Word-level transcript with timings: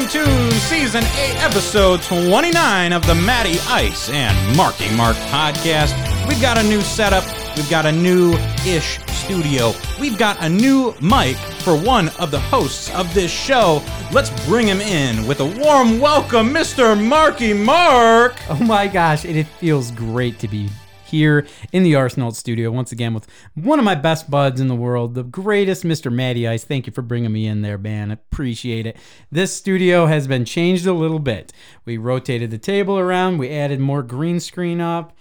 welcome 0.00 0.24
to 0.24 0.54
season 0.60 1.02
8, 1.04 1.42
episode 1.42 2.00
29 2.02 2.92
of 2.92 3.06
the 3.06 3.14
Matty 3.14 3.58
Ice 3.68 4.08
and 4.08 4.56
Marky 4.56 4.90
Mark 4.96 5.14
podcast. 5.28 5.94
We've 6.26 6.40
got 6.40 6.56
a 6.56 6.62
new 6.62 6.80
setup, 6.80 7.24
we've 7.54 7.68
got 7.68 7.84
a 7.84 7.92
new 7.92 8.32
ish 8.66 8.98
studio, 9.08 9.72
we've 10.00 10.16
got 10.16 10.42
a 10.42 10.48
new 10.48 10.94
mic 11.02 11.36
for 11.36 11.76
one 11.76 12.08
of 12.18 12.30
the 12.30 12.40
hosts 12.40 12.90
of 12.94 13.12
this 13.12 13.30
show. 13.30 13.82
Let's 14.10 14.30
bring 14.46 14.66
him 14.66 14.80
in 14.80 15.26
with 15.26 15.40
a 15.40 15.46
warm 15.46 16.00
welcome, 16.00 16.48
Mr. 16.48 16.98
Marky 16.98 17.52
Mark. 17.52 18.36
Oh 18.48 18.62
my 18.62 18.86
gosh, 18.86 19.26
it 19.26 19.44
feels 19.44 19.90
great 19.90 20.38
to 20.38 20.48
be 20.48 20.70
here 21.10 21.46
in 21.72 21.82
the 21.82 21.94
Arsenal 21.94 22.32
studio 22.32 22.70
once 22.70 22.92
again 22.92 23.14
with 23.14 23.26
one 23.54 23.78
of 23.78 23.84
my 23.84 23.94
best 23.94 24.30
buds 24.30 24.60
in 24.60 24.68
the 24.68 24.74
world, 24.74 25.14
the 25.14 25.22
greatest 25.22 25.84
Mr. 25.84 26.12
Matty 26.12 26.48
Ice. 26.48 26.64
Thank 26.64 26.86
you 26.86 26.92
for 26.92 27.02
bringing 27.02 27.32
me 27.32 27.46
in 27.46 27.62
there, 27.62 27.78
man. 27.78 28.10
I 28.10 28.14
Appreciate 28.14 28.86
it. 28.86 28.96
This 29.30 29.52
studio 29.52 30.06
has 30.06 30.26
been 30.26 30.46
changed 30.46 30.86
a 30.86 30.94
little 30.94 31.18
bit. 31.18 31.52
We 31.84 31.98
rotated 31.98 32.50
the 32.50 32.58
table 32.58 32.98
around, 32.98 33.38
we 33.38 33.50
added 33.50 33.80
more 33.80 34.02
green 34.02 34.40
screen 34.40 34.80
up. 34.80 35.16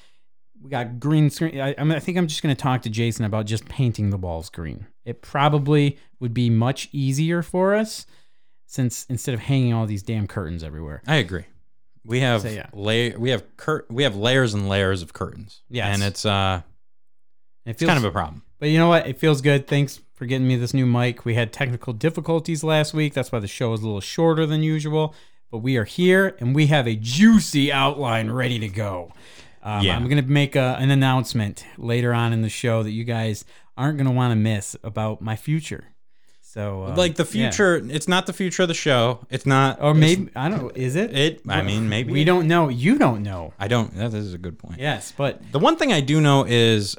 We 0.61 0.69
got 0.69 0.99
green 0.99 1.29
screen. 1.29 1.59
I, 1.59 1.75
I, 1.77 1.99
think 1.99 2.17
I'm 2.17 2.27
just 2.27 2.43
going 2.43 2.55
to 2.55 2.61
talk 2.61 2.81
to 2.81 2.89
Jason 2.89 3.25
about 3.25 3.45
just 3.45 3.67
painting 3.67 4.09
the 4.09 4.17
walls 4.17 4.49
green. 4.49 4.87
It 5.05 5.21
probably 5.21 5.97
would 6.19 6.33
be 6.33 6.49
much 6.49 6.89
easier 6.91 7.41
for 7.41 7.75
us 7.75 8.05
since 8.65 9.05
instead 9.09 9.33
of 9.33 9.39
hanging 9.39 9.73
all 9.73 9.85
these 9.85 10.03
damn 10.03 10.27
curtains 10.27 10.63
everywhere. 10.63 11.01
I 11.07 11.15
agree. 11.15 11.45
We 12.09 12.19
have 12.21 12.41
So, 12.41 12.49
yeah. 12.49 12.67
lay- 12.73 13.15
we 13.15 13.29
have 13.29 13.43
cur- 13.55 13.85
we 13.89 14.03
have 14.03 14.15
layers 14.15 14.53
and 14.53 14.67
layers 14.67 15.01
of 15.01 15.13
curtains. 15.13 15.61
Yes. 15.69 15.93
And 15.93 16.03
it's 16.03 16.25
uh 16.25 16.61
It 17.65 17.71
it's 17.71 17.79
feels, 17.79 17.89
kind 17.89 17.97
of 17.97 18.03
a 18.03 18.11
problem. 18.11 18.43
But 18.59 18.69
you 18.69 18.77
know 18.77 18.89
what? 18.89 19.07
It 19.07 19.17
feels 19.19 19.41
good. 19.41 19.67
Thanks 19.67 20.01
for 20.15 20.25
getting 20.25 20.47
me 20.47 20.57
this 20.57 20.73
new 20.73 20.85
mic. 20.85 21.23
We 21.23 21.35
had 21.35 21.53
technical 21.53 21.93
difficulties 21.93 22.63
last 22.63 22.93
week. 22.93 23.13
That's 23.13 23.31
why 23.31 23.39
the 23.39 23.47
show 23.47 23.71
is 23.73 23.81
a 23.81 23.85
little 23.85 24.01
shorter 24.01 24.45
than 24.45 24.63
usual. 24.63 25.15
But 25.51 25.59
we 25.59 25.77
are 25.77 25.85
here 25.85 26.35
and 26.39 26.53
we 26.53 26.67
have 26.67 26.87
a 26.87 26.95
juicy 26.95 27.71
outline 27.71 28.29
ready 28.31 28.59
to 28.59 28.67
go. 28.67 29.13
Um, 29.63 29.83
Yeah. 29.85 29.95
I'm 29.95 30.07
going 30.09 30.21
to 30.23 30.29
make 30.29 30.55
a, 30.55 30.75
an 30.79 30.89
announcement 30.91 31.65
later 31.77 32.13
on 32.13 32.33
in 32.33 32.41
the 32.41 32.49
show 32.49 32.83
that 32.83 32.91
you 32.91 33.03
guys 33.03 33.45
aren't 33.77 33.97
going 33.97 34.07
to 34.07 34.13
want 34.13 34.31
to 34.31 34.35
miss 34.35 34.75
about 34.83 35.21
my 35.21 35.35
future. 35.35 35.85
So, 36.51 36.85
uh, 36.85 36.95
like 36.95 37.13
the 37.13 37.25
yeah. 37.25 37.51
future, 37.51 37.75
it's 37.75 38.07
not 38.07 38.25
the 38.25 38.33
future 38.33 38.63
of 38.63 38.69
the 38.69 38.73
show. 38.73 39.23
It's 39.29 39.45
not 39.45 39.79
Or 39.83 39.93
maybe, 39.93 40.31
I 40.35 40.49
don't 40.49 40.63
know. 40.63 40.71
Is 40.73 40.95
it? 40.95 41.15
it 41.15 41.41
I 41.47 41.61
mean 41.61 41.89
maybe 41.89 42.11
We 42.11 42.23
don't 42.23 42.47
know. 42.47 42.69
You 42.69 42.97
don't 42.97 43.21
know. 43.21 43.53
I 43.59 43.67
don't 43.67 43.95
that 43.97 44.15
is 44.15 44.33
a 44.33 44.39
good 44.39 44.57
point. 44.57 44.79
Yes, 44.79 45.13
but 45.15 45.39
The 45.51 45.59
one 45.59 45.75
thing 45.75 45.93
I 45.93 46.01
do 46.01 46.19
know 46.19 46.45
is 46.47 46.97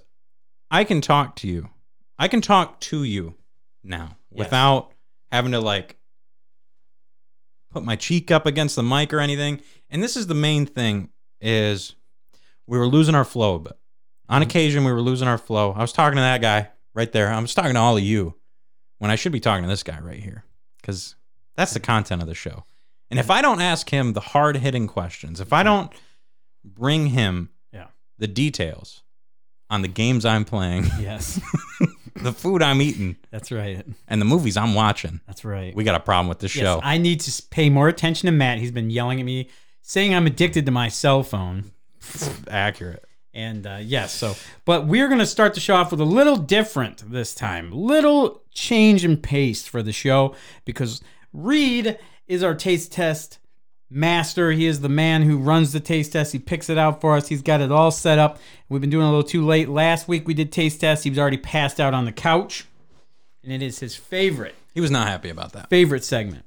I 0.71 0.84
can 0.84 1.01
talk 1.01 1.34
to 1.37 1.48
you. 1.48 1.69
I 2.17 2.28
can 2.28 2.41
talk 2.41 2.78
to 2.83 3.03
you 3.03 3.34
now 3.83 4.17
Yes. 4.31 4.39
without 4.39 4.93
having 5.33 5.51
to 5.51 5.61
like 5.61 5.97
put 7.73 7.83
my 7.83 7.97
cheek 7.97 8.31
up 8.31 8.47
against 8.47 8.77
the 8.77 8.84
mic 8.84 9.12
or 9.12 9.19
anything. 9.19 9.62
And 9.91 10.00
this 10.00 10.17
is 10.17 10.28
the 10.28 10.34
main 10.34 10.65
thing 10.65 11.09
is 11.41 11.97
we 12.69 12.78
were 12.78 12.87
losing 12.87 13.17
our 13.17 13.25
flow 13.25 13.56
a 13.56 13.59
bit. 13.59 13.77
On 14.28 14.43
occasion 14.43 14.84
we 14.84 14.93
were 14.93 15.03
losing 15.03 15.27
our 15.27 15.38
flow. 15.38 15.72
I 15.72 15.81
was 15.81 15.93
talking 15.93 16.19
to 16.19 16.22
that 16.22 16.41
guy 16.41 16.69
right 16.94 17.11
there. 17.11 17.32
I 17.32 17.41
was 17.41 17.53
talking 17.53 17.75
to 17.75 17.81
all 17.81 17.97
of 17.97 18.05
you 18.05 18.37
when 19.00 19.11
I 19.11 19.16
should 19.16 19.33
be 19.33 19.41
talking 19.41 19.65
to 19.65 19.69
this 19.69 19.83
guy 19.83 19.99
right 20.00 20.22
here 20.22 20.44
cuz 20.83 21.16
that's 21.56 21.75
the 21.75 21.81
content 21.81 22.22
of 22.22 22.28
the 22.28 22.34
show. 22.34 22.65
And 23.11 23.19
if 23.19 23.28
I 23.31 23.43
don't 23.43 23.61
ask 23.61 23.91
him 23.91 24.12
the 24.12 24.21
hard-hitting 24.21 24.87
questions, 24.87 25.41
if 25.41 25.53
I 25.53 25.65
don't 25.65 25.93
bring 26.65 27.09
him 27.09 27.50
yeah. 27.72 27.88
the 28.19 28.28
details 28.28 29.03
on 29.69 29.83
the 29.83 29.88
games 29.88 30.25
I'm 30.25 30.44
playing, 30.44 30.84
Yes. 31.00 31.41
the 32.16 32.33
food 32.33 32.62
I'm 32.62 32.81
eating, 32.81 33.16
That's 33.31 33.50
right. 33.50 33.84
and 34.06 34.21
the 34.21 34.25
movies 34.25 34.56
I'm 34.56 34.75
watching. 34.75 35.21
That's 35.27 35.44
right. 35.44 35.75
We 35.75 35.82
got 35.84 35.97
a 35.97 36.00
problem 36.00 36.28
with 36.28 36.38
this 36.38 36.55
Yes, 36.55 36.65
show. 36.65 36.81
I 36.82 36.99
need 36.99 37.21
to 37.21 37.43
pay 37.50 37.69
more 37.69 37.88
attention 37.88 38.27
to 38.27 38.32
Matt. 38.32 38.59
He's 38.59 38.72
been 38.72 38.91
yelling 38.91 39.19
at 39.21 39.27
me, 39.27 39.49
saying 39.82 40.15
I'm 40.15 40.27
addicted 40.27 40.65
to 40.67 40.72
my 40.72 40.88
cell 40.88 41.22
phone. 41.22 41.72
Accurate. 42.49 43.05
And 43.32 43.67
uh, 43.67 43.78
yes, 43.81 44.12
so 44.12 44.34
but 44.65 44.87
we're 44.87 45.09
gonna 45.09 45.27
start 45.27 45.55
the 45.55 45.61
show 45.61 45.77
off 45.77 45.93
with 45.93 46.00
a 46.00 46.05
little 46.05 46.37
different 46.37 47.11
this 47.12 47.32
time, 47.34 47.71
little 47.71 48.40
change 48.53 49.05
in 49.05 49.16
pace 49.16 49.66
for 49.66 49.83
the 49.83 49.93
show 49.93 50.34
because 50.65 51.03
Reed 51.33 51.99
is 52.27 52.43
our 52.43 52.55
taste 52.55 52.93
test 52.93 53.38
master. 53.91 54.53
He 54.53 54.66
is 54.66 54.81
the 54.81 54.88
man 54.88 55.22
who 55.22 55.38
runs 55.38 55.72
the 55.72 55.81
taste 55.81 56.12
test. 56.12 56.33
He 56.33 56.38
picks 56.38 56.69
it 56.71 56.78
out 56.78 57.00
for 57.00 57.16
us. 57.16 57.28
He's 57.28 57.43
got 57.43 57.61
it 57.61 57.72
all 57.72 57.91
set 57.91 58.19
up. 58.19 58.38
We've 58.69 58.81
been 58.81 58.91
doing 58.91 59.06
a 59.06 59.11
little 59.11 59.22
too 59.25 59.44
late. 59.44 59.69
Last 59.69 60.09
week 60.09 60.27
we 60.28 60.34
did 60.34 60.53
taste 60.53 60.81
test. 60.81 61.05
He 61.05 61.11
was 61.11 61.19
already 61.19 61.37
passed 61.38 61.81
out 61.81 61.94
on 61.94 62.05
the 62.05 62.12
couch, 62.12 62.66
and 63.43 63.53
it 63.53 63.62
is 63.62 63.78
his 63.81 63.97
favorite 63.97 64.55
He 64.75 64.81
was 64.81 64.91
not 64.91 65.09
happy 65.09 65.28
about 65.31 65.53
that. 65.55 65.69
favorite 65.71 66.05
segment. 66.05 66.44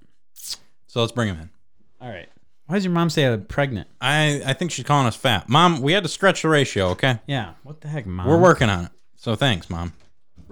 So 0.87 1.01
let's 1.01 1.11
bring 1.11 1.27
him 1.29 1.39
in. 1.39 1.49
All 1.99 2.09
right. 2.09 2.29
Why 2.67 2.75
does 2.75 2.85
your 2.85 2.93
mom 2.93 3.09
say 3.09 3.25
I'm 3.25 3.43
pregnant? 3.45 3.87
I, 3.99 4.41
I 4.45 4.53
think 4.53 4.71
she's 4.71 4.85
calling 4.85 5.05
us 5.05 5.15
fat. 5.17 5.49
Mom, 5.49 5.81
we 5.81 5.91
had 5.91 6.03
to 6.03 6.09
stretch 6.09 6.43
the 6.43 6.49
ratio, 6.49 6.89
okay? 6.89 7.19
Yeah. 7.27 7.53
What 7.63 7.81
the 7.81 7.89
heck, 7.89 8.05
mom? 8.05 8.25
We're 8.27 8.39
working 8.39 8.69
on 8.69 8.85
it. 8.85 8.91
So 9.17 9.35
thanks, 9.35 9.69
Mom. 9.69 9.91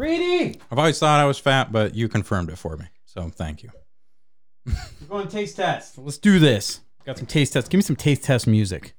Reedy, 0.01 0.59
I've 0.71 0.79
always 0.79 0.97
thought 0.97 1.19
I 1.19 1.25
was 1.25 1.37
fat, 1.37 1.71
but 1.71 1.93
you 1.93 2.09
confirmed 2.09 2.49
it 2.49 2.55
for 2.57 2.75
me. 2.75 2.85
So 3.05 3.29
thank 3.29 3.61
you. 3.61 3.69
we're 4.65 4.73
going 5.07 5.27
to 5.27 5.31
taste 5.31 5.57
test. 5.57 5.95
Let's 5.99 6.17
do 6.17 6.39
this. 6.39 6.79
Got 7.05 7.19
some 7.19 7.27
taste 7.27 7.53
tests. 7.53 7.69
Give 7.69 7.77
me 7.77 7.83
some 7.83 7.95
taste 7.95 8.23
test 8.23 8.47
music. 8.47 8.93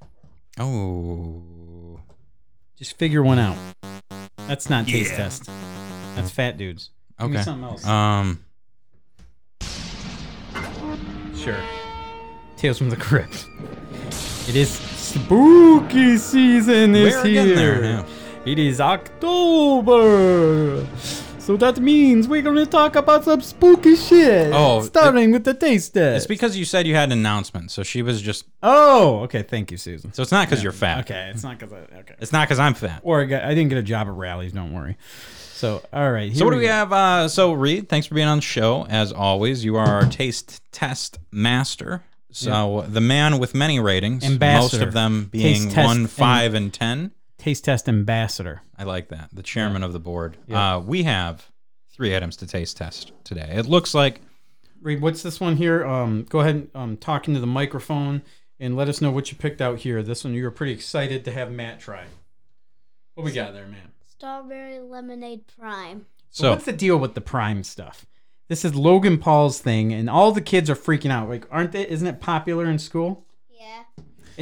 Oh. 0.61 1.99
Just 2.77 2.97
figure 2.99 3.23
one 3.25 3.41
out. 3.41 3.57
That's 4.47 4.71
not 4.71 4.87
taste 4.87 5.15
test. 5.15 5.47
That's 6.15 6.31
fat 6.31 6.57
dudes. 6.57 6.91
Give 7.19 7.31
me 7.31 7.37
Okay. 7.37 7.45
something 7.45 7.65
else. 7.65 7.85
Um, 7.85 8.45
sure. 11.37 11.61
Tales 12.57 12.79
from 12.79 12.91
the 12.91 12.97
Crypt. 12.97 13.47
It 14.49 14.55
is 14.55 14.71
spooky 14.71 16.17
season 16.17 16.95
is 16.95 17.15
We're 17.17 17.25
getting 17.25 17.59
here. 17.59 18.05
Yeah. 18.45 18.53
It 18.53 18.59
is 18.59 18.81
October. 18.81 20.87
So 21.39 21.57
that 21.57 21.81
means 21.81 22.29
we're 22.29 22.43
going 22.43 22.57
to 22.57 22.67
talk 22.67 22.95
about 22.95 23.25
some 23.25 23.41
spooky 23.41 23.97
shit. 23.97 24.53
Oh, 24.55 24.83
starting 24.83 25.33
with 25.33 25.43
the 25.45 25.55
taste 25.55 25.95
test. 25.95 26.19
it's 26.19 26.27
because 26.27 26.57
you 26.57 26.65
said 26.65 26.87
you 26.87 26.95
had 26.95 27.11
an 27.11 27.19
announcement. 27.19 27.73
So 27.73 27.83
she 27.83 28.01
was 28.03 28.23
just, 28.23 28.45
Oh, 28.63 29.21
okay. 29.25 29.43
Thank 29.43 29.73
you, 29.73 29.77
Susan. 29.77 30.13
so 30.13 30.23
it's 30.23 30.31
not 30.31 30.49
because 30.49 30.63
you're 30.63 30.71
fat. 30.73 31.01
Okay, 31.01 31.31
it's 31.35 31.43
not 31.43 31.59
because 31.59 31.73
I 31.73 31.79
okay. 31.99 32.15
It's 32.21 32.33
not 32.33 32.47
because 32.47 32.61
I'm 32.61 32.75
fat. 32.75 33.01
Or 33.03 33.23
I, 33.23 33.25
got, 33.25 33.43
I 33.45 33.55
didn't 33.55 33.71
get 33.71 33.79
a 33.79 33.83
job 33.83 34.07
at 34.07 34.15
Rally's. 34.15 34.53
Don't 34.53 34.73
worry. 34.73 34.97
So 35.55 35.83
all 35.93 36.11
right. 36.13 36.35
So 36.37 36.45
what 36.45 36.53
do 36.53 36.59
we 36.59 36.65
go. 36.65 36.69
have? 36.73 36.93
Uh, 36.93 37.29
so 37.29 37.53
Reed, 37.55 37.89
thanks 37.89 38.07
for 38.07 38.15
being 38.15 38.29
on 38.29 38.39
the 38.39 38.43
show. 38.43 38.87
As 38.89 39.13
always, 39.13 39.65
you 39.65 39.77
are 39.77 39.87
our 39.87 40.07
taste 40.07 40.61
test 40.73 41.19
master. 41.33 42.03
So 42.31 42.85
the 42.89 43.01
man 43.01 43.39
with 43.41 43.53
many 43.55 43.79
ratings, 43.81 44.25
Ambassador. 44.25 44.79
most 44.79 44.87
of 44.89 44.95
them 44.95 45.27
being 45.31 45.65
Taste 45.71 45.77
one, 45.77 45.97
and- 45.99 46.11
five, 46.11 46.55
and 46.55 46.73
ten. 46.73 47.11
Taste 47.43 47.65
test 47.65 47.89
ambassador. 47.89 48.63
I 48.79 48.85
like 48.85 49.09
that. 49.09 49.31
The 49.33 49.43
chairman 49.43 49.83
of 49.83 49.93
the 49.93 49.99
board. 49.99 50.37
Yeah. 50.47 50.77
Uh, 50.77 50.79
we 50.79 51.03
have 51.03 51.51
three 51.93 52.15
items 52.15 52.37
to 52.37 52.47
taste 52.47 52.77
test 52.77 53.11
today. 53.25 53.51
It 53.53 53.67
looks 53.67 53.95
like 53.95 54.21
Reed, 54.81 55.01
what's 55.01 55.25
this 55.25 55.41
one 55.41 55.57
here? 55.57 55.85
Um, 55.85 56.25
go 56.29 56.39
ahead 56.39 56.55
and 56.55 56.71
um, 56.73 56.97
talk 56.97 57.27
into 57.27 57.41
the 57.41 57.49
microphone 57.49 58.23
and 58.61 58.77
let 58.77 58.89
us 58.89 59.01
know 59.01 59.11
what 59.11 59.33
you 59.33 59.37
picked 59.37 59.61
out 59.61 59.81
here. 59.81 60.05
This 60.05 60.23
one 60.23 60.35
you 60.35 60.45
were 60.45 60.53
pretty 60.53 60.71
excited 60.71 61.25
to 61.25 61.33
have 61.33 61.51
Matt 61.51 61.81
try. 61.81 62.05
What 63.15 63.25
we 63.25 63.33
got 63.33 63.55
there, 63.55 63.67
man? 63.67 63.91
Strawberry 64.07 64.79
lemonade 64.79 65.49
prime. 65.59 66.07
So 66.31 66.45
so. 66.45 66.51
what's 66.51 66.65
the 66.65 66.73
deal 66.73 66.97
with 66.97 67.15
the 67.15 67.21
prime 67.21 67.65
stuff? 67.65 68.07
This 68.49 68.65
is 68.65 68.77
Logan 68.77 69.19
Paul's 69.19 69.59
thing, 69.59 69.93
and 69.93 70.09
all 70.09 70.31
the 70.31 70.41
kids 70.41 70.71
are 70.71 70.77
freaking 70.77 71.11
out. 71.11 71.29
Like, 71.29 71.49
aren't 71.51 71.73
they? 71.73 71.89
Isn't 71.91 72.07
it 72.07 72.21
popular 72.21 72.67
in 72.67 72.79
school? 72.79 73.27
Yeah. 73.51 73.83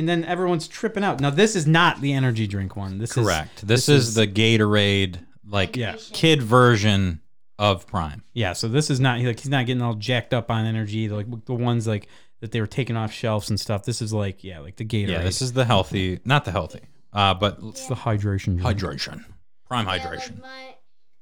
And 0.01 0.09
then 0.09 0.25
everyone's 0.25 0.67
tripping 0.67 1.05
out. 1.05 1.21
Now, 1.21 1.29
this 1.29 1.55
is 1.55 1.67
not 1.67 2.01
the 2.01 2.15
energy 2.15 2.47
drink 2.47 2.75
one. 2.75 2.97
This 2.99 3.13
Correct. 3.13 3.59
is 3.63 3.69
This, 3.69 3.89
is, 3.91 4.15
the 4.15 4.27
Gatorade, 4.27 5.19
like 5.47 5.77
Yeah. 5.77 5.97
kid 6.15 6.43
version 6.43 7.21
of 7.59 7.87
Prime. 7.87 8.25
Yeah, 8.33 8.55
so 8.55 8.67
this 8.67 8.89
is 8.89 8.99
not 8.99 9.19
he- 9.19 9.27
like 9.27 9.39
he's 9.41 9.51
not 9.51 9.67
getting 9.67 9.83
all 9.83 9.93
jacked 9.95 10.33
up 10.33 10.51
on 10.51 10.65
energy 10.65 11.11
like 11.11 11.27
the 11.45 11.53
ones 11.55 11.87
like 11.87 12.09
that 12.41 12.53
they 12.53 12.61
were 12.63 12.67
taking 12.67 12.97
off 12.97 13.13
shelves 13.13 13.51
and 13.51 13.61
stuff. 13.61 13.85
This 13.85 14.01
is 14.01 14.13
like 14.15 14.43
yeah, 14.43 14.61
like 14.61 14.77
the 14.77 14.85
Gatorade. 14.87 15.09
Yeah, 15.09 15.23
this 15.23 15.43
is 15.43 15.53
the 15.53 15.67
healthy, 15.67 16.21
not 16.25 16.47
the 16.47 16.53
healthy, 16.53 16.81
uh, 17.13 17.35
but 17.35 17.59
it's 17.63 17.87
the 17.87 17.95
hydration. 17.95 18.57
drink. 18.59 18.63
hydration, 18.63 19.25
Prime 19.69 19.87
Yeah, 19.87 19.99
hydration. 19.99 20.41
like 20.41 20.43
my 20.43 20.75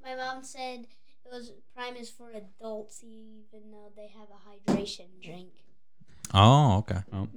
my 0.04 0.14
mom 0.14 0.44
said 0.44 0.86
it 1.26 1.32
was 1.32 1.50
prime 1.75 1.96
is 1.96 2.08
for 2.08 2.30
adults, 2.30 3.02
even 3.02 3.72
though 3.72 3.90
they 3.96 4.06
have 4.16 4.28
a 4.30 4.70
hydration 4.72 5.06
drink. 5.20 5.48
Oh, 6.34 6.78
okay. 6.78 6.98
Oh. 7.12 7.28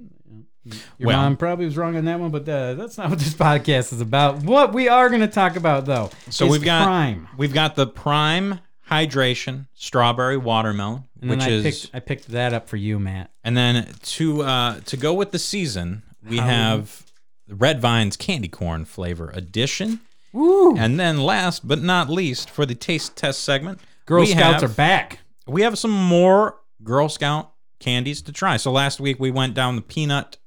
Your 0.64 1.08
Well- 1.08 1.16
mom 1.22 1.36
probably 1.36 1.64
was 1.64 1.76
wrong 1.76 1.96
on 1.96 2.04
that 2.04 2.20
one, 2.20 2.30
but 2.30 2.48
uh, 2.48 2.74
that's 2.74 2.96
not 2.96 3.10
what 3.10 3.18
this 3.18 3.34
podcast 3.48 3.92
is 3.92 4.00
about. 4.00 4.42
What 4.44 4.72
we 4.72 4.88
are 4.88 5.08
going 5.08 5.20
to 5.22 5.26
talk 5.28 5.56
about 5.56 5.86
though, 5.86 6.10
So 6.30 6.46
is 6.46 6.52
we've 6.52 6.64
got 6.64 6.84
prime, 6.84 7.28
we've 7.36 7.52
got 7.54 7.74
the 7.74 7.86
Prime 7.86 8.60
hydration 8.88 9.66
strawberry 9.74 10.36
watermelon, 10.36 11.04
and 11.20 11.30
which 11.30 11.40
I 11.42 11.48
is 11.50 11.62
picked 11.64 11.94
I 11.94 11.98
picked 12.00 12.28
that 12.28 12.52
up 12.54 12.68
for 12.68 12.76
you, 12.76 12.98
Matt. 13.00 13.30
and 13.42 13.56
then 13.56 13.88
to 14.02 14.42
uh 14.42 14.80
to 14.86 14.96
go 14.96 15.12
with 15.14 15.32
the 15.32 15.38
season, 15.40 16.04
we 16.24 16.36
How- 16.38 16.46
have 16.46 17.06
the 17.48 17.56
Red 17.56 17.80
Vines 17.80 18.16
candy 18.16 18.48
corn 18.48 18.84
flavor 18.84 19.30
edition. 19.30 20.00
Woo! 20.32 20.76
And 20.76 20.98
then 20.98 21.18
last 21.18 21.66
but 21.66 21.82
not 21.82 22.08
least 22.08 22.48
for 22.48 22.64
the 22.64 22.74
taste 22.76 23.16
test 23.16 23.42
segment, 23.42 23.80
Girl 24.06 24.24
Scouts 24.24 24.62
have, 24.62 24.70
are 24.70 24.74
back. 24.74 25.18
we 25.46 25.62
have 25.62 25.76
some 25.76 25.90
more 25.90 26.60
Girl 26.84 27.08
Scout 27.08 27.51
candies 27.82 28.22
to 28.22 28.32
try. 28.32 28.56
So 28.56 28.72
last 28.72 29.00
week 29.00 29.20
we 29.20 29.30
went 29.30 29.54
down 29.54 29.76
the 29.76 29.82
peanut, 29.82 30.38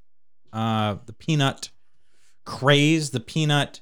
uh, 0.51 0.95
the 1.05 1.13
peanut 1.13 1.69
craze, 2.45 3.11
the 3.11 3.19
peanut 3.19 3.81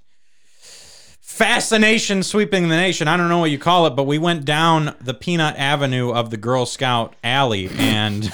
fascination 1.22 2.22
sweeping 2.24 2.70
the 2.70 2.76
nation. 2.76 3.08
I 3.08 3.18
don't 3.18 3.30
know 3.30 3.40
what 3.40 3.52
you 3.52 3.58
call 3.58 3.88
it, 3.88 3.92
but 3.92 4.04
we 4.04 4.18
went 4.18 4.46
down 4.46 4.96
the 5.02 5.14
peanut 5.14 5.56
avenue 5.58 6.12
of 6.12 6.30
the 6.30 6.38
Girl 6.38 6.66
Scout 6.66 7.16
alley 7.24 7.70
and 7.78 8.32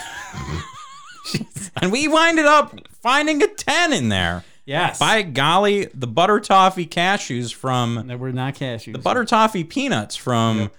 and 1.81 1.92
we 1.92 2.07
winded 2.07 2.45
up 2.45 2.75
finding 3.01 3.42
a 3.42 3.48
10 3.48 3.94
in 3.94 4.10
there. 4.10 4.44
Yes. 4.65 5.00
By 5.00 5.24
golly, 5.24 5.86
the 5.95 6.07
butter 6.07 6.39
toffee 6.39 6.86
cashews 6.86 7.54
from 7.54 8.06
That 8.07 8.19
were 8.19 8.31
not 8.31 8.56
cashews. 8.56 8.92
the 8.94 9.00
butter 9.00 9.25
toffee 9.25 9.63
peanuts 9.63 10.15
from 10.15 10.69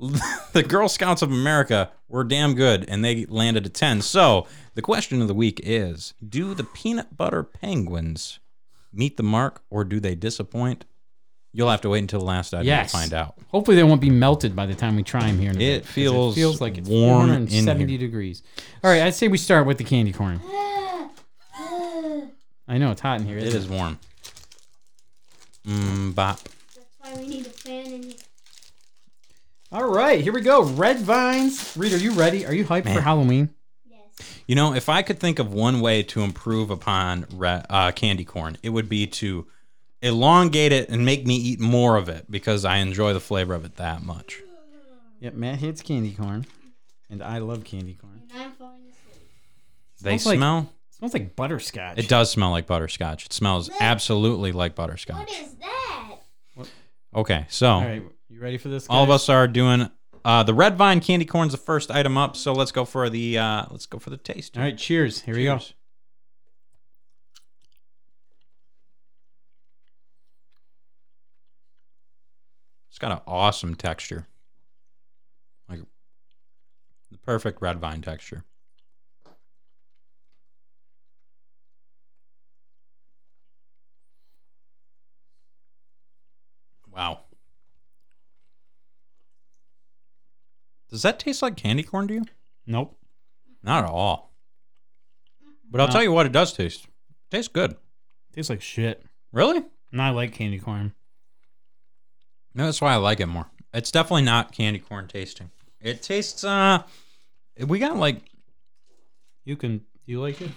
the 0.52 0.62
Girl 0.62 0.88
Scouts 0.88 1.22
of 1.22 1.30
America 1.30 1.90
were 2.08 2.24
damn 2.24 2.54
good 2.54 2.84
and 2.88 3.04
they 3.04 3.26
landed 3.26 3.66
a 3.66 3.68
10. 3.68 4.00
So, 4.02 4.46
the 4.74 4.82
question 4.82 5.20
of 5.20 5.28
the 5.28 5.34
week 5.34 5.60
is 5.62 6.14
Do 6.26 6.54
the 6.54 6.64
peanut 6.64 7.16
butter 7.16 7.42
penguins 7.42 8.38
meet 8.92 9.16
the 9.16 9.22
mark 9.22 9.62
or 9.70 9.84
do 9.84 10.00
they 10.00 10.14
disappoint? 10.14 10.84
You'll 11.52 11.68
have 11.70 11.80
to 11.82 11.88
wait 11.90 11.98
until 11.98 12.20
the 12.20 12.26
last 12.26 12.54
item 12.54 12.66
Yes. 12.66 12.92
to 12.92 12.96
find 12.98 13.12
out. 13.12 13.34
Hopefully 13.48 13.76
they 13.76 13.82
won't 13.82 14.00
be 14.00 14.08
melted 14.10 14.54
by 14.56 14.66
the 14.66 14.74
time 14.74 14.94
we 14.96 15.02
try 15.02 15.26
them 15.26 15.38
here. 15.38 15.50
In 15.50 15.56
a 15.56 15.58
It 15.58 15.78
bit, 15.78 15.82
'cause 15.84 15.92
feels 15.92 16.36
it 16.36 16.40
feels 16.40 16.60
like 16.60 16.78
it's 16.78 16.88
warm 16.88 17.22
in 17.30 17.46
470 17.48 17.86
here. 17.92 17.98
degrees. 17.98 18.42
All 18.84 18.90
right, 18.90 19.02
I'd 19.02 19.14
say 19.14 19.26
we 19.28 19.36
start 19.36 19.66
with 19.66 19.76
the 19.78 19.84
candy 19.84 20.12
corn. 20.12 20.40
I 22.68 22.78
know 22.78 22.92
it's 22.92 23.00
hot 23.00 23.20
in 23.20 23.26
here. 23.26 23.36
It 23.36 23.48
isn't 23.52 23.68
warm. 23.70 23.98
Mmm, 25.66 26.14
bop. 26.14 26.38
That's 26.74 26.86
why 27.00 27.14
we 27.20 27.26
need 27.26 27.46
a 27.46 27.50
fan 27.50 27.86
in 27.86 28.02
here. 28.04 28.12
All 29.72 29.88
right, 29.88 30.20
here 30.20 30.32
we 30.32 30.40
go. 30.40 30.64
Red 30.64 30.98
vines. 30.98 31.76
Reed, 31.76 31.92
are 31.92 31.96
you 31.98 32.12
ready? 32.12 32.44
Are 32.44 32.52
you 32.54 32.64
hyped 32.64 32.92
for 32.92 33.00
Halloween? 33.00 33.50
Yes. 33.88 34.40
You 34.48 34.56
know, 34.56 34.74
if 34.74 34.88
I 34.88 35.02
could 35.02 35.20
think 35.20 35.38
of 35.38 35.52
one 35.52 35.80
way 35.80 36.02
to 36.04 36.22
improve 36.22 36.70
upon 36.70 37.26
re- 37.32 37.62
uh, 37.70 37.92
candy 37.92 38.24
corn, 38.24 38.58
it 38.64 38.70
would 38.70 38.88
be 38.88 39.06
to 39.06 39.46
elongate 40.02 40.72
it 40.72 40.88
and 40.88 41.04
make 41.04 41.24
me 41.24 41.36
eat 41.36 41.60
more 41.60 41.96
of 41.96 42.08
it 42.08 42.28
because 42.28 42.64
I 42.64 42.78
enjoy 42.78 43.12
the 43.12 43.20
flavor 43.20 43.54
of 43.54 43.64
it 43.64 43.76
that 43.76 44.02
much. 44.02 44.40
Yep, 45.20 45.34
Matt 45.34 45.58
hates 45.60 45.82
candy 45.82 46.12
corn, 46.12 46.46
and 47.08 47.22
I 47.22 47.38
love 47.38 47.62
candy 47.62 47.94
corn. 47.94 48.22
And 48.32 48.42
I'm 48.42 48.52
falling 48.52 48.80
asleep. 48.90 49.22
They 50.00 50.10
Smells 50.18 50.26
like- 50.26 50.36
smell. 50.38 50.72
smells 50.90 51.12
like 51.14 51.36
butterscotch. 51.36 51.98
It 51.98 52.08
does 52.08 52.28
smell 52.30 52.50
like 52.50 52.66
butterscotch. 52.66 53.26
It 53.26 53.32
smells 53.32 53.70
absolutely 53.80 54.50
like 54.50 54.74
butterscotch. 54.74 55.30
is 55.30 55.54
that? 55.54 56.16
Okay, 57.14 57.44
so 57.48 57.68
All 57.70 57.80
right, 57.84 58.02
you 58.40 58.44
ready 58.44 58.58
for 58.58 58.68
this? 58.68 58.86
all 58.88 59.04
of 59.04 59.10
us 59.10 59.28
are 59.28 59.46
doing 59.46 59.90
uh, 60.24 60.42
the 60.42 60.54
red 60.54 60.76
vine 60.76 61.00
candy 61.00 61.24
corn's 61.24 61.52
the 61.52 61.58
first 61.58 61.90
item 61.90 62.16
up. 62.16 62.36
So 62.36 62.52
let's 62.52 62.72
go 62.72 62.84
for 62.84 63.10
the 63.10 63.38
uh, 63.38 63.66
let's 63.70 63.86
go 63.86 63.98
for 63.98 64.10
the 64.10 64.16
taste. 64.16 64.56
All 64.56 64.62
right, 64.62 64.76
cheers. 64.76 65.22
Here 65.22 65.34
we 65.34 65.44
go. 65.44 65.56
It's 72.88 72.98
got 72.98 73.12
an 73.12 73.20
awesome 73.26 73.74
texture. 73.74 74.26
Like 75.68 75.80
the 77.10 77.18
perfect 77.18 77.62
red 77.62 77.78
vine 77.78 78.02
texture. 78.02 78.44
Wow. 86.92 87.20
Does 90.90 91.02
that 91.02 91.18
taste 91.18 91.42
like 91.42 91.56
candy 91.56 91.82
corn 91.82 92.08
to 92.08 92.14
you? 92.14 92.24
Nope. 92.66 92.98
Not 93.62 93.84
at 93.84 93.90
all. 93.90 94.34
But 95.70 95.80
I'll 95.80 95.86
No. 95.86 95.92
tell 95.92 96.02
you 96.02 96.12
what 96.12 96.26
it 96.26 96.32
does 96.32 96.52
taste. 96.52 96.84
It 96.84 97.36
tastes 97.36 97.52
good. 97.52 97.76
Tastes 98.34 98.50
like 98.50 98.62
shit. 98.62 99.04
Really? 99.32 99.62
And 99.92 100.02
I 100.02 100.10
like 100.10 100.32
candy 100.32 100.58
corn. 100.58 100.92
No, 102.54 102.64
that's 102.64 102.80
why 102.80 102.92
I 102.92 102.96
like 102.96 103.20
it 103.20 103.26
more. 103.26 103.50
It's 103.72 103.90
definitely 103.92 104.22
not 104.22 104.52
candy 104.52 104.80
corn 104.80 105.06
tasting. 105.06 105.50
It 105.80 106.02
tastes 106.02 106.42
uh 106.44 106.82
we 107.58 107.78
got 107.78 107.96
like 107.96 108.22
You 109.44 109.56
can. 109.56 109.84
You 110.06 110.20
like 110.20 110.40
it? 110.40 110.50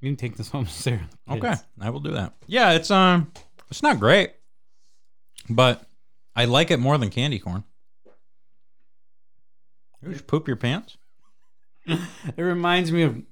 You 0.00 0.08
can 0.10 0.16
take 0.16 0.36
this 0.36 0.48
home, 0.50 0.66
Sarah. 0.66 1.08
okay, 1.28 1.54
I 1.80 1.90
will 1.90 1.98
do 2.00 2.12
that. 2.12 2.34
Yeah, 2.46 2.72
it's 2.72 2.90
um 2.90 3.32
it's 3.70 3.82
not 3.82 3.98
great. 3.98 4.32
But 5.50 5.82
I 6.36 6.44
like 6.44 6.70
it 6.70 6.78
more 6.78 6.96
than 6.98 7.10
candy 7.10 7.38
corn. 7.40 7.64
You 10.02 10.12
just 10.12 10.26
poop 10.26 10.46
your 10.46 10.56
pants? 10.56 10.96
It 12.36 12.42
reminds 12.42 12.92
me 12.92 13.02
of 13.02 13.22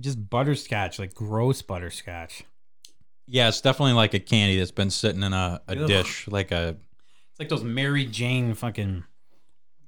just 0.00 0.30
butterscotch, 0.30 0.98
like 0.98 1.12
gross 1.12 1.60
butterscotch. 1.60 2.44
Yeah, 3.26 3.48
it's 3.48 3.60
definitely 3.60 3.94
like 3.94 4.14
a 4.14 4.20
candy 4.20 4.58
that's 4.58 4.70
been 4.70 4.90
sitting 4.90 5.22
in 5.22 5.32
a, 5.32 5.60
a 5.66 5.72
Ugh. 5.72 5.86
dish, 5.88 6.28
like 6.28 6.52
a 6.52 6.76
It's 7.30 7.38
like 7.40 7.48
those 7.48 7.64
Mary 7.64 8.04
Jane 8.04 8.54
fucking 8.54 9.04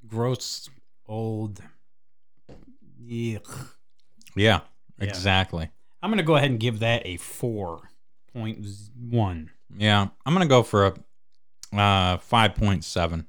gross 0.06 0.68
old. 1.06 1.62
Yeah. 2.98 4.60
exactly. 4.98 5.70
I'm 6.02 6.10
gonna 6.10 6.22
go 6.22 6.36
ahead 6.36 6.50
and 6.50 6.60
give 6.60 6.80
that 6.80 7.02
a 7.06 7.16
four 7.18 7.90
point 8.32 8.66
one. 8.98 9.50
Yeah, 9.76 10.08
I'm 10.26 10.32
gonna 10.32 10.46
go 10.46 10.62
for 10.62 10.86
a 11.72 11.78
uh, 11.78 12.18
five 12.18 12.54
point 12.54 12.84
seven. 12.84 13.26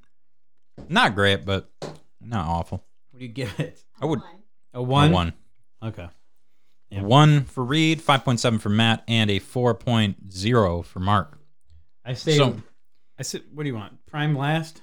Not 0.90 1.16
great, 1.16 1.46
but 1.46 1.70
not 2.20 2.46
awful. 2.48 2.84
What 3.12 3.20
do 3.20 3.26
you 3.26 3.32
give 3.32 3.60
it? 3.60 3.82
I 4.00 4.06
would 4.06 4.20
One. 4.20 4.30
A 4.74 4.80
a 4.80 4.84
one. 4.84 5.12
one, 5.12 5.34
Okay. 5.84 6.08
Yeah. 6.90 7.04
one 7.04 7.46
for 7.46 7.64
Reed, 7.64 8.02
five 8.02 8.24
point 8.26 8.40
seven 8.40 8.60
for 8.60 8.70
Matt, 8.70 9.04
and 9.08 9.30
a 9.32 9.40
four 9.40 9.74
point 9.74 10.32
zero 10.32 10.82
for 10.82 11.00
Mark. 11.00 11.38
I 12.06 12.14
say. 12.14 12.38
So- 12.38 12.62
I 13.20 13.24
said, 13.24 13.44
what 13.54 13.64
do 13.64 13.70
you 13.70 13.76
want? 13.76 14.04
Prime 14.08 14.36
last? 14.36 14.82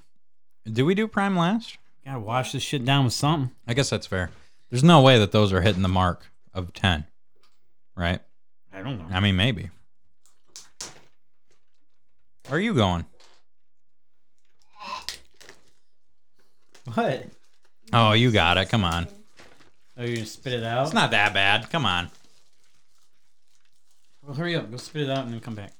Do 0.71 0.85
we 0.87 0.95
do 0.95 1.09
prime 1.09 1.37
last? 1.37 1.77
Gotta 2.05 2.21
wash 2.21 2.53
this 2.53 2.63
shit 2.63 2.85
down 2.85 3.05
with 3.05 3.13
something. 3.15 3.51
I 3.67 3.75
guess 3.75 3.91
that's 3.91 4.07
fair. 4.07 4.31
There's 4.71 4.85
no 4.85 5.03
way 5.03 5.19
that 5.19 5.33
those 5.33 5.53
are 5.53 5.61
hitting 5.61 5.83
the 5.83 5.89
mark 5.89 6.27
of 6.55 6.73
ten, 6.73 7.05
right? 7.97 8.21
I 8.73 8.83
don't 8.83 8.99
know. 8.99 9.07
I 9.11 9.19
mean, 9.21 9.35
maybe. 9.37 9.71
Where 12.47 12.59
are 12.59 12.61
you 12.61 12.75
going? 12.75 13.05
What? 16.95 17.27
Oh, 17.93 18.13
you 18.13 18.31
got 18.31 18.59
it. 18.59 18.69
Come 18.69 18.85
on. 18.85 19.09
Oh, 19.97 20.05
you're 20.05 20.15
gonna 20.17 20.27
spit 20.27 20.53
it 20.53 20.63
out? 20.65 20.85
It's 20.85 20.95
not 20.95 21.11
that 21.13 21.35
bad. 21.35 21.71
Come 21.71 21.85
on. 21.87 22.11
Well, 24.25 24.35
hurry 24.37 24.55
up. 24.57 24.71
Go 24.71 24.77
spit 24.77 25.03
it 25.03 25.11
out 25.11 25.25
and 25.25 25.33
then 25.33 25.41
come 25.41 25.55
back. 25.55 25.73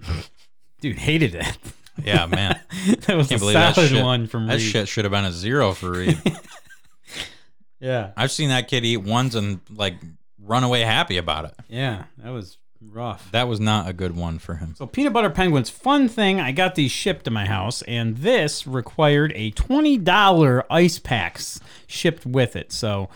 Dude, 0.80 0.96
hated 0.98 1.34
it. 1.34 1.58
Yeah, 2.04 2.26
man. 2.26 2.60
that 3.06 3.16
was 3.16 3.28
Can't 3.28 3.40
a 3.40 3.44
believe 3.44 3.54
that 3.54 3.74
solid 3.74 3.88
shit. 3.90 4.04
one 4.04 4.26
from 4.26 4.46
That 4.46 4.54
Reed. 4.58 4.62
shit 4.62 4.88
should 4.88 5.04
have 5.06 5.12
been 5.12 5.24
a 5.24 5.32
zero 5.32 5.72
for 5.72 5.90
Reed. 5.92 6.20
Yeah, 7.78 8.12
I've 8.16 8.30
seen 8.32 8.48
that 8.48 8.68
kid 8.68 8.86
eat 8.86 8.96
ones 8.96 9.34
and 9.34 9.60
like 9.70 9.96
run 10.42 10.64
away 10.64 10.80
happy 10.80 11.18
about 11.18 11.44
it. 11.44 11.54
yeah, 11.68 12.04
that 12.16 12.30
was 12.30 12.56
rough. 12.80 13.30
That 13.32 13.48
was 13.48 13.60
not 13.60 13.88
a 13.88 13.92
good 13.92 14.16
one 14.16 14.38
for 14.38 14.54
him. 14.56 14.74
So 14.76 14.86
peanut 14.86 15.12
butter 15.12 15.30
penguins, 15.30 15.70
fun 15.70 16.08
thing. 16.08 16.40
I 16.40 16.52
got 16.52 16.74
these 16.74 16.90
shipped 16.90 17.24
to 17.26 17.30
my 17.30 17.46
house, 17.46 17.82
and 17.82 18.16
this 18.18 18.66
required 18.66 19.32
a 19.34 19.50
twenty 19.52 19.96
dollar 19.98 20.64
ice 20.72 20.98
packs 20.98 21.60
shipped 21.86 22.24
with 22.26 22.56
it. 22.56 22.72
So 22.72 23.08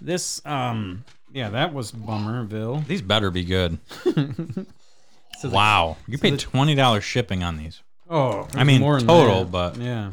this, 0.00 0.40
um, 0.46 1.04
yeah, 1.32 1.48
that 1.50 1.72
was 1.74 1.90
bummerville. 1.92 2.84
These 2.86 3.02
better 3.02 3.30
be 3.30 3.44
good. 3.44 3.78
So 4.04 4.12
the- 5.42 5.50
Wow, 5.50 5.96
you 6.06 6.18
paid 6.18 6.34
the- 6.34 6.38
twenty 6.38 6.74
dollars 6.74 7.04
shipping 7.04 7.42
on 7.42 7.56
these. 7.56 7.80
Oh, 8.08 8.46
I 8.54 8.62
mean, 8.64 8.80
total, 8.82 9.44
but- 9.44 9.76
yeah, 9.78 10.12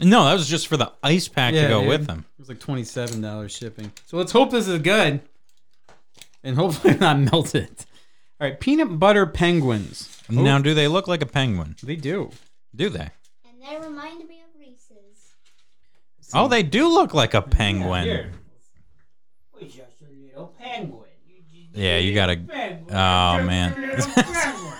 No, 0.00 0.24
that 0.24 0.32
was 0.32 0.48
just 0.48 0.66
for 0.66 0.76
the 0.78 0.90
ice 1.02 1.28
pack 1.28 1.52
to 1.52 1.68
go 1.68 1.80
dude. 1.80 1.88
with 1.90 2.06
them. 2.06 2.24
it 2.38 2.40
was 2.40 2.48
like 2.48 2.58
twenty 2.60 2.84
seven 2.84 3.20
dollars 3.20 3.52
shipping. 3.54 3.92
So 4.06 4.16
let's 4.16 4.32
hope 4.32 4.50
this 4.50 4.66
is 4.66 4.80
good, 4.80 5.20
and 6.42 6.56
hopefully 6.56 6.94
not 7.00 7.18
melted. 7.20 7.68
All 8.40 8.48
right, 8.48 8.58
peanut 8.60 8.98
butter 8.98 9.26
penguins. 9.26 10.22
Now, 10.30 10.58
do 10.58 10.74
they 10.74 10.86
look 10.88 11.08
like 11.08 11.22
a 11.22 11.26
penguin? 11.26 11.74
they 11.82 11.96
do. 11.96 12.30
Do 12.74 12.88
they? 12.88 13.08
And 13.44 13.60
they 13.62 13.76
remind 13.84 14.18
me 14.28 14.40
of 14.42 14.60
Reese's. 14.60 15.34
Oh, 16.34 16.46
they 16.48 16.62
do 16.62 16.86
look 16.88 17.14
like 17.14 17.34
a 17.34 17.42
penguin. 17.42 18.04
Here. 18.04 18.32
We're 19.54 19.62
just 19.66 19.78
a 20.02 20.12
little 20.24 20.54
penguin. 20.60 21.04
Yeah, 21.74 21.98
you 21.98 22.14
gotta. 22.14 22.40
Oh 22.90 23.44
man. 23.44 23.74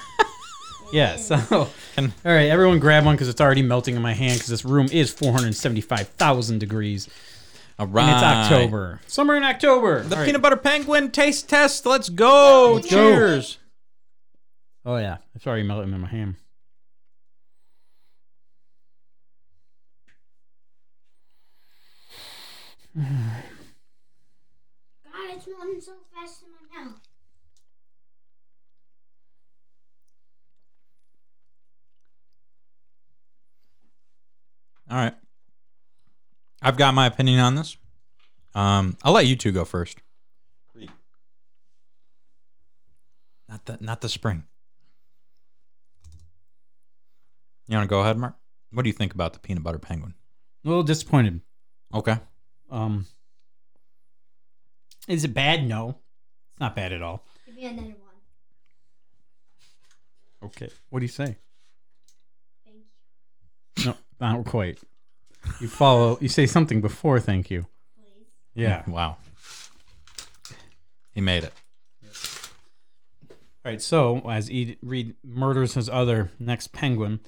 Yeah, 0.91 1.17
so. 1.17 1.69
Can- 1.97 2.15
All 2.25 2.33
right, 2.33 2.49
everyone 2.49 2.79
grab 2.79 3.05
one 3.05 3.15
because 3.15 3.29
it's 3.29 3.43
already 3.43 3.61
melting 3.61 3.95
in 3.95 4.01
my 4.01 4.15
hand 4.15 4.37
because 4.37 4.49
this 4.49 4.65
room 4.65 4.89
is 4.91 5.13
475,000 5.13 6.59
degrees. 6.59 7.09
All 7.79 7.87
And 7.87 8.11
it's 8.11 8.23
October. 8.23 9.01
Summer 9.07 9.37
in 9.37 9.45
October. 9.45 10.03
The 10.03 10.15
All 10.15 10.21
right. 10.21 10.27
peanut 10.27 10.43
butter 10.43 10.57
penguin 10.57 11.13
taste 11.13 11.49
test. 11.49 11.87
Let's 11.87 12.09
go. 12.09 12.73
Let's 12.75 12.91
go. 12.91 12.97
Cheers. 12.97 13.59
Oh, 14.85 14.97
yeah. 14.97 15.19
It's 15.35 15.47
already 15.47 15.63
melting 15.63 15.93
in 15.93 16.01
my 16.01 16.09
hand. 16.09 16.35
God, 22.97 23.07
it's 25.37 25.47
melting 25.47 25.81
so 25.81 25.93
fast 26.13 26.43
in 26.43 26.49
my 26.51 26.85
mouth. 26.85 27.01
All 34.91 34.97
right. 34.97 35.15
I've 36.63 36.77
got 36.77 36.95
my 36.95 37.07
opinion 37.07 37.41
on 37.41 37.55
this. 37.55 37.77
Um, 38.55 38.97
I'll 39.03 39.13
let 39.13 39.27
you 39.27 39.37
two 39.37 39.53
go 39.53 39.65
first. 39.65 39.99
Not 43.49 43.65
the 43.65 43.79
not 43.81 44.01
the 44.03 44.09
spring. 44.11 44.45
You 47.67 47.77
want 47.77 47.89
to 47.89 47.91
go 47.91 48.01
ahead, 48.01 48.19
Mark? 48.19 48.35
What 48.73 48.83
do 48.83 48.89
you 48.89 48.95
think 48.95 49.15
about 49.15 49.33
the 49.33 49.39
peanut 49.39 49.63
butter 49.63 49.79
penguin? 49.79 50.15
A 50.65 50.69
little 50.69 50.83
disappointed. 50.83 51.41
Okay. 51.95 52.17
Um, 52.71 53.07
is 55.07 55.25
it 55.25 55.33
bad? 55.33 55.67
No, 55.67 55.97
it's 56.53 56.61
not 56.61 56.77
bad 56.77 56.93
at 56.93 57.01
all. 57.03 57.25
Give 57.47 57.55
me 57.55 57.65
another 57.65 57.87
one. 57.89 57.95
Okay. 60.45 60.69
What 60.91 61.01
do 61.01 61.05
you 61.05 61.09
say? 61.09 61.37
Thank 62.67 62.77
you, 63.79 63.85
No, 63.87 63.97
not 64.21 64.45
quite. 64.45 64.79
You 65.61 65.69
follow. 65.69 66.19
You 66.21 66.29
say 66.29 66.47
something 66.47 66.81
before. 66.81 67.21
Thank 67.21 67.51
you. 67.51 67.67
please. 67.97 68.27
Yeah. 68.55 68.83
Wow. 68.89 69.17
He 71.13 71.21
made 71.21 71.43
it. 71.45 71.53
All 73.31 73.37
right. 73.65 73.83
So 73.83 74.21
as 74.31 74.49
Ed, 74.53 74.77
Reed 74.83 75.15
murders 75.25 75.75
his 75.75 75.89
other 75.89 76.31
next 76.39 76.73
penguin, 76.73 77.21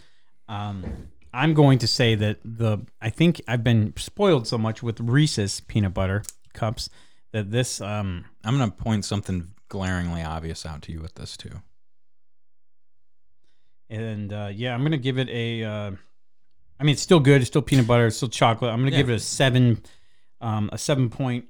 um, 0.49 1.09
I'm 1.33 1.55
going 1.55 1.79
to 1.79 1.87
say 1.87 2.15
that 2.15 2.39
the 2.45 2.79
I 3.01 3.11
think 3.11 3.41
I've 3.49 3.65
been 3.65 3.93
spoiled 3.97 4.47
so 4.47 4.59
much 4.59 4.83
with 4.83 5.01
Reese's 5.01 5.61
peanut 5.61 5.95
butter 5.95 6.23
cups 6.53 6.89
that 7.33 7.51
this 7.51 7.81
um 7.81 8.25
I'm 8.45 8.57
gonna 8.59 8.71
point 8.71 9.05
something 9.05 9.49
glaringly 9.69 10.23
obvious 10.23 10.67
out 10.67 10.83
to 10.83 10.93
you 10.93 11.01
with 11.01 11.15
this 11.15 11.37
too. 11.37 11.61
and 13.89 14.33
uh, 14.33 14.51
yeah 14.53 14.75
I'm 14.75 14.83
gonna 14.83 14.97
give 14.99 15.19
it 15.19 15.29
a. 15.29 15.65
Uh, 15.65 15.91
I 16.81 16.85
mean 16.85 16.95
it's 16.95 17.03
still 17.03 17.21
good. 17.21 17.43
It's 17.43 17.49
still 17.49 17.61
peanut 17.63 17.87
butter. 17.87 18.07
It's 18.07 18.17
still 18.17 18.29
chocolate. 18.31 18.73
I'm 18.73 18.79
gonna 18.81 18.91
Yeah. 18.93 18.97
give 18.97 19.11
it 19.11 19.15
a 19.17 19.21
seven, 19.21 19.83
um, 20.41 20.71
a 20.73 20.79
seven 20.79 21.11
point 21.11 21.45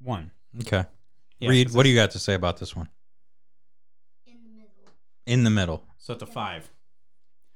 one. 0.00 0.32
Okay. 0.62 0.84
Yeah, 1.38 1.48
Reed, 1.50 1.68
'cause 1.68 1.76
what 1.76 1.84
do 1.84 1.88
you 1.88 1.94
got 1.94 2.10
to 2.10 2.18
say 2.18 2.34
about 2.34 2.58
this 2.58 2.74
one? 2.76 2.88
In 4.26 4.42
the 4.42 4.48
middle. 4.50 4.92
In 5.26 5.44
the 5.44 5.50
middle. 5.50 5.86
So 5.98 6.12
it's 6.14 6.22
a 6.22 6.26
five. 6.26 6.68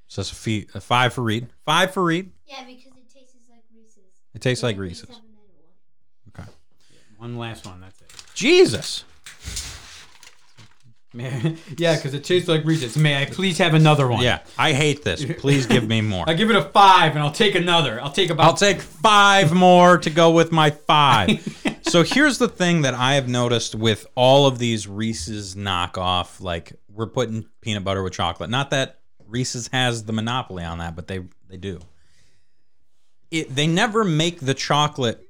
So 0.07 0.21
it's 0.21 0.31
a, 0.31 0.35
fee, 0.37 0.69
a 0.75 0.81
five 0.81 1.13
for 1.13 1.23
Reed. 1.23 1.49
Five 1.65 1.93
for 1.93 2.05
Reed. 2.05 2.33
Yeah, 2.47 2.65
because 2.65 2.93
it 2.97 3.11
tastes 3.13 3.35
like 3.51 3.65
Reese's. 3.75 4.05
It 4.33 4.41
tastes 4.41 4.63
like 4.63 4.77
Yeah, 4.77 4.81
please 4.83 4.89
Reese's. 5.03 5.09
have 5.09 5.19
another. 5.19 6.45
Okay. 6.47 6.51
One 7.17 7.37
last 7.37 7.67
one. 7.67 7.81
That's 7.81 8.01
it. 8.03 8.11
Jesus. 8.35 9.05
May- 11.14 11.56
yeah, 11.78 11.94
because 11.94 12.12
it 12.12 12.25
tastes 12.25 12.49
like 12.49 12.64
Reese's. 12.64 12.97
May 12.97 13.23
I 13.23 13.26
please 13.26 13.56
have 13.59 13.73
another 13.73 14.09
one? 14.09 14.23
Yeah, 14.23 14.40
I 14.59 14.73
hate 14.73 15.04
this. 15.04 15.25
Please 15.38 15.66
give 15.66 15.87
me 15.87 16.00
more. 16.00 16.25
I 16.28 16.35
give 16.35 16.50
it 16.50 16.56
a 16.56 16.62
five, 16.62 17.12
and 17.12 17.21
I'll 17.21 17.30
take 17.30 17.54
another. 17.54 18.00
I'll 18.00 18.11
take 18.11 18.30
about. 18.30 18.47
I'll 18.47 18.54
take 18.54 18.80
five 18.80 19.52
more 19.52 19.97
to 19.99 20.11
go 20.11 20.33
with 20.33 20.50
my 20.50 20.71
five. 20.71 21.78
so 21.83 22.02
here's 22.02 22.38
the 22.38 22.49
thing 22.49 22.83
that 22.83 22.94
I 22.94 23.14
have 23.14 23.28
noticed 23.28 23.75
with 23.75 24.06
all 24.16 24.47
of 24.47 24.59
these 24.59 24.88
Reese's 24.88 25.54
knockoff, 25.54 26.40
like 26.40 26.73
we're 26.92 27.06
putting 27.06 27.47
peanut 27.61 27.85
butter 27.85 28.02
with 28.02 28.12
chocolate. 28.12 28.50
Not 28.50 28.71
that 28.71 28.99
Reese's 29.26 29.68
has 29.68 30.04
the 30.04 30.12
monopoly 30.12 30.64
on 30.64 30.78
that, 30.78 30.97
but 30.97 31.06
they 31.06 31.21
they 31.49 31.56
do. 31.56 31.80
It 33.30 33.54
they 33.54 33.68
never 33.68 34.02
make 34.04 34.40
the 34.40 34.54
chocolate. 34.54 35.28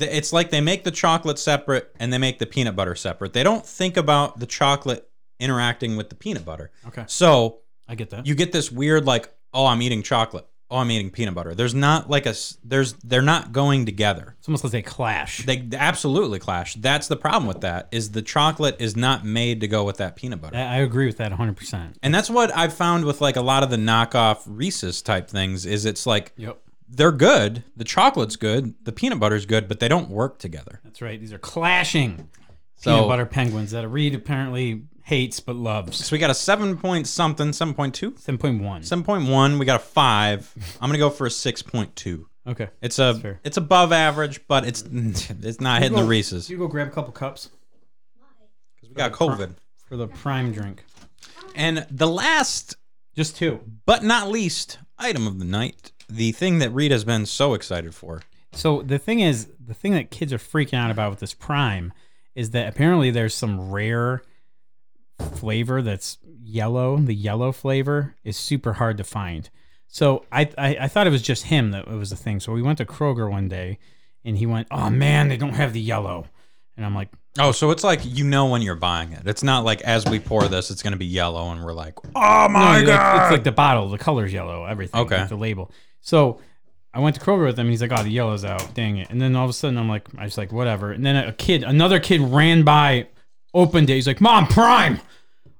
It's 0.00 0.32
like 0.32 0.50
they 0.50 0.60
make 0.60 0.84
the 0.84 0.90
chocolate 0.90 1.38
separate 1.38 1.94
and 2.00 2.12
they 2.12 2.18
make 2.18 2.38
the 2.38 2.46
peanut 2.46 2.74
butter 2.76 2.94
separate. 2.94 3.32
They 3.32 3.42
don't 3.42 3.64
think 3.66 3.96
about 3.96 4.40
the 4.40 4.46
chocolate 4.46 5.08
interacting 5.40 5.96
with 5.96 6.08
the 6.08 6.14
peanut 6.14 6.44
butter. 6.44 6.70
Okay, 6.88 7.04
So 7.08 7.58
I 7.88 7.94
get 7.94 8.10
that. 8.10 8.26
you 8.26 8.34
get 8.34 8.52
this 8.52 8.72
weird 8.72 9.04
like 9.04 9.28
oh 9.52 9.66
i'm 9.66 9.82
eating 9.82 10.02
chocolate 10.02 10.46
oh 10.70 10.78
i'm 10.78 10.90
eating 10.90 11.10
peanut 11.10 11.34
butter 11.34 11.54
there's 11.54 11.74
not 11.74 12.08
like 12.08 12.24
a 12.24 12.34
there's 12.64 12.94
they're 13.04 13.20
not 13.20 13.52
going 13.52 13.84
together 13.84 14.34
it's 14.38 14.48
almost 14.48 14.64
like 14.64 14.72
they 14.72 14.80
clash. 14.82 15.44
they 15.44 15.68
absolutely 15.76 16.38
clash 16.38 16.74
that's 16.76 17.08
the 17.08 17.16
problem 17.16 17.46
with 17.46 17.60
that 17.60 17.86
is 17.92 18.12
the 18.12 18.22
chocolate 18.22 18.74
is 18.80 18.96
not 18.96 19.24
made 19.24 19.60
to 19.60 19.68
go 19.68 19.84
with 19.84 19.98
that 19.98 20.16
peanut 20.16 20.40
butter 20.40 20.56
I 20.56 20.78
agree 20.78 21.04
with 21.06 21.18
that 21.18 21.30
100. 21.30 21.56
percent 21.58 21.98
and 22.02 22.14
that's 22.14 22.30
what 22.30 22.56
i've 22.56 22.72
found 22.72 23.04
with 23.04 23.20
like 23.20 23.36
a 23.36 23.42
lot 23.42 23.62
of 23.62 23.68
the 23.70 23.76
knockoff 23.76 24.40
reese's 24.46 25.02
type 25.02 25.28
things 25.28 25.66
is 25.66 25.84
it's 25.84 26.06
like 26.06 26.32
Yep, 26.38 26.58
they're 26.96 27.12
good 27.12 27.64
the 27.76 27.84
chocolate's 27.84 28.36
good 28.36 28.74
the 28.84 28.92
peanut 28.92 29.18
butter's 29.20 29.46
good 29.46 29.68
but 29.68 29.80
they 29.80 29.88
don't 29.88 30.08
work 30.10 30.38
together 30.38 30.80
that's 30.84 31.00
right. 31.02 31.20
These 31.20 31.32
are 31.32 31.38
clashing 31.38 32.28
So- 32.76 32.94
peanut 32.94 33.08
butter 33.08 33.26
penguins 33.26 33.70
that 33.72 33.86
Reed 33.88 34.14
apparently 34.14 34.84
hates 35.02 35.38
but 35.40 35.54
loves. 35.56 36.04
so 36.04 36.14
we 36.14 36.18
got 36.18 36.30
a 36.30 36.34
7 36.34 36.78
point 36.78 37.06
something 37.06 37.48
7.2 37.48 38.18
Seven 38.18 38.38
point 38.38 38.62
one. 38.62 38.82
7.1 38.82 39.58
we 39.58 39.66
got 39.66 39.76
a 39.80 39.84
5 39.84 40.76
i'm 40.80 40.88
gonna 40.88 40.98
go 40.98 41.10
for 41.10 41.26
a 41.26 41.30
6.2 41.30 42.24
Okay, 42.46 42.68
It's 42.82 42.98
a 42.98 43.38
it's 43.42 43.56
above 43.56 43.90
average, 43.90 44.46
but 44.46 44.66
it's 44.66 44.82
it's 44.92 45.60
not 45.62 45.80
hitting 45.80 45.96
the 45.96 46.04
Reese's 46.04 46.50
you 46.50 46.58
go 46.58 46.68
grab 46.68 46.88
a 46.88 46.90
couple 46.90 47.10
cups 47.12 47.48
because 48.76 48.90
we 48.90 48.94
got 48.94 49.12
COVID. 49.12 49.54
for 49.88 49.96
the 49.96 50.08
prime 50.08 50.52
drink. 50.52 50.84
And 51.54 51.86
the 51.90 52.06
last, 52.06 52.76
Just 53.16 53.36
two. 53.36 53.60
but 53.86 54.02
not 54.04 54.28
least, 54.28 54.78
item 54.98 55.26
of 55.26 55.38
the 55.38 55.44
night, 55.46 55.92
the 56.08 56.32
thing 56.32 56.58
that 56.58 56.70
Reed 56.70 56.90
has 56.90 57.04
been 57.04 57.26
so 57.26 57.54
excited 57.54 57.94
for. 57.94 58.22
So 58.52 58.82
the 58.82 58.98
thing 58.98 59.20
is, 59.20 59.48
the 59.64 59.74
thing 59.74 59.92
that 59.92 60.10
kids 60.10 60.32
are 60.32 60.38
freaking 60.38 60.78
out 60.78 60.90
about 60.90 61.10
with 61.10 61.20
this 61.20 61.34
Prime 61.34 61.92
is 62.34 62.50
that 62.50 62.68
apparently 62.68 63.10
there's 63.10 63.34
some 63.34 63.70
rare 63.70 64.22
flavor 65.34 65.82
that's 65.82 66.18
yellow. 66.42 66.96
The 66.96 67.14
yellow 67.14 67.52
flavor 67.52 68.14
is 68.24 68.36
super 68.36 68.74
hard 68.74 68.96
to 68.98 69.04
find. 69.04 69.50
So 69.88 70.24
I, 70.32 70.50
I 70.58 70.76
I 70.80 70.88
thought 70.88 71.06
it 71.06 71.10
was 71.10 71.22
just 71.22 71.44
him 71.44 71.70
that 71.70 71.86
it 71.86 71.94
was 71.94 72.10
the 72.10 72.16
thing. 72.16 72.40
So 72.40 72.52
we 72.52 72.62
went 72.62 72.78
to 72.78 72.84
Kroger 72.84 73.30
one 73.30 73.48
day, 73.48 73.78
and 74.24 74.38
he 74.38 74.46
went, 74.46 74.68
"Oh 74.70 74.90
man, 74.90 75.28
they 75.28 75.36
don't 75.36 75.54
have 75.54 75.72
the 75.72 75.80
yellow," 75.80 76.26
and 76.76 76.84
I'm 76.84 76.94
like, 76.94 77.08
Oh, 77.36 77.50
so 77.50 77.72
it's 77.72 77.82
like 77.82 78.00
you 78.04 78.24
know 78.24 78.46
when 78.46 78.62
you're 78.62 78.76
buying 78.76 79.12
it. 79.12 79.26
It's 79.26 79.42
not 79.42 79.64
like 79.64 79.80
as 79.82 80.04
we 80.06 80.20
pour 80.20 80.46
this, 80.46 80.70
it's 80.70 80.82
going 80.82 80.92
to 80.92 80.98
be 80.98 81.06
yellow, 81.06 81.50
and 81.50 81.64
we're 81.64 81.72
like, 81.72 81.94
oh 82.14 82.48
my 82.48 82.80
no, 82.80 82.86
like, 82.86 82.86
god! 82.86 83.22
it's 83.22 83.32
like 83.32 83.44
the 83.44 83.50
bottle, 83.52 83.88
the 83.88 83.98
color's 83.98 84.32
yellow, 84.32 84.64
everything. 84.64 85.00
Okay. 85.00 85.18
like 85.18 85.28
the 85.28 85.36
label. 85.36 85.72
So 86.00 86.38
I 86.92 87.00
went 87.00 87.16
to 87.16 87.20
Kroger 87.20 87.46
with 87.46 87.58
him, 87.58 87.66
and 87.66 87.70
he's 87.70 87.82
like, 87.82 87.90
"Oh, 87.92 88.04
the 88.04 88.10
yellow's 88.10 88.44
out, 88.44 88.72
dang 88.74 88.98
it!" 88.98 89.10
And 89.10 89.20
then 89.20 89.34
all 89.34 89.44
of 89.44 89.50
a 89.50 89.52
sudden, 89.52 89.78
I'm 89.78 89.88
like, 89.88 90.06
I 90.16 90.24
was 90.24 90.38
like, 90.38 90.52
whatever. 90.52 90.92
And 90.92 91.04
then 91.04 91.16
a 91.16 91.32
kid, 91.32 91.64
another 91.64 91.98
kid, 91.98 92.20
ran 92.20 92.62
by, 92.62 93.08
opened 93.52 93.90
it. 93.90 93.94
He's 93.94 94.06
like, 94.06 94.20
"Mom, 94.20 94.46
Prime!" 94.46 95.00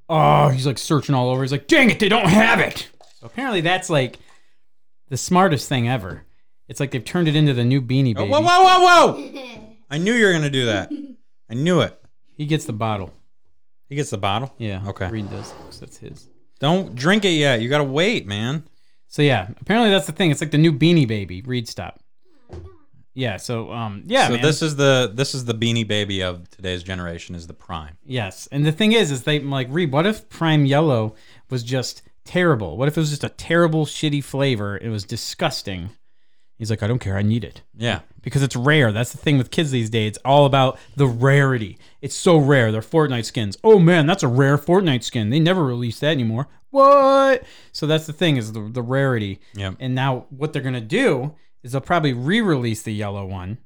Oh, 0.08 0.50
he's 0.50 0.66
like 0.68 0.78
searching 0.78 1.14
all 1.16 1.28
over. 1.28 1.42
He's 1.42 1.50
like, 1.50 1.66
"Dang 1.66 1.90
it, 1.90 1.98
they 1.98 2.08
don't 2.08 2.28
have 2.28 2.60
it." 2.60 2.88
So 3.18 3.26
apparently, 3.26 3.62
that's 3.62 3.90
like 3.90 4.18
the 5.08 5.16
smartest 5.16 5.68
thing 5.68 5.88
ever. 5.88 6.22
It's 6.68 6.78
like 6.78 6.92
they've 6.92 7.04
turned 7.04 7.26
it 7.26 7.34
into 7.34 7.52
the 7.52 7.64
new 7.64 7.82
Beanie 7.82 8.16
uh, 8.16 8.20
Baby. 8.20 8.30
whoa, 8.30 8.40
whoa, 8.40 8.62
whoa, 8.62 9.12
whoa! 9.16 9.60
I 9.90 9.98
knew 9.98 10.12
you 10.14 10.24
were 10.26 10.32
going 10.32 10.42
to 10.42 10.50
do 10.50 10.66
that. 10.66 10.90
I 11.50 11.54
knew 11.54 11.80
it. 11.80 12.00
He 12.36 12.46
gets 12.46 12.64
the 12.64 12.72
bottle. 12.72 13.12
He 13.88 13.94
gets 13.96 14.10
the 14.10 14.18
bottle. 14.18 14.54
Yeah. 14.58 14.82
Okay. 14.86 15.08
Reed 15.08 15.30
does. 15.30 15.52
'cause 15.52 15.80
that's 15.80 15.98
his. 15.98 16.28
Don't 16.58 16.94
drink 16.94 17.24
it 17.24 17.30
yet. 17.30 17.60
You 17.60 17.68
got 17.68 17.78
to 17.78 17.84
wait, 17.84 18.26
man. 18.26 18.64
So 19.08 19.22
yeah, 19.22 19.48
apparently 19.60 19.90
that's 19.90 20.06
the 20.06 20.12
thing. 20.12 20.30
It's 20.30 20.40
like 20.40 20.50
the 20.50 20.58
new 20.58 20.72
Beanie 20.72 21.06
Baby. 21.06 21.42
Reed 21.42 21.68
stop. 21.68 22.00
Yeah. 23.12 23.36
So 23.36 23.70
um 23.70 24.02
yeah. 24.06 24.26
so 24.26 24.32
man. 24.34 24.42
this 24.42 24.62
is 24.62 24.76
the 24.76 25.12
this 25.14 25.34
is 25.34 25.44
the 25.44 25.54
beanie 25.54 25.86
baby 25.86 26.20
of 26.22 26.50
today's 26.50 26.82
generation 26.82 27.34
is 27.36 27.46
the 27.46 27.54
prime. 27.54 27.96
Yes, 28.04 28.48
and 28.50 28.66
the 28.66 28.72
thing 28.72 28.92
is, 28.92 29.10
is 29.12 29.22
they 29.22 29.38
like 29.38 29.68
Reed. 29.70 29.92
What 29.92 30.06
if 30.06 30.28
Prime 30.28 30.66
Yellow 30.66 31.14
was 31.48 31.62
just 31.62 32.02
terrible? 32.24 32.76
What 32.76 32.88
if 32.88 32.96
it 32.96 33.00
was 33.00 33.10
just 33.10 33.22
a 33.22 33.28
terrible, 33.28 33.86
shitty 33.86 34.24
flavor? 34.24 34.76
It 34.78 34.88
was 34.88 35.04
disgusting. 35.04 35.90
He's 36.58 36.70
like, 36.70 36.82
I 36.82 36.86
don't 36.88 36.98
care. 36.98 37.16
I 37.16 37.22
need 37.22 37.44
it 37.44 37.62
Yeah. 37.76 38.00
Because 38.24 38.42
it's 38.42 38.56
rare. 38.56 38.90
That's 38.90 39.12
the 39.12 39.18
thing 39.18 39.38
with 39.38 39.50
kids 39.50 39.70
these 39.70 39.90
days. 39.90 40.08
It's 40.10 40.18
all 40.24 40.46
about 40.46 40.78
the 40.96 41.06
rarity. 41.06 41.78
It's 42.02 42.16
so 42.16 42.36
rare. 42.38 42.72
They're 42.72 42.80
Fortnite 42.80 43.24
skins. 43.26 43.56
Oh 43.62 43.78
man, 43.78 44.06
that's 44.06 44.22
a 44.22 44.28
rare 44.28 44.58
Fortnite 44.58 45.04
skin. 45.04 45.30
They 45.30 45.38
never 45.40 45.64
release 45.64 46.00
that 46.00 46.10
anymore. 46.12 46.48
What? 46.70 47.44
So 47.72 47.86
that's 47.86 48.06
the 48.06 48.12
thing 48.12 48.36
is 48.36 48.52
the, 48.52 48.68
the 48.68 48.82
rarity. 48.82 49.38
Yep. 49.54 49.76
And 49.78 49.94
now 49.94 50.26
what 50.30 50.52
they're 50.52 50.62
gonna 50.62 50.80
do 50.80 51.34
is 51.62 51.72
they'll 51.72 51.80
probably 51.80 52.12
re-release 52.12 52.82
the 52.82 52.92
yellow 52.92 53.24
one. 53.26 53.58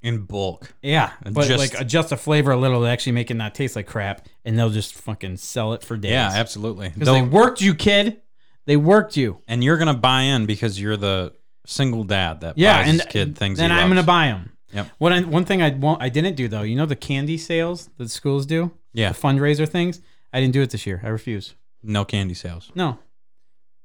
In 0.00 0.22
bulk. 0.24 0.74
Yeah, 0.82 1.12
And 1.24 1.32
but 1.34 1.46
just- 1.46 1.58
like 1.72 1.80
adjust 1.80 2.10
the 2.10 2.16
flavor 2.16 2.50
a 2.52 2.56
little 2.56 2.80
to 2.82 2.86
actually 2.88 3.12
make 3.12 3.30
it 3.30 3.34
not 3.34 3.54
taste 3.54 3.76
like 3.76 3.86
crap, 3.86 4.26
and 4.44 4.58
they'll 4.58 4.70
just 4.70 4.94
fucking 4.94 5.36
sell 5.36 5.74
it 5.74 5.82
for 5.84 5.96
days. 5.96 6.10
Yeah, 6.12 6.30
absolutely. 6.32 6.88
because 6.88 7.08
they 7.08 7.22
worked 7.22 7.60
you, 7.60 7.74
kid. 7.74 8.20
They 8.66 8.76
worked 8.76 9.16
you. 9.16 9.42
and 9.48 9.62
you're 9.62 9.76
gonna 9.78 9.94
buy 9.94 10.22
in 10.22 10.46
because 10.46 10.80
you're 10.80 10.96
the 10.96 11.34
single 11.66 12.04
dad 12.04 12.40
that 12.40 12.58
Yeah, 12.58 12.78
buys 12.78 12.88
and 12.90 13.00
his 13.00 13.06
kid 13.10 13.36
things. 13.38 13.58
Then 13.58 13.70
he 13.70 13.76
I'm 13.76 13.88
gonna 13.88 14.02
buy 14.02 14.26
them. 14.26 14.52
Yep. 14.72 14.88
What 14.98 15.12
I, 15.12 15.20
one 15.20 15.44
thing 15.44 15.62
I 15.62 15.70
won't, 15.70 16.02
I 16.02 16.08
didn't 16.08 16.34
do 16.34 16.48
though. 16.48 16.62
You 16.62 16.76
know 16.76 16.86
the 16.86 16.96
candy 16.96 17.36
sales 17.38 17.90
that 17.98 18.10
schools 18.10 18.46
do, 18.46 18.70
Yeah, 18.94 19.12
the 19.12 19.18
fundraiser 19.18 19.68
things. 19.68 20.00
I 20.32 20.40
didn't 20.40 20.54
do 20.54 20.62
it 20.62 20.70
this 20.70 20.86
year. 20.86 21.00
I 21.04 21.08
refuse. 21.08 21.54
no 21.82 22.04
candy 22.04 22.34
sales. 22.34 22.70
No. 22.74 22.98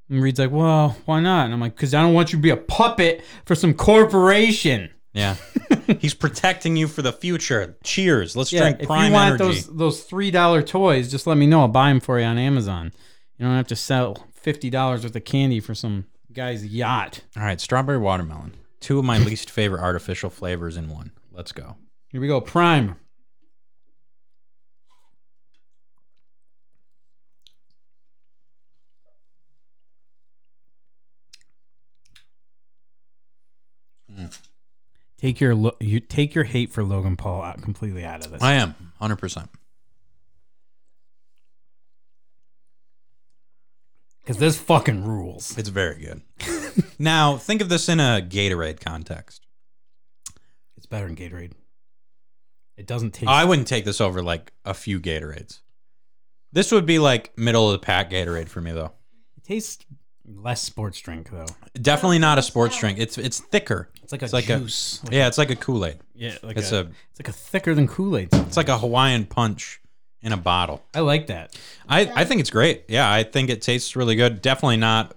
And 0.08 0.22
Reed's 0.22 0.38
like, 0.38 0.50
well, 0.50 0.96
why 1.04 1.20
not? 1.20 1.44
And 1.44 1.52
I'm 1.52 1.60
like, 1.60 1.76
because 1.76 1.92
I 1.92 2.00
don't 2.00 2.14
want 2.14 2.32
you 2.32 2.38
to 2.38 2.42
be 2.42 2.48
a 2.48 2.56
puppet 2.56 3.22
for 3.44 3.54
some 3.54 3.74
corporation. 3.74 4.88
Yeah. 5.12 5.36
He's 6.00 6.14
protecting 6.14 6.76
you 6.76 6.88
for 6.88 7.02
the 7.02 7.12
future. 7.12 7.76
Cheers. 7.84 8.34
Let's 8.36 8.50
Yeah, 8.52 8.60
drink 8.72 8.86
prime 8.86 8.98
energy. 8.98 9.04
if 9.04 9.08
you 9.10 9.12
want 9.12 9.40
energy. 9.40 9.60
those 9.68 9.76
those 9.76 10.02
three 10.04 10.30
dollar 10.30 10.62
toys, 10.62 11.10
just 11.10 11.26
let 11.26 11.36
me 11.36 11.46
know. 11.46 11.60
I'll 11.60 11.68
buy 11.68 11.88
them 11.90 12.00
for 12.00 12.18
you 12.18 12.24
on 12.24 12.38
Amazon. 12.38 12.92
You 13.38 13.44
don't 13.46 13.54
have 13.56 13.66
to 13.68 13.76
sell 13.76 14.26
fifty 14.32 14.70
dollars 14.70 15.04
worth 15.04 15.14
of 15.16 15.24
candy 15.24 15.60
for 15.60 15.74
some 15.74 16.06
guy's 16.38 16.64
yacht. 16.64 17.20
All 17.36 17.42
right, 17.42 17.60
strawberry 17.60 17.98
watermelon. 17.98 18.54
Two 18.80 18.98
of 18.98 19.04
my 19.04 19.18
least 19.24 19.50
favorite 19.50 19.82
artificial 19.82 20.30
flavors 20.30 20.76
in 20.76 20.88
one. 20.88 21.10
Let's 21.32 21.52
go. 21.52 21.76
Here 22.08 22.20
we 22.20 22.28
go. 22.28 22.40
Prime. 22.40 22.96
Mm. 34.16 34.38
Take 35.18 35.40
your 35.40 35.54
lo- 35.54 35.76
you 35.80 36.00
take 36.00 36.34
your 36.34 36.44
hate 36.44 36.72
for 36.72 36.84
Logan 36.84 37.16
Paul 37.16 37.42
out 37.42 37.60
completely 37.60 38.04
out 38.04 38.24
of 38.24 38.30
this. 38.30 38.42
I 38.42 38.54
am 38.54 38.74
100%. 39.00 39.48
Because 44.28 44.40
this 44.40 44.58
fucking 44.60 45.04
rules. 45.04 45.56
It's 45.56 45.70
very 45.70 45.98
good. 46.04 46.20
now, 46.98 47.38
think 47.38 47.62
of 47.62 47.70
this 47.70 47.88
in 47.88 47.98
a 47.98 48.20
Gatorade 48.20 48.78
context. 48.78 49.46
It's 50.76 50.84
better 50.84 51.06
than 51.06 51.16
Gatorade. 51.16 51.52
It 52.76 52.86
doesn't 52.86 53.14
taste. 53.14 53.26
I 53.26 53.46
wouldn't 53.46 53.66
take 53.66 53.86
this 53.86 54.02
over 54.02 54.22
like 54.22 54.52
a 54.66 54.74
few 54.74 55.00
Gatorades. 55.00 55.60
This 56.52 56.70
would 56.72 56.84
be 56.84 56.98
like 56.98 57.38
middle 57.38 57.70
of 57.70 57.72
the 57.72 57.78
pack 57.78 58.10
Gatorade 58.10 58.50
for 58.50 58.60
me 58.60 58.70
though. 58.72 58.92
it 59.38 59.44
tastes 59.44 59.86
less 60.26 60.60
sports 60.60 61.00
drink 61.00 61.30
though. 61.30 61.46
Definitely 61.80 62.18
not 62.18 62.36
a 62.36 62.42
sports 62.42 62.78
drink. 62.78 62.98
It's 62.98 63.16
it's 63.16 63.40
thicker. 63.40 63.88
It's 64.02 64.12
like 64.12 64.20
a 64.20 64.26
It's 64.26 64.34
like 64.34 64.50
a- 64.50 64.58
juice. 64.58 65.02
Like- 65.04 65.14
Yeah, 65.14 65.28
it's 65.28 65.38
like 65.38 65.48
a 65.48 65.56
Kool-Aid. 65.56 66.00
yeah, 66.14 66.36
like 66.42 66.58
It's 66.58 66.72
a, 66.72 66.80
a 66.80 66.88
It's 67.12 67.18
like 67.18 67.28
a 67.28 67.32
thicker 67.32 67.74
than 67.74 67.88
Kool 67.88 68.14
Aid. 68.18 68.28
it's 68.34 68.58
like 68.58 68.68
a 68.68 68.76
Hawaiian 68.76 69.24
punch 69.24 69.80
in 70.28 70.32
a 70.32 70.36
bottle. 70.36 70.82
I 70.94 71.00
like 71.00 71.26
that. 71.28 71.58
I, 71.88 72.00
I 72.14 72.24
think 72.24 72.40
it's 72.40 72.50
great. 72.50 72.84
Yeah, 72.88 73.10
I 73.10 73.22
think 73.22 73.48
it 73.50 73.62
tastes 73.62 73.96
really 73.96 74.14
good. 74.14 74.42
Definitely 74.42 74.76
not 74.76 75.16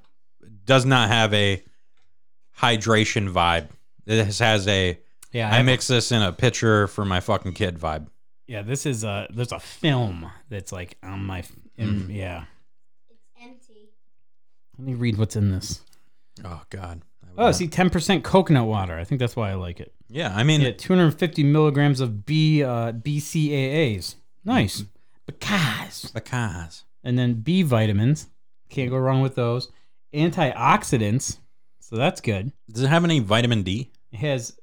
does 0.66 0.86
not 0.86 1.10
have 1.10 1.34
a 1.34 1.62
hydration 2.60 3.30
vibe. 3.32 3.68
This 4.06 4.26
has, 4.26 4.40
has 4.40 4.68
a 4.68 4.98
Yeah, 5.32 5.50
I 5.52 5.56
have- 5.58 5.66
mix 5.66 5.88
this 5.88 6.12
in 6.12 6.22
a 6.22 6.32
pitcher 6.32 6.88
for 6.88 7.06
my 7.06 7.20
fucking 7.20 7.54
kid 7.54 7.78
vibe. 7.78 8.08
Yeah, 8.48 8.62
this 8.64 8.86
is 8.86 9.04
a 9.04 9.28
there's 9.34 9.52
a 9.52 9.60
film 9.60 10.30
that's 10.50 10.72
like 10.72 10.98
on 11.04 11.24
my 11.26 11.44
in, 11.78 12.02
Mm. 12.04 12.16
yeah. 12.16 12.46
It's 13.10 13.22
empty. 13.42 13.90
Let 14.78 14.88
me 14.88 14.94
read 14.94 15.18
what's 15.18 15.36
in 15.36 15.52
this. 15.52 15.82
Oh 16.44 16.62
God. 16.70 17.02
Oh, 17.38 17.52
see, 17.54 17.68
ten 17.68 17.90
percent 17.90 18.24
coconut 18.26 18.66
water. 18.68 18.98
I 19.00 19.04
think 19.06 19.20
that's 19.20 19.36
why 19.38 19.52
I 19.52 19.54
like 19.54 19.80
it. 19.80 19.94
Yeah, 20.10 20.34
I 20.36 20.44
mean, 20.44 20.60
Yeah, 20.62 20.72
two 20.72 20.94
hundred 20.94 21.06
and 21.06 21.18
fifty 21.20 21.44
milligrams 21.44 22.02
of 22.02 22.26
B 22.26 22.62
uh, 22.64 22.92
BCAAs. 22.92 24.16
Nice, 24.44 24.84
because 25.40 26.02
The 26.14 26.22
because 26.22 26.84
and 27.04 27.18
then 27.18 27.36
B 27.36 27.62
vitamins. 27.64 28.28
Can't 28.70 28.90
go 28.90 28.98
wrong 28.98 29.22
with 29.22 29.36
those. 29.36 29.70
Antioxidants. 30.14 31.40
So 31.80 31.96
that's 31.98 32.22
good. 32.22 32.52
does 32.72 32.84
it 32.84 32.88
have 32.88 33.04
any 33.04 33.20
vitamin 33.20 33.64
D? 33.64 33.92
It 34.12 34.18
has 34.18 34.58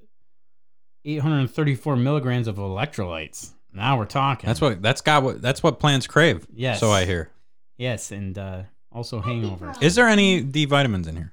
eight 1.05 1.19
hundred 1.21 1.41
and 1.41 1.51
thirty-four 1.51 1.97
milligrams 1.97 2.49
of 2.49 2.57
electrolytes. 2.57 3.51
Now 3.73 3.99
we're 3.99 4.07
talking. 4.07 4.47
That's 4.49 4.61
what 4.61 4.81
that's 4.81 5.01
got 5.03 5.23
what 5.23 5.43
that's 5.43 5.63
what 5.63 5.79
plants 5.79 6.07
crave. 6.07 6.47
Yes. 6.53 6.81
So 6.81 6.91
I 6.91 7.05
hear. 7.05 7.31
yes, 7.77 8.11
and 8.13 8.39
uh, 8.39 8.63
also 8.93 9.21
hangovers. 9.21 9.83
Is 9.83 9.95
there 9.95 10.09
any 10.09 10.41
D 10.43 10.65
vitamins 10.65 11.07
in 11.07 11.17
here? 11.17 11.33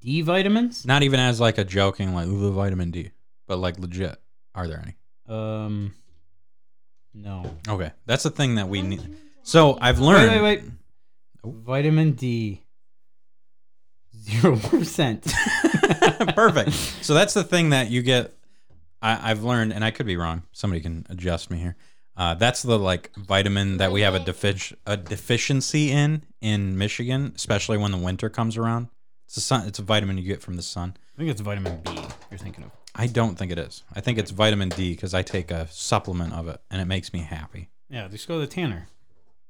D 0.00 0.22
vitamins. 0.22 0.84
Not 0.84 1.02
even 1.04 1.20
as 1.20 1.40
like 1.40 1.58
a 1.58 1.64
joking 1.64 2.14
like 2.14 2.26
ooh 2.26 2.52
vitamin 2.52 2.90
D, 2.90 3.12
but 3.46 3.58
like 3.58 3.78
legit. 3.78 4.16
Are 4.54 4.66
there 4.66 4.82
any? 4.82 4.96
Um, 5.28 5.94
no. 7.14 7.56
Okay, 7.68 7.92
that's 8.06 8.22
the 8.22 8.30
thing 8.30 8.56
that 8.56 8.68
we 8.68 8.82
need. 8.82 9.16
So 9.42 9.76
I've 9.80 9.98
Wait, 10.00 10.06
learned. 10.06 10.42
wait, 10.42 10.62
wait. 10.62 10.70
Vitamin 11.44 12.12
D. 12.12 12.62
Zero 14.16 14.56
percent. 14.56 15.24
Perfect. 16.36 16.70
So 16.72 17.12
that's 17.14 17.34
the 17.34 17.42
thing 17.44 17.70
that 17.70 17.90
you 17.90 18.02
get. 18.02 18.32
I, 19.00 19.30
I've 19.30 19.42
learned, 19.42 19.72
and 19.72 19.84
I 19.84 19.90
could 19.90 20.06
be 20.06 20.16
wrong. 20.16 20.44
Somebody 20.52 20.80
can 20.80 21.04
adjust 21.10 21.50
me 21.50 21.58
here. 21.58 21.74
Uh, 22.16 22.34
that's 22.34 22.62
the 22.62 22.78
like 22.78 23.10
vitamin 23.16 23.78
that 23.78 23.90
we 23.90 24.02
have 24.02 24.14
a 24.14 24.20
defic- 24.20 24.74
a 24.86 24.96
deficiency 24.96 25.90
in 25.90 26.22
in 26.40 26.78
Michigan, 26.78 27.32
especially 27.34 27.78
when 27.78 27.90
the 27.90 27.98
winter 27.98 28.28
comes 28.28 28.56
around. 28.56 28.88
It's 29.26 29.38
a 29.38 29.40
sun. 29.40 29.66
It's 29.66 29.78
a 29.80 29.82
vitamin 29.82 30.18
you 30.18 30.24
get 30.24 30.40
from 30.42 30.54
the 30.56 30.62
sun. 30.62 30.94
I 31.14 31.18
think 31.18 31.30
it's 31.30 31.40
vitamin 31.40 31.80
B. 31.84 31.90
You're 32.30 32.38
thinking 32.38 32.64
of. 32.64 32.70
I 32.94 33.06
don't 33.06 33.36
think 33.36 33.50
it 33.52 33.58
is. 33.58 33.82
I 33.94 34.00
think 34.00 34.18
it's 34.18 34.30
vitamin 34.30 34.68
D 34.68 34.90
because 34.92 35.14
I 35.14 35.22
take 35.22 35.50
a 35.50 35.66
supplement 35.68 36.32
of 36.34 36.48
it, 36.48 36.60
and 36.70 36.80
it 36.80 36.84
makes 36.86 37.12
me 37.12 37.20
happy. 37.20 37.68
Yeah, 37.88 38.08
just 38.08 38.28
go 38.28 38.34
to 38.34 38.40
the 38.46 38.52
Tanner. 38.52 38.88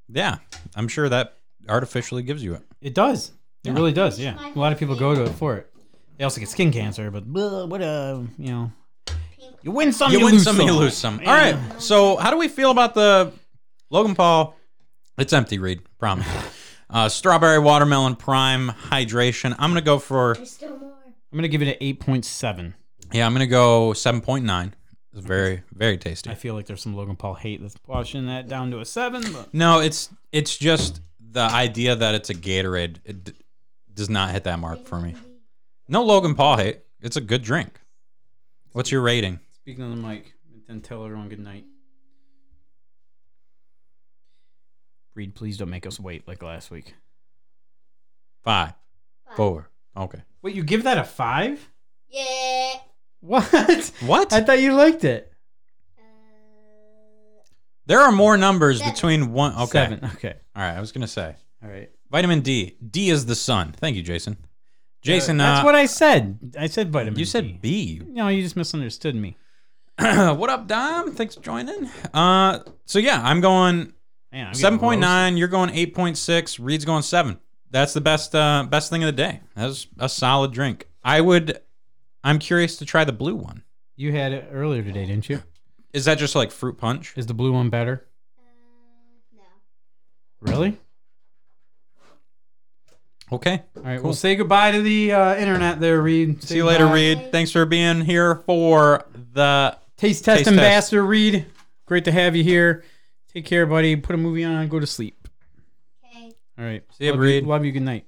Yeah, 0.09 0.39
I'm 0.77 0.89
sure 0.89 1.09
that 1.09 1.37
artificially 1.69 2.23
gives 2.23 2.43
you 2.45 2.55
it. 2.55 2.63
It 2.81 2.95
does. 2.95 3.33
It 3.65 3.69
Yeah. 3.71 3.73
really 3.75 3.93
does. 3.93 4.19
Yeah, 4.19 4.37
a 4.55 4.59
lot 4.59 4.73
of 4.73 4.79
people 4.79 4.95
go 4.97 5.15
to 5.15 5.23
it 5.25 5.31
for 5.31 5.57
it. 5.57 5.71
They 6.19 6.25
also 6.25 6.41
get 6.41 6.49
skin 6.49 6.71
cancer, 6.73 7.11
but 7.11 7.25
uh, 7.25 7.67
what 7.67 7.81
a 7.83 8.25
you 8.39 8.51
know, 8.51 8.73
you 9.63 9.71
win 9.73 9.93
some, 9.93 10.13
you 10.13 10.19
you, 10.19 10.25
win 10.25 10.35
lose 10.35 10.45
some, 10.45 10.57
some, 10.57 10.67
you 10.67 10.73
lose 10.73 10.97
some. 10.97 11.19
All 11.21 11.27
right. 11.35 11.57
So, 11.79 12.17
how 12.17 12.31
do 12.31 12.37
we 12.39 12.49
feel 12.49 12.71
about 12.71 12.95
the 12.95 13.33
Logan 13.91 14.15
Paul? 14.15 14.57
It's 15.19 15.33
empty, 15.33 15.59
Reed. 15.59 15.83
Promise. 15.99 16.27
Uh, 16.91 17.09
strawberry 17.09 17.59
watermelon 17.59 18.15
prime 18.15 18.69
hydration. 18.69 19.57
I'm 19.59 19.71
gonna 19.71 19.81
go 19.81 19.99
for 19.99 20.35
There's 20.35 20.51
still 20.51 20.77
more. 20.77 20.93
I'm 21.33 21.39
gonna 21.39 21.49
give 21.49 21.63
it 21.63 21.69
an 21.69 21.77
eight 21.81 22.01
point 22.01 22.27
seven. 22.27 22.75
Yeah. 23.12 23.27
I'm 23.27 23.33
gonna 23.33 23.46
go 23.46 23.92
seven 23.92 24.20
point 24.20 24.44
nine. 24.44 24.75
It's 25.14 25.25
very 25.27 25.62
very 25.72 25.98
tasty. 25.98 26.31
I 26.31 26.35
feel 26.35 26.55
like 26.55 26.66
there's 26.66 26.83
some 26.83 26.94
Logan 26.96 27.16
Paul 27.16 27.35
hate 27.35 27.61
that's 27.61 27.77
pushing 27.77 28.27
that 28.27 28.48
down 28.48 28.70
to 28.70 28.81
a 28.81 28.85
seven. 28.85 29.22
But 29.33 29.53
No, 29.53 29.81
it's 29.81 30.09
it's 30.33 30.57
just 30.57 31.01
the 31.20 31.40
idea 31.42 31.94
that 31.96 32.14
it's 32.14 32.31
a 32.31 32.35
Gatorade. 32.35 32.96
It 33.05 33.25
d- 33.25 33.33
does 33.94 34.09
not 34.11 34.31
hit 34.31 34.44
that 34.44 34.59
mark 34.59 34.85
for 34.87 34.98
me. 35.01 35.14
No 35.88 36.03
Logan 36.03 36.35
Paul 36.35 36.57
hate. 36.57 36.81
It's 37.01 37.16
a 37.16 37.20
good 37.20 37.42
drink. 37.42 37.81
What's 38.72 38.90
your 38.90 39.03
rating? 39.03 39.38
speaking 39.55 39.85
on 39.85 39.90
the 39.90 40.09
mic, 40.09 40.33
then 40.66 40.81
tell 40.81 41.05
everyone 41.05 41.29
good 41.29 41.38
night. 41.38 41.64
Reed, 45.14 45.35
please 45.35 45.59
don't 45.59 45.70
make 45.70 45.87
us 45.87 46.01
wait 46.01 46.27
like 46.27 46.42
last 46.42 46.70
week. 46.70 46.94
Five, 48.44 48.72
Five. 49.27 49.37
four. 49.37 49.70
Okay. 49.96 50.22
Wait, 50.40 50.55
you 50.55 50.64
give 50.64 50.85
that 50.85 50.98
a 50.98 51.05
five? 51.05 51.68
Yeah. 52.09 52.72
What? 53.23 53.93
What? 54.01 54.33
I 54.33 54.41
thought 54.43 54.61
you 54.61 54.75
liked 54.75 55.05
it. 55.05 55.33
Uh, 55.99 56.03
There 57.87 58.01
are 58.01 58.13
more 58.13 58.37
numbers 58.37 58.79
Seven. 58.79 58.93
between 58.93 59.33
one. 59.33 59.55
Okay. 59.55 59.71
Seven. 59.71 60.05
Okay. 60.17 60.35
All 60.57 60.63
right. 60.63 60.77
I 60.77 60.81
was 60.81 60.93
gonna 60.93 61.07
say. 61.07 61.35
All 61.63 61.71
right. 61.71 61.89
Vitamin 62.11 62.41
D. 62.41 62.77
D 62.91 63.11
is 63.11 63.27
the 63.27 63.35
sun. 63.35 63.73
Thank 63.73 63.97
you, 63.97 64.03
Jason. 64.03 64.37
Jason, 65.03 65.37
that's 65.37 65.63
uh, 65.63 65.65
what 65.65 65.75
I 65.75 65.87
said. 65.87 66.55
I 66.59 66.67
said 66.69 66.93
vitamin. 66.93 67.19
you 67.19 67.25
said 67.25 67.61
B. 67.61 68.01
No, 68.07 68.29
you 68.29 68.41
just 68.43 68.55
misunderstood 68.57 69.17
me. 69.17 69.37
what 69.99 70.49
up, 70.49 70.69
Dom? 70.69 71.13
Thanks 71.13 71.35
for 71.35 71.43
joining. 71.43 71.89
Uh, 72.15 72.61
so 72.87 72.99
yeah, 73.01 73.21
I'm 73.25 73.41
going 73.41 73.93
Man, 74.33 74.47
I'm 74.47 74.53
getting 74.53 74.55
seven 74.61 74.79
point 74.79 74.99
roasted. 74.99 75.01
nine. 75.09 75.37
You're 75.37 75.49
going 75.49 75.71
eight 75.71 75.95
point 75.95 76.17
six. 76.19 76.59
Reed's 76.61 76.85
going 76.85 77.03
seven. 77.03 77.39
That's 77.71 77.95
the 77.95 78.01
best 78.01 78.35
uh, 78.35 78.67
best 78.69 78.91
thing 78.91 79.03
of 79.03 79.07
the 79.07 79.13
day. 79.13 79.41
That's 79.57 79.87
a 79.99 80.09
solid 80.09 80.53
drink. 80.53 80.89
I 81.05 81.21
would. 81.21 81.61
I'm 82.25 82.39
curious 82.39 82.77
to 82.77 82.85
try 82.85 83.05
the 83.05 83.13
blue 83.13 83.35
one. 83.35 83.63
You 83.97 84.13
had 84.13 84.33
it 84.33 84.49
earlier 84.53 84.83
today, 84.83 85.07
didn't 85.07 85.29
you? 85.29 85.43
Is 85.93 86.07
that 86.07 86.19
just 86.19 86.35
like 86.35 86.51
fruit 86.51 86.79
punch? 86.79 87.15
Is 87.17 87.27
the 87.27 87.35
blue 87.35 87.53
one 87.53 87.69
better? 87.69 88.07
uh, 88.39 89.37
no. 89.37 89.43
Really? 90.53 90.79
Okay. 93.31 93.63
All 93.77 93.83
right. 93.83 93.97
Cool. 93.97 94.05
We'll 94.05 94.15
say 94.15 94.37
goodbye 94.37 94.73
to 94.73 94.83
the 94.83 95.13
uh, 95.13 95.37
internet 95.37 95.81
there, 95.81 96.01
Reed. 96.03 96.43
Say 96.43 96.49
See 96.49 96.57
you 96.57 96.65
later, 96.67 96.85
goodbye. 96.85 96.95
Reed. 96.95 97.33
Thanks 97.33 97.51
for 97.51 97.65
being 97.65 98.03
here 98.03 98.37
for 98.37 99.07
the. 99.15 99.77
Taste 99.97 100.25
test 100.25 100.39
Taste 100.39 100.51
ambassador, 100.51 101.05
Reed. 101.05 101.47
Great 101.87 102.05
to 102.05 102.13
have 102.13 102.35
you 102.35 102.43
here. 102.43 102.85
Take 103.33 103.47
care, 103.47 103.67
buddy. 103.67 103.95
Put 103.97 104.15
a 104.15 104.19
movie 104.19 104.45
on. 104.45 104.67
Go 104.69 104.81
to 104.81 104.87
sleep. 104.87 105.29
Okay. 106.05 106.33
All 106.59 106.65
right. 106.65 106.83
See 106.99 107.07
ya, 107.07 107.13
love 107.13 107.21
Reed. 107.21 107.45
You, 107.45 107.49
love 107.49 107.65
you. 107.65 107.73
Good 107.73 107.83
night. 107.83 108.07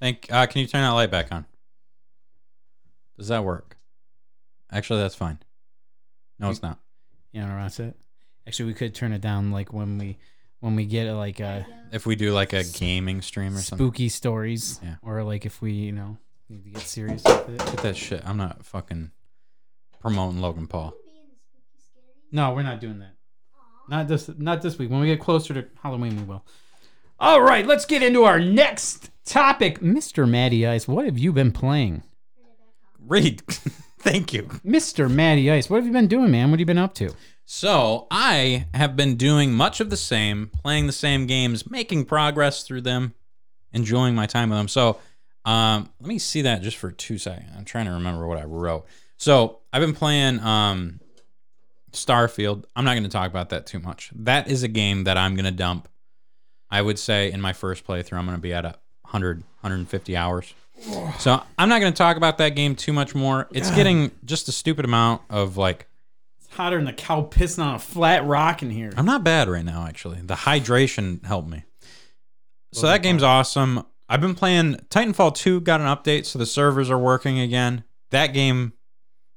Thank. 0.00 0.28
Uh, 0.30 0.46
can 0.46 0.60
you 0.60 0.66
turn 0.66 0.82
that 0.82 0.90
light 0.90 1.10
back 1.10 1.32
on? 1.32 1.46
Does 3.18 3.28
that 3.28 3.44
work? 3.44 3.76
Actually, 4.70 5.00
that's 5.00 5.14
fine. 5.14 5.38
No, 6.38 6.50
it's 6.50 6.62
not. 6.62 6.78
You 7.32 7.42
know, 7.42 7.48
that's 7.48 7.78
it. 7.80 7.96
Actually, 8.46 8.66
we 8.66 8.74
could 8.74 8.94
turn 8.94 9.12
it 9.12 9.20
down 9.20 9.50
like 9.50 9.72
when 9.72 9.98
we 9.98 10.18
when 10.60 10.74
we 10.76 10.84
get 10.86 11.10
like 11.12 11.40
a 11.40 11.66
If 11.92 12.06
we 12.06 12.16
do 12.16 12.32
like 12.32 12.52
a 12.52 12.64
gaming 12.64 13.22
stream 13.22 13.54
or 13.54 13.60
something. 13.60 13.86
spooky 13.86 14.08
stories, 14.08 14.80
Yeah. 14.82 14.96
or 15.02 15.22
like 15.22 15.46
if 15.46 15.60
we 15.62 15.72
you 15.72 15.92
know 15.92 16.18
need 16.48 16.64
to 16.64 16.70
get 16.70 16.82
serious 16.82 17.22
with 17.24 17.48
it. 17.50 17.58
Get 17.58 17.76
that 17.82 17.96
shit. 17.96 18.22
I'm 18.26 18.36
not 18.36 18.64
fucking 18.66 19.10
promoting 20.00 20.40
Logan 20.40 20.66
Paul. 20.66 20.94
Being 21.04 21.16
spooky 21.46 21.78
scary. 21.90 22.04
No, 22.32 22.52
we're 22.52 22.62
not 22.62 22.80
doing 22.80 22.98
that. 22.98 23.14
Not 23.88 24.08
this. 24.08 24.28
Not 24.36 24.62
this 24.62 24.78
week. 24.78 24.90
When 24.90 25.00
we 25.00 25.06
get 25.06 25.20
closer 25.20 25.54
to 25.54 25.66
Halloween, 25.82 26.16
we 26.16 26.22
will. 26.24 26.44
All 27.20 27.40
right, 27.42 27.64
let's 27.66 27.84
get 27.86 28.02
into 28.02 28.24
our 28.24 28.40
next 28.40 29.10
topic, 29.24 29.78
Mr. 29.80 30.28
Matty 30.28 30.66
Ice. 30.66 30.88
What 30.88 31.04
have 31.04 31.16
you 31.18 31.32
been 31.32 31.52
playing? 31.52 32.02
Turn 32.36 32.46
it 32.46 32.58
back 32.58 32.74
on. 32.93 32.93
Reed, 33.06 33.42
Thank 34.04 34.34
you. 34.34 34.42
Mr. 34.64 35.10
Matty 35.10 35.50
Ice, 35.50 35.70
what 35.70 35.76
have 35.76 35.86
you 35.86 35.92
been 35.92 36.08
doing, 36.08 36.30
man? 36.30 36.50
What 36.50 36.56
have 36.56 36.60
you 36.60 36.66
been 36.66 36.76
up 36.76 36.94
to? 36.96 37.14
So 37.46 38.06
I 38.10 38.66
have 38.74 38.96
been 38.96 39.16
doing 39.16 39.54
much 39.54 39.80
of 39.80 39.88
the 39.88 39.96
same, 39.96 40.50
playing 40.62 40.86
the 40.86 40.92
same 40.92 41.26
games, 41.26 41.70
making 41.70 42.04
progress 42.04 42.64
through 42.64 42.82
them, 42.82 43.14
enjoying 43.72 44.14
my 44.14 44.26
time 44.26 44.50
with 44.50 44.58
them. 44.58 44.68
So 44.68 44.98
um, 45.46 45.88
let 46.00 46.08
me 46.08 46.18
see 46.18 46.42
that 46.42 46.60
just 46.60 46.76
for 46.76 46.90
two 46.90 47.16
seconds. 47.16 47.50
I'm 47.56 47.64
trying 47.64 47.86
to 47.86 47.92
remember 47.92 48.26
what 48.26 48.36
I 48.36 48.44
wrote. 48.44 48.86
So 49.16 49.60
I've 49.72 49.80
been 49.80 49.94
playing 49.94 50.40
um, 50.40 51.00
Starfield. 51.92 52.64
I'm 52.76 52.84
not 52.84 52.92
going 52.92 53.04
to 53.04 53.08
talk 53.08 53.30
about 53.30 53.50
that 53.50 53.66
too 53.66 53.78
much. 53.78 54.10
That 54.14 54.48
is 54.48 54.62
a 54.62 54.68
game 54.68 55.04
that 55.04 55.16
I'm 55.16 55.34
going 55.34 55.46
to 55.46 55.50
dump. 55.50 55.88
I 56.70 56.82
would 56.82 56.98
say 56.98 57.32
in 57.32 57.40
my 57.40 57.54
first 57.54 57.86
playthrough, 57.86 58.18
I'm 58.18 58.26
going 58.26 58.36
to 58.36 58.42
be 58.42 58.52
at 58.52 58.66
a 58.66 58.76
100, 59.02 59.38
150 59.60 60.16
hours. 60.16 60.52
So 61.18 61.42
I'm 61.58 61.68
not 61.68 61.80
going 61.80 61.92
to 61.92 61.96
talk 61.96 62.16
about 62.16 62.38
that 62.38 62.50
game 62.50 62.74
too 62.76 62.92
much 62.92 63.14
more. 63.14 63.48
It's 63.52 63.70
getting 63.70 64.10
just 64.24 64.48
a 64.48 64.52
stupid 64.52 64.84
amount 64.84 65.22
of 65.30 65.56
like 65.56 65.86
It's 66.38 66.54
hotter 66.54 66.76
than 66.76 66.84
the 66.84 66.92
cow 66.92 67.22
pissing 67.22 67.64
on 67.64 67.74
a 67.74 67.78
flat 67.78 68.26
rock 68.26 68.62
in 68.62 68.70
here. 68.70 68.92
I'm 68.96 69.06
not 69.06 69.24
bad 69.24 69.48
right 69.48 69.64
now, 69.64 69.86
actually. 69.86 70.20
The 70.22 70.34
hydration 70.34 71.24
helped 71.24 71.48
me. 71.48 71.64
So 72.72 72.86
that 72.86 73.02
game's 73.02 73.22
awesome. 73.22 73.84
I've 74.08 74.20
been 74.20 74.34
playing 74.34 74.74
Titanfall 74.90 75.34
2, 75.36 75.60
got 75.60 75.80
an 75.80 75.86
update, 75.86 76.26
so 76.26 76.38
the 76.38 76.46
servers 76.46 76.90
are 76.90 76.98
working 76.98 77.38
again. 77.38 77.84
That 78.10 78.28
game 78.28 78.72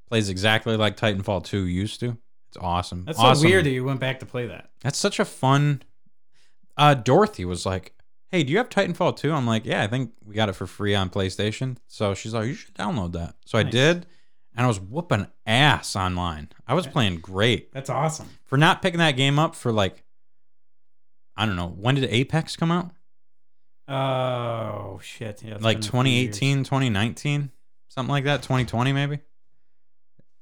plays 0.10 0.28
exactly 0.30 0.76
like 0.76 0.98
Titanfall 0.98 1.46
2 1.46 1.66
used 1.66 2.00
to. 2.02 2.18
It's 2.50 2.58
awesome. 2.60 3.06
That's 3.06 3.20
awesome. 3.20 3.44
so 3.44 3.48
weird 3.48 3.66
that 3.66 3.70
you 3.72 3.84
went 3.84 4.00
back 4.00 4.20
to 4.22 4.26
play 4.26 4.48
that. 4.48 4.70
That's 4.82 4.98
such 4.98 5.20
a 5.20 5.26
fun. 5.26 5.84
Uh, 6.76 6.94
Dorothy 6.96 7.46
was 7.46 7.66
like, 7.66 7.94
"Hey, 8.30 8.44
do 8.44 8.52
you 8.52 8.58
have 8.58 8.70
Titanfall 8.70 9.18
2?" 9.18 9.32
I'm 9.34 9.46
like, 9.48 9.66
"Yeah, 9.66 9.84
I 9.84 9.88
think 9.88 10.12
we 10.26 10.36
got 10.36 10.50
it 10.50 10.54
for 10.54 10.68
free 10.68 10.94
on 10.96 11.10
PlayStation." 11.10 11.78
So 11.88 12.14
she's 12.14 12.34
like, 12.34 12.48
"You 12.48 12.54
should 12.54 12.74
download 12.76 13.14
that." 13.14 13.36
So 13.46 13.58
I 13.58 13.64
Nice. 13.64 13.72
did, 13.72 14.06
and 14.56 14.66
I 14.66 14.68
was 14.68 14.80
whooping 14.80 15.28
ass 15.46 15.96
online. 15.96 16.50
I 16.68 16.74
was 16.74 16.88
playing 16.88 17.20
great 17.20 17.72
That's 17.74 17.90
awesome. 17.90 18.28
for 18.46 18.58
not 18.58 18.82
picking 18.82 19.00
that 19.00 19.12
game 19.18 19.40
up 19.40 19.56
for 19.56 19.72
like 19.72 20.04
I 21.36 21.46
don't 21.46 21.56
know 21.56 21.68
when 21.70 21.96
did 21.96 22.06
Apex 22.06 22.56
come 22.56 22.72
out? 22.72 22.92
Oh 23.88 25.00
shit! 25.02 25.44
Yeah, 25.44 25.56
it's 25.56 25.64
like 25.64 25.78
been 25.78 25.82
a 25.82 25.84
few 25.84 25.92
2018, 25.92 26.64
2019, 26.66 27.52
something 27.90 28.10
like 28.12 28.26
that, 28.26 28.42
2020 28.44 28.92
maybe. 28.92 29.20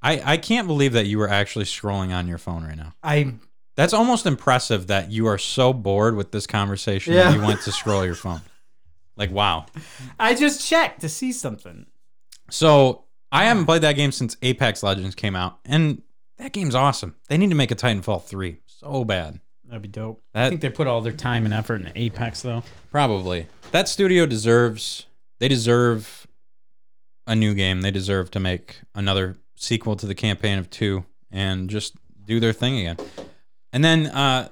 I 0.02 0.34
I 0.34 0.38
can't 0.38 0.67
believe 0.67 0.93
that 0.93 1.06
you 1.06 1.17
were 1.19 1.30
actually 1.30 1.65
scrolling 1.65 2.15
on 2.15 2.28
your 2.28 2.38
phone 2.39 2.63
right 2.63 2.78
now. 2.78 2.93
I 3.04 3.36
That's 3.75 3.93
almost 3.93 4.25
impressive 4.25 4.88
that 4.88 5.11
you 5.11 5.27
are 5.27 5.38
so 5.38 5.73
bored 5.73 6.15
with 6.15 6.31
this 6.31 6.47
conversation 6.47 7.13
Yeah. 7.13 7.31
that 7.31 7.38
you 7.39 7.45
went 7.45 7.61
to 7.63 7.71
scroll 7.71 8.05
your 8.05 8.15
phone. 8.15 8.41
Like 9.17 9.31
wow. 9.31 9.65
I 10.19 10.33
just 10.35 10.65
checked 10.65 11.01
to 11.01 11.09
see 11.09 11.31
something. 11.31 11.85
So 12.49 13.05
I 13.31 13.45
haven't 13.45 13.65
played 13.65 13.81
that 13.81 13.93
game 13.93 14.11
since 14.11 14.38
Apex 14.41 14.83
Legends 14.83 15.15
came 15.15 15.35
out, 15.35 15.59
and 15.65 16.01
that 16.38 16.51
game's 16.53 16.75
awesome. 16.75 17.15
They 17.27 17.38
need 17.38 17.49
to 17.49 17.55
make 17.55 17.71
a 17.71 17.75
Titanfall 17.75 18.23
3 18.25 18.57
so 18.65 19.03
bad. 19.03 19.39
That'd 19.65 19.81
be 19.81 19.88
dope. 19.88 20.21
I 20.33 20.47
think 20.49 20.61
they 20.61 20.69
put 20.69 20.85
all 20.88 21.01
their 21.01 21.11
time 21.11 21.43
and 21.45 21.53
effort 21.53 21.81
into 21.81 21.91
Apex 21.99 22.41
though. 22.43 22.63
Probably. 22.91 23.47
That 23.71 23.88
studio 23.89 24.25
deserves 24.25 25.07
they 25.39 25.47
deserve 25.47 26.27
a 27.27 27.35
new 27.35 27.53
game. 27.55 27.81
They 27.81 27.91
deserve 27.91 28.31
to 28.31 28.39
make 28.39 28.79
another 28.93 29.38
sequel 29.55 29.95
to 29.97 30.05
the 30.05 30.15
campaign 30.15 30.59
of 30.59 30.69
2 30.69 31.03
and 31.31 31.69
just 31.69 31.95
do 32.25 32.39
their 32.39 32.53
thing 32.53 32.77
again. 32.79 32.97
And 33.75 33.83
then 33.83 34.07
uh 34.07 34.49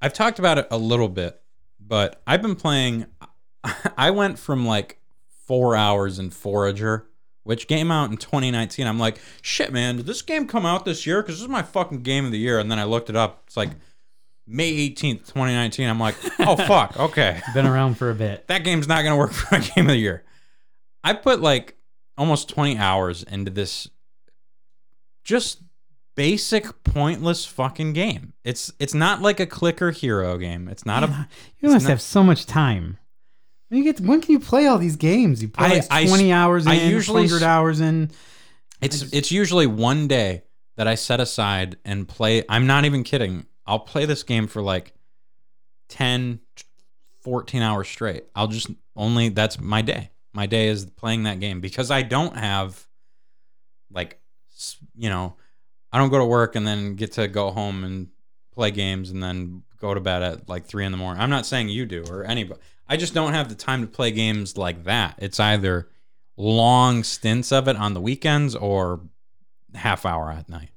I've 0.00 0.12
talked 0.12 0.38
about 0.38 0.58
it 0.58 0.68
a 0.70 0.76
little 0.76 1.08
bit, 1.08 1.40
but 1.80 2.22
I've 2.26 2.42
been 2.42 2.56
playing 2.56 3.06
I 3.96 4.10
went 4.10 4.38
from 4.38 4.66
like 4.66 5.00
4 5.46 5.74
hours 5.74 6.18
in 6.18 6.30
Forager 6.30 7.08
which 7.46 7.68
came 7.68 7.92
out 7.92 8.10
in 8.10 8.16
2019. 8.16 8.88
I'm 8.88 8.98
like, 8.98 9.20
shit, 9.40 9.72
man, 9.72 9.98
did 9.98 10.06
this 10.06 10.20
game 10.20 10.48
come 10.48 10.66
out 10.66 10.84
this 10.84 11.06
year? 11.06 11.22
Because 11.22 11.36
this 11.36 11.42
is 11.42 11.48
my 11.48 11.62
fucking 11.62 12.02
game 12.02 12.24
of 12.24 12.32
the 12.32 12.38
year. 12.38 12.58
And 12.58 12.68
then 12.68 12.80
I 12.80 12.84
looked 12.84 13.08
it 13.08 13.14
up. 13.14 13.44
It's 13.46 13.56
like 13.56 13.70
May 14.48 14.72
18th, 14.90 15.26
2019. 15.26 15.88
I'm 15.88 16.00
like, 16.00 16.16
oh, 16.40 16.56
fuck. 16.66 16.98
Okay 16.98 17.40
Been 17.54 17.66
around 17.66 17.98
for 17.98 18.10
a 18.10 18.16
bit. 18.16 18.48
that 18.48 18.64
game's 18.64 18.88
not 18.88 19.02
going 19.02 19.12
to 19.12 19.16
work 19.16 19.32
for 19.32 19.58
my 19.58 19.60
game 19.60 19.86
of 19.86 19.92
the 19.92 19.96
year. 19.96 20.24
I 21.04 21.12
put 21.12 21.40
like 21.40 21.76
almost 22.18 22.48
20 22.48 22.78
hours 22.78 23.22
into 23.22 23.52
this 23.52 23.88
just 25.22 25.60
basic 26.16 26.82
pointless 26.82 27.44
fucking 27.46 27.92
game. 27.92 28.32
It's 28.42 28.72
it's 28.80 28.94
not 28.94 29.22
like 29.22 29.38
a 29.38 29.46
clicker 29.46 29.92
hero 29.92 30.36
game. 30.38 30.66
It's 30.68 30.84
not 30.84 31.04
a 31.04 31.28
You 31.60 31.68
must 31.70 31.84
not- 31.84 31.90
have 31.90 32.00
so 32.02 32.24
much 32.24 32.46
time. 32.46 32.98
When 33.68 33.78
you 33.82 33.92
get, 33.92 34.00
when 34.00 34.20
can 34.20 34.30
you 34.32 34.38
play 34.40 34.66
all 34.66 34.78
these 34.78 34.94
games? 34.96 35.42
You 35.42 35.48
play 35.48 35.66
I- 35.66 35.72
like 35.74 35.84
I 35.90 36.06
twenty 36.06 36.32
hours 36.32 36.66
in, 36.66 36.72
I 36.72 36.88
usually 36.88 37.28
hundred 37.28 37.44
hours 37.44 37.80
in. 37.80 38.10
it's 38.80 39.00
just- 39.00 39.14
it's 39.14 39.30
usually 39.30 39.66
one 39.66 40.08
day 40.08 40.42
that 40.76 40.86
I 40.88 40.94
set 40.94 41.20
aside 41.20 41.76
and 41.84 42.06
play. 42.08 42.44
I'm 42.48 42.66
not 42.66 42.84
even 42.84 43.02
kidding. 43.04 43.46
I'll 43.66 43.78
play 43.80 44.04
this 44.04 44.22
game 44.22 44.46
for 44.46 44.62
like 44.62 44.94
10 45.88 46.40
14 47.22 47.62
hours 47.62 47.88
straight. 47.88 48.24
I'll 48.34 48.46
just 48.48 48.68
only 48.94 49.28
that's 49.30 49.58
my 49.58 49.82
day. 49.82 50.10
My 50.32 50.46
day 50.46 50.68
is 50.68 50.84
playing 50.86 51.24
that 51.24 51.40
game 51.40 51.60
because 51.60 51.90
I 51.90 52.02
don't 52.02 52.36
have 52.36 52.86
like 53.90 54.20
you 54.94 55.08
know, 55.10 55.36
I 55.96 55.98
don't 55.98 56.10
go 56.10 56.18
to 56.18 56.26
work 56.26 56.56
and 56.56 56.66
then 56.66 56.94
get 56.94 57.12
to 57.12 57.26
go 57.26 57.50
home 57.50 57.82
and 57.82 58.08
play 58.52 58.70
games 58.70 59.10
and 59.10 59.22
then 59.22 59.62
go 59.80 59.94
to 59.94 60.00
bed 60.00 60.22
at 60.22 60.46
like 60.46 60.66
3 60.66 60.84
in 60.84 60.92
the 60.92 60.98
morning. 60.98 61.22
I'm 61.22 61.30
not 61.30 61.46
saying 61.46 61.70
you 61.70 61.86
do 61.86 62.04
or 62.10 62.22
anybody. 62.22 62.60
I 62.86 62.98
just 62.98 63.14
don't 63.14 63.32
have 63.32 63.48
the 63.48 63.54
time 63.54 63.80
to 63.80 63.86
play 63.86 64.10
games 64.10 64.58
like 64.58 64.84
that. 64.84 65.14
It's 65.16 65.40
either 65.40 65.88
long 66.36 67.02
stints 67.02 67.50
of 67.50 67.66
it 67.66 67.76
on 67.76 67.94
the 67.94 68.02
weekends 68.02 68.54
or 68.54 69.00
half 69.74 70.04
hour 70.04 70.30
at 70.30 70.50
night. 70.50 70.68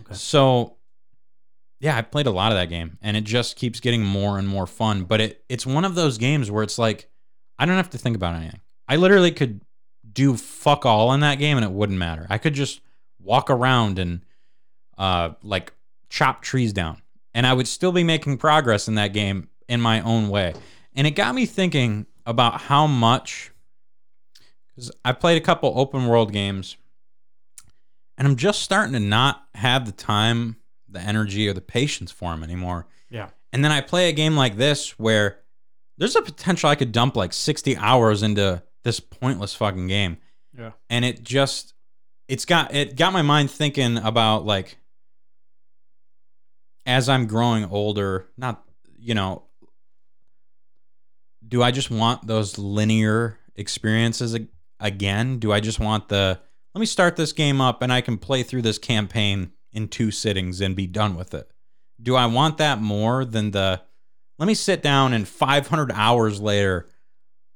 Okay. 0.00 0.14
So 0.14 0.78
yeah, 1.78 1.98
I 1.98 2.00
played 2.00 2.26
a 2.26 2.30
lot 2.30 2.50
of 2.50 2.56
that 2.56 2.70
game 2.70 2.96
and 3.02 3.14
it 3.14 3.24
just 3.24 3.56
keeps 3.56 3.78
getting 3.78 4.02
more 4.02 4.38
and 4.38 4.48
more 4.48 4.66
fun, 4.66 5.04
but 5.04 5.20
it 5.20 5.44
it's 5.50 5.66
one 5.66 5.84
of 5.84 5.96
those 5.96 6.16
games 6.16 6.50
where 6.50 6.62
it's 6.62 6.78
like 6.78 7.10
I 7.58 7.66
don't 7.66 7.76
have 7.76 7.90
to 7.90 7.98
think 7.98 8.16
about 8.16 8.36
anything. 8.36 8.62
I 8.88 8.96
literally 8.96 9.32
could 9.32 9.60
do 10.10 10.34
fuck 10.34 10.86
all 10.86 11.12
in 11.12 11.20
that 11.20 11.34
game 11.34 11.58
and 11.58 11.66
it 11.66 11.72
wouldn't 11.72 11.98
matter. 11.98 12.26
I 12.30 12.38
could 12.38 12.54
just 12.54 12.80
walk 13.20 13.50
around 13.50 13.98
and 13.98 14.22
uh 14.98 15.30
like 15.42 15.72
chop 16.08 16.42
trees 16.42 16.72
down 16.72 17.02
and 17.34 17.46
I 17.46 17.52
would 17.52 17.68
still 17.68 17.92
be 17.92 18.04
making 18.04 18.38
progress 18.38 18.88
in 18.88 18.94
that 18.94 19.12
game 19.12 19.48
in 19.68 19.80
my 19.80 20.00
own 20.00 20.28
way. 20.28 20.54
And 20.94 21.06
it 21.06 21.12
got 21.12 21.34
me 21.34 21.44
thinking 21.44 22.06
about 22.24 22.62
how 22.62 22.86
much 22.86 23.50
cuz 24.74 24.90
I 25.04 25.12
played 25.12 25.40
a 25.40 25.44
couple 25.44 25.72
open 25.76 26.06
world 26.06 26.32
games 26.32 26.76
and 28.18 28.26
I'm 28.26 28.36
just 28.36 28.62
starting 28.62 28.94
to 28.94 29.00
not 29.00 29.46
have 29.54 29.84
the 29.84 29.92
time, 29.92 30.56
the 30.88 31.00
energy 31.00 31.48
or 31.48 31.52
the 31.52 31.60
patience 31.60 32.10
for 32.10 32.30
them 32.30 32.42
anymore. 32.42 32.86
Yeah. 33.10 33.28
And 33.52 33.64
then 33.64 33.72
I 33.72 33.80
play 33.80 34.08
a 34.08 34.12
game 34.12 34.36
like 34.36 34.56
this 34.56 34.98
where 34.98 35.40
there's 35.98 36.16
a 36.16 36.22
potential 36.22 36.68
I 36.68 36.74
could 36.74 36.92
dump 36.92 37.16
like 37.16 37.32
60 37.32 37.76
hours 37.76 38.22
into 38.22 38.62
this 38.84 39.00
pointless 39.00 39.54
fucking 39.54 39.86
game. 39.86 40.18
Yeah. 40.56 40.72
And 40.88 41.04
it 41.04 41.22
just 41.22 41.74
it's 42.28 42.44
got 42.44 42.74
it 42.74 42.96
got 42.96 43.12
my 43.12 43.22
mind 43.22 43.50
thinking 43.50 43.98
about 43.98 44.44
like 44.44 44.78
as 46.86 47.08
I'm 47.08 47.26
growing 47.26 47.64
older, 47.64 48.28
not 48.36 48.62
you 48.98 49.14
know, 49.14 49.44
do 51.46 51.62
I 51.62 51.70
just 51.70 51.90
want 51.90 52.26
those 52.26 52.56
linear 52.56 53.38
experiences 53.54 54.38
again? 54.80 55.38
Do 55.38 55.52
I 55.52 55.60
just 55.60 55.80
want 55.80 56.08
the 56.08 56.40
let 56.74 56.80
me 56.80 56.86
start 56.86 57.16
this 57.16 57.32
game 57.32 57.60
up 57.60 57.82
and 57.82 57.92
I 57.92 58.00
can 58.00 58.18
play 58.18 58.42
through 58.42 58.62
this 58.62 58.78
campaign 58.78 59.52
in 59.72 59.88
two 59.88 60.10
sittings 60.10 60.60
and 60.60 60.76
be 60.76 60.86
done 60.86 61.16
with 61.16 61.34
it? 61.34 61.50
Do 62.00 62.14
I 62.16 62.26
want 62.26 62.58
that 62.58 62.80
more 62.80 63.24
than 63.24 63.50
the 63.50 63.82
let 64.38 64.46
me 64.46 64.54
sit 64.54 64.82
down 64.82 65.12
and 65.12 65.26
500 65.26 65.90
hours 65.92 66.40
later 66.40 66.88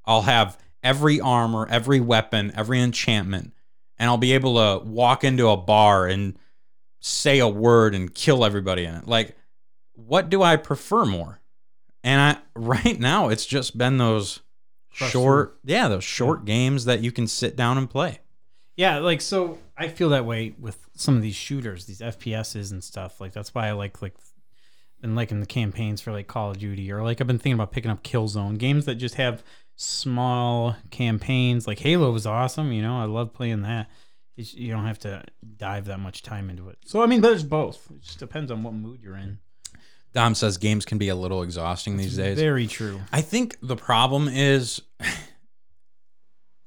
I'll 0.06 0.22
have 0.22 0.58
every 0.82 1.20
armor, 1.20 1.66
every 1.68 2.00
weapon, 2.00 2.52
every 2.56 2.80
enchantment 2.80 3.52
and 3.98 4.08
I'll 4.08 4.16
be 4.16 4.32
able 4.32 4.54
to 4.56 4.84
walk 4.84 5.24
into 5.24 5.48
a 5.48 5.58
bar 5.58 6.06
and 6.06 6.36
say 7.00 7.38
a 7.38 7.48
word 7.48 7.94
and 7.94 8.14
kill 8.14 8.44
everybody 8.44 8.84
in 8.84 8.94
it. 8.94 9.08
Like 9.08 9.36
what 9.94 10.30
do 10.30 10.42
I 10.42 10.56
prefer 10.56 11.04
more? 11.04 11.40
And 12.02 12.20
I 12.20 12.38
right 12.60 12.98
now 12.98 13.28
it's 13.28 13.46
just 13.46 13.76
been 13.76 13.98
those 13.98 14.40
Crush 14.96 15.12
short 15.12 15.58
yeah, 15.64 15.88
those 15.88 16.04
short 16.04 16.44
games 16.44 16.84
that 16.84 17.00
you 17.00 17.12
can 17.12 17.26
sit 17.26 17.56
down 17.56 17.78
and 17.78 17.88
play. 17.88 18.20
Yeah, 18.76 18.98
like 18.98 19.20
so 19.20 19.58
I 19.76 19.88
feel 19.88 20.10
that 20.10 20.24
way 20.24 20.54
with 20.58 20.88
some 20.94 21.16
of 21.16 21.22
these 21.22 21.34
shooters, 21.34 21.86
these 21.86 22.00
FPSs 22.00 22.70
and 22.70 22.82
stuff. 22.82 23.20
Like 23.20 23.32
that's 23.32 23.54
why 23.54 23.68
I 23.68 23.72
like 23.72 24.00
like 24.02 24.14
been 25.00 25.14
liking 25.14 25.40
the 25.40 25.46
campaigns 25.46 26.00
for 26.00 26.12
like 26.12 26.26
Call 26.26 26.50
of 26.50 26.58
Duty 26.58 26.90
or 26.92 27.02
like 27.02 27.20
I've 27.20 27.26
been 27.26 27.38
thinking 27.38 27.54
about 27.54 27.72
picking 27.72 27.90
up 27.90 28.02
Killzone 28.02 28.58
games 28.58 28.84
that 28.86 28.96
just 28.96 29.14
have 29.14 29.42
small 29.76 30.76
campaigns. 30.90 31.66
Like 31.66 31.78
Halo 31.78 32.10
was 32.12 32.26
awesome, 32.26 32.72
you 32.72 32.82
know. 32.82 32.98
I 32.98 33.04
love 33.04 33.32
playing 33.32 33.62
that. 33.62 33.88
It's, 34.40 34.54
you 34.54 34.72
don't 34.72 34.86
have 34.86 34.98
to 35.00 35.22
dive 35.56 35.86
that 35.86 36.00
much 36.00 36.22
time 36.22 36.50
into 36.50 36.68
it. 36.68 36.78
So 36.84 37.02
I 37.02 37.06
mean, 37.06 37.20
there's 37.20 37.44
both. 37.44 37.90
It 37.90 38.02
just 38.02 38.18
depends 38.18 38.50
on 38.50 38.62
what 38.62 38.74
mood 38.74 39.00
you're 39.02 39.16
in. 39.16 39.38
Dom 40.12 40.34
says 40.34 40.56
games 40.56 40.84
can 40.84 40.98
be 40.98 41.08
a 41.08 41.14
little 41.14 41.42
exhausting 41.42 41.96
these 41.96 42.16
days. 42.16 42.38
Very 42.38 42.66
true. 42.66 43.00
I 43.12 43.20
think 43.20 43.56
the 43.62 43.76
problem 43.76 44.28
is 44.28 44.82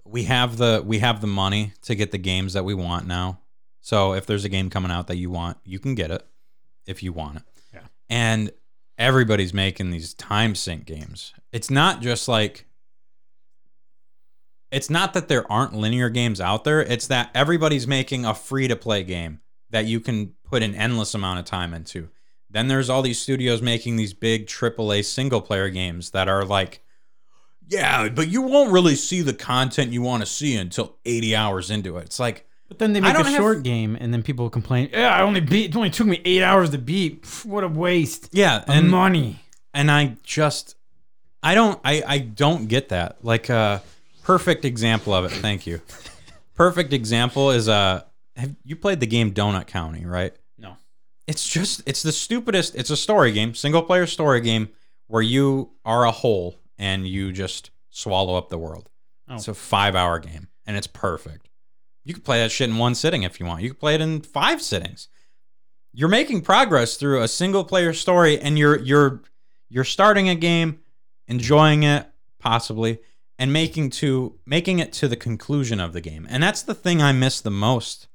we 0.06 0.24
have 0.26 0.58
the 0.58 0.82
we 0.86 1.00
have 1.00 1.20
the 1.22 1.28
money 1.28 1.74
to 1.82 1.96
get 1.96 2.12
the 2.12 2.18
games 2.18 2.54
that 2.54 2.64
we 2.64 2.74
want 2.74 3.08
now. 3.08 3.40
So 3.82 4.14
if 4.14 4.26
there's 4.26 4.46
a 4.46 4.50
game 4.50 4.70
coming 4.70 4.92
out 4.92 5.08
that 5.08 5.18
you 5.18 5.30
want, 5.30 5.58
you 5.66 5.80
can 5.80 5.96
get 5.96 6.10
it 6.10 6.26
if 6.86 7.04
you 7.04 7.12
want 7.12 7.38
it. 7.38 7.44
Yeah. 7.74 7.82
And 8.10 8.52
everybody's 8.98 9.54
making 9.54 9.92
these 9.92 10.14
time 10.14 10.56
sink 10.56 10.86
games. 10.86 11.34
It's 11.52 11.70
not 11.70 12.02
just 12.02 12.28
like 12.30 12.66
it's 14.74 14.90
not 14.90 15.14
that 15.14 15.28
there 15.28 15.50
aren't 15.52 15.74
linear 15.74 16.10
games 16.10 16.42
out 16.42 16.64
there, 16.64 16.82
it's 16.82 17.08
that 17.08 17.30
everybody's 17.34 17.88
making 17.88 18.26
a 18.26 18.34
free 18.34 18.68
to 18.68 18.76
play 18.76 19.04
game 19.04 19.40
that 19.70 19.86
you 19.86 20.00
can 20.00 20.34
put 20.44 20.62
an 20.64 20.76
endless 20.76 21.14
amount 21.14 21.40
of 21.40 21.46
time 21.46 21.74
into. 21.74 22.10
Then 22.50 22.68
there's 22.68 22.90
all 22.90 23.02
these 23.02 23.20
studios 23.20 23.62
making 23.62 23.96
these 23.96 24.14
big 24.14 24.46
AAA 24.48 25.06
single 25.06 25.42
player 25.42 25.70
games 25.70 26.12
that 26.12 26.28
are 26.28 26.46
like 26.46 26.82
yeah, 27.70 28.10
but 28.10 28.28
you 28.28 28.42
won't 28.42 28.72
really 28.74 28.96
see 28.96 29.22
the 29.22 29.34
content 29.34 29.92
you 29.94 30.02
want 30.02 30.22
to 30.22 30.26
see 30.28 30.56
until 30.56 30.98
80 31.06 31.36
hours 31.36 31.72
into 31.72 31.98
it. 31.98 32.04
It's 32.06 32.20
like 32.20 32.46
But 32.68 32.78
then 32.80 32.92
they 32.94 33.00
make 33.00 33.16
a 33.16 33.24
have- 33.24 33.36
short 33.36 33.64
game, 33.64 33.98
and 34.00 34.14
then 34.14 34.22
people 34.22 34.50
complain, 34.50 34.90
"Yeah, 34.92 35.16
I 35.16 35.22
only 35.22 35.40
beat. 35.40 35.70
It 35.72 35.76
only 35.78 35.90
took 35.90 36.08
me 36.08 36.22
eight 36.26 36.44
hours 36.44 36.72
to 36.72 36.78
beat. 36.78 37.24
Pff, 37.24 37.46
what 37.46 37.64
a 37.64 37.70
waste 37.70 38.30
yeah, 38.34 38.58
of 38.58 38.70
and 38.70 38.90
money." 38.90 39.40
and 39.74 39.90
I 39.90 40.18
just 40.24 40.76
I 41.42 41.56
don't 41.56 41.80
I 41.84 42.04
I 42.06 42.18
don't 42.20 42.68
get 42.68 42.90
that. 42.90 43.24
Like 43.24 43.50
a 43.50 43.82
perfect 44.24 44.66
example 44.66 45.14
of 45.14 45.26
it. 45.26 45.32
Thank 45.32 45.68
you. 45.68 45.82
Perfect 46.56 46.94
example 46.94 47.52
is 47.52 47.70
uh 47.70 48.04
have 48.36 48.56
you 48.64 48.76
played 48.76 49.00
the 49.00 49.08
game 49.08 49.34
Donut 49.34 49.68
County, 49.68 50.06
right? 50.06 50.36
No. 50.58 50.78
It's 51.28 51.48
just 51.48 51.82
it's 51.86 52.04
the 52.04 52.12
stupidest. 52.12 52.76
It's 52.76 52.90
a 52.90 52.98
story 52.98 53.32
game, 53.32 53.54
single 53.54 53.84
player 53.84 54.08
story 54.08 54.42
game 54.42 54.70
where 55.08 55.22
you 55.22 55.72
are 55.86 56.06
a 56.06 56.12
hole 56.12 56.56
and 56.78 57.08
you 57.08 57.32
just 57.32 57.72
swallow 57.90 58.36
up 58.36 58.50
the 58.50 58.58
world. 58.58 58.90
Oh. 59.30 59.36
It's 59.36 59.48
a 59.48 59.52
5-hour 59.52 60.20
game 60.20 60.48
and 60.66 60.76
it's 60.76 60.88
perfect. 60.88 61.50
You 62.04 62.14
can 62.14 62.24
play 62.24 62.40
that 62.40 62.52
shit 62.52 62.70
in 62.70 62.78
one 62.78 62.96
sitting 62.96 63.24
if 63.24 63.40
you 63.40 63.46
want. 63.46 63.62
You 63.62 63.70
can 63.70 63.80
play 63.80 63.96
it 63.96 64.02
in 64.02 64.22
5 64.22 64.62
sittings. 64.62 65.08
You're 65.94 66.10
making 66.10 66.42
progress 66.42 66.98
through 66.98 67.22
a 67.22 67.28
single 67.28 67.64
player 67.64 67.94
story 67.94 68.40
and 68.40 68.58
you're 68.58 68.80
you're 68.80 69.22
you're 69.70 69.84
starting 69.84 70.30
a 70.30 70.36
game, 70.36 70.80
enjoying 71.28 71.84
it 71.84 72.08
possibly 72.40 73.00
and 73.40 73.52
making 73.52 73.90
to 73.90 74.38
making 74.46 74.80
it 74.80 74.94
to 74.94 75.08
the 75.08 75.16
conclusion 75.16 75.80
of 75.80 75.94
the 75.94 76.02
game. 76.02 76.26
And 76.30 76.42
that's 76.44 76.62
the 76.62 76.76
thing 76.76 77.02
I 77.02 77.12
miss 77.12 77.42
the 77.42 77.52
most 77.52 78.08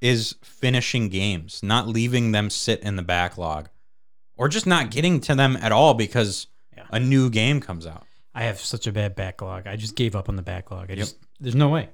is 0.00 0.34
finishing 0.42 1.08
games, 1.08 1.62
not 1.62 1.88
leaving 1.88 2.32
them 2.32 2.50
sit 2.50 2.80
in 2.80 2.96
the 2.96 3.02
backlog 3.02 3.68
or 4.36 4.48
just 4.48 4.66
not 4.66 4.90
getting 4.90 5.20
to 5.20 5.34
them 5.34 5.56
at 5.56 5.72
all 5.72 5.94
because 5.94 6.46
Yeah. 6.76 6.84
a 6.90 7.00
new 7.00 7.30
game 7.30 7.60
comes 7.60 7.86
out. 7.86 8.04
I 8.34 8.42
have 8.42 8.60
such 8.60 8.86
a 8.86 8.92
bad 8.92 9.14
backlog. 9.16 9.66
I 9.66 9.76
just 9.76 9.96
gave 9.96 10.14
up 10.14 10.28
on 10.28 10.36
the 10.36 10.42
backlog. 10.42 10.90
I 10.90 10.94
just 10.94 11.16
there's 11.40 11.54
no 11.54 11.70
way. 11.70 11.88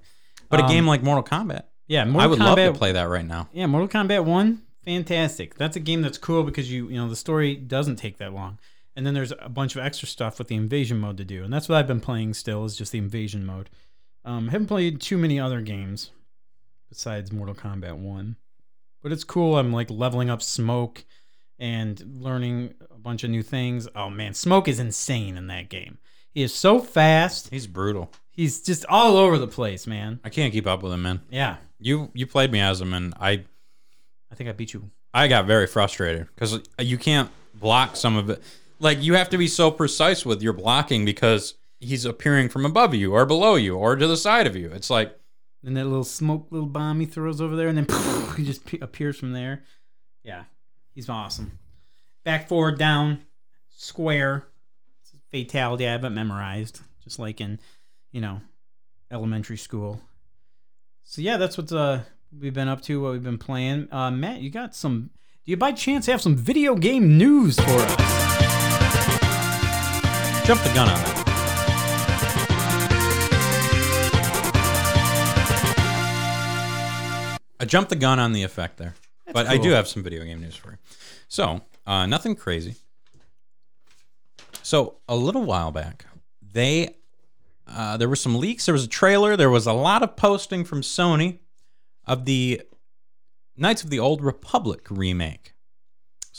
But 0.49 0.59
a 0.61 0.65
Um, 0.65 0.69
game 0.71 0.87
like 0.87 1.03
Mortal 1.03 1.23
Kombat, 1.23 1.63
Yeah, 1.87 2.05
Mortal 2.05 2.21
I 2.21 2.27
would 2.27 2.39
Kombat, 2.41 2.45
love 2.67 2.75
to 2.75 2.79
play 2.79 2.93
that 2.93 3.05
right 3.09 3.25
now. 3.25 3.49
Yeah, 3.53 3.67
Mortal 3.67 3.89
Kombat 3.89 4.25
One, 4.25 4.63
fantastic. 4.85 5.55
That's 5.57 5.77
a 5.77 5.81
game 5.81 6.03
that's 6.03 6.19
cool 6.19 6.43
because 6.43 6.71
you 6.71 6.89
you 6.89 6.97
know 6.97 7.09
the 7.09 7.15
story 7.17 7.55
doesn't 7.55 7.97
take 7.97 8.19
that 8.19 8.33
long, 8.35 8.59
and 8.97 9.07
then 9.07 9.15
there's 9.15 9.33
a 9.39 9.49
bunch 9.49 9.77
of 9.77 9.83
extra 9.85 10.07
stuff 10.09 10.39
with 10.39 10.49
the 10.49 10.55
invasion 10.55 10.99
mode 10.99 11.17
to 11.19 11.25
do, 11.25 11.45
and 11.45 11.53
that's 11.53 11.69
what 11.69 11.77
I've 11.79 11.87
been 11.87 12.01
playing 12.01 12.35
still 12.35 12.65
is 12.65 12.77
just 12.77 12.93
the 12.93 12.99
invasion 12.99 13.45
mode. 13.45 13.71
Um, 14.25 14.49
haven't 14.49 14.69
played 14.69 15.01
too 15.01 15.19
many 15.19 15.41
other 15.41 15.61
games 15.61 16.11
besides 16.89 17.33
Mortal 17.33 17.55
Kombat 17.55 17.97
One, 17.97 18.37
but 19.03 19.13
it's 19.13 19.25
cool. 19.25 19.57
I'm 19.59 19.73
like 19.73 19.91
leveling 19.91 20.31
up 20.31 20.43
Smoke 20.43 21.05
and 21.59 22.03
learning 22.21 22.75
a 22.91 22.99
bunch 22.99 23.25
of 23.25 23.31
new 23.31 23.43
things. 23.43 23.89
Oh 23.97 24.11
man, 24.11 24.35
Smoke 24.35 24.69
is 24.69 24.79
insane 24.79 25.37
in 25.37 25.47
that 25.49 25.69
game. 25.69 25.99
He 26.31 26.43
is 26.43 26.55
so 26.55 26.79
fast. 26.79 27.51
He's 27.51 27.67
brutal. 27.67 28.11
He's 28.31 28.63
just 28.63 28.87
all 28.87 29.17
over 29.17 29.39
the 29.39 29.47
place, 29.47 29.87
man. 29.87 30.19
I 30.25 30.31
can't 30.31 30.53
keep 30.53 30.67
up 30.67 30.83
with 30.83 30.93
him, 30.93 31.03
man. 31.03 31.21
Yeah, 31.31 31.57
You 31.79 32.11
you 32.15 32.27
played 32.27 32.51
me 32.51 32.61
as 32.61 32.81
him 32.81 32.95
and 32.95 33.13
I 33.21 33.45
I 34.31 34.35
think 34.35 34.49
I 34.49 34.53
beat 34.53 34.73
you. 34.73 34.91
I 35.13 35.29
got 35.29 35.47
very 35.47 35.67
frustrated 35.67 36.27
because 36.35 36.61
you 36.79 36.97
can't 36.97 37.31
block 37.55 37.97
some 37.97 38.17
of 38.17 38.31
it. 38.31 38.43
Like 38.83 39.01
you 39.01 39.15
have 39.15 39.31
to 39.31 39.39
be 39.39 39.47
so 39.47 39.71
precise 39.71 40.27
with 40.27 40.43
your 40.43 40.53
blocking 40.53 41.05
because 41.05 41.55
he's 41.79 42.05
appearing 42.05 42.49
from 42.49 42.67
above 42.67 42.95
you 42.95 43.13
or 43.15 43.25
below 43.25 43.55
you 43.55 43.77
or 43.77 43.95
to 43.95 44.07
the 44.09 44.17
side 44.17 44.47
of 44.47 44.57
you. 44.57 44.71
It's 44.73 44.91
like 44.91 45.17
And 45.65 45.77
that 45.77 45.85
little 45.85 46.03
smoke, 46.03 46.49
little 46.51 46.69
bomb 46.69 46.99
he 46.99 47.07
throws 47.07 47.41
over 47.41 47.55
there, 47.55 47.69
and 47.69 47.79
then 47.79 47.87
he 48.37 48.45
just 48.45 48.67
pe- 48.67 48.81
appears 48.81 49.17
from 49.17 49.33
there. 49.33 49.63
Yeah, 50.25 50.45
he's 50.97 51.09
awesome. 51.09 51.61
Back, 52.25 52.49
forward, 52.49 52.77
down, 52.77 53.23
square. 53.71 54.49
Fatality 55.31 55.87
I 55.89 55.93
haven't 55.93 56.15
memorized, 56.15 56.81
just 57.03 57.19
like 57.19 57.41
in, 57.41 57.59
you 58.11 58.21
know, 58.21 58.43
elementary 59.11 59.57
school. 59.57 60.03
So 61.05 61.23
yeah, 61.23 61.39
that's 61.39 61.57
what 61.57 61.73
uh, 61.73 62.01
we've 62.39 62.53
been 62.53 62.69
up 62.69 62.83
to, 62.83 63.01
what 63.01 63.13
we've 63.13 63.23
been 63.23 63.39
playing. 63.39 63.89
Uh, 63.91 64.11
Matt, 64.11 64.41
you 64.43 64.51
got 64.51 64.75
some? 64.75 65.11
Do 65.45 65.51
you 65.51 65.57
by 65.57 65.73
chance 65.73 66.05
have 66.07 66.21
some 66.21 66.37
video 66.37 66.75
game 66.75 67.17
news 67.17 67.59
for 67.59 67.71
us? 67.71 68.22
Jump 70.45 70.61
the 70.63 70.75
gun 70.75 70.89
on 70.89 70.95
that. 70.95 71.23
I 77.61 77.65
jumped 77.65 77.91
the 77.91 77.97
gun 77.97 78.19
on 78.19 78.33
the 78.33 78.43
effect 78.43 78.79
there, 78.79 78.95
but 79.33 79.47
I 79.47 79.57
do 79.57 79.71
have 79.71 79.87
some 79.87 80.03
video 80.03 80.25
game 80.25 80.41
news 80.41 80.57
for 80.57 80.73
you. 80.73 80.79
So, 81.29 81.61
uh, 81.87 82.07
nothing 82.07 82.35
crazy. 82.35 82.75
So, 84.65 84.97
a 85.09 85.15
little 85.15 85.45
while 85.45 85.71
back, 85.71 86.07
they 86.41 86.97
uh, 87.69 87.97
there 87.97 88.09
were 88.09 88.17
some 88.17 88.39
leaks. 88.39 88.67
There 88.67 88.73
was 88.73 88.85
a 88.85 88.89
trailer. 88.89 89.37
There 89.37 89.49
was 89.49 89.67
a 89.67 89.73
lot 89.73 90.03
of 90.03 90.17
posting 90.17 90.65
from 90.65 90.81
Sony 90.83 91.39
of 92.05 92.25
the 92.25 92.63
Knights 93.57 93.85
of 93.85 93.91
the 93.91 94.01
Old 94.01 94.23
Republic 94.23 94.87
remake. 94.91 95.52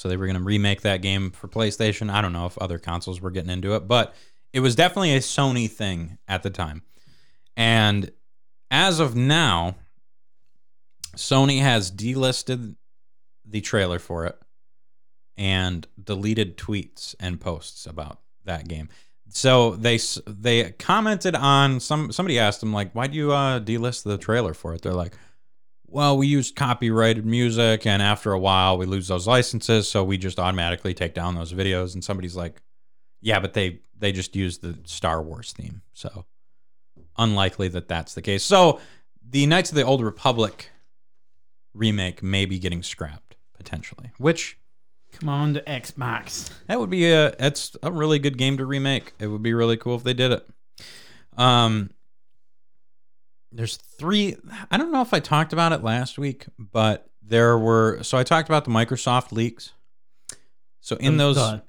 So 0.04 0.10
they 0.10 0.18
were 0.18 0.26
going 0.26 0.36
to 0.36 0.44
remake 0.44 0.82
that 0.82 1.02
game 1.02 1.32
for 1.32 1.48
PlayStation. 1.48 2.12
I 2.12 2.20
don't 2.20 2.34
know 2.34 2.46
if 2.46 2.58
other 2.58 2.78
consoles 2.78 3.22
were 3.22 3.32
getting 3.32 3.50
into 3.50 3.74
it, 3.74 3.88
but 3.88 4.13
it 4.52 4.60
was 4.60 4.76
definitely 4.76 5.16
a 5.16 5.20
Sony 5.20 5.72
thing 5.72 6.18
at 6.28 6.44
the 6.44 6.50
time. 6.50 6.82
And 7.56 8.12
as 8.70 9.00
of 9.00 9.16
now, 9.16 9.76
Sony 11.16 11.62
has 11.62 11.89
delisted 11.89 12.76
the 13.46 13.62
trailer 13.62 13.98
for 13.98 14.26
it 14.26 14.38
and 15.38 15.88
deleted 16.04 16.58
tweets 16.58 17.16
and 17.18 17.39
posts 17.39 17.86
about 17.86 18.20
that 18.44 18.68
game. 18.68 18.89
So 19.30 19.78
they 19.78 20.00
they 20.28 20.72
commented 20.72 21.34
on 21.34 21.80
some 21.80 22.12
somebody 22.12 22.39
asked 22.39 22.60
them 22.60 22.74
like 22.74 22.92
why 22.92 23.08
do 23.08 23.16
you 23.16 23.32
uh 23.32 23.62
delist 23.62 24.04
the 24.04 24.18
trailer 24.18 24.54
for 24.54 24.74
it? 24.74 24.82
They're 24.82 24.92
like 24.92 25.13
well, 25.94 26.18
we 26.18 26.28
use 26.28 26.52
copyrighted 26.52 27.26
music, 27.26 27.86
and 27.86 28.02
after 28.02 28.32
a 28.34 28.40
while, 28.40 28.78
we 28.78 28.86
lose 28.86 29.08
those 29.08 29.28
licenses, 29.28 29.88
so 29.88 30.04
we 30.04 30.18
just 30.18 30.40
automatically 30.40 30.94
take 30.94 31.14
down 31.14 31.36
those 31.36 31.54
videos. 31.54 31.94
And 31.94 32.04
somebody's 32.04 32.36
like, 32.36 32.62
"Yeah, 33.22 33.40
but 33.40 33.54
they 33.54 33.80
they 33.98 34.12
just 34.12 34.36
use 34.36 34.58
the 34.58 34.78
Star 34.86 35.22
Wars 35.22 35.54
theme, 35.54 35.84
so 35.94 36.26
unlikely 37.18 37.68
that 37.70 37.88
that's 37.88 38.14
the 38.16 38.22
case." 38.22 38.44
So 38.44 38.80
the 39.28 39.46
Knights 39.46 39.70
of 39.70 39.76
the 39.76 39.84
Old 39.84 40.02
Republic 40.02 40.72
remake 41.74 42.22
may 42.24 42.46
be 42.46 42.60
getting 42.60 42.84
scrapped 42.84 43.36
potentially, 43.56 44.12
which 44.18 44.58
Come 45.14 45.30
on 45.30 45.54
to 45.54 45.62
Xbox. 45.62 46.52
that 46.68 46.80
would 46.80 46.90
be 46.90 47.12
a 47.12 47.36
that's 47.38 47.78
a 47.84 47.92
really 47.92 48.18
good 48.18 48.38
game 48.38 48.58
to 48.58 48.66
remake. 48.66 49.14
It 49.20 49.28
would 49.28 49.44
be 49.44 49.54
really 49.54 49.78
cool 49.78 49.96
if 49.96 50.04
they 50.04 50.14
did 50.16 50.32
it. 50.32 50.50
Um 51.38 51.92
there's 53.54 53.78
three 53.78 54.36
I 54.72 54.78
don't 54.78 54.92
know 54.92 55.02
if 55.02 55.13
I 55.13 55.20
talked 55.20 55.54
about 55.54 55.72
it 55.72 55.84
last 55.84 56.18
week, 56.18 56.46
but 56.58 57.08
there 57.22 57.58
were 57.58 58.02
so 58.04 58.18
I 58.18 58.24
talked 58.24 58.50
about 58.50 58.66
the 58.66 58.72
Microsoft 58.72 59.32
leaks. 59.32 59.72
So 60.82 60.96
in 60.98 61.18
The- 61.18 61.24
those 61.24 61.36
the 61.36 61.63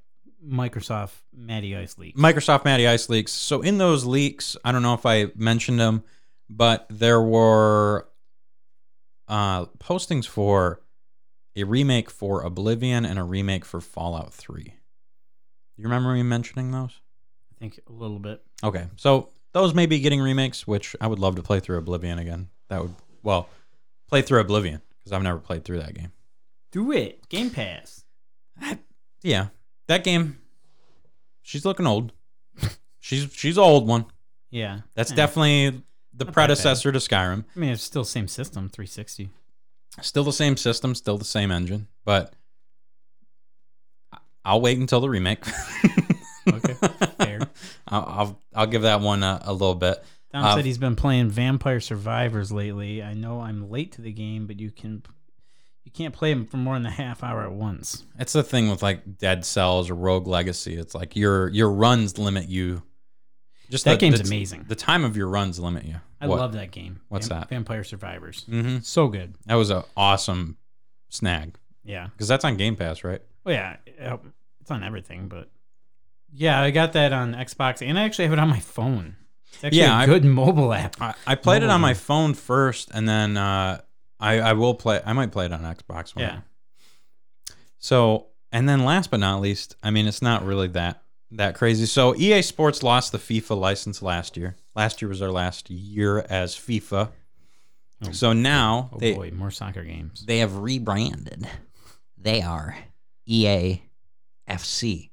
Microsoft 0.44 1.12
Matty 1.32 1.76
Ice 1.76 1.96
leaks. 1.96 2.20
Microsoft 2.20 2.64
Matty 2.64 2.86
Ice 2.86 3.08
leaks. 3.08 3.32
So 3.32 3.62
in 3.62 3.78
those 3.78 4.04
leaks, 4.04 4.56
I 4.64 4.72
don't 4.72 4.82
know 4.82 4.94
if 4.94 5.06
I 5.06 5.26
mentioned 5.36 5.80
them, 5.80 6.02
but 6.50 6.86
there 6.90 7.22
were 7.22 8.08
uh, 9.28 9.64
postings 9.78 10.26
for 10.26 10.82
a 11.56 11.64
remake 11.64 12.10
for 12.10 12.42
Oblivion 12.42 13.06
and 13.06 13.18
a 13.18 13.22
remake 13.22 13.64
for 13.64 13.80
Fallout 13.80 14.34
3. 14.34 14.74
You 15.76 15.84
remember 15.84 16.12
me 16.12 16.22
mentioning 16.22 16.72
those? 16.72 17.00
I 17.52 17.54
think 17.58 17.80
a 17.88 17.92
little 17.92 18.18
bit. 18.18 18.42
Okay, 18.62 18.86
so 18.96 19.30
those 19.54 19.72
may 19.72 19.86
be 19.86 20.00
getting 20.00 20.20
remakes, 20.20 20.66
which 20.66 20.94
I 21.00 21.06
would 21.06 21.18
love 21.18 21.36
to 21.36 21.42
play 21.42 21.58
through 21.60 21.78
Oblivion 21.78 22.18
again. 22.18 22.48
That 22.68 22.82
would 22.82 22.94
well, 23.22 23.48
play 24.08 24.20
through 24.20 24.40
Oblivion 24.40 24.82
because 24.98 25.12
I've 25.12 25.22
never 25.22 25.38
played 25.38 25.64
through 25.64 25.78
that 25.80 25.94
game. 25.94 26.12
Do 26.72 26.92
it. 26.92 27.26
Game 27.30 27.48
Pass. 27.50 28.04
Yeah, 29.22 29.46
that 29.88 30.04
game. 30.04 30.36
She's 31.40 31.64
looking 31.64 31.86
old. 31.86 32.12
she's 33.00 33.32
she's 33.32 33.56
an 33.56 33.62
old 33.64 33.88
one. 33.88 34.04
Yeah. 34.50 34.80
That's 34.94 35.12
Eh. 35.12 35.14
definitely 35.14 35.82
the 36.12 36.26
bad. 36.26 36.34
predecessor 36.34 36.92
to 36.92 36.98
Skyrim. 36.98 37.46
I 37.56 37.58
mean, 37.58 37.70
it's 37.70 37.82
still 37.82 38.04
same 38.04 38.28
system, 38.28 38.68
360. 38.68 39.30
Still 40.02 40.24
the 40.24 40.32
same 40.32 40.58
system, 40.58 40.94
still 40.94 41.16
the 41.16 41.24
same 41.24 41.50
engine, 41.50 41.88
but 42.04 42.34
I- 44.12 44.18
I'll 44.44 44.60
wait 44.60 44.78
until 44.78 45.00
the 45.00 45.08
remake. 45.08 45.42
Okay. 46.46 46.74
I'll, 47.88 48.04
I'll 48.06 48.40
I'll 48.54 48.66
give 48.66 48.82
that 48.82 49.00
one 49.00 49.22
a, 49.22 49.40
a 49.44 49.52
little 49.52 49.74
bit. 49.74 50.02
Tom 50.32 50.44
Uh, 50.44 50.54
said 50.56 50.64
he's 50.64 50.78
been 50.78 50.96
playing 50.96 51.28
Vampire 51.30 51.80
Survivors 51.80 52.50
lately. 52.50 53.02
I 53.02 53.14
know 53.14 53.40
I'm 53.40 53.70
late 53.70 53.92
to 53.92 54.02
the 54.02 54.12
game, 54.12 54.46
but 54.46 54.58
you 54.58 54.70
can 54.70 55.02
you 55.84 55.92
can't 55.92 56.14
play 56.14 56.32
them 56.32 56.46
for 56.46 56.56
more 56.56 56.74
than 56.74 56.86
a 56.86 56.90
half 56.90 57.22
hour 57.22 57.42
at 57.44 57.52
once. 57.52 58.04
It's 58.18 58.32
the 58.32 58.42
thing 58.42 58.70
with 58.70 58.82
like 58.82 59.18
Dead 59.18 59.44
Cells 59.44 59.90
or 59.90 59.94
Rogue 59.94 60.26
Legacy. 60.26 60.74
It's 60.76 60.94
like 60.94 61.14
your 61.14 61.48
your 61.50 61.70
runs 61.70 62.18
limit 62.18 62.48
you. 62.48 62.82
Just 63.70 63.84
That 63.84 63.92
the, 63.92 63.96
game's 63.98 64.20
the- 64.20 64.26
amazing. 64.28 64.64
The 64.68 64.74
time 64.76 65.04
of 65.04 65.16
your 65.16 65.28
runs 65.28 65.58
limit 65.58 65.84
you. 65.84 65.96
I 66.20 66.26
love 66.26 66.52
that 66.54 66.70
game. 66.70 67.00
What's 67.08 67.28
that? 67.28 67.50
Vampire 67.50 67.84
Survivors. 67.84 68.46
Mm-hmm. 68.48 68.78
So 68.80 69.08
good. 69.08 69.34
That 69.46 69.56
was 69.56 69.68
an 69.70 69.82
awesome 69.94 70.56
snag 71.10 71.56
Yeah. 71.84 72.08
because 72.08 72.28
that's 72.28 72.44
on 72.46 72.56
Game 72.56 72.76
Pass, 72.76 73.04
right? 73.04 73.20
Well, 73.44 73.54
yeah. 73.54 73.76
It's 74.60 74.70
on 74.70 74.82
everything, 74.82 75.28
but 75.28 75.50
yeah, 76.34 76.60
I 76.60 76.70
got 76.70 76.92
that 76.94 77.12
on 77.12 77.32
Xbox, 77.34 77.86
and 77.86 77.98
I 77.98 78.02
actually 78.02 78.24
have 78.24 78.32
it 78.32 78.38
on 78.38 78.48
my 78.48 78.60
phone. 78.60 79.16
It's 79.52 79.64
actually 79.64 79.78
Yeah, 79.78 79.94
a 79.98 80.02
I- 80.02 80.06
good 80.06 80.24
mobile 80.24 80.72
app. 80.72 81.00
I, 81.00 81.14
I 81.26 81.34
played 81.36 81.58
it 81.62 81.66
Mobile 81.66 81.74
on 81.74 81.80
my 81.80 81.94
phone 81.94 82.34
first, 82.34 82.90
and 82.92 83.08
then 83.08 83.36
uh, 83.36 83.80
I 84.20 84.40
I 84.40 84.52
will 84.54 84.74
play. 84.74 85.00
I 85.04 85.12
might 85.12 85.30
play 85.32 85.46
it 85.46 85.52
on 85.52 85.60
Xbox. 85.62 86.14
One. 86.16 86.24
Yeah. 86.24 86.40
So, 87.78 88.28
and 88.52 88.68
then 88.68 88.84
last 88.84 89.10
but 89.10 89.20
not 89.20 89.40
least, 89.40 89.76
I 89.82 89.90
mean, 89.90 90.06
it's 90.06 90.22
not 90.22 90.44
really 90.44 90.68
that 90.68 91.02
that 91.32 91.54
crazy. 91.54 91.86
So, 91.86 92.14
EA 92.16 92.42
Sports 92.42 92.82
lost 92.82 93.12
the 93.12 93.18
FIFA 93.18 93.58
license 93.58 94.02
last 94.02 94.36
year. 94.36 94.56
Last 94.74 95.02
year 95.02 95.08
was 95.08 95.20
their 95.20 95.30
last 95.32 95.68
year 95.70 96.24
as 96.30 96.54
FIFA. 96.54 97.10
Oh. 98.06 98.12
So 98.12 98.32
now 98.32 98.90
Oh 98.92 98.98
they 98.98 99.14
boy, 99.14 99.30
more 99.34 99.50
soccer 99.50 99.82
games. 99.84 100.24
they 100.26 100.38
have 100.38 100.56
rebranded. 100.58 101.46
They 102.18 102.42
are 102.42 102.76
EA 103.26 103.82
FC 104.48 105.10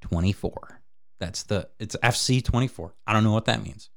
24. 0.00 0.80
That's 1.18 1.42
the 1.44 1.68
it's 1.78 1.96
FC 1.96 2.42
24. 2.42 2.94
I 3.06 3.12
don't 3.12 3.24
know 3.24 3.32
what 3.32 3.44
that 3.44 3.62
means. 3.62 3.90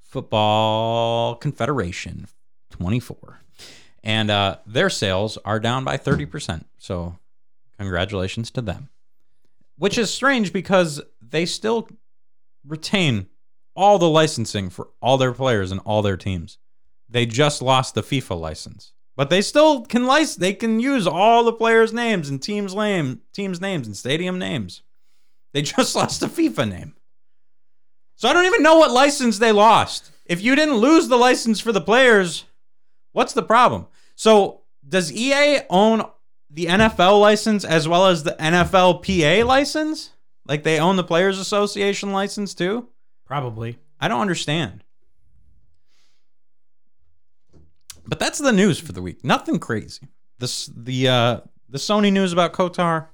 Football 0.00 1.36
Confederation 1.36 2.26
24. 2.70 3.40
And 4.04 4.30
uh, 4.30 4.58
their 4.66 4.90
sales 4.90 5.38
are 5.44 5.60
down 5.60 5.84
by 5.84 5.96
30%. 5.96 6.64
So 6.78 7.18
congratulations 7.78 8.50
to 8.52 8.62
them. 8.62 8.88
Which 9.76 9.98
is 9.98 10.12
strange 10.12 10.52
because 10.52 11.00
they 11.20 11.46
still 11.46 11.88
retain 12.66 13.28
all 13.74 13.98
the 13.98 14.08
licensing 14.08 14.70
for 14.70 14.88
all 15.00 15.18
their 15.18 15.32
players 15.32 15.70
and 15.70 15.80
all 15.84 16.02
their 16.02 16.16
teams. 16.16 16.58
They 17.08 17.26
just 17.26 17.62
lost 17.62 17.94
the 17.94 18.02
FIFA 18.02 18.38
license. 18.38 18.92
But 19.16 19.30
they 19.30 19.42
still 19.42 19.84
can 19.84 20.06
license 20.06 20.36
they 20.36 20.52
can 20.52 20.78
use 20.78 21.06
all 21.06 21.44
the 21.44 21.52
players' 21.52 21.92
names 21.92 22.28
and 22.28 22.40
teams' 22.42 22.74
name 22.74 23.22
teams' 23.32 23.60
names 23.60 23.86
and 23.86 23.96
stadium 23.96 24.38
names. 24.38 24.82
They 25.52 25.62
just 25.76 25.94
lost 25.94 26.20
the 26.20 26.26
FIFA 26.26 26.68
name. 26.68 26.94
So 28.16 28.28
I 28.28 28.32
don't 28.32 28.46
even 28.46 28.62
know 28.62 28.78
what 28.78 28.90
license 28.90 29.38
they 29.38 29.52
lost. 29.52 30.10
If 30.26 30.42
you 30.42 30.54
didn't 30.54 30.76
lose 30.76 31.08
the 31.08 31.16
license 31.16 31.60
for 31.60 31.72
the 31.72 31.80
players, 31.80 32.44
what's 33.12 33.32
the 33.32 33.42
problem? 33.42 33.86
So 34.14 34.62
does 34.86 35.12
EA 35.12 35.60
own 35.70 36.02
the 36.50 36.66
NFL 36.66 37.20
license 37.20 37.64
as 37.64 37.86
well 37.86 38.06
as 38.06 38.24
the 38.24 38.36
NFLPA 38.40 39.46
license? 39.46 40.10
Like 40.46 40.62
they 40.64 40.80
own 40.80 40.96
the 40.96 41.04
Players 41.04 41.38
Association 41.38 42.12
license 42.12 42.54
too? 42.54 42.88
Probably. 43.26 43.78
I 44.00 44.08
don't 44.08 44.20
understand. 44.20 44.82
But 48.06 48.18
that's 48.18 48.38
the 48.38 48.52
news 48.52 48.78
for 48.78 48.92
the 48.92 49.02
week. 49.02 49.22
Nothing 49.22 49.58
crazy. 49.58 50.08
This 50.38 50.70
the 50.74 51.08
uh 51.08 51.40
the 51.68 51.78
Sony 51.78 52.10
news 52.10 52.32
about 52.32 52.54
KOTOR 52.54 53.08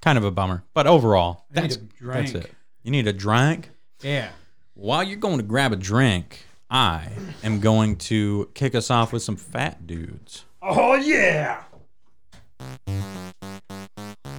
kind 0.00 0.18
of 0.18 0.24
a 0.24 0.30
bummer. 0.30 0.64
But 0.74 0.86
overall, 0.86 1.44
I 1.50 1.60
that's, 1.60 1.78
that's 2.00 2.32
it. 2.32 2.50
You 2.82 2.90
need 2.90 3.06
a 3.06 3.12
drink? 3.12 3.70
Yeah. 4.02 4.30
While 4.74 5.02
you're 5.02 5.18
going 5.18 5.36
to 5.36 5.42
grab 5.42 5.72
a 5.72 5.76
drink, 5.76 6.44
I 6.70 7.08
am 7.42 7.60
going 7.60 7.96
to 7.96 8.50
kick 8.54 8.74
us 8.74 8.90
off 8.90 9.12
with 9.12 9.22
some 9.22 9.36
fat 9.36 9.86
dudes. 9.86 10.44
Oh 10.62 10.94
yeah. 10.94 11.62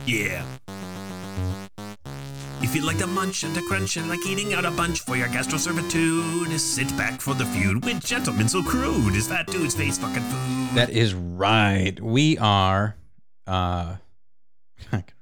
Yeah. 0.05 0.45
If 2.63 2.75
you 2.75 2.85
like 2.85 2.99
to 2.99 3.07
munch 3.07 3.43
and 3.43 3.53
to 3.55 3.61
crunch 3.63 3.97
and 3.97 4.07
like 4.07 4.25
eating 4.25 4.53
out 4.53 4.65
a 4.65 4.71
bunch 4.71 5.01
for 5.01 5.17
your 5.17 5.27
gastroservitude, 5.27 6.57
sit 6.59 6.87
back 6.95 7.19
for 7.19 7.33
the 7.33 7.45
feud 7.45 7.83
with 7.83 8.03
gentlemen 8.05 8.47
so 8.47 8.63
crude 8.63 9.15
as 9.15 9.27
that 9.27 9.47
dude's 9.47 9.75
face 9.75 9.97
fucking 9.97 10.23
food. 10.23 10.69
That 10.75 10.89
is 10.91 11.13
right. 11.13 11.99
We 11.99 12.37
are 12.37 12.95
uh 13.47 13.95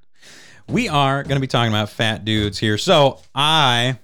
we 0.69 0.87
are 0.87 1.23
going 1.23 1.35
to 1.35 1.41
be 1.41 1.47
talking 1.47 1.71
about 1.71 1.89
fat 1.89 2.23
dudes 2.25 2.57
here. 2.59 2.77
So, 2.77 3.19
I 3.33 3.97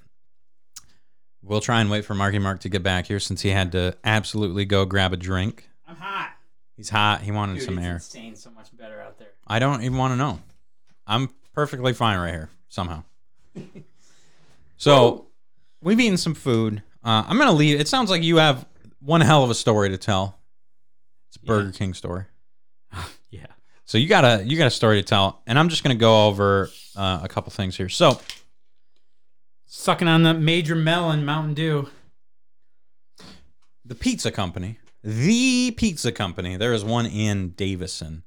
will 1.43 1.61
try 1.61 1.79
and 1.81 1.89
wait 1.89 2.05
for 2.05 2.15
Marky 2.15 2.39
Mark 2.39 2.61
to 2.61 2.69
get 2.69 2.83
back 2.83 3.05
here 3.05 3.19
since 3.19 3.41
he 3.41 3.49
had 3.49 3.71
to 3.73 3.95
absolutely 4.03 4.65
go 4.65 4.85
grab 4.85 5.13
a 5.13 5.17
drink. 5.17 5.69
I'm 5.87 5.95
hot. 5.95 6.31
He's 6.75 6.89
hot. 6.89 7.21
He 7.21 7.31
wanted 7.31 7.61
some 7.61 7.77
air. 7.77 7.95
insane. 7.95 8.35
So 8.35 8.49
much 8.49 8.75
better 8.75 8.99
out 8.99 9.17
there. 9.19 9.29
I 9.47 9.59
don't 9.59 9.83
even 9.83 9.97
want 9.97 10.13
to 10.13 10.17
know. 10.17 10.39
I'm 11.07 11.29
perfectly 11.53 11.93
fine 11.93 12.17
right 12.17 12.33
here 12.33 12.49
somehow. 12.67 13.03
so 14.77 15.27
we've 15.81 15.99
eaten 15.99 16.17
some 16.17 16.33
food. 16.33 16.81
Uh, 17.03 17.23
I'm 17.27 17.37
gonna 17.37 17.51
leave. 17.51 17.79
It 17.79 17.87
sounds 17.87 18.09
like 18.09 18.23
you 18.23 18.37
have 18.37 18.65
one 18.99 19.21
hell 19.21 19.43
of 19.43 19.51
a 19.51 19.55
story 19.55 19.89
to 19.89 19.97
tell. 19.97 20.39
It's 21.29 21.37
a 21.37 21.45
Burger 21.45 21.71
King 21.71 21.93
story. 21.93 22.25
So 23.85 23.97
you 23.97 24.07
got 24.07 24.25
a 24.25 24.43
you 24.43 24.57
got 24.57 24.67
a 24.67 24.71
story 24.71 24.99
to 25.01 25.03
tell, 25.07 25.41
and 25.47 25.57
I'm 25.59 25.69
just 25.69 25.83
gonna 25.83 25.95
go 25.95 26.25
over 26.27 26.69
uh, 26.95 27.19
a 27.23 27.27
couple 27.27 27.51
things 27.51 27.77
here. 27.77 27.89
So 27.89 28.19
Sucking 29.67 30.07
on 30.07 30.23
the 30.23 30.33
major 30.33 30.75
melon 30.75 31.25
Mountain 31.25 31.53
Dew. 31.53 31.89
the 33.83 33.95
pizza 33.95 34.31
company, 34.31 34.79
the 35.03 35.71
pizza 35.71 36.11
company. 36.11 36.55
There 36.57 36.73
is 36.73 36.83
one 36.83 37.05
in 37.05 37.49
Davison 37.49 38.23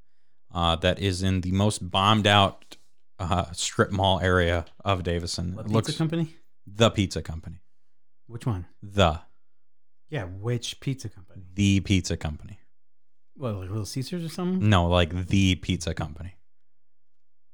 uh, 0.55 0.77
that 0.77 0.99
is 1.01 1.23
in 1.23 1.41
the 1.41 1.53
most 1.53 1.91
bombed 1.91 2.27
out 2.27 2.77
uh, 3.19 3.47
strip 3.53 3.91
mall 3.91 4.21
area 4.21 4.67
of 4.85 5.03
Davison. 5.03 5.55
What 5.55 5.65
pizza 5.67 5.75
looks 5.75 5.97
company? 5.97 6.37
the 6.67 6.91
pizza 6.91 7.23
company. 7.23 7.61
Which 8.27 8.47
one? 8.47 8.67
The 8.83 9.21
Yeah, 10.11 10.25
which 10.25 10.79
pizza 10.81 11.09
company? 11.09 11.43
the 11.55 11.81
pizza 11.81 12.17
company. 12.17 12.58
What, 13.39 13.55
like 13.55 13.71
Little 13.71 13.87
Caesars 13.87 14.25
or 14.25 14.29
something? 14.29 14.69
No, 14.69 14.89
like 14.89 15.27
the 15.29 15.55
pizza 15.55 15.95
company. 15.95 16.37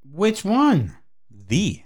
Which 0.03 0.45
one? 0.45 0.97
The 1.31 1.83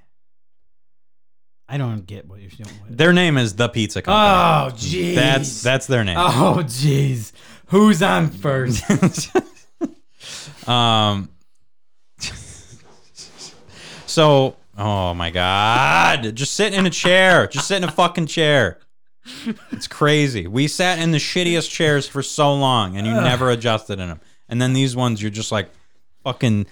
I 1.69 1.77
don't 1.77 2.07
get 2.07 2.27
what 2.27 2.41
you're 2.41 2.49
doing. 2.51 2.75
With. 2.87 2.97
their 2.97 3.13
name 3.13 3.37
is 3.37 3.55
the 3.55 3.69
pizza 3.69 4.01
company. 4.01 4.25
Oh, 4.25 4.75
jeez. 4.75 5.15
that's 5.15 5.63
that's 5.63 5.87
their 5.87 6.03
name. 6.03 6.17
Oh, 6.19 6.63
jeez. 6.63 7.33
Who's 7.67 8.03
on 8.03 8.31
first? 8.31 8.85
um. 10.69 11.29
So, 14.07 14.57
oh 14.77 15.13
my 15.13 15.31
god, 15.31 16.35
just 16.35 16.55
sit 16.55 16.73
in 16.73 16.87
a 16.87 16.91
chair. 16.91 17.47
Just 17.47 17.69
sit 17.69 17.77
in 17.77 17.85
a 17.85 17.93
fucking 17.93 18.27
chair. 18.27 18.79
It's 19.73 19.87
crazy. 19.87 20.47
We 20.47 20.69
sat 20.69 20.99
in 20.99 21.11
the 21.11 21.19
shittiest 21.19 21.71
chairs 21.71 22.07
for 22.09 22.23
so 22.23 22.55
long, 22.55 22.97
and 22.97 23.07
you 23.07 23.13
never 23.15 23.51
adjusted 23.51 23.99
in 24.01 24.09
them. 24.09 24.21
And 24.49 24.61
then 24.61 24.73
these 24.73 24.97
ones, 24.97 25.21
you're 25.21 25.31
just 25.31 25.53
like 25.53 25.69
fucking 26.25 26.67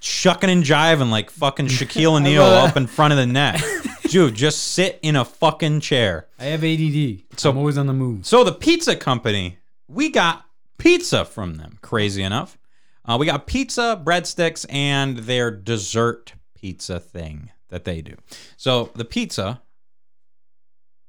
shucking 0.00 0.50
and 0.50 0.64
jiving 0.64 1.10
like 1.10 1.30
fucking 1.30 1.66
Shaquille 1.68 2.16
O'Neal 2.16 2.42
up 2.42 2.76
in 2.76 2.86
front 2.86 3.12
of 3.12 3.18
the 3.18 3.26
net. 3.26 3.62
Dude, 4.02 4.34
just 4.34 4.72
sit 4.72 4.98
in 5.02 5.16
a 5.16 5.24
fucking 5.24 5.80
chair. 5.80 6.26
I 6.38 6.44
have 6.46 6.62
ADD. 6.64 7.38
So- 7.38 7.50
I'm 7.50 7.58
always 7.58 7.78
on 7.78 7.86
the 7.86 7.92
move. 7.92 8.26
So 8.26 8.44
the 8.44 8.52
pizza 8.52 8.94
company, 8.96 9.58
we 9.88 10.10
got 10.10 10.44
pizza 10.78 11.24
from 11.24 11.54
them. 11.54 11.78
Crazy 11.82 12.22
enough, 12.22 12.58
uh, 13.04 13.16
we 13.18 13.26
got 13.26 13.46
pizza, 13.46 14.00
breadsticks, 14.04 14.66
and 14.68 15.18
their 15.18 15.50
dessert 15.50 16.34
pizza 16.54 17.00
thing 17.00 17.50
that 17.68 17.84
they 17.84 18.02
do. 18.02 18.14
So 18.56 18.90
the 18.94 19.04
pizza 19.04 19.62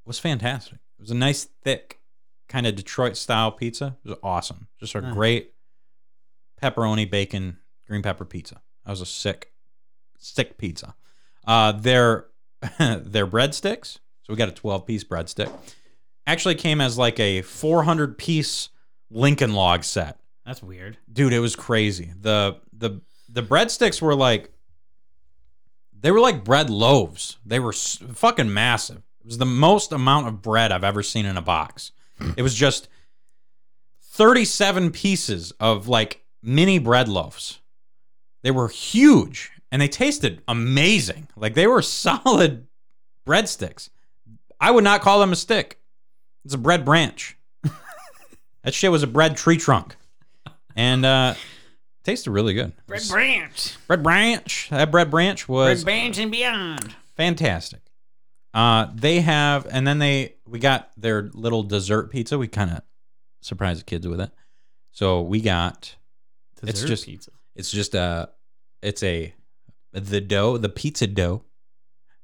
was 0.06 0.20
fantastic. 0.20 0.80
It 1.04 1.08
was 1.08 1.12
a 1.12 1.16
nice, 1.16 1.43
thick, 1.66 1.99
kind 2.47 2.66
of 2.66 2.76
Detroit 2.78 3.18
style 3.18 3.51
pizza. 3.51 3.97
It 4.06 4.10
was 4.12 4.18
awesome. 4.24 4.68
Just 4.80 4.95
a 4.95 5.01
great 5.01 5.54
pepperoni, 6.62 7.12
bacon, 7.12 7.58
green 7.89 8.01
pepper 8.01 8.24
pizza. 8.24 8.62
That 8.86 8.91
was 8.91 9.01
a 9.01 9.06
sick, 9.06 9.51
sick 10.18 10.58
pizza. 10.58 10.95
Uh, 11.45 11.74
their 11.74 12.28
their 12.80 13.28
breadsticks. 13.28 13.95
So 14.22 14.30
we 14.32 14.36
got 14.38 14.47
a 14.47 14.54
12 14.54 14.86
piece 14.88 15.04
breadstick. 15.04 15.51
Actually 16.26 16.56
came 16.56 16.80
as 16.80 16.97
like 16.97 17.20
a 17.20 17.41
400 17.41 18.18
piece 18.18 18.70
Lincoln 19.12 19.54
log 19.54 19.84
set. 19.84 20.22
That's 20.45 20.64
weird. 20.64 20.97
Dude, 21.12 21.34
it 21.34 21.39
was 21.39 21.58
crazy. 21.58 22.14
The 22.18 22.62
the 22.72 23.01
the 23.28 23.43
breadsticks 23.43 24.01
were 24.01 24.16
like 24.16 24.54
they 25.91 26.12
were 26.12 26.22
like 26.22 26.45
bread 26.45 26.70
loaves. 26.70 27.39
They 27.45 27.60
were 27.60 27.74
s- 27.74 27.99
fucking 28.14 28.54
massive. 28.54 29.01
It 29.24 29.28
was 29.28 29.38
the 29.38 29.46
most 29.46 29.92
amount 29.92 30.28
of 30.28 30.42
bread 30.42 30.72
I've 30.72 30.84
ever 30.84 31.02
seen 31.02 31.26
in 31.26 31.38
a 31.38 31.42
box. 31.42 31.92
It 32.36 32.42
was 32.42 32.54
just 32.54 32.90
37 34.12 34.92
pieces 34.92 35.52
of 35.60 35.88
like 35.88 36.24
mini 36.42 36.78
bread 36.78 37.08
loaves. 37.08 37.60
They 38.42 38.52
were 38.52 38.68
huge 38.68 39.52
and 39.72 39.82
they 39.82 39.88
tasted 39.88 40.42
amazing. 40.48 41.28
Like 41.36 41.54
they 41.56 41.68
were 41.68 41.82
solid 41.84 42.68
breadsticks. 43.26 43.90
I 44.60 44.72
would 44.72 44.84
not 44.84 45.02
call 45.02 45.20
them 45.20 45.32
a 45.32 45.36
stick. 45.36 45.80
It's 46.46 46.54
a 46.54 46.58
bread 46.58 46.84
branch. 46.86 47.38
that 48.64 48.74
shit 48.74 48.92
was 48.92 49.04
a 49.04 49.08
bread 49.08 49.38
tree 49.38 49.56
trunk, 49.58 49.96
and 50.76 51.06
uh, 51.06 51.36
tasted 52.04 52.32
really 52.32 52.54
good. 52.54 52.74
Bread 52.86 53.04
Branch. 53.10 53.78
Bread 53.88 54.04
branch. 54.04 54.68
That 54.70 54.92
bread 54.92 55.10
branch 55.10 55.48
was 55.48 55.84
Branch 55.86 56.18
and 56.18 56.32
beyond. 56.32 56.94
fantastic. 57.16 57.80
Uh, 58.54 58.88
they 58.93 59.22
have, 59.22 59.66
and 59.72 59.86
then 59.88 59.99
they 59.99 60.36
we 60.47 60.60
got 60.60 60.91
their 60.97 61.24
little 61.34 61.64
dessert 61.64 62.12
pizza. 62.12 62.38
We 62.38 62.47
kind 62.47 62.72
of 62.72 62.82
surprised 63.41 63.80
the 63.82 63.86
kids 63.86 64.08
with 64.08 64.22
it. 64.22 64.32
So 64.91 65.22
we 65.22 65.41
got 65.41 65.95
It's 66.62 66.84
just- 66.84 67.06
pizza. 67.06 67.32
it's 67.56 67.72
just 67.72 67.95
a 67.95 68.30
it's 68.82 69.01
a 69.01 69.34
the 69.91 70.22
dough, 70.22 70.58
the 70.58 70.70
pizza 70.70 71.08
dough, 71.08 71.43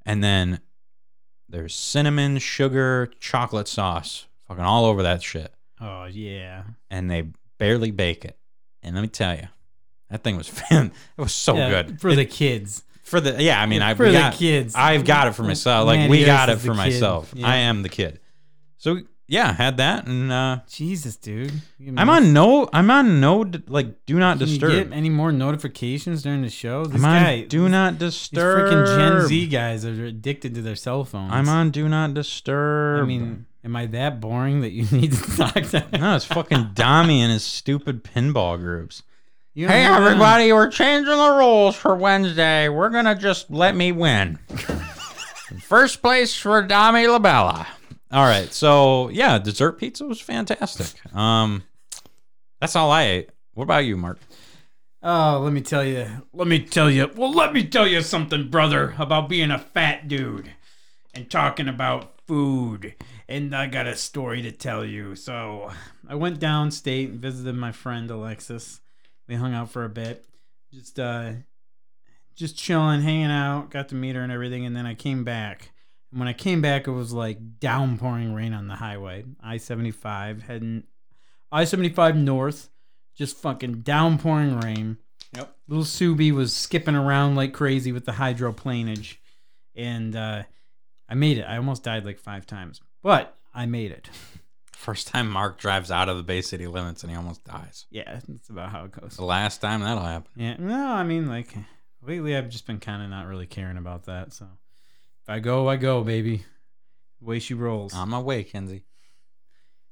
and 0.05 0.23
then 0.23 0.59
there's 1.47 1.75
cinnamon, 1.75 2.37
sugar, 2.37 3.11
chocolate 3.19 3.67
sauce, 3.67 4.27
fucking 4.47 4.63
all 4.63 4.85
over 4.85 5.01
that 5.03 5.23
shit, 5.23 5.53
Oh 5.81 6.05
yeah. 6.05 6.63
and 6.91 7.09
they 7.09 7.29
barely 7.57 7.91
bake 7.91 8.23
it. 8.25 8.37
And 8.83 8.95
let 8.95 9.01
me 9.01 9.07
tell 9.07 9.35
you, 9.35 9.47
that 10.09 10.23
thing 10.23 10.37
was 10.37 10.47
fan. 10.69 10.91
It 11.17 11.21
was 11.21 11.33
so 11.33 11.55
Yeah, 11.55 11.69
good 11.83 11.99
for 12.01 12.13
the 12.15 12.25
kids. 12.25 12.83
For 13.09 13.19
the 13.19 13.41
yeah. 13.41 13.61
I 13.61 13.65
mean, 13.65 13.81
I've 13.81 13.97
for 13.97 14.05
the 14.07 14.13
got 14.13 14.33
kids. 14.33 14.73
I've 14.75 15.03
got 15.05 15.27
it 15.27 15.33
for 15.33 15.43
myself. 15.43 15.85
Like 15.87 15.99
Man, 15.99 16.09
we 16.09 16.25
got 16.25 16.49
it 16.49 16.57
for 16.57 16.73
myself. 16.73 17.33
Yeah. 17.35 17.47
I 17.47 17.55
am 17.57 17.81
the 17.83 17.89
kid. 17.89 18.19
So 18.77 18.99
yeah, 19.27 19.53
had 19.53 19.77
that, 19.77 20.07
and 20.07 20.31
uh, 20.31 20.59
Jesus, 20.67 21.15
dude. 21.15 21.51
I'm 21.97 22.09
on 22.09 22.33
no. 22.33 22.67
I'm 22.73 22.89
on 22.89 23.19
no. 23.19 23.45
Like 23.67 24.05
do 24.07 24.17
not 24.17 24.39
Can 24.39 24.47
you 24.47 24.53
disturb. 24.53 24.89
get 24.89 24.97
any 24.97 25.09
more 25.09 25.31
notifications 25.31 26.23
during 26.23 26.41
the 26.41 26.49
show? 26.49 26.85
This 26.85 26.95
I'm 26.95 27.05
on 27.05 27.23
guy, 27.23 27.41
do 27.43 27.69
not 27.69 27.93
these 27.99 27.99
disturb. 27.99 28.71
freaking 28.71 28.97
Gen 29.19 29.27
Z 29.27 29.47
guys 29.47 29.85
are 29.85 30.05
addicted 30.05 30.55
to 30.55 30.61
their 30.63 30.75
cell 30.75 31.03
phones. 31.03 31.31
I'm 31.31 31.47
on 31.47 31.69
do 31.69 31.87
not 31.87 32.15
disturb. 32.15 33.03
I 33.03 33.07
mean, 33.07 33.45
am 33.63 33.75
I 33.75 33.85
that 33.87 34.19
boring 34.19 34.61
that 34.61 34.71
you 34.71 34.85
need 34.97 35.13
to 35.13 35.37
talk 35.37 35.53
to? 35.53 35.85
no, 35.99 36.15
it's 36.15 36.25
fucking 36.25 36.71
Dommy 36.73 37.19
and 37.19 37.31
his 37.31 37.43
stupid 37.43 38.03
pinball 38.03 38.57
groups. 38.57 39.03
You 39.59 39.67
Hey 39.67 39.85
on- 39.85 40.01
everybody, 40.01 40.53
we're 40.53 40.71
changing 40.71 41.17
the 41.17 41.35
rules 41.37 41.75
for 41.75 41.93
Wednesday. 41.93 42.69
We're 42.69 42.89
gonna 42.91 43.13
just 43.13 43.51
let 43.51 43.75
me 43.75 43.91
win. 43.91 44.39
First 45.59 46.01
place 46.01 46.33
for 46.33 46.65
Dommy 46.65 47.05
Labella. 47.05 47.67
All 48.09 48.23
right, 48.23 48.53
so 48.53 49.09
yeah, 49.09 49.37
dessert 49.37 49.73
pizza 49.73 50.05
was 50.05 50.21
fantastic. 50.21 51.13
Um, 51.13 51.63
that's 52.61 52.77
all 52.77 52.89
I 52.89 53.03
ate. 53.03 53.31
What 53.53 53.65
about 53.65 53.79
you, 53.79 53.97
Mark? 53.97 54.19
Oh, 55.03 55.41
let 55.43 55.51
me 55.51 55.59
tell 55.59 55.83
you. 55.83 56.07
Let 56.31 56.47
me 56.47 56.59
tell 56.59 56.89
you. 56.89 57.11
Well, 57.13 57.33
let 57.33 57.51
me 57.51 57.65
tell 57.65 57.85
you 57.85 58.01
something, 58.01 58.47
brother, 58.47 58.95
about 58.97 59.27
being 59.27 59.51
a 59.51 59.59
fat 59.59 60.07
dude 60.07 60.49
and 61.13 61.29
talking 61.29 61.67
about 61.67 62.21
food. 62.25 62.95
And 63.27 63.53
I 63.53 63.67
got 63.67 63.87
a 63.87 63.97
story 63.97 64.41
to 64.41 64.53
tell 64.53 64.85
you. 64.85 65.17
So 65.17 65.69
I 66.07 66.15
went 66.15 66.39
downstate 66.39 67.09
and 67.09 67.19
visited 67.19 67.55
my 67.55 67.73
friend 67.73 68.09
Alexis. 68.09 68.79
We 69.29 69.35
hung 69.35 69.53
out 69.53 69.69
for 69.69 69.85
a 69.85 69.89
bit, 69.89 70.25
just 70.73 70.99
uh, 70.99 71.33
just 72.35 72.57
chilling, 72.57 73.01
hanging 73.01 73.31
out. 73.31 73.69
Got 73.69 73.89
to 73.89 73.95
meet 73.95 74.15
her 74.15 74.21
and 74.21 74.31
everything. 74.31 74.65
And 74.65 74.75
then 74.75 74.87
I 74.87 74.95
came 74.95 75.23
back. 75.23 75.71
And 76.11 76.19
when 76.19 76.27
I 76.27 76.33
came 76.33 76.61
back, 76.61 76.87
it 76.87 76.91
was 76.91 77.13
like 77.13 77.59
downpouring 77.59 78.33
rain 78.33 78.53
on 78.53 78.67
the 78.67 78.75
highway. 78.75 79.25
I 79.39 79.57
seventy 79.57 79.91
five 79.91 80.41
heading 80.41 80.83
I 81.51 81.63
seventy 81.65 81.89
five 81.89 82.15
north 82.15 82.69
just 83.15 83.37
fucking 83.37 83.81
downpouring 83.81 84.59
rain. 84.61 84.97
Yep. 85.35 85.55
Little 85.67 85.83
Subi 85.83 86.31
was 86.31 86.55
skipping 86.55 86.95
around 86.95 87.35
like 87.35 87.53
crazy 87.53 87.91
with 87.91 88.05
the 88.05 88.13
hydroplanage. 88.13 89.17
And 89.75 90.15
uh, 90.15 90.43
I 91.07 91.13
made 91.13 91.37
it. 91.37 91.43
I 91.43 91.57
almost 91.57 91.83
died 91.83 92.03
like 92.03 92.17
five 92.17 92.47
times, 92.47 92.81
but 93.03 93.37
I 93.53 93.67
made 93.67 93.91
it. 93.91 94.09
First 94.79 95.07
time 95.07 95.29
Mark 95.29 95.59
drives 95.59 95.91
out 95.91 96.07
of 96.07 96.15
the 96.15 96.23
Bay 96.23 96.41
City 96.41 96.65
limits 96.65 97.03
and 97.03 97.11
he 97.11 97.17
almost 97.17 97.43
dies. 97.43 97.85
Yeah, 97.91 98.21
that's 98.25 98.47
about 98.47 98.69
how 98.69 98.85
it 98.85 98.93
goes. 98.93 99.17
The 99.17 99.25
last 99.25 99.59
time 99.59 99.81
that'll 99.81 100.05
happen. 100.05 100.31
Yeah, 100.37 100.55
no, 100.57 100.93
I 100.93 101.03
mean, 101.03 101.27
like, 101.27 101.53
lately 102.01 102.33
I've 102.33 102.47
just 102.47 102.65
been 102.65 102.79
kind 102.79 103.03
of 103.03 103.09
not 103.09 103.27
really 103.27 103.45
caring 103.45 103.75
about 103.75 104.05
that. 104.05 104.31
So 104.31 104.45
if 105.21 105.29
I 105.29 105.39
go, 105.39 105.67
I 105.67 105.75
go, 105.75 106.01
baby. 106.01 106.45
The 107.19 107.25
way 107.25 107.39
she 107.39 107.53
rolls. 107.53 107.93
On 107.93 108.07
my 108.07 108.19
way, 108.19 108.45
Kenzie. 108.45 108.85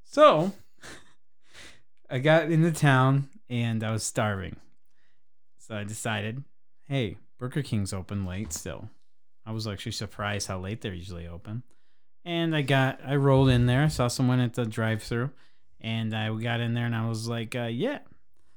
So 0.06 0.54
I 2.10 2.20
got 2.20 2.50
into 2.50 2.72
town 2.72 3.28
and 3.50 3.84
I 3.84 3.92
was 3.92 4.06
starving. 4.06 4.56
So 5.58 5.76
I 5.76 5.84
decided, 5.84 6.46
hey, 6.86 7.18
Burger 7.38 7.62
King's 7.62 7.92
open 7.92 8.26
late 8.26 8.54
still. 8.54 8.90
I 9.46 9.52
was 9.52 9.68
actually 9.68 9.92
surprised 9.92 10.48
how 10.48 10.60
late 10.60 10.80
they're 10.80 10.94
usually 10.94 11.28
open. 11.28 11.64
And 12.28 12.54
I 12.54 12.62
got 12.62 13.00
I 13.06 13.16
rolled 13.16 13.48
in 13.48 13.68
there, 13.68 13.90
saw 13.90 14.10
someone 14.10 14.42
at 14.42 14.54
the 14.54 14.66
drive 14.66 15.02
through, 15.02 15.32
and 15.80 16.14
I 16.14 16.30
got 16.36 16.60
in 16.60 16.74
there 16.74 16.86
and 16.86 16.94
I 16.94 17.08
was 17.08 17.26
like, 17.30 17.56
uh, 17.56 17.70
yeah. 17.72 18.00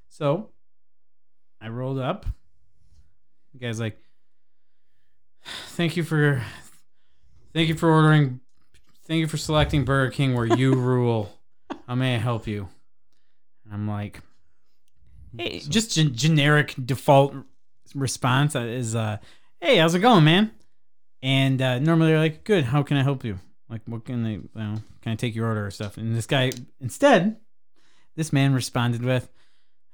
So 0.08 0.50
I 1.60 1.68
rolled 1.68 2.00
up. 2.00 2.26
The 3.52 3.60
guy's 3.60 3.78
like, 3.78 3.96
Thank 5.68 5.96
you 5.96 6.02
for 6.02 6.42
thank 7.54 7.68
you 7.68 7.76
for 7.76 7.88
ordering 7.88 8.40
thank 9.06 9.20
you 9.20 9.28
for 9.28 9.36
selecting 9.36 9.84
Burger 9.84 10.10
King 10.10 10.34
where 10.34 10.46
you 10.46 10.74
rule. 10.74 11.38
How 11.86 11.94
may 11.94 12.16
I 12.16 12.18
help 12.18 12.48
you? 12.48 12.68
And 13.64 13.72
I'm 13.72 13.86
like, 13.86 14.20
hey, 15.38 15.60
just 15.60 15.94
gen- 15.94 16.14
generic 16.14 16.74
default 16.84 17.34
response 17.94 18.56
is, 18.56 18.96
uh, 18.96 19.18
hey, 19.60 19.76
how's 19.76 19.94
it 19.94 20.00
going, 20.00 20.24
man? 20.24 20.50
And 21.22 21.62
uh, 21.62 21.78
normally 21.78 22.08
they're 22.08 22.18
like, 22.18 22.42
good. 22.42 22.64
How 22.64 22.82
can 22.82 22.96
I 22.96 23.04
help 23.04 23.24
you? 23.24 23.38
Like, 23.70 23.82
what 23.86 24.04
can 24.04 24.24
they? 24.24 24.32
You 24.32 24.48
know, 24.54 24.76
can 25.02 25.12
I 25.12 25.14
take 25.14 25.34
your 25.34 25.46
order 25.46 25.66
or 25.66 25.70
stuff? 25.70 25.96
And 25.96 26.14
this 26.16 26.26
guy, 26.26 26.50
instead, 26.80 27.36
this 28.16 28.32
man 28.32 28.52
responded 28.52 29.04
with, 29.04 29.30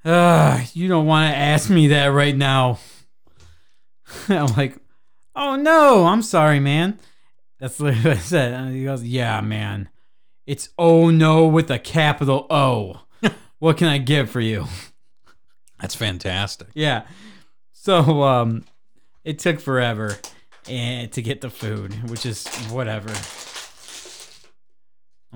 uh, 0.04 0.62
you 0.72 0.88
don't 0.88 1.06
want 1.06 1.30
to 1.30 1.36
ask 1.36 1.68
me 1.68 1.88
that 1.88 2.06
right 2.06 2.36
now. 2.36 2.78
I'm 4.28 4.46
like, 4.56 4.78
oh 5.34 5.56
no, 5.56 6.06
I'm 6.06 6.22
sorry, 6.22 6.60
man. 6.60 6.98
That's 7.58 7.78
what 7.78 7.94
I 7.94 8.16
said. 8.16 8.52
And 8.52 8.74
he 8.74 8.84
goes, 8.84 9.04
yeah, 9.04 9.40
man. 9.40 9.88
It's 10.46 10.68
oh 10.78 11.10
no 11.10 11.46
with 11.46 11.70
a 11.70 11.78
capital 11.78 12.46
O. 12.50 13.00
what 13.58 13.76
can 13.76 13.88
I 13.88 13.98
get 13.98 14.28
for 14.28 14.40
you? 14.40 14.66
That's 15.80 15.94
fantastic. 15.94 16.68
Yeah. 16.74 17.06
So 17.72 18.22
um 18.22 18.64
it 19.24 19.40
took 19.40 19.58
forever 19.58 20.16
and 20.68 21.10
to 21.12 21.22
get 21.22 21.40
the 21.40 21.50
food, 21.50 22.08
which 22.10 22.24
is 22.24 22.46
whatever. 22.70 23.12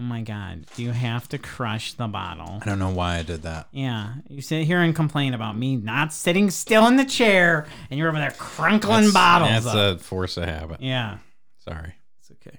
Oh 0.01 0.03
my 0.03 0.22
god. 0.22 0.64
Do 0.76 0.82
you 0.82 0.92
have 0.92 1.28
to 1.28 1.36
crush 1.38 1.92
the 1.92 2.09
bottle? 2.09 2.59
I 2.62 2.64
don't 2.64 2.78
know 2.78 2.88
why 2.88 3.18
I 3.18 3.22
did 3.22 3.42
that. 3.42 3.68
Yeah. 3.70 4.14
You 4.30 4.40
sit 4.40 4.64
here 4.64 4.80
and 4.80 4.96
complain 4.96 5.34
about 5.34 5.59
me 5.59 5.76
not 5.76 6.14
sitting 6.14 6.48
still 6.51 6.86
in 6.86 6.96
the 6.96 7.05
chair 7.05 7.66
and 7.90 7.98
you're 7.98 8.09
over 8.09 8.16
there 8.16 8.30
crunkling 8.30 9.03
That's, 9.03 9.12
bottles. 9.12 9.64
That's 9.64 9.66
up. 9.66 10.01
a 10.01 10.03
force 10.03 10.38
of 10.38 10.44
habit. 10.44 10.80
yeah. 10.80 11.18
Sorry. 11.59 11.92
It's 12.20 12.30
okay. 12.30 12.59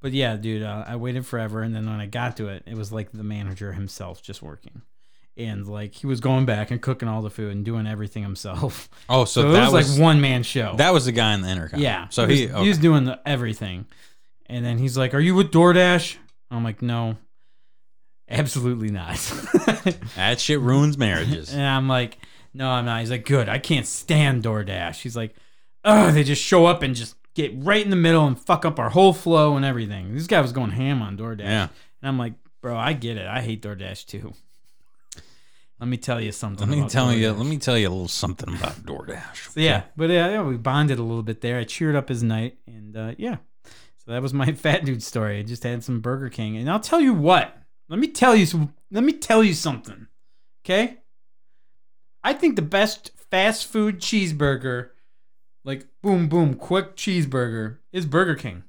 But 0.00 0.12
yeah, 0.12 0.36
dude, 0.36 0.62
uh, 0.62 0.84
I 0.86 0.96
waited 0.96 1.26
forever, 1.26 1.60
and 1.62 1.74
then 1.74 1.84
when 1.88 2.00
I 2.00 2.06
got 2.06 2.38
to 2.38 2.48
it, 2.48 2.62
it 2.66 2.74
was 2.74 2.90
like 2.90 3.12
the 3.12 3.22
manager 3.22 3.72
himself 3.72 4.22
just 4.22 4.40
working, 4.42 4.80
and 5.36 5.68
like 5.68 5.94
he 5.94 6.06
was 6.06 6.20
going 6.20 6.46
back 6.46 6.70
and 6.70 6.80
cooking 6.80 7.06
all 7.08 7.20
the 7.20 7.30
food 7.30 7.52
and 7.52 7.64
doing 7.64 7.86
everything 7.86 8.22
himself. 8.22 8.88
Oh, 9.10 9.26
so, 9.26 9.42
So, 9.42 9.52
that 9.52 9.70
was, 9.70 9.88
was 9.88 9.98
like 9.98 10.02
one 10.02 10.20
man 10.22 10.42
show. 10.42 10.74
that 10.78 10.92
was 10.94 11.04
the 11.04 11.12
guy 11.12 11.34
in 11.34 11.42
the 11.42 11.48
intercom. 11.50 11.78
yeah. 11.80 12.08
So 12.08 12.26
he 12.26 12.36
he, 12.36 12.42
was, 12.46 12.50
okay. 12.54 12.62
he 12.62 12.68
was 12.70 12.78
doing 12.78 13.04
the, 13.04 13.20
everything, 13.26 13.86
and 14.46 14.64
then 14.64 14.78
he's 14.78 14.96
like, 14.96 15.14
"Are 15.14 15.20
you 15.20 15.34
with 15.34 15.52
DoorDash?" 15.52 16.16
I'm 16.56 16.64
like, 16.64 16.82
"No, 16.82 17.16
absolutely 18.28 18.90
not." 18.90 19.16
that 20.16 20.36
shit 20.38 20.60
ruins 20.60 20.98
marriages. 20.98 21.52
And 21.52 21.62
I'm 21.62 21.88
like, 21.88 22.18
no, 22.54 22.68
I'm 22.68 22.84
not. 22.84 23.00
He's 23.00 23.10
like, 23.10 23.24
good. 23.24 23.48
I 23.48 23.58
can't 23.58 23.86
stand 23.86 24.42
DoorDash. 24.42 25.00
He's 25.00 25.16
like, 25.16 25.34
oh, 25.84 26.10
they 26.10 26.24
just 26.24 26.42
show 26.42 26.66
up 26.66 26.82
and 26.82 26.94
just 26.94 27.16
get 27.34 27.52
right 27.56 27.82
in 27.82 27.90
the 27.90 27.96
middle 27.96 28.26
and 28.26 28.38
fuck 28.38 28.64
up 28.64 28.78
our 28.78 28.90
whole 28.90 29.12
flow 29.12 29.56
and 29.56 29.64
everything. 29.64 30.14
This 30.14 30.26
guy 30.26 30.40
was 30.40 30.52
going 30.52 30.70
ham 30.70 31.00
on 31.00 31.16
DoorDash. 31.16 31.40
Yeah. 31.40 31.68
And 32.02 32.08
I'm 32.08 32.18
like, 32.18 32.34
bro, 32.60 32.76
I 32.76 32.92
get 32.92 33.16
it. 33.16 33.26
I 33.26 33.40
hate 33.40 33.62
DoorDash 33.62 34.06
too. 34.06 34.34
Let 35.80 35.88
me 35.88 35.96
tell 35.96 36.20
you 36.20 36.30
something. 36.30 36.68
Let 36.68 36.74
me 36.74 36.80
about 36.80 36.90
tell 36.90 37.12
you. 37.12 37.32
Let 37.32 37.46
me 37.46 37.56
tell 37.56 37.78
you 37.78 37.88
a 37.88 37.90
little 37.90 38.08
something 38.08 38.54
about 38.54 38.74
DoorDash. 38.84 39.52
So, 39.52 39.60
yeah, 39.60 39.84
but 39.96 40.10
uh, 40.10 40.12
yeah, 40.12 40.42
we 40.42 40.56
bonded 40.56 40.98
a 40.98 41.02
little 41.02 41.24
bit 41.24 41.40
there. 41.40 41.58
I 41.58 41.64
cheered 41.64 41.96
up 41.96 42.08
his 42.08 42.22
night, 42.22 42.58
and 42.66 42.96
uh, 42.96 43.14
yeah, 43.18 43.38
so 44.04 44.12
that 44.12 44.22
was 44.22 44.32
my 44.34 44.52
fat 44.52 44.84
dude 44.84 45.02
story. 45.02 45.38
I 45.38 45.42
just 45.42 45.62
had 45.62 45.82
some 45.84 46.00
Burger 46.00 46.28
King, 46.28 46.56
and 46.56 46.70
I'll 46.70 46.80
tell 46.80 47.00
you 47.00 47.14
what. 47.14 47.56
Let 47.88 47.98
me 47.98 48.08
tell 48.08 48.34
you. 48.34 48.46
Some, 48.46 48.74
let 48.90 49.04
me 49.04 49.12
tell 49.12 49.42
you 49.44 49.54
something. 49.54 50.06
Okay. 50.64 50.98
I 52.24 52.32
think 52.32 52.56
the 52.56 52.62
best 52.62 53.10
fast 53.30 53.66
food 53.66 53.98
cheeseburger, 53.98 54.90
like 55.64 55.86
boom 56.02 56.28
boom 56.28 56.54
quick 56.54 56.96
cheeseburger, 56.96 57.78
is 57.92 58.06
Burger 58.06 58.34
King. 58.36 58.62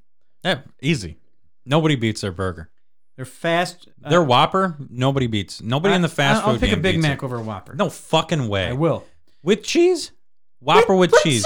Yeah, 0.44 0.62
easy. 0.82 1.18
Nobody 1.66 1.96
beats 1.96 2.22
their 2.22 2.32
burger. 2.32 2.70
They're 3.16 3.26
fast. 3.26 3.88
uh, 4.04 4.10
Their 4.10 4.24
Whopper, 4.24 4.76
nobody 4.90 5.28
beats. 5.28 5.62
Nobody 5.62 5.94
in 5.94 6.02
the 6.02 6.10
fast 6.10 6.44
I- 6.44 6.48
I'll 6.48 6.54
food 6.54 6.62
pick 6.62 6.74
a 6.74 6.78
Big 6.78 7.00
Mac 7.00 7.20
it. 7.20 7.24
over 7.24 7.38
a 7.38 7.42
Whopper. 7.44 7.76
No 7.76 7.90
fucking 7.90 8.48
way. 8.50 8.68
I 8.68 8.74
will. 8.74 9.06
With 9.44 9.64
cheese? 9.64 10.12
Whopper 10.60 10.96
with, 10.96 11.14
cheese. 11.24 11.46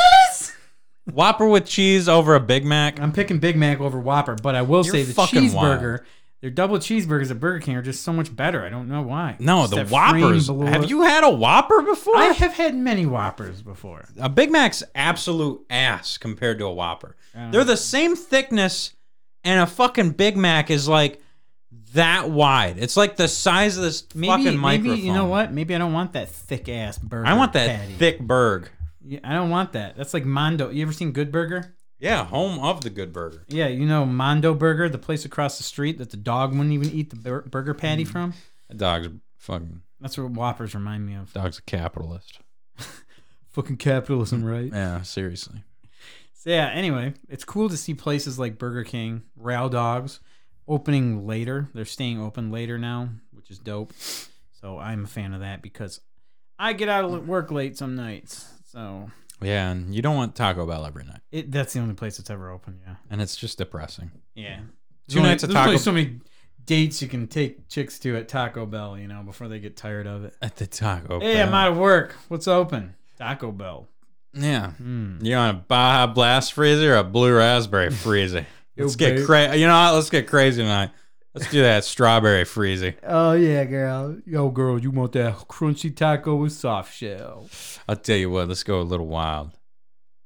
Whopper 1.11 1.47
with 1.47 1.65
cheese 1.65 2.07
over 2.09 2.35
a 2.35 2.39
Big 2.39 2.65
Mac? 2.65 2.99
I'm 2.99 3.11
picking 3.11 3.39
Big 3.39 3.55
Mac 3.57 3.79
over 3.79 3.99
Whopper, 3.99 4.35
but 4.35 4.55
I 4.55 4.61
will 4.61 4.83
You're 4.85 4.93
say 4.93 5.03
the 5.03 5.13
fucking 5.13 5.43
cheeseburger, 5.49 6.03
their 6.41 6.49
double 6.51 6.77
cheeseburgers 6.77 7.31
at 7.31 7.39
Burger 7.39 7.59
King 7.59 7.75
are 7.77 7.81
just 7.81 8.03
so 8.03 8.13
much 8.13 8.35
better. 8.35 8.63
I 8.63 8.69
don't 8.69 8.87
know 8.87 9.01
why. 9.01 9.37
No, 9.39 9.61
Just 9.61 9.71
the 9.71 9.75
that 9.77 9.87
frame 9.89 10.21
Whoppers. 10.21 10.47
below 10.47 10.65
Have 10.67 10.83
it. 10.83 10.89
you 10.89 11.01
had 11.01 11.23
a 11.23 11.29
Whopper 11.29 11.81
before? 11.81 12.15
I 12.17 12.25
have 12.27 12.53
had 12.53 12.75
many 12.75 13.05
Whoppers 13.05 13.61
before. 13.61 14.05
a 14.19 14.29
Big 14.29 14.51
Mac's 14.51 14.83
absolute 14.93 15.65
ass 15.69 16.17
compared 16.17 16.59
to 16.59 16.65
a 16.65 16.73
Whopper. 16.73 17.15
They're 17.51 17.63
the 17.63 17.77
same 17.77 18.15
thickness, 18.15 18.93
and 19.43 19.59
a 19.61 19.65
fucking 19.67 20.11
Big 20.11 20.37
Mac 20.37 20.69
is 20.69 20.87
like 20.87 21.21
that 21.93 22.29
wide. 22.29 22.77
It's 22.77 22.97
like 22.97 23.15
the 23.15 23.27
size 23.27 23.77
of 23.77 23.83
this 23.83 24.03
maybe, 24.13 24.43
fucking 24.43 24.59
microphone. 24.59 24.91
maybe 24.95 25.01
you 25.07 25.13
know 25.13 25.25
what? 25.25 25.51
Maybe 25.53 25.73
I 25.73 25.77
don't 25.77 25.93
want 25.93 26.13
that 26.13 26.29
thick 26.29 26.67
ass 26.69 26.97
burger. 26.97 27.25
I 27.25 27.33
want 27.33 27.53
that 27.53 27.79
patty. 27.79 27.93
thick 27.93 28.19
burg. 28.19 28.69
Yeah, 29.07 29.19
I 29.23 29.33
don't 29.33 29.49
want 29.49 29.73
that. 29.73 29.95
That's 29.97 30.13
like 30.13 30.25
Mondo. 30.25 30.69
You 30.69 30.81
ever 30.83 30.91
seen 30.93 31.11
Good 31.11 31.31
Burger? 31.31 31.75
Yeah, 31.99 32.25
home 32.25 32.59
of 32.59 32.81
the 32.81 32.91
good 32.91 33.11
burger. 33.11 33.43
Yeah, 33.47 33.67
you 33.69 33.87
know 33.87 34.05
Mondo 34.05 34.53
Burger, 34.53 34.87
the 34.87 34.99
place 34.99 35.25
across 35.25 35.57
the 35.57 35.63
street 35.63 35.97
that 35.97 36.11
the 36.11 36.17
dog 36.17 36.51
wouldn't 36.51 36.71
even 36.71 36.89
eat 36.91 37.09
the 37.09 37.15
bur- 37.15 37.41
burger 37.41 37.73
patty 37.73 38.05
Mm. 38.05 38.07
from. 38.09 38.33
That 38.69 38.77
dog's 38.77 39.07
fucking 39.37 39.81
That's 39.99 40.15
what 40.15 40.29
Whoppers 40.29 40.75
remind 40.75 41.07
me 41.07 41.15
of. 41.15 41.33
dog's 41.33 41.57
a 41.57 41.63
capitalist. 41.63 42.39
Fucking 43.53 43.77
capitalism, 43.77 44.43
right? 44.45 44.69
Yeah, 44.71 45.01
seriously. 45.01 45.63
So 46.35 46.51
yeah. 46.51 46.67
Anyway, 46.69 47.13
it's 47.29 47.43
cool 47.43 47.67
to 47.69 47.77
see 47.77 47.95
places 47.95 48.37
like 48.37 48.59
Burger 48.59 48.83
King, 48.83 49.23
Rail 49.35 49.67
Dogs, 49.69 50.19
opening 50.67 51.25
later. 51.25 51.69
They're 51.73 51.85
staying 51.85 52.21
open 52.21 52.51
later 52.51 52.77
now, 52.77 53.09
which 53.31 53.49
is 53.49 53.57
dope. 53.57 53.93
So 54.61 54.77
I'm 54.77 55.05
a 55.05 55.07
fan 55.07 55.33
of 55.33 55.39
that 55.41 55.63
because 55.63 55.99
I 56.59 56.73
get 56.73 56.89
out 56.89 57.05
of 57.05 57.27
work 57.27 57.49
late 57.49 57.75
some 57.77 57.95
nights. 57.95 58.53
So 58.77 59.09
Yeah, 59.41 59.71
and 59.71 59.93
you 59.95 60.01
don't 60.03 60.15
want 60.15 60.35
Taco 60.35 60.65
Bell 60.67 60.85
every 60.85 61.03
night, 61.03 61.21
it 61.31 61.51
that's 61.51 61.73
the 61.73 61.79
only 61.79 61.95
place 61.95 62.17
that's 62.17 62.29
ever 62.29 62.51
open. 62.51 62.79
Yeah. 62.85 62.95
and 63.09 63.21
it's 63.21 63.35
just 63.35 63.57
depressing. 63.57 64.11
Yeah. 64.35 64.59
Two 65.07 65.21
nights 65.21 65.43
at 65.43 65.49
There's 65.49 65.57
only 65.57 65.71
Taco 65.77 65.83
so 65.83 65.91
many 65.91 66.19
dates 66.65 67.01
you 67.01 67.07
can 67.07 67.27
take 67.27 67.67
chicks 67.69 67.97
to 67.99 68.15
at 68.17 68.27
Taco 68.27 68.65
Bell, 68.65 68.97
you 68.97 69.07
know, 69.07 69.23
before 69.23 69.47
they 69.47 69.59
get 69.59 69.75
tired 69.77 70.05
of 70.05 70.25
it. 70.25 70.35
at 70.41 70.57
the 70.57 70.67
Taco. 70.67 71.19
Hey, 71.19 71.35
Bell. 71.35 71.47
I'm 71.47 71.53
out 71.53 71.71
of 71.71 71.77
work. 71.77 72.15
What's 72.27 72.47
open? 72.47 72.93
Taco 73.17 73.51
Bell. 73.51 73.87
Yeah, 74.33 74.71
Hmm. 74.71 75.17
you 75.23 75.35
want 75.35 75.57
a 75.57 75.59
Baja 75.61 76.05
Blast 76.13 76.53
freezer 76.53 76.93
or 76.93 76.97
a 76.97 77.03
Blue 77.03 77.35
Raspberry 77.35 77.89
freezer? 77.91 78.45
Let's 78.77 78.99
Yo, 78.99 79.15
get 79.15 79.25
crazy. 79.25 79.59
You 79.61 79.67
know 79.67 79.73
what? 79.79 79.93
Let's 79.95 80.09
get 80.11 80.27
crazy 80.27 80.61
tonight. 80.61 80.91
Let's 81.33 81.51
do 81.51 81.61
that 81.61 81.83
strawberry 81.83 82.45
freezy. 82.45 82.95
Oh 83.03 83.33
yeah, 83.33 83.63
girl. 83.65 84.17
Yo, 84.25 84.49
girl, 84.49 84.79
you 84.79 84.91
want 84.91 85.11
that 85.11 85.33
crunchy 85.47 85.95
taco 85.95 86.35
with 86.35 86.53
soft 86.53 86.95
shell? 86.95 87.47
I'll 87.87 87.95
tell 87.95 88.17
you 88.17 88.29
what. 88.29 88.47
Let's 88.47 88.63
go 88.63 88.79
a 88.79 88.81
little 88.81 89.07
wild. 89.07 89.51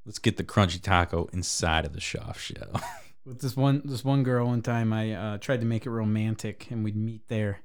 Let's 0.05 0.19
get 0.19 0.37
the 0.37 0.43
crunchy 0.43 0.81
taco 0.81 1.29
inside 1.33 1.85
of 1.85 1.93
the 1.93 2.01
soft 2.01 2.41
shell. 2.41 2.81
With 3.23 3.39
this 3.39 3.55
one, 3.55 3.83
this 3.85 4.03
one 4.03 4.23
girl, 4.23 4.47
one 4.47 4.63
time 4.63 4.91
I 4.91 5.13
uh, 5.13 5.37
tried 5.37 5.59
to 5.59 5.65
make 5.67 5.85
it 5.85 5.91
romantic, 5.91 6.71
and 6.71 6.83
we'd 6.83 6.95
meet 6.95 7.27
there, 7.27 7.59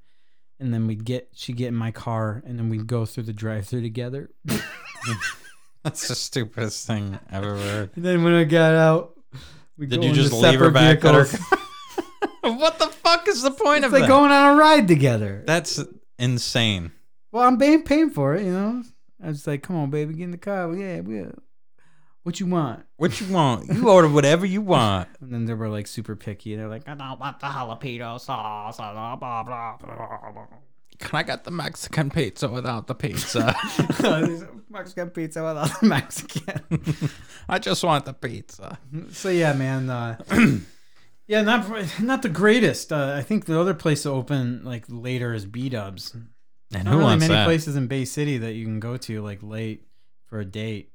and 0.60 0.72
then 0.74 0.86
we'd 0.86 1.06
get 1.06 1.30
she'd 1.32 1.56
get 1.56 1.68
in 1.68 1.74
my 1.74 1.90
car, 1.90 2.42
and 2.44 2.58
then 2.58 2.68
we'd 2.68 2.86
go 2.86 3.06
through 3.06 3.22
the 3.22 3.32
drive-through 3.32 3.80
together. 3.80 4.28
That's 5.82 6.08
the 6.08 6.14
stupidest 6.14 6.86
thing 6.86 7.18
I've 7.30 7.42
ever 7.42 7.56
heard. 7.56 7.90
And 7.96 8.04
then 8.04 8.22
when 8.22 8.34
I 8.34 8.44
got 8.44 8.74
out, 8.74 9.18
we 9.78 9.86
Did 9.86 10.04
you 10.04 10.12
just 10.12 10.34
leave 10.34 10.58
her 10.58 10.70
back 10.70 11.02
at 11.06 11.14
her? 11.14 11.26
what 12.42 12.78
the 12.78 12.86
fuck 12.88 13.28
is 13.28 13.42
the 13.42 13.50
point 13.50 13.78
It's 13.78 13.86
of 13.86 13.92
like 13.92 14.02
that? 14.02 14.08
going 14.08 14.30
on 14.30 14.54
a 14.56 14.58
ride 14.58 14.88
together. 14.88 15.42
That's 15.46 15.82
insane. 16.18 16.92
Well, 17.32 17.44
I'm 17.46 17.58
paying 17.58 17.82
paying 17.82 18.10
for 18.10 18.34
it, 18.34 18.44
you 18.44 18.52
know. 18.52 18.82
I 19.22 19.28
was 19.28 19.46
like, 19.46 19.62
"Come 19.62 19.76
on, 19.76 19.90
baby, 19.90 20.14
get 20.14 20.24
in 20.24 20.30
the 20.30 20.38
car." 20.38 20.68
Well, 20.68 20.76
yeah, 20.76 21.00
yeah. 21.06 21.30
What 22.22 22.40
you 22.40 22.46
want? 22.46 22.84
What 22.96 23.20
you 23.20 23.32
want? 23.32 23.72
You 23.72 23.88
order 23.88 24.08
whatever 24.08 24.44
you 24.46 24.60
want. 24.60 25.08
And 25.20 25.32
then 25.32 25.44
they 25.44 25.54
were 25.54 25.68
like 25.68 25.86
super 25.86 26.16
picky. 26.16 26.56
They're 26.56 26.68
like, 26.68 26.88
"I 26.88 26.94
don't 26.94 27.18
want 27.20 27.40
the 27.40 27.46
jalapeno 27.46 28.18
sauce." 28.20 28.76
Blah, 28.78 29.16
blah, 29.16 29.42
blah, 29.42 29.76
blah. 29.78 30.46
Can 30.98 31.10
I 31.18 31.22
get 31.24 31.44
the 31.44 31.50
Mexican 31.50 32.08
pizza 32.10 32.48
without 32.48 32.86
the 32.86 32.94
pizza? 32.94 33.54
Mexican 34.70 35.10
pizza 35.10 35.42
without 35.44 35.80
the 35.80 35.86
Mexican. 35.86 36.80
I 37.48 37.58
just 37.58 37.84
want 37.84 38.06
the 38.06 38.14
pizza. 38.14 38.78
so 39.10 39.28
yeah, 39.28 39.52
man. 39.52 39.90
Uh, 39.90 40.16
yeah, 41.26 41.42
not 41.42 41.68
not 42.00 42.22
the 42.22 42.28
greatest. 42.28 42.92
Uh, 42.92 43.14
I 43.16 43.22
think 43.22 43.44
the 43.46 43.58
other 43.60 43.74
place 43.74 44.02
to 44.04 44.10
open 44.10 44.62
like 44.64 44.84
later 44.88 45.32
is 45.34 45.46
B 45.46 45.68
Dubs. 45.68 46.14
And 46.74 46.84
Not 46.84 46.90
who 46.92 46.98
really 46.98 47.04
wants 47.10 47.20
many 47.22 47.34
that? 47.34 47.44
places 47.46 47.76
in 47.76 47.86
Bay 47.86 48.04
City 48.04 48.38
that 48.38 48.54
you 48.54 48.64
can 48.64 48.80
go 48.80 48.96
to 48.96 49.22
like 49.22 49.38
late 49.42 49.86
for 50.26 50.40
a 50.40 50.44
date. 50.44 50.90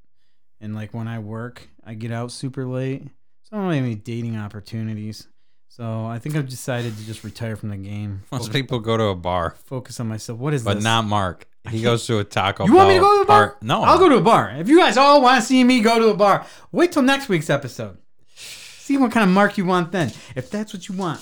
And 0.59 0.75
like 0.75 0.93
when 0.93 1.07
I 1.07 1.19
work, 1.19 1.69
I 1.85 1.93
get 1.93 2.11
out 2.11 2.31
super 2.31 2.65
late. 2.65 3.03
So 3.43 3.51
I 3.53 3.55
don't 3.55 3.65
really 3.65 3.77
have 3.77 3.85
any 3.85 3.95
dating 3.95 4.37
opportunities. 4.37 5.27
So 5.69 6.05
I 6.05 6.19
think 6.19 6.35
I've 6.35 6.49
decided 6.49 6.97
to 6.97 7.05
just 7.05 7.23
retire 7.23 7.55
from 7.55 7.69
the 7.69 7.77
game. 7.77 8.23
Most 8.31 8.47
Focus, 8.47 8.53
people 8.53 8.79
go 8.79 8.97
to 8.97 9.05
a 9.05 9.15
bar, 9.15 9.55
focus 9.63 9.99
on 10.01 10.09
myself. 10.09 10.37
What 10.37 10.53
is 10.53 10.63
but 10.65 10.75
this? 10.75 10.83
not 10.83 11.05
Mark. 11.05 11.47
He 11.69 11.81
goes 11.81 12.05
to 12.07 12.17
a 12.19 12.23
Taco 12.25 12.65
You 12.65 12.73
want 12.75 12.89
me 12.89 12.95
to 12.95 12.99
go 13.01 13.17
to 13.17 13.21
a 13.21 13.25
bar? 13.25 13.47
bar- 13.47 13.57
No, 13.61 13.83
I'll 13.83 13.97
go 13.99 14.09
to 14.09 14.17
a 14.17 14.21
bar. 14.21 14.51
If 14.57 14.67
you 14.67 14.77
guys 14.79 14.97
all 14.97 15.21
want 15.21 15.39
to 15.41 15.47
see 15.47 15.63
me 15.63 15.79
go 15.79 15.97
to 15.99 16.07
a 16.09 16.13
bar, 16.15 16.45
wait 16.73 16.91
till 16.91 17.03
next 17.03 17.29
week's 17.29 17.49
episode. 17.49 17.97
See 18.81 18.97
what 18.97 19.11
kind 19.11 19.23
of 19.23 19.29
mark 19.29 19.57
you 19.57 19.65
want 19.65 19.91
then. 19.91 20.11
If 20.35 20.49
that's 20.49 20.73
what 20.73 20.89
you 20.89 20.95
want, 20.95 21.21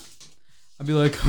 I'll 0.80 0.86
be 0.88 0.94
like, 0.94 1.12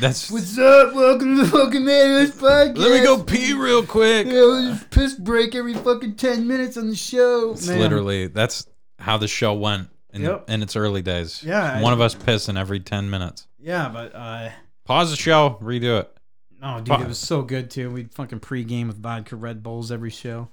That's. 0.00 0.30
"What's 0.30 0.56
up? 0.56 0.94
Welcome 0.94 1.36
to 1.36 1.42
the 1.44 1.48
fucking 1.50 1.84
Mayor's 1.84 2.30
podcast." 2.30 2.78
Let 2.78 2.90
me 2.92 3.04
go 3.04 3.22
pee 3.22 3.54
real 3.54 3.84
quick. 3.84 4.26
Yeah, 4.26 4.32
we'll 4.34 4.72
just 4.72 4.90
piss 4.90 5.14
break 5.14 5.54
every 5.56 5.74
fucking 5.74 6.14
ten 6.14 6.46
minutes 6.46 6.76
on 6.76 6.88
the 6.88 6.94
show. 6.96 7.50
It's 7.52 7.66
Man. 7.66 7.80
literally 7.80 8.28
that's 8.28 8.66
how 9.00 9.18
the 9.18 9.26
show 9.28 9.52
went 9.54 9.88
in, 10.12 10.22
Yep. 10.22 10.48
in 10.48 10.62
its 10.62 10.76
early 10.76 11.02
days. 11.02 11.42
Yeah, 11.42 11.74
I- 11.78 11.82
one 11.82 11.92
of 11.92 12.00
us 12.00 12.14
pissing 12.14 12.56
every 12.58 12.78
ten 12.80 13.10
minutes. 13.10 13.48
Yeah, 13.58 13.88
but 13.88 14.14
uh, 14.14 14.50
Pause 14.84 15.10
the 15.10 15.16
show, 15.16 15.58
redo 15.60 16.00
it. 16.00 16.16
oh, 16.62 16.80
dude, 16.80 17.00
it 17.00 17.08
was 17.08 17.18
so 17.18 17.42
good 17.42 17.68
too. 17.70 17.90
We'd 17.90 18.14
fucking 18.14 18.40
pregame 18.40 18.86
with 18.86 19.02
vodka 19.02 19.34
Red 19.34 19.62
Bulls 19.62 19.90
every 19.90 20.10
show. 20.10 20.50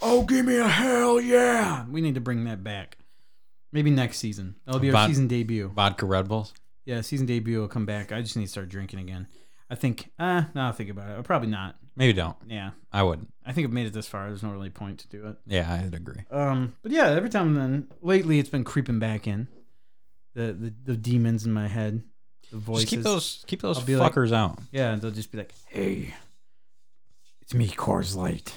Oh, 0.00 0.22
give 0.24 0.46
me 0.46 0.56
a 0.56 0.66
hell 0.66 1.20
yeah! 1.20 1.84
We 1.90 2.00
need 2.00 2.14
to 2.14 2.20
bring 2.20 2.44
that 2.44 2.64
back. 2.64 2.96
Maybe 3.74 3.90
next 3.90 4.18
season. 4.18 4.54
That'll 4.64 4.80
be 4.80 4.90
our 4.90 4.96
Vod- 5.04 5.08
season 5.08 5.26
debut. 5.28 5.68
Vodka 5.68 6.06
Red 6.06 6.28
Bulls. 6.28 6.54
Yeah, 6.86 7.00
season 7.02 7.26
debut 7.26 7.58
will 7.60 7.68
come 7.68 7.84
back. 7.84 8.12
I 8.12 8.22
just 8.22 8.36
need 8.36 8.44
to 8.44 8.50
start 8.50 8.68
drinking 8.68 9.00
again. 9.00 9.26
I 9.68 9.74
think. 9.74 10.10
Uh, 10.18 10.44
now 10.54 10.68
I 10.68 10.72
think 10.72 10.90
about 10.90 11.10
it. 11.10 11.14
I'll 11.14 11.22
probably 11.24 11.48
not. 11.48 11.74
Maybe 11.96 12.12
don't. 12.12 12.36
Yeah, 12.46 12.70
I 12.92 13.02
wouldn't. 13.02 13.32
I 13.44 13.52
think 13.52 13.66
I've 13.66 13.72
made 13.72 13.86
it 13.86 13.92
this 13.92 14.06
far. 14.06 14.26
There's 14.28 14.42
no 14.42 14.50
really 14.52 14.70
point 14.70 15.00
to 15.00 15.08
do 15.08 15.26
it. 15.26 15.36
Yeah, 15.46 15.72
I'd 15.72 15.94
agree. 15.94 16.22
Um, 16.30 16.74
but 16.82 16.92
yeah, 16.92 17.08
every 17.08 17.30
time 17.30 17.54
then 17.54 17.88
lately 18.00 18.38
it's 18.38 18.48
been 18.48 18.64
creeping 18.64 18.98
back 19.00 19.26
in. 19.26 19.48
The 20.34 20.52
the, 20.52 20.74
the 20.84 20.96
demons 20.96 21.44
in 21.46 21.52
my 21.52 21.66
head, 21.68 22.02
the 22.52 22.58
voices. 22.58 22.82
Just 22.84 22.90
keep 22.90 23.02
those 23.02 23.44
keep 23.48 23.62
those 23.62 23.78
I'll 23.78 23.84
be 23.84 23.96
like- 23.96 24.12
fuckers 24.12 24.32
out. 24.32 24.58
Yeah, 24.70 24.94
they'll 24.96 25.10
just 25.10 25.32
be 25.32 25.38
like, 25.38 25.52
"Hey, 25.68 26.14
it's 27.42 27.54
me, 27.54 27.68
Coors 27.68 28.14
Light. 28.14 28.54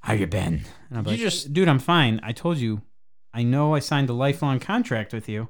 How 0.00 0.14
you 0.14 0.26
been?" 0.26 0.62
And 0.90 0.98
I'm 0.98 1.04
You 1.04 1.10
like, 1.12 1.20
just- 1.20 1.52
"Dude, 1.52 1.68
I'm 1.68 1.78
fine. 1.78 2.18
I 2.24 2.32
told 2.32 2.58
you. 2.58 2.82
I 3.38 3.44
know 3.44 3.72
I 3.72 3.78
signed 3.78 4.10
a 4.10 4.12
lifelong 4.12 4.58
contract 4.58 5.12
with 5.12 5.28
you. 5.28 5.48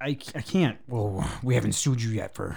I, 0.00 0.10
I 0.36 0.40
can't. 0.40 0.78
Well, 0.86 1.28
we 1.42 1.56
haven't 1.56 1.72
sued 1.72 2.00
you 2.00 2.10
yet 2.10 2.32
for 2.32 2.56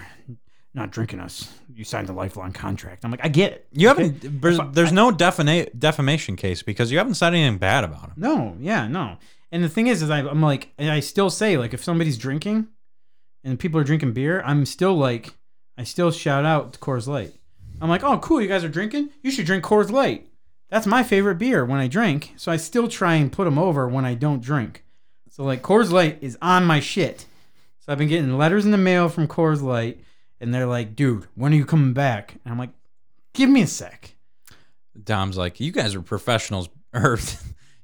not 0.76 0.92
drinking 0.92 1.20
us. 1.20 1.52
You 1.74 1.84
signed 1.84 2.08
a 2.08 2.14
lifelong 2.14 2.54
contract. 2.54 3.04
I'm 3.04 3.10
like, 3.10 3.26
I 3.26 3.28
get 3.28 3.54
it. 3.54 3.68
You 3.72 3.88
haven't. 3.88 4.40
There's, 4.40 4.60
there's 4.74 4.92
no 4.92 5.10
defamation 5.10 6.36
case 6.36 6.62
because 6.62 6.92
you 6.92 7.00
haven't 7.00 7.16
said 7.16 7.34
anything 7.34 7.58
bad 7.58 7.84
about 7.84 8.10
him. 8.10 8.14
No, 8.18 8.56
yeah, 8.60 8.88
no. 8.88 9.18
And 9.52 9.64
the 9.64 9.70
thing 9.70 9.88
is, 9.88 10.04
is 10.04 10.12
I, 10.12 10.20
I'm 10.20 10.44
like, 10.44 10.72
and 10.78 10.92
I 10.92 11.00
still 11.00 11.32
say, 11.32 11.58
like, 11.58 11.74
if 11.74 11.84
somebody's 11.84 12.20
drinking 12.20 12.68
and 13.44 13.58
people 13.60 13.80
are 13.80 13.84
drinking 13.84 14.14
beer, 14.14 14.44
I'm 14.46 14.68
still 14.68 14.94
like, 14.94 15.34
I 15.76 15.86
still 15.86 16.12
shout 16.12 16.46
out 16.46 16.74
to 16.74 16.80
Coors 16.80 17.08
Light. 17.08 17.34
I'm 17.82 17.90
like, 17.90 18.04
oh, 18.04 18.20
cool, 18.20 18.44
you 18.44 18.48
guys 18.48 18.64
are 18.64 18.70
drinking? 18.70 19.10
You 19.24 19.32
should 19.32 19.48
drink 19.48 19.64
Coors 19.64 19.90
Light. 19.90 20.28
That's 20.72 20.88
my 20.88 21.04
favorite 21.04 21.36
beer 21.38 21.66
when 21.66 21.80
I 21.82 21.88
drink. 21.88 22.34
So 22.38 22.52
I 22.52 22.56
still 22.56 22.88
try 22.88 23.16
and 23.16 23.32
put 23.32 23.44
them 23.44 23.60
over 23.60 23.88
when 23.90 24.06
I 24.06 24.16
don't 24.16 24.42
drink. 24.42 24.84
So, 25.30 25.44
like, 25.44 25.62
Coors 25.62 25.92
Light 25.92 26.18
is 26.22 26.38
on 26.42 26.66
my 26.66 26.80
shit. 26.80 27.26
So 27.80 27.92
I've 27.92 27.98
been 27.98 28.08
getting 28.08 28.38
letters 28.38 28.66
in 28.66 28.72
the 28.72 28.78
mail 28.78 29.10
from 29.10 29.28
Coors 29.28 29.62
Light, 29.62 30.00
and 30.40 30.54
they're 30.54 30.66
like, 30.66 30.96
dude, 30.96 31.28
when 31.36 31.52
are 31.52 31.58
you 31.58 31.66
coming 31.66 31.94
back? 31.94 32.36
And 32.46 32.52
I'm 32.54 32.58
like, 32.58 32.70
give 33.34 33.50
me 33.50 33.62
a 33.64 33.68
sec. 33.68 34.16
Dom's 35.04 35.38
like, 35.38 35.60
you 35.60 35.72
guys 35.72 35.94
are 35.94 36.02
professionals, 36.02 36.70
or 36.94 37.18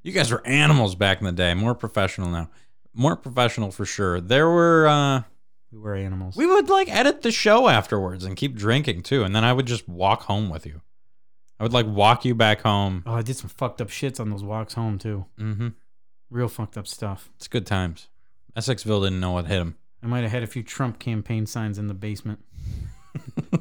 you 0.02 0.12
guys 0.12 0.30
were 0.30 0.46
animals 0.46 0.94
back 0.94 1.20
in 1.20 1.26
the 1.26 1.32
day. 1.32 1.52
More 1.54 1.74
professional 1.74 2.30
now. 2.30 2.48
More 2.94 3.16
professional 3.16 3.70
for 3.70 3.84
sure. 3.84 4.20
There 4.20 4.48
were. 4.48 4.88
uh 4.88 5.22
We 5.72 5.78
were 5.78 5.94
animals. 5.94 6.36
We 6.36 6.46
would 6.46 6.68
like 6.70 6.88
edit 6.90 7.22
the 7.22 7.32
show 7.32 7.68
afterwards 7.68 8.24
and 8.24 8.36
keep 8.36 8.56
drinking 8.56 9.02
too, 9.02 9.24
and 9.24 9.34
then 9.36 9.44
I 9.44 9.52
would 9.52 9.66
just 9.66 9.88
walk 9.88 10.22
home 10.22 10.48
with 10.48 10.64
you. 10.64 10.80
I 11.60 11.64
would 11.64 11.72
like 11.72 11.86
walk 11.86 12.24
you 12.24 12.34
back 12.34 12.60
home. 12.62 13.02
oh, 13.06 13.14
I 13.14 13.22
did 13.22 13.36
some 13.36 13.48
fucked 13.48 13.80
up 13.80 13.88
shits 13.88 14.20
on 14.20 14.30
those 14.30 14.44
walks 14.44 14.74
home, 14.74 14.98
too. 14.98 15.26
Mm-hmm. 15.38 15.68
Real 16.30 16.48
fucked 16.48 16.76
up 16.78 16.86
stuff. 16.86 17.30
It's 17.36 17.48
good 17.48 17.66
times. 17.66 18.08
Essexville 18.56 19.02
didn't 19.02 19.20
know 19.20 19.32
what 19.32 19.46
hit 19.46 19.60
him. 19.60 19.76
I 20.02 20.06
might 20.06 20.22
have 20.22 20.30
had 20.30 20.42
a 20.42 20.46
few 20.46 20.62
Trump 20.62 20.98
campaign 20.98 21.46
signs 21.46 21.78
in 21.78 21.86
the 21.88 21.94
basement. 21.94 22.40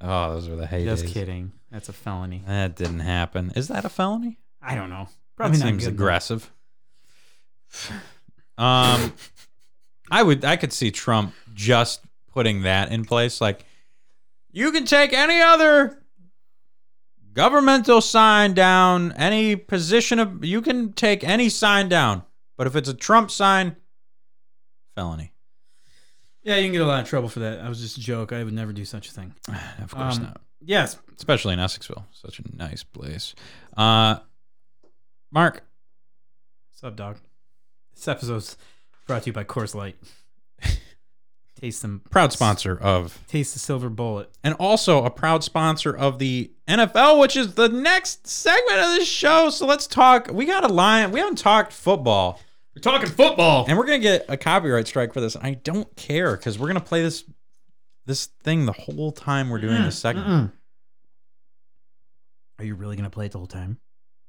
Oh, 0.00 0.34
those 0.34 0.48
were 0.48 0.56
the 0.56 0.66
heydays. 0.66 0.84
Just 0.84 1.06
kidding. 1.06 1.52
That's 1.70 1.88
a 1.88 1.92
felony. 1.92 2.42
That 2.46 2.76
didn't 2.76 3.00
happen. 3.00 3.50
Is 3.56 3.68
that 3.68 3.84
a 3.84 3.88
felony? 3.88 4.38
I 4.62 4.74
don't 4.74 4.90
know. 4.90 5.08
Probably 5.36 5.58
not 5.58 5.66
seems 5.66 5.86
aggressive. 5.86 6.52
Um, 8.58 9.12
I 10.10 10.22
would 10.22 10.44
I 10.44 10.56
could 10.56 10.72
see 10.72 10.90
Trump 10.90 11.34
just 11.54 12.00
putting 12.32 12.62
that 12.62 12.92
in 12.92 13.04
place. 13.04 13.40
Like, 13.40 13.64
you 14.52 14.70
can 14.70 14.84
take 14.84 15.12
any 15.12 15.40
other 15.40 16.02
governmental 17.36 18.00
sign 18.00 18.54
down, 18.54 19.12
any 19.12 19.54
position 19.56 20.18
of 20.18 20.44
you 20.44 20.62
can 20.62 20.92
take 20.94 21.22
any 21.22 21.48
sign 21.50 21.88
down, 21.88 22.22
but 22.56 22.66
if 22.66 22.74
it's 22.74 22.88
a 22.88 22.94
Trump 22.94 23.30
sign, 23.30 23.76
felony. 24.94 25.32
Yeah, 26.42 26.56
you 26.56 26.64
can 26.64 26.72
get 26.72 26.80
a 26.80 26.86
lot 26.86 27.02
of 27.02 27.08
trouble 27.08 27.28
for 27.28 27.40
that. 27.40 27.60
I 27.60 27.68
was 27.68 27.80
just 27.80 27.98
a 27.98 28.00
joke. 28.00 28.32
I 28.32 28.42
would 28.42 28.54
never 28.54 28.72
do 28.72 28.84
such 28.84 29.08
a 29.08 29.12
thing. 29.12 29.34
Of 29.82 29.90
course 29.90 30.16
Um, 30.16 30.22
not. 30.24 30.40
Yes. 30.60 30.98
Especially 31.16 31.52
in 31.52 31.60
Essexville, 31.60 32.04
such 32.12 32.40
a 32.40 32.42
nice 32.56 32.82
place. 32.82 33.34
Uh, 33.76 34.16
Mark, 35.30 35.62
What's 36.72 36.84
up, 36.84 36.96
dog? 36.96 37.18
This 37.94 38.06
episode's 38.08 38.56
brought 39.06 39.22
to 39.22 39.26
you 39.30 39.32
by 39.32 39.44
Coors 39.44 39.74
Light. 39.74 39.96
Taste 41.60 41.80
some 41.80 42.02
proud 42.10 42.32
sponsor 42.34 42.78
of 42.78 43.18
Taste 43.28 43.54
the 43.54 43.58
silver 43.58 43.88
bullet. 43.88 44.30
and 44.44 44.54
also 44.54 45.04
a 45.04 45.10
proud 45.10 45.42
sponsor 45.42 45.90
of 45.96 46.18
the 46.18 46.52
NFL, 46.68 47.18
which 47.18 47.34
is 47.34 47.54
the 47.54 47.68
next 47.70 48.26
segment 48.26 48.78
of 48.78 48.90
this 48.90 49.08
show. 49.08 49.48
So 49.48 49.66
let's 49.66 49.86
talk. 49.86 50.28
We 50.30 50.44
got 50.44 50.64
a 50.64 50.68
line. 50.68 51.12
We 51.12 51.20
haven't 51.20 51.38
talked 51.38 51.72
football, 51.72 52.40
We're 52.74 52.82
talking 52.82 53.08
football. 53.08 53.64
and 53.68 53.78
we're 53.78 53.86
gonna 53.86 54.00
get 54.00 54.26
a 54.28 54.36
copyright 54.36 54.86
strike 54.86 55.14
for 55.14 55.22
this. 55.22 55.34
I 55.40 55.54
don't 55.54 55.96
care 55.96 56.36
because 56.36 56.58
we're 56.58 56.66
gonna 56.68 56.80
play 56.80 57.02
this 57.02 57.24
this 58.04 58.26
thing 58.44 58.66
the 58.66 58.72
whole 58.72 59.10
time 59.10 59.48
we're 59.48 59.60
doing 59.60 59.82
this 59.82 59.96
mm, 59.96 60.02
segment. 60.02 60.26
Mm-mm. 60.28 60.52
Are 62.58 62.64
you 62.64 62.74
really 62.74 62.96
gonna 62.96 63.10
play 63.10 63.26
it 63.26 63.32
the 63.32 63.38
whole 63.38 63.46
time? 63.46 63.78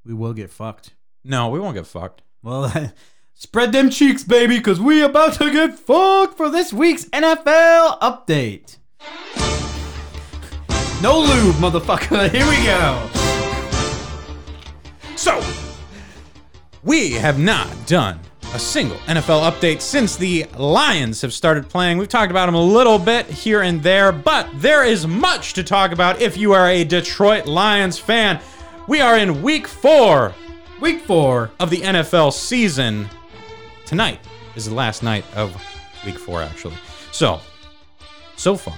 We 0.06 0.14
will 0.14 0.34
get 0.34 0.50
fucked. 0.50 0.96
No, 1.26 1.50
we 1.50 1.60
won't 1.60 1.76
get 1.76 1.88
fucked. 1.88 2.22
Well, 2.42 2.72
spread 3.38 3.72
them 3.72 3.90
cheeks, 3.92 4.24
baby, 4.24 4.58
because 4.58 4.80
we 4.80 5.04
about 5.04 5.34
to 5.34 5.52
get 5.52 5.78
fucked 5.78 6.36
for 6.36 6.50
this 6.50 6.74
week's 6.74 7.06
NFL 7.06 8.00
update. 8.00 8.78
No 11.02 11.20
lube, 11.20 11.56
motherfucker. 11.58 12.30
Here 12.32 12.48
we 12.50 12.66
go. 12.66 13.08
So, 15.16 15.40
we 16.84 17.12
have 17.12 17.38
not 17.38 17.68
done 17.86 18.20
a 18.54 18.60
single 18.60 18.98
NFL 19.00 19.52
update 19.52 19.82
since 19.82 20.16
the 20.16 20.46
Lions 20.58 21.22
have 21.22 21.34
started 21.34 21.70
playing. 21.70 22.00
We've 22.00 22.08
talked 22.08 22.32
about 22.32 22.48
them 22.48 22.56
a 22.56 22.64
little 22.64 22.98
bit 22.98 23.28
here 23.28 23.62
and 23.62 23.84
there, 23.84 24.12
but 24.12 24.50
there 24.56 24.84
is 24.84 25.06
much 25.06 25.54
to 25.54 25.64
talk 25.64 25.92
about 25.92 26.22
if 26.22 26.38
you 26.38 26.54
are 26.54 26.68
a 26.68 26.84
Detroit 26.84 27.46
Lions 27.46 28.00
fan. 28.00 28.40
We 28.88 29.02
are 29.02 29.18
in 29.18 29.44
week 29.44 29.68
four 29.68 30.34
Week 30.80 31.02
four. 31.02 31.50
of 31.60 31.72
the 31.72 31.78
NFL 31.78 32.32
season. 32.34 33.10
Tonight 33.88 34.20
is 34.56 34.66
the 34.68 34.76
last 34.76 35.02
night 35.02 35.26
of 35.36 35.56
week 36.06 36.20
four, 36.20 36.42
actually. 36.42 36.76
So, 37.12 37.40
so 38.36 38.56
far. 38.56 38.78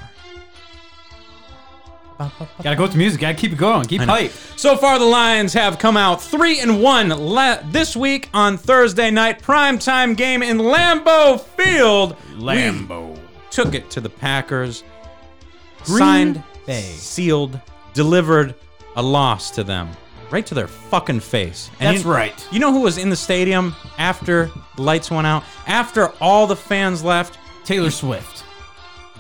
Gotta 2.61 2.75
go 2.75 2.83
with 2.83 2.91
the 2.91 2.97
music. 2.97 3.21
Gotta 3.21 3.33
keep 3.37 3.53
it 3.53 3.57
going. 3.57 3.85
Keep 3.85 4.01
hype. 4.01 4.31
So 4.55 4.75
far, 4.77 4.99
the 4.99 5.05
Lions 5.05 5.53
have 5.53 5.79
come 5.79 5.97
out 5.97 6.21
three 6.21 6.59
and 6.59 6.81
one 6.83 7.09
this 7.71 7.95
week 7.95 8.29
on 8.33 8.57
Thursday 8.57 9.09
night 9.09 9.41
primetime 9.41 10.15
game 10.15 10.43
in 10.43 10.57
Lambeau 10.57 11.39
Field. 11.39 12.15
We 12.37 12.43
took 13.51 13.73
it 13.73 13.89
to 13.91 14.01
the 14.01 14.09
Packers. 14.09 14.83
Green 15.85 15.97
signed, 15.97 16.43
Bay. 16.65 16.81
sealed, 16.81 17.59
delivered 17.93 18.53
a 18.97 19.01
loss 19.01 19.49
to 19.51 19.63
them, 19.63 19.89
right 20.31 20.45
to 20.45 20.53
their 20.55 20.67
fucking 20.67 21.19
face. 21.19 21.69
And 21.79 21.95
That's 21.95 22.05
you- 22.05 22.11
right. 22.11 22.47
You 22.51 22.59
know 22.59 22.71
who 22.71 22.81
was 22.81 22.97
in 22.97 23.09
the 23.09 23.15
stadium 23.15 23.75
after 23.97 24.51
the 24.75 24.81
lights 24.81 25.09
went 25.11 25.27
out? 25.27 25.43
After 25.67 26.09
all 26.21 26.47
the 26.47 26.55
fans 26.55 27.03
left? 27.03 27.37
Taylor 27.65 27.91
Swift. 27.91 28.43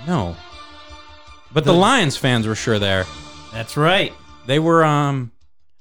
No. 0.07 0.35
But 1.53 1.63
the 1.65 1.73
Lions 1.73 2.15
fans 2.17 2.47
were 2.47 2.55
sure 2.55 2.79
there. 2.79 3.05
That's 3.51 3.75
right. 3.77 4.13
They 4.45 4.59
were 4.59 4.83
um 4.83 5.31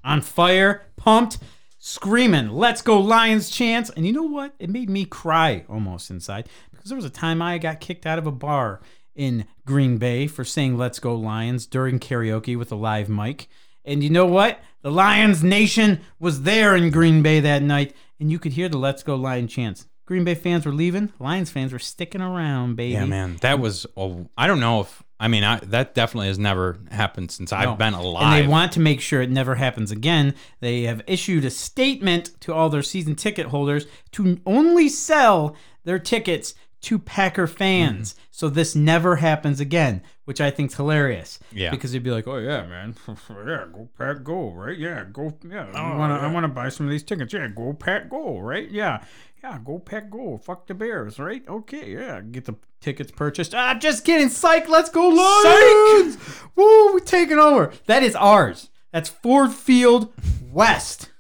On 0.05 0.21
fire, 0.23 0.87
pumped, 0.97 1.39
screaming, 1.79 2.49
let's 2.51 2.81
go 2.83 2.99
Lions 3.01 3.51
chants. 3.51 3.91
And 3.91 4.07
you 4.07 4.13
know 4.13 4.23
what? 4.23 4.55
It 4.59 4.71
made 4.71 4.89
me 4.89 5.05
cry 5.05 5.65
almost 5.69 6.11
inside 6.11 6.49
because 6.71 6.89
there 6.89 6.97
was 6.97 7.05
a 7.05 7.11
time 7.11 7.43
I 7.43 7.59
got 7.59 7.81
kicked 7.81 8.07
out 8.07 8.19
of 8.19 8.27
a 8.27 8.33
bar 8.33 8.81
in 9.15 9.45
Green 9.67 9.99
Bay 9.99 10.27
for 10.27 10.45
saying 10.45 10.77
let's 10.79 10.99
go 10.99 11.15
Lions 11.15 11.67
during 11.67 11.99
karaoke 11.99 12.57
with 12.57 12.73
a 12.73 12.77
live 12.77 13.09
mic. 13.09 13.49
And 13.85 14.03
you 14.03 14.11
know 14.11 14.27
what? 14.27 14.61
The 14.83 14.91
Lions 14.93 15.43
Nation 15.43 16.01
was 16.21 16.43
there 16.43 16.77
in 16.77 16.91
Green 16.91 17.23
Bay 17.23 17.41
that 17.41 17.63
night, 17.63 17.95
and 18.21 18.31
you 18.31 18.39
could 18.39 18.53
hear 18.53 18.69
the 18.69 18.79
let's 18.79 19.03
go 19.03 19.17
Lion 19.17 19.49
chants. 19.49 19.87
Green 20.07 20.25
Bay 20.25 20.35
fans 20.35 20.65
were 20.65 20.73
leaving, 20.73 21.13
Lions 21.19 21.51
fans 21.51 21.73
were 21.73 21.79
sticking 21.79 22.23
around, 22.23 22.77
baby. 22.77 22.95
Yeah, 22.95 23.05
man, 23.05 23.37
that 23.43 23.59
was. 23.59 23.87
Oh, 23.97 24.29
I 24.39 24.47
don't 24.47 24.61
know 24.61 24.81
if. 24.81 25.03
I 25.21 25.27
mean, 25.27 25.43
I, 25.43 25.59
that 25.59 25.95
definitely 25.97 26.29
has 26.29 26.39
never 26.39 26.79
happened 26.93 27.33
since 27.33 27.53
I've 27.53 27.65
No. 27.71 27.75
been 27.75 27.93
alive. 27.93 28.23
And 28.23 28.45
they 28.45 28.49
want 28.49 28.71
to 28.73 28.81
make 28.81 29.01
sure 29.01 29.21
it 29.21 29.31
never 29.31 29.57
happens 29.57 29.91
again. 29.91 30.35
They 30.61 30.83
have 30.85 31.03
issued 31.09 31.45
a 31.45 31.51
statement 31.51 32.41
to 32.43 32.55
all 32.55 32.71
their 32.71 32.85
season 32.85 33.17
ticket 33.17 33.47
holders 33.47 33.87
to 34.13 34.39
only 34.47 34.89
sell 34.89 35.57
their 35.85 35.99
tickets 35.99 36.55
to 36.83 36.99
Packer 36.99 37.47
fans. 37.47 38.13
Mm-hmm. 38.13 38.23
So 38.31 38.49
this 38.49 38.75
never 38.75 39.17
happens 39.17 39.61
again, 39.61 40.03
which 40.25 40.41
I 40.41 40.51
think's 40.51 40.75
hilarious. 40.75 41.39
Yeah. 41.53 41.71
Because 41.71 41.93
they'd 41.93 42.03
be 42.03 42.11
like, 42.11 42.29
"Oh 42.29 42.39
yeah, 42.39 42.67
man, 42.67 42.95
yeah, 43.09 43.65
go 43.73 43.89
Pack, 43.99 44.23
go 44.23 44.51
right, 44.53 44.79
yeah, 44.79 45.05
go, 45.13 45.37
yeah, 45.49 45.71
I 45.75 45.97
want 45.97 46.19
to, 46.19 46.27
I 46.27 46.33
want 46.33 46.45
to 46.45 46.49
buy 46.49 46.69
some 46.69 46.87
of 46.87 46.91
these 46.93 47.03
tickets, 47.03 47.33
yeah, 47.33 47.49
go 47.49 47.73
Pack, 47.73 48.11
go 48.11 48.39
right, 48.39 48.71
yeah." 48.71 49.05
Yeah, 49.43 49.61
go 49.65 49.79
pack, 49.79 50.11
go. 50.11 50.37
Fuck 50.37 50.67
the 50.67 50.75
Bears, 50.75 51.21
right? 51.21 51.45
Okay, 51.49 51.93
yeah. 51.93 52.21
Get 52.21 52.47
the 52.47 52.57
tickets 52.81 53.13
purchased. 53.13 53.55
Ah, 53.55 53.75
just 53.75 54.05
kidding. 54.05 54.31
Psych, 54.31 54.69
let's 54.69 54.91
go 54.91 55.09
Lions. 55.09 56.19
Woo, 56.57 56.93
we're 56.93 56.99
taking 56.99 57.39
over. 57.39 57.73
That 57.87 58.03
is 58.03 58.17
ours. 58.17 58.69
That's 58.93 59.09
Ford 59.09 59.53
Field 59.53 60.13
West. 60.51 61.11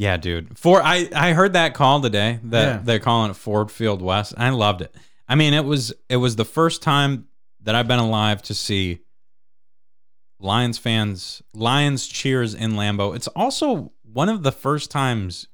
Yeah, 0.00 0.16
dude. 0.16 0.58
For 0.58 0.82
I, 0.82 1.08
I 1.14 1.32
heard 1.34 1.52
that 1.52 1.74
call 1.74 2.00
today 2.00 2.40
that 2.44 2.64
Yeah. 2.66 2.80
they're 2.82 2.98
calling 2.98 3.30
it 3.30 3.34
Ford 3.36 3.70
Field 3.70 4.00
West. 4.00 4.32
I 4.38 4.48
loved 4.48 4.80
it. 4.80 4.94
I 5.28 5.34
mean, 5.34 5.52
it 5.52 5.64
was 5.66 5.92
it 6.08 6.16
was 6.16 6.36
the 6.36 6.44
first 6.46 6.80
time 6.82 7.26
that 7.62 7.74
I've 7.74 7.86
been 7.86 7.98
alive 7.98 8.40
to 8.44 8.54
see 8.54 9.00
Lions 10.38 10.78
fans, 10.78 11.42
Lions 11.52 12.06
cheers 12.06 12.54
in 12.54 12.72
Lambeau. 12.72 13.14
It's 13.14 13.28
also 13.28 13.92
one 14.02 14.28
of 14.30 14.42
the 14.42 14.52
first 14.52 14.90
times, 14.90 15.48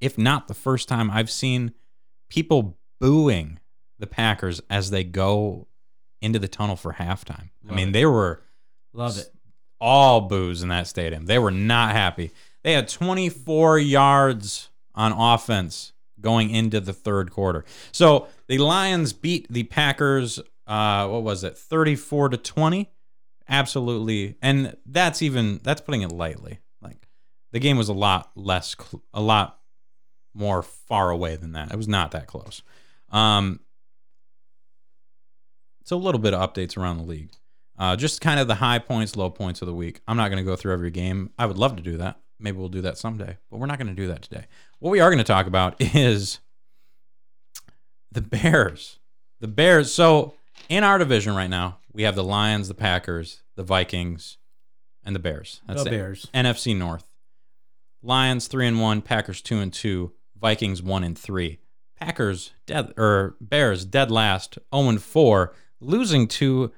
if 0.00 0.18
not 0.18 0.46
the 0.46 0.54
first 0.54 0.86
time, 0.88 1.10
I've 1.10 1.30
seen 1.30 1.72
people 2.28 2.78
booing 3.00 3.58
the 3.98 4.06
Packers 4.06 4.60
as 4.68 4.90
they 4.90 5.04
go 5.04 5.68
into 6.20 6.38
the 6.38 6.48
tunnel 6.48 6.76
for 6.76 6.92
halftime. 6.92 7.48
I 7.68 7.74
mean, 7.74 7.88
it. 7.88 7.92
they 7.92 8.04
were 8.04 8.42
Love 8.92 9.16
it. 9.16 9.30
all 9.80 10.20
boos 10.22 10.62
in 10.62 10.68
that 10.68 10.86
stadium. 10.86 11.24
They 11.24 11.38
were 11.38 11.50
not 11.50 11.92
happy. 11.92 12.30
They 12.62 12.72
had 12.72 12.88
24 12.88 13.78
yards 13.78 14.68
on 14.94 15.12
offense 15.12 15.92
going 16.20 16.50
into 16.50 16.80
the 16.80 16.92
third 16.92 17.30
quarter. 17.30 17.64
So 17.92 18.28
the 18.48 18.58
Lions 18.58 19.12
beat 19.12 19.46
the 19.50 19.64
Packers. 19.64 20.38
Uh, 20.66 21.08
what 21.08 21.22
was 21.22 21.44
it? 21.44 21.56
34 21.56 22.30
to 22.30 22.36
20. 22.36 22.90
Absolutely, 23.48 24.36
and 24.40 24.76
that's 24.86 25.22
even 25.22 25.58
that's 25.64 25.80
putting 25.80 26.02
it 26.02 26.12
lightly. 26.12 26.60
Like 26.80 27.08
the 27.50 27.58
game 27.58 27.76
was 27.76 27.88
a 27.88 27.92
lot 27.92 28.30
less, 28.36 28.76
a 29.12 29.20
lot 29.20 29.58
more 30.34 30.62
far 30.62 31.10
away 31.10 31.34
than 31.34 31.52
that. 31.52 31.72
It 31.72 31.76
was 31.76 31.88
not 31.88 32.12
that 32.12 32.28
close. 32.28 32.62
Um, 33.10 33.58
so 35.84 35.96
a 35.96 35.98
little 35.98 36.20
bit 36.20 36.32
of 36.32 36.48
updates 36.48 36.76
around 36.76 36.98
the 36.98 37.04
league. 37.04 37.30
Uh, 37.76 37.96
just 37.96 38.20
kind 38.20 38.38
of 38.38 38.46
the 38.46 38.54
high 38.54 38.78
points, 38.78 39.16
low 39.16 39.30
points 39.30 39.62
of 39.62 39.66
the 39.66 39.74
week. 39.74 40.00
I'm 40.06 40.16
not 40.16 40.28
going 40.28 40.44
to 40.44 40.48
go 40.48 40.54
through 40.54 40.72
every 40.72 40.90
game. 40.92 41.30
I 41.36 41.46
would 41.46 41.58
love 41.58 41.74
to 41.74 41.82
do 41.82 41.96
that. 41.96 42.20
Maybe 42.40 42.56
we'll 42.56 42.68
do 42.68 42.80
that 42.82 42.98
someday, 42.98 43.36
but 43.50 43.58
we're 43.58 43.66
not 43.66 43.78
going 43.78 43.88
to 43.88 43.94
do 43.94 44.08
that 44.08 44.22
today. 44.22 44.46
What 44.78 44.90
we 44.90 45.00
are 45.00 45.10
going 45.10 45.18
to 45.18 45.24
talk 45.24 45.46
about 45.46 45.76
is 45.80 46.40
the 48.12 48.20
Bears. 48.22 48.98
The 49.40 49.48
Bears. 49.48 49.92
So 49.92 50.34
in 50.68 50.84
our 50.84 50.98
division 50.98 51.34
right 51.34 51.50
now, 51.50 51.78
we 51.92 52.02
have 52.04 52.14
the 52.14 52.24
Lions, 52.24 52.68
the 52.68 52.74
Packers, 52.74 53.42
the 53.56 53.62
Vikings, 53.62 54.38
and 55.04 55.14
the 55.14 55.20
Bears. 55.20 55.60
That's 55.66 55.82
The 55.84 55.88
it. 55.88 55.92
Bears. 55.92 56.26
NFC 56.34 56.76
North. 56.76 57.06
Lions 58.02 58.46
three 58.46 58.66
and 58.66 58.80
one, 58.80 59.02
Packers 59.02 59.42
two 59.42 59.58
and 59.58 59.72
two, 59.72 60.12
Vikings 60.40 60.82
one 60.82 61.04
and 61.04 61.18
three. 61.18 61.58
Packers 61.98 62.52
dead 62.66 62.94
or 62.96 63.36
Bears 63.42 63.84
dead 63.84 64.10
last, 64.10 64.58
0 64.74 64.88
and 64.88 65.02
4, 65.02 65.54
losing 65.80 66.26
to 66.28 66.72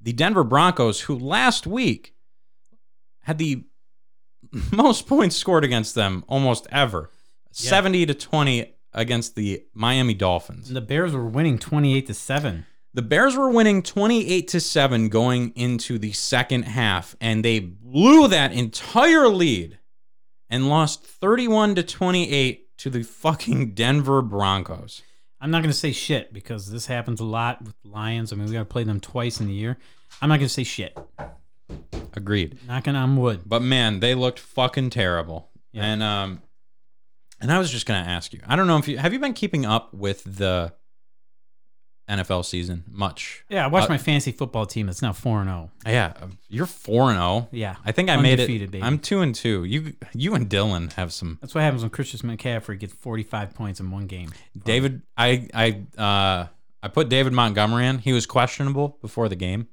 the 0.00 0.14
Denver 0.14 0.44
Broncos, 0.44 1.02
who 1.02 1.18
last 1.18 1.66
week 1.66 2.14
had 3.24 3.36
the 3.36 3.64
most 4.72 5.06
points 5.06 5.36
scored 5.36 5.64
against 5.64 5.94
them 5.94 6.24
almost 6.28 6.66
ever. 6.70 7.10
70 7.52 8.06
to 8.06 8.14
20 8.14 8.74
against 8.94 9.34
the 9.34 9.64
Miami 9.74 10.14
Dolphins. 10.14 10.70
The 10.70 10.80
Bears 10.80 11.12
were 11.12 11.26
winning 11.26 11.58
28 11.58 12.06
to 12.06 12.14
7. 12.14 12.66
The 12.94 13.02
Bears 13.02 13.36
were 13.36 13.50
winning 13.50 13.82
28 13.82 14.48
to 14.48 14.60
7 14.60 15.08
going 15.08 15.50
into 15.56 15.98
the 15.98 16.12
second 16.12 16.64
half 16.64 17.16
and 17.20 17.44
they 17.44 17.58
blew 17.58 18.28
that 18.28 18.52
entire 18.52 19.28
lead 19.28 19.78
and 20.50 20.68
lost 20.68 21.02
31 21.04 21.74
to 21.76 21.82
28 21.82 22.76
to 22.78 22.90
the 22.90 23.02
fucking 23.02 23.72
Denver 23.74 24.20
Broncos. 24.20 25.02
I'm 25.40 25.50
not 25.50 25.62
going 25.62 25.72
to 25.72 25.76
say 25.78 25.92
shit 25.92 26.32
because 26.32 26.70
this 26.70 26.86
happens 26.86 27.18
a 27.20 27.24
lot 27.24 27.62
with 27.62 27.74
Lions. 27.84 28.32
I 28.32 28.36
mean, 28.36 28.46
we 28.46 28.52
got 28.52 28.60
to 28.60 28.64
play 28.66 28.84
them 28.84 29.00
twice 29.00 29.40
in 29.40 29.46
the 29.46 29.54
year. 29.54 29.78
I'm 30.20 30.28
not 30.28 30.36
going 30.36 30.46
to 30.46 30.54
say 30.54 30.62
shit. 30.62 30.96
Agreed. 32.22 32.58
Knocking 32.68 32.94
on 32.96 33.16
wood. 33.16 33.40
But 33.44 33.62
man, 33.62 34.00
they 34.00 34.14
looked 34.14 34.38
fucking 34.38 34.90
terrible. 34.90 35.50
Yeah. 35.72 35.84
And 35.84 36.02
um 36.02 36.42
and 37.40 37.50
I 37.52 37.58
was 37.58 37.70
just 37.70 37.86
gonna 37.86 38.08
ask 38.08 38.32
you. 38.32 38.40
I 38.46 38.54
don't 38.56 38.66
know 38.68 38.78
if 38.78 38.86
you 38.88 38.98
have 38.98 39.12
you 39.12 39.18
been 39.18 39.34
keeping 39.34 39.66
up 39.66 39.92
with 39.92 40.22
the 40.24 40.72
NFL 42.08 42.44
season 42.44 42.84
much. 42.90 43.44
Yeah, 43.48 43.64
I 43.64 43.68
watched 43.68 43.86
Uh, 43.88 43.94
my 43.94 43.98
fantasy 43.98 44.32
football 44.32 44.66
team. 44.66 44.88
It's 44.88 45.00
now 45.02 45.12
four 45.12 45.40
and 45.40 45.48
zero. 45.48 45.70
Yeah, 45.86 46.12
you're 46.48 46.66
four 46.66 47.10
and 47.10 47.16
zero. 47.18 47.48
Yeah, 47.52 47.76
I 47.84 47.92
think 47.92 48.10
I 48.10 48.16
made 48.16 48.38
it. 48.40 48.48
baby. 48.48 48.82
I'm 48.82 48.98
two 48.98 49.20
and 49.20 49.34
two. 49.34 49.64
You 49.64 49.94
you 50.12 50.34
and 50.34 50.48
Dylan 50.48 50.92
have 50.94 51.12
some. 51.12 51.38
that's 51.40 51.54
what 51.54 51.62
happens 51.62 51.82
when 51.82 51.90
Christian 51.90 52.20
McCaffrey 52.28 52.78
gets 52.78 52.92
45 52.94 53.54
points 53.54 53.80
in 53.80 53.90
one 53.90 54.06
game. 54.06 54.30
David, 54.64 55.02
I 55.16 55.48
I 55.54 55.82
uh 56.00 56.46
I 56.82 56.88
put 56.88 57.08
David 57.08 57.32
Montgomery 57.32 57.86
in. 57.86 57.98
He 57.98 58.12
was 58.12 58.26
questionable 58.26 58.98
before 59.00 59.28
the 59.28 59.36
game, 59.36 59.68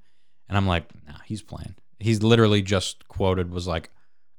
and 0.47 0.55
I'm 0.57 0.67
like, 0.67 0.85
nah, 1.07 1.15
he's 1.25 1.41
playing. 1.41 1.75
He's 1.99 2.23
literally 2.23 2.61
just 2.61 3.07
quoted 3.07 3.51
was 3.51 3.67
like, 3.67 3.89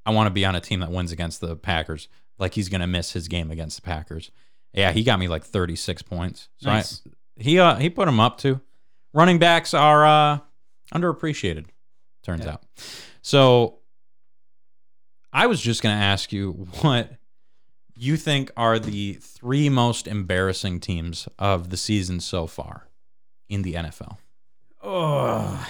I 0.07 0.11
want 0.13 0.27
to 0.27 0.31
be 0.31 0.45
on 0.45 0.55
a 0.55 0.61
team 0.61 0.81
that 0.81 0.91
wins 0.91 1.13
against 1.13 1.41
the 1.41 1.57
Packers. 1.57 2.09
Like 2.39 2.55
he's 2.55 2.69
gonna 2.71 2.87
miss 2.87 3.13
his 3.13 3.29
game 3.29 3.51
against 3.51 3.77
the 3.77 3.83
Packers. 3.83 4.31
Yeah, 4.73 4.93
he 4.93 5.03
got 5.03 5.19
me 5.19 5.29
like 5.29 5.45
36 5.45 6.01
points. 6.03 6.49
So 6.59 6.71
Nice. 6.71 7.03
I, 7.07 7.11
he 7.43 7.59
uh 7.59 7.77
he 7.77 7.91
put 7.91 8.09
him 8.09 8.19
up 8.21 8.39
to. 8.39 8.61
Running 9.13 9.39
backs 9.39 9.75
are 9.75 10.07
uh 10.07 10.39
underappreciated. 10.95 11.67
Turns 12.23 12.45
Yeah. 12.45 12.53
out. 12.53 12.63
So 13.23 13.81
I 15.33 15.47
was 15.47 15.61
just 15.61 15.83
gonna 15.83 16.01
ask 16.01 16.33
you 16.33 16.53
what 16.81 17.13
you 17.95 18.17
think 18.17 18.51
are 18.57 18.79
the 18.79 19.15
three 19.21 19.69
most 19.69 20.07
embarrassing 20.09 20.81
teams 20.81 21.29
of 21.39 21.69
the 21.69 21.77
season 21.77 22.21
so 22.21 22.47
far 22.47 22.89
in 23.51 23.61
the 23.63 23.75
NFL? 23.75 24.17
Oh, 24.83 25.69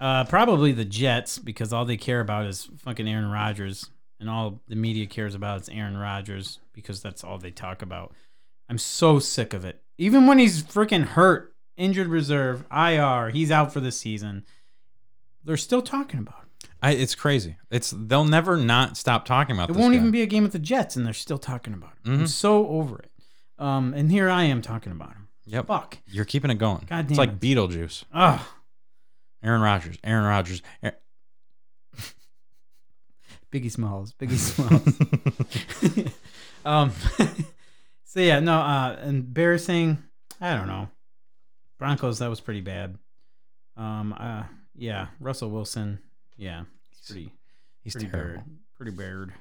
uh, 0.00 0.24
probably 0.24 0.72
the 0.72 0.84
Jets 0.84 1.38
because 1.38 1.72
all 1.72 1.84
they 1.84 1.96
care 1.96 2.20
about 2.20 2.46
is 2.46 2.68
fucking 2.78 3.08
Aaron 3.08 3.30
Rodgers, 3.30 3.90
and 4.20 4.28
all 4.30 4.60
the 4.68 4.76
media 4.76 5.06
cares 5.06 5.34
about 5.34 5.60
is 5.62 5.68
Aaron 5.68 5.96
Rodgers 5.96 6.58
because 6.72 7.00
that's 7.02 7.24
all 7.24 7.38
they 7.38 7.50
talk 7.50 7.82
about. 7.82 8.14
I'm 8.68 8.78
so 8.78 9.18
sick 9.18 9.54
of 9.54 9.64
it. 9.64 9.82
Even 9.98 10.26
when 10.26 10.38
he's 10.38 10.62
freaking 10.62 11.04
hurt, 11.04 11.54
injured 11.76 12.08
reserve, 12.08 12.64
IR, 12.70 13.30
he's 13.30 13.50
out 13.50 13.72
for 13.72 13.80
the 13.80 13.92
season. 13.92 14.44
They're 15.44 15.56
still 15.56 15.82
talking 15.82 16.20
about 16.20 16.40
him. 16.40 16.42
I, 16.82 16.90
it's 16.92 17.14
crazy. 17.14 17.56
It's 17.70 17.94
they'll 17.96 18.24
never 18.24 18.56
not 18.56 18.96
stop 18.96 19.24
talking 19.24 19.56
about. 19.56 19.70
It 19.70 19.76
won't 19.76 19.92
guy. 19.94 19.98
even 19.98 20.10
be 20.10 20.22
a 20.22 20.26
game 20.26 20.42
with 20.42 20.52
the 20.52 20.58
Jets, 20.58 20.96
and 20.96 21.06
they're 21.06 21.14
still 21.14 21.38
talking 21.38 21.72
about 21.72 21.92
him. 22.04 22.12
I'm 22.14 22.20
Mhm. 22.24 22.28
so 22.28 22.66
over 22.68 22.98
it. 22.98 23.10
Um, 23.58 23.94
and 23.94 24.10
here 24.10 24.28
I 24.28 24.44
am 24.44 24.60
talking 24.60 24.92
about 24.92 25.10
him. 25.10 25.28
Yep, 25.46 25.68
Fuck. 25.68 25.98
you're 26.08 26.24
keeping 26.24 26.50
it 26.50 26.56
going. 26.56 26.80
God 26.90 27.02
damn. 27.02 27.06
it's 27.10 27.18
like 27.18 27.30
it. 27.30 27.40
Beetlejuice. 27.40 28.04
Ugh. 28.12 28.40
Aaron 29.46 29.60
Rodgers. 29.62 29.96
Aaron 30.04 30.24
Rodgers. 30.24 30.60
Aaron- 30.82 30.96
Biggie 33.52 33.70
Smalls. 33.70 34.12
Biggie 34.14 34.36
Smalls. 34.36 36.12
um, 36.64 36.92
so 38.04 38.20
yeah, 38.20 38.40
no, 38.40 38.58
uh, 38.58 38.98
embarrassing. 39.04 39.98
I 40.40 40.56
don't 40.56 40.66
know. 40.66 40.88
Broncos, 41.78 42.18
that 42.18 42.28
was 42.28 42.40
pretty 42.40 42.60
bad. 42.60 42.98
Um, 43.76 44.14
uh, 44.18 44.44
yeah, 44.74 45.06
Russell 45.20 45.50
Wilson. 45.50 45.98
Yeah, 46.36 46.64
he's 46.90 47.06
pretty, 47.06 47.32
He's 47.82 47.92
pretty 47.94 48.08
terrible. 48.08 48.36
bad. 48.42 48.44
Pretty 48.76 48.92
bad. 48.92 49.32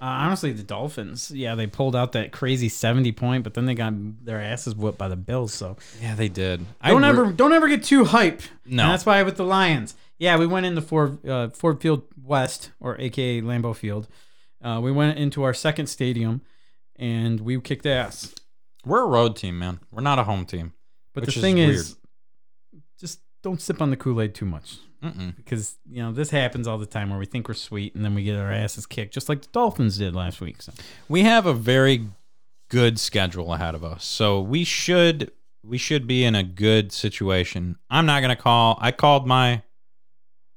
Uh, 0.00 0.04
honestly, 0.04 0.52
the 0.52 0.62
Dolphins. 0.62 1.30
Yeah, 1.30 1.54
they 1.54 1.66
pulled 1.66 1.94
out 1.96 2.12
that 2.12 2.32
crazy 2.32 2.68
seventy 2.68 3.12
point, 3.12 3.44
but 3.44 3.54
then 3.54 3.66
they 3.66 3.74
got 3.74 3.92
their 4.24 4.40
asses 4.40 4.74
whipped 4.74 4.98
by 4.98 5.08
the 5.08 5.16
Bills. 5.16 5.52
So 5.54 5.76
Yeah, 6.00 6.14
they 6.14 6.28
did. 6.28 6.60
don't 6.84 7.04
I 7.04 7.10
re- 7.10 7.18
ever, 7.20 7.32
don't 7.32 7.52
ever 7.52 7.68
get 7.68 7.84
too 7.84 8.04
hype. 8.04 8.42
No. 8.66 8.84
And 8.84 8.92
that's 8.92 9.06
why 9.06 9.22
with 9.22 9.36
the 9.36 9.44
Lions. 9.44 9.94
Yeah, 10.18 10.36
we 10.38 10.46
went 10.46 10.66
into 10.66 10.80
Ford 10.82 11.26
uh, 11.28 11.48
Ford 11.50 11.80
Field 11.80 12.02
West, 12.22 12.70
or 12.80 13.00
AKA 13.00 13.42
Lambeau 13.42 13.74
Field. 13.74 14.08
Uh, 14.62 14.80
we 14.82 14.92
went 14.92 15.18
into 15.18 15.42
our 15.42 15.52
second 15.54 15.86
stadium, 15.88 16.40
and 16.96 17.40
we 17.40 17.60
kicked 17.60 17.86
ass. 17.86 18.32
We're 18.84 19.02
a 19.02 19.08
road 19.08 19.36
team, 19.36 19.58
man. 19.58 19.80
We're 19.90 20.02
not 20.02 20.18
a 20.18 20.24
home 20.24 20.44
team. 20.46 20.72
But 21.14 21.26
the 21.26 21.32
thing 21.32 21.56
weird. 21.56 21.70
is, 21.74 21.96
just 22.98 23.20
don't 23.42 23.60
sip 23.60 23.82
on 23.82 23.90
the 23.90 23.96
Kool 23.96 24.20
Aid 24.20 24.34
too 24.34 24.46
much, 24.46 24.78
Mm-mm. 25.02 25.34
because 25.36 25.76
you 25.90 26.02
know 26.02 26.12
this 26.12 26.30
happens 26.30 26.68
all 26.68 26.78
the 26.78 26.86
time 26.86 27.10
where 27.10 27.18
we 27.18 27.26
think 27.26 27.48
we're 27.48 27.54
sweet 27.54 27.94
and 27.94 28.04
then 28.04 28.14
we 28.14 28.22
get 28.22 28.36
our 28.38 28.52
asses 28.52 28.86
kicked, 28.86 29.12
just 29.14 29.28
like 29.28 29.42
the 29.42 29.48
Dolphins 29.52 29.98
did 29.98 30.14
last 30.14 30.40
week. 30.40 30.62
So 30.62 30.72
We 31.08 31.22
have 31.22 31.44
a 31.46 31.52
very 31.54 32.06
good 32.70 32.98
schedule 33.00 33.52
ahead 33.52 33.74
of 33.74 33.82
us, 33.84 34.04
so 34.04 34.40
we 34.40 34.64
should 34.64 35.32
we 35.64 35.78
should 35.78 36.06
be 36.06 36.24
in 36.24 36.34
a 36.34 36.42
good 36.42 36.92
situation. 36.92 37.76
I'm 37.90 38.06
not 38.06 38.20
gonna 38.20 38.36
call. 38.36 38.78
I 38.80 38.92
called 38.92 39.26
my, 39.26 39.62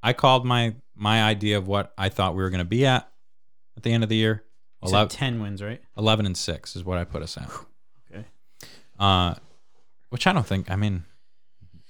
I 0.03 0.13
called 0.13 0.45
my 0.45 0.75
my 0.95 1.23
idea 1.23 1.57
of 1.57 1.67
what 1.67 1.93
I 1.97 2.09
thought 2.09 2.35
we 2.35 2.43
were 2.43 2.49
gonna 2.49 2.65
be 2.65 2.85
at 2.85 3.09
at 3.77 3.83
the 3.83 3.91
end 3.91 4.03
of 4.03 4.09
the 4.09 4.15
year. 4.15 4.43
you 4.81 4.89
said 4.89 4.95
11, 4.95 5.09
ten 5.09 5.41
wins, 5.41 5.61
right? 5.63 5.81
11 5.97 6.25
and 6.25 6.37
six 6.37 6.75
is 6.75 6.83
what 6.83 6.97
I 6.97 7.03
put 7.03 7.21
us 7.23 7.37
at. 7.37 7.49
Okay. 8.11 8.25
Uh, 8.99 9.33
which 10.09 10.25
I 10.27 10.31
don't 10.33 10.45
think. 10.45 10.71
I 10.71 10.75
mean, 10.75 11.03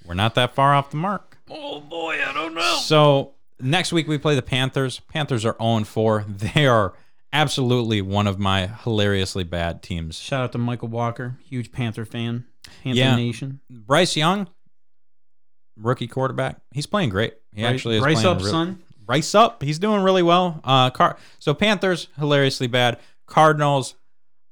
we're 0.06 0.14
not 0.16 0.36
that 0.36 0.56
far 0.56 0.74
off 0.74 0.90
the 0.90 0.98
mark. 0.98 1.35
Oh 1.50 1.80
boy, 1.82 2.20
I 2.26 2.34
don't 2.34 2.54
know. 2.56 2.78
So 2.82 3.34
next 3.60 3.92
week 3.94 4.08
we 4.08 4.18
play 4.18 4.36
the 4.36 4.42
Panthers. 4.42 5.00
Panthers 5.12 5.46
are 5.46 5.56
0 5.62 5.84
4. 5.84 6.26
They 6.28 6.66
are 6.68 6.94
absolutely 7.34 8.02
one 8.02 8.28
of 8.28 8.40
my 8.40 8.68
hilariously 8.68 9.44
bad 9.44 9.84
teams. 9.84 10.18
Shout 10.18 10.44
out 10.44 10.52
to 10.54 10.58
Michael 10.58 10.88
Walker, 10.88 11.38
huge 11.44 11.72
Panther 11.72 12.06
fan, 12.06 12.46
Panther 12.84 12.98
Yeah. 12.98 13.16
Nation. 13.16 13.60
Bryce 13.70 14.16
Young, 14.16 14.48
rookie 15.78 16.08
quarterback, 16.08 16.58
he's 16.72 16.86
playing 16.86 17.10
great. 17.10 17.34
He 17.54 17.62
Bryce- 17.62 17.74
actually 17.76 17.98
is 17.98 18.02
Bryce 18.04 18.22
playing 18.22 18.38
up, 18.38 18.42
real- 18.42 18.52
son. 18.52 18.82
Bryce 19.06 19.36
up. 19.36 19.62
He's 19.62 19.78
doing 19.78 20.02
really 20.02 20.24
well. 20.24 20.62
Uh, 20.64 20.90
Car- 20.90 21.18
so 21.38 21.54
Panthers 21.54 22.08
hilariously 22.18 22.66
bad. 22.68 22.98
Cardinals, 23.28 23.94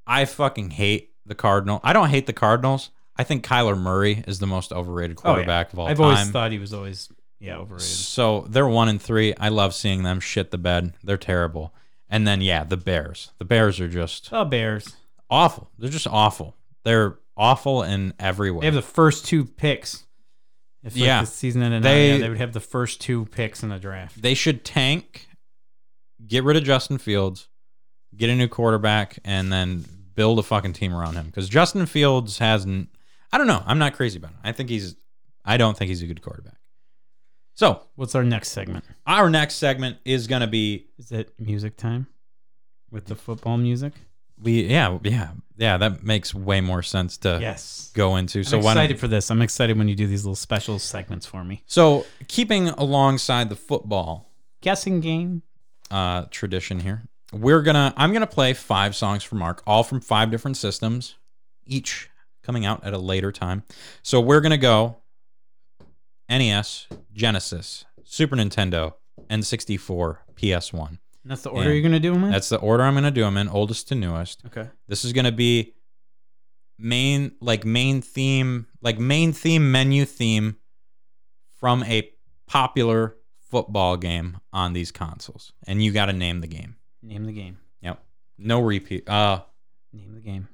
I 0.06 0.26
fucking 0.26 0.72
hate 0.72 1.10
the 1.26 1.34
Cardinal. 1.34 1.80
I 1.84 1.92
don't 1.94 2.10
hate 2.10 2.28
the 2.28 2.34
Cardinals. 2.34 2.92
I 3.16 3.24
think 3.24 3.46
Kyler 3.46 3.78
Murray 3.78 4.24
is 4.28 4.40
the 4.40 4.48
most 4.48 4.72
overrated 4.74 5.18
Oh, 5.24 5.30
yeah. 5.30 5.34
quarterback 5.36 5.74
of 5.74 5.80
all 5.80 5.86
time. 5.86 5.92
I've 5.92 6.00
always 6.02 6.30
thought 6.32 6.52
he 6.52 6.60
was 6.60 6.74
always 6.74 7.10
yeah 7.40 7.58
overrated. 7.58 7.86
So 7.88 8.46
they're 8.50 8.68
one 8.68 8.90
and 8.90 9.02
three. 9.02 9.34
I 9.40 9.50
love 9.50 9.74
seeing 9.76 10.04
them 10.04 10.20
shit 10.20 10.52
the 10.52 10.58
bed. 10.58 10.94
They're 11.04 11.18
terrible. 11.18 11.74
And 12.10 12.28
then 12.28 12.42
yeah, 12.42 12.64
the 12.64 12.78
Bears. 12.78 13.32
The 13.38 13.46
Bears 13.46 13.80
are 13.80 13.88
just 13.88 14.30
Oh, 14.32 14.46
Bears. 14.46 14.96
awful. 15.30 15.70
They're 15.78 15.90
just 15.90 16.08
awful. 16.08 16.56
They're 16.84 17.18
awful 17.38 17.82
in 17.84 18.14
every 18.20 18.52
way. 18.52 18.62
They 18.62 18.68
have 18.68 18.76
the 18.76 18.82
first 18.82 19.26
two 19.26 19.46
picks. 19.46 20.06
If 20.84 20.96
like, 20.96 21.04
Yeah. 21.06 21.22
the 21.22 21.28
season 21.28 21.64
ended, 21.64 21.82
They- 21.84 21.90
they, 21.90 22.12
yeah, 22.14 22.18
they 22.20 22.30
would 22.30 22.38
have 22.40 22.54
the 22.54 22.60
first 22.60 23.00
two 23.02 23.26
picks 23.26 23.64
in 23.64 23.70
the 23.70 23.80
draft. 23.80 24.22
they 24.22 24.34
should 24.34 24.64
tank, 24.66 25.28
get 26.28 26.44
rid 26.44 26.58
of 26.58 26.64
Justin 26.64 26.98
Fields, 26.98 27.48
get 28.16 28.30
a 28.30 28.36
new 28.36 28.48
quarterback, 28.48 29.18
and 29.24 29.52
then 29.52 29.86
build 30.16 30.40
a 30.40 30.44
fucking 30.44 30.74
team 30.74 30.94
around 30.94 31.16
him. 31.16 31.28
Because 31.28 31.48
Justin 31.50 31.86
Fields 31.86 32.38
hasn't. 32.40 32.90
I 33.34 33.38
don't 33.38 33.48
know. 33.48 33.64
I'm 33.66 33.80
not 33.80 33.94
crazy 33.94 34.18
about 34.20 34.32
him. 34.32 34.38
I 34.44 34.52
think 34.52 34.70
he's. 34.70 34.96
I 35.44 35.58
don't 35.58 35.78
think 35.78 35.90
he's 35.90 36.02
a 36.02 36.08
good 36.08 36.22
quarterback. 36.22 36.58
So 37.56 37.82
What's 37.96 38.16
our 38.16 38.24
next 38.24 38.50
segment? 38.50 38.84
our 39.06 39.30
next 39.30 39.56
segment 39.56 39.98
is 40.06 40.26
gonna 40.28 40.48
be 40.48 40.88
Is 40.98 41.12
it 41.12 41.34
music 41.40 41.78
time 41.78 42.08
with 42.90 43.06
the 43.06 43.16
football 43.16 43.58
music? 43.58 43.94
we. 44.42 44.64
Yeah, 44.64 44.98
yeah, 45.04 45.32
yeah. 45.58 45.78
That 45.78 46.04
makes 46.04 46.34
way 46.34 46.62
more 46.62 46.82
sense 46.82 47.18
to 47.20 47.38
Yes. 47.42 47.92
go 47.94 48.16
into. 48.16 48.44
So 48.44 48.58
I'm 48.58 48.64
excited 48.66 49.00
for 49.00 49.08
this. 49.08 49.30
I'm 49.30 49.42
excited 49.42 49.78
when 49.78 49.88
you 49.88 49.96
do 49.96 50.08
these 50.08 50.24
little 50.26 50.36
special 50.36 50.80
segments 50.80 51.26
for 51.26 51.44
me. 51.44 51.64
So 51.68 52.06
keeping 52.28 52.70
alongside 52.70 53.50
the 53.50 53.56
football 53.56 54.32
Guessing 54.62 55.00
game. 55.02 55.44
uh, 55.92 56.26
tradition 56.32 56.80
here, 56.80 57.04
we're 57.32 57.62
gonna 57.62 57.94
I'm 57.98 58.14
gonna 58.14 58.26
play 58.28 58.54
five 58.54 58.96
songs 58.96 59.24
for 59.24 59.36
Mark, 59.36 59.62
all 59.68 59.84
from 59.84 60.00
five 60.02 60.32
different 60.32 60.58
systems, 60.58 61.16
each 61.66 62.10
coming 62.44 62.66
out 62.66 62.84
at 62.84 62.94
a 62.94 62.98
later 62.98 63.32
time. 63.32 63.64
So 64.04 64.20
we're 64.22 64.42
gonna 64.42 64.58
go 64.58 64.98
NES, 66.30 66.88
Genesis, 67.14 67.86
Super 68.04 68.36
Nintendo, 68.36 68.94
N64, 69.30 70.18
PS1. 70.36 70.88
And 70.90 71.32
that's 71.32 71.44
the 71.44 71.50
order 71.50 71.70
Yeah. 71.70 71.74
you're 71.76 71.84
gonna 71.84 72.00
do 72.00 72.14
them 72.14 72.24
in. 72.26 72.32
That's 72.32 72.50
the 72.50 72.58
order 72.58 72.84
I'm 72.84 72.94
gonna 72.94 73.12
do 73.12 73.22
them 73.22 73.38
in, 73.38 73.48
oldest 73.48 73.88
to 73.90 73.96
newest. 73.96 74.44
okay. 74.46 74.70
This 74.88 75.06
is 75.06 75.14
gonna 75.14 75.32
be 75.32 75.74
main 76.78 77.32
like 77.40 77.66
main 77.66 78.02
theme 78.02 78.68
like 78.82 79.00
main 79.00 79.32
theme 79.32 79.72
menu 79.72 80.06
theme 80.06 80.58
from 81.60 81.84
a 81.84 82.10
popular 82.48 83.16
football 83.50 83.96
game 83.96 84.38
on 84.52 84.74
these 84.74 84.92
consoles. 84.92 85.54
And 85.68 85.82
you 85.84 85.92
gotta 85.92 86.14
name 86.14 86.42
the 86.42 86.48
game. 86.48 86.76
Name 87.02 87.26
the 87.26 87.32
game. 87.32 87.60
Yep. 87.82 88.04
No 88.38 88.60
repeat. 88.62 89.08
Uh 89.08 89.44
Name 89.94 90.16
the 90.16 90.22
game. 90.22 90.48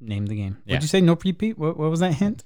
Name 0.00 0.26
the 0.26 0.36
game. 0.36 0.56
Yeah. 0.64 0.74
What'd 0.74 0.82
you 0.84 0.88
say? 0.88 1.00
No 1.00 1.18
repeat. 1.22 1.58
What, 1.58 1.76
what 1.76 1.90
was 1.90 2.00
that 2.00 2.14
hint? 2.14 2.44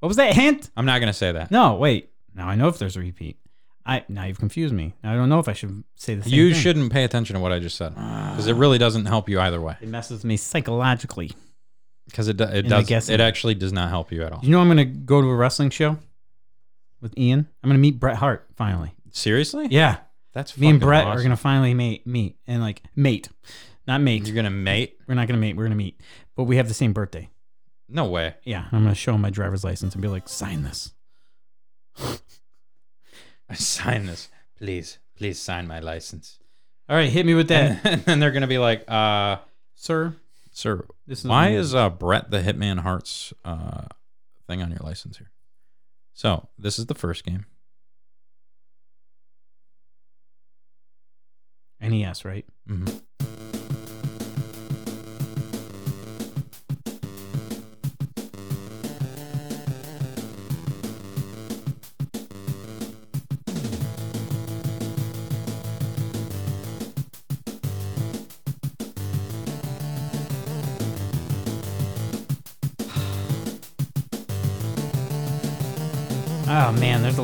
What 0.00 0.08
was 0.08 0.16
that 0.16 0.34
hint? 0.34 0.70
I'm 0.76 0.86
not 0.86 0.98
gonna 1.00 1.12
say 1.12 1.32
that. 1.32 1.50
No, 1.50 1.74
wait. 1.76 2.10
Now 2.34 2.48
I 2.48 2.54
know 2.54 2.68
if 2.68 2.78
there's 2.78 2.96
a 2.96 3.00
repeat. 3.00 3.38
I 3.84 4.04
now 4.08 4.24
you've 4.24 4.38
confused 4.38 4.74
me. 4.74 4.94
I 5.04 5.14
don't 5.14 5.28
know 5.28 5.38
if 5.38 5.48
I 5.48 5.52
should 5.52 5.84
say 5.94 6.14
the 6.16 6.24
same 6.24 6.32
You 6.32 6.52
thing. 6.52 6.60
shouldn't 6.62 6.92
pay 6.92 7.04
attention 7.04 7.34
to 7.34 7.40
what 7.40 7.52
I 7.52 7.58
just 7.60 7.76
said. 7.76 7.94
Because 7.94 8.46
it 8.46 8.54
really 8.54 8.78
doesn't 8.78 9.06
help 9.06 9.28
you 9.28 9.38
either 9.40 9.60
way. 9.60 9.76
It 9.80 9.88
messes 9.88 10.12
with 10.18 10.24
me 10.24 10.36
psychologically. 10.36 11.32
because 12.06 12.28
it 12.28 12.36
do- 12.36 12.44
it 12.44 12.62
the 12.62 12.68
does 12.68 12.86
guessing. 12.86 13.14
it 13.14 13.20
actually 13.20 13.54
does 13.54 13.72
not 13.72 13.88
help 13.90 14.10
you 14.12 14.22
at 14.22 14.32
all. 14.32 14.40
You 14.42 14.50
know, 14.50 14.60
I'm 14.60 14.68
gonna 14.68 14.84
go 14.84 15.20
to 15.20 15.28
a 15.28 15.34
wrestling 15.36 15.70
show 15.70 15.98
with 17.00 17.16
Ian. 17.18 17.46
I'm 17.62 17.68
gonna 17.70 17.78
meet 17.78 17.98
Bret 18.00 18.16
Hart 18.16 18.46
finally. 18.56 18.92
Seriously? 19.12 19.68
Yeah, 19.70 19.98
That's 20.32 20.56
me 20.58 20.68
and 20.68 20.76
fucking 20.78 20.86
Bret 20.88 21.04
are 21.06 21.12
awesome. 21.12 21.22
gonna 21.24 21.36
finally 21.36 21.72
mate, 21.74 22.06
meet, 22.06 22.36
and 22.46 22.60
like 22.62 22.82
mate, 22.94 23.28
not 23.86 24.00
mate. 24.00 24.26
You're 24.26 24.36
gonna 24.36 24.50
mate? 24.50 24.98
We're 25.06 25.14
not 25.14 25.26
gonna 25.28 25.38
mate. 25.40 25.56
We're 25.56 25.64
gonna 25.64 25.74
meet, 25.76 26.00
but 26.34 26.44
we 26.44 26.56
have 26.56 26.68
the 26.68 26.74
same 26.74 26.92
birthday. 26.92 27.30
No 27.88 28.06
way. 28.06 28.34
Yeah, 28.44 28.66
I'm 28.72 28.82
gonna 28.82 28.94
show 28.94 29.14
him 29.14 29.20
my 29.20 29.30
driver's 29.30 29.62
license 29.64 29.94
and 29.94 30.02
be 30.02 30.08
like, 30.08 30.28
sign 30.28 30.62
this. 30.62 30.92
Sign 33.54 34.06
this, 34.06 34.28
please. 34.58 34.98
Please 35.16 35.38
sign 35.38 35.66
my 35.68 35.78
license. 35.78 36.40
All 36.88 36.96
right, 36.96 37.08
hit 37.08 37.24
me 37.24 37.34
with 37.34 37.46
that, 37.48 37.80
And 37.84 38.02
then 38.04 38.18
they're 38.20 38.32
gonna 38.32 38.46
be 38.48 38.58
like, 38.58 38.84
uh, 38.90 39.36
sir. 39.76 40.14
sir, 40.50 40.84
This 41.06 41.20
is 41.20 41.26
why 41.26 41.50
is 41.50 41.74
uh 41.74 41.88
Bret 41.90 42.30
the 42.30 42.40
Hitman 42.42 42.80
Hart's 42.80 43.32
uh 43.44 43.86
thing 44.48 44.62
on 44.62 44.70
your 44.70 44.80
license 44.80 45.18
here? 45.18 45.30
So 46.12 46.48
this 46.58 46.78
is 46.80 46.86
the 46.86 46.94
first 46.94 47.24
game. 47.24 47.46
NES, 51.80 52.24
right? 52.24 52.44
hmm 52.66 52.84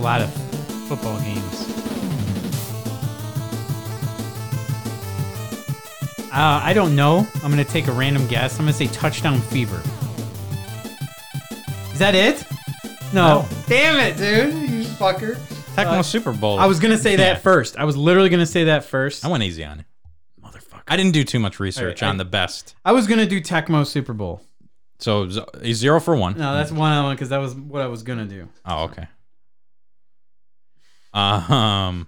lot 0.02 0.20
of 0.20 0.32
football 0.88 1.18
games. 1.20 1.68
Uh, 6.32 6.60
I 6.64 6.72
don't 6.72 6.96
know. 6.96 7.26
I'm 7.42 7.50
gonna 7.50 7.64
take 7.64 7.88
a 7.88 7.92
random 7.92 8.26
guess. 8.26 8.58
I'm 8.58 8.64
gonna 8.64 8.72
say 8.72 8.86
touchdown 8.86 9.40
fever. 9.40 9.82
Is 11.92 11.98
that 11.98 12.14
it? 12.14 12.42
No. 13.12 13.46
Damn 13.66 13.98
it, 14.00 14.16
dude. 14.16 14.54
You 14.70 14.84
fucker. 14.94 15.36
Tecmo 15.76 15.98
Uh, 15.98 16.02
Super 16.02 16.32
Bowl. 16.32 16.58
I 16.58 16.64
was 16.66 16.80
gonna 16.80 16.96
say 16.96 17.12
Yeah. 17.12 17.16
that 17.18 17.42
first. 17.42 17.76
I 17.76 17.84
was 17.84 17.96
literally 17.98 18.30
gonna 18.30 18.46
say 18.46 18.64
that 18.64 18.84
first. 18.84 19.24
I 19.24 19.28
went 19.28 19.42
easy 19.44 19.62
on 19.64 19.80
it. 19.80 19.86
Motherfucker. 20.42 20.82
I 20.88 20.96
didn't 20.96 21.12
do 21.12 21.22
too 21.22 21.38
much 21.38 21.60
research 21.60 22.02
All 22.02 22.06
right, 22.08 22.14
on 22.14 22.16
I- 22.16 22.24
the 22.24 22.30
best. 22.30 22.74
I 22.84 22.92
was 22.92 23.06
gonna 23.06 23.26
do 23.26 23.40
Tecmo 23.40 23.86
Super 23.86 24.14
Bowl. 24.14 24.40
So 25.00 25.28
z- 25.28 25.44
a 25.60 25.72
zero 25.74 26.00
for 26.00 26.16
one. 26.16 26.38
No, 26.38 26.54
that's 26.54 26.72
one 26.72 26.92
on 26.92 27.04
one 27.04 27.14
because 27.14 27.28
that 27.28 27.38
was 27.38 27.54
what 27.54 27.82
I 27.82 27.88
was 27.88 28.02
gonna 28.02 28.24
do. 28.24 28.48
Oh, 28.64 28.84
okay. 28.84 29.06
Um, 31.12 32.06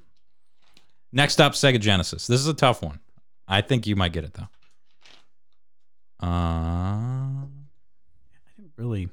next 1.12 1.40
up, 1.40 1.52
Sega 1.52 1.80
Genesis. 1.80 2.26
This 2.26 2.40
is 2.40 2.46
a 2.48 2.54
tough 2.54 2.82
one. 2.82 3.00
I 3.46 3.60
think 3.60 3.86
you 3.86 3.96
might 3.96 4.12
get 4.12 4.24
it 4.24 4.34
though. 4.34 4.48
Uh, 6.22 6.26
I 7.46 7.46
didn't 8.56 8.72
really 8.76 9.08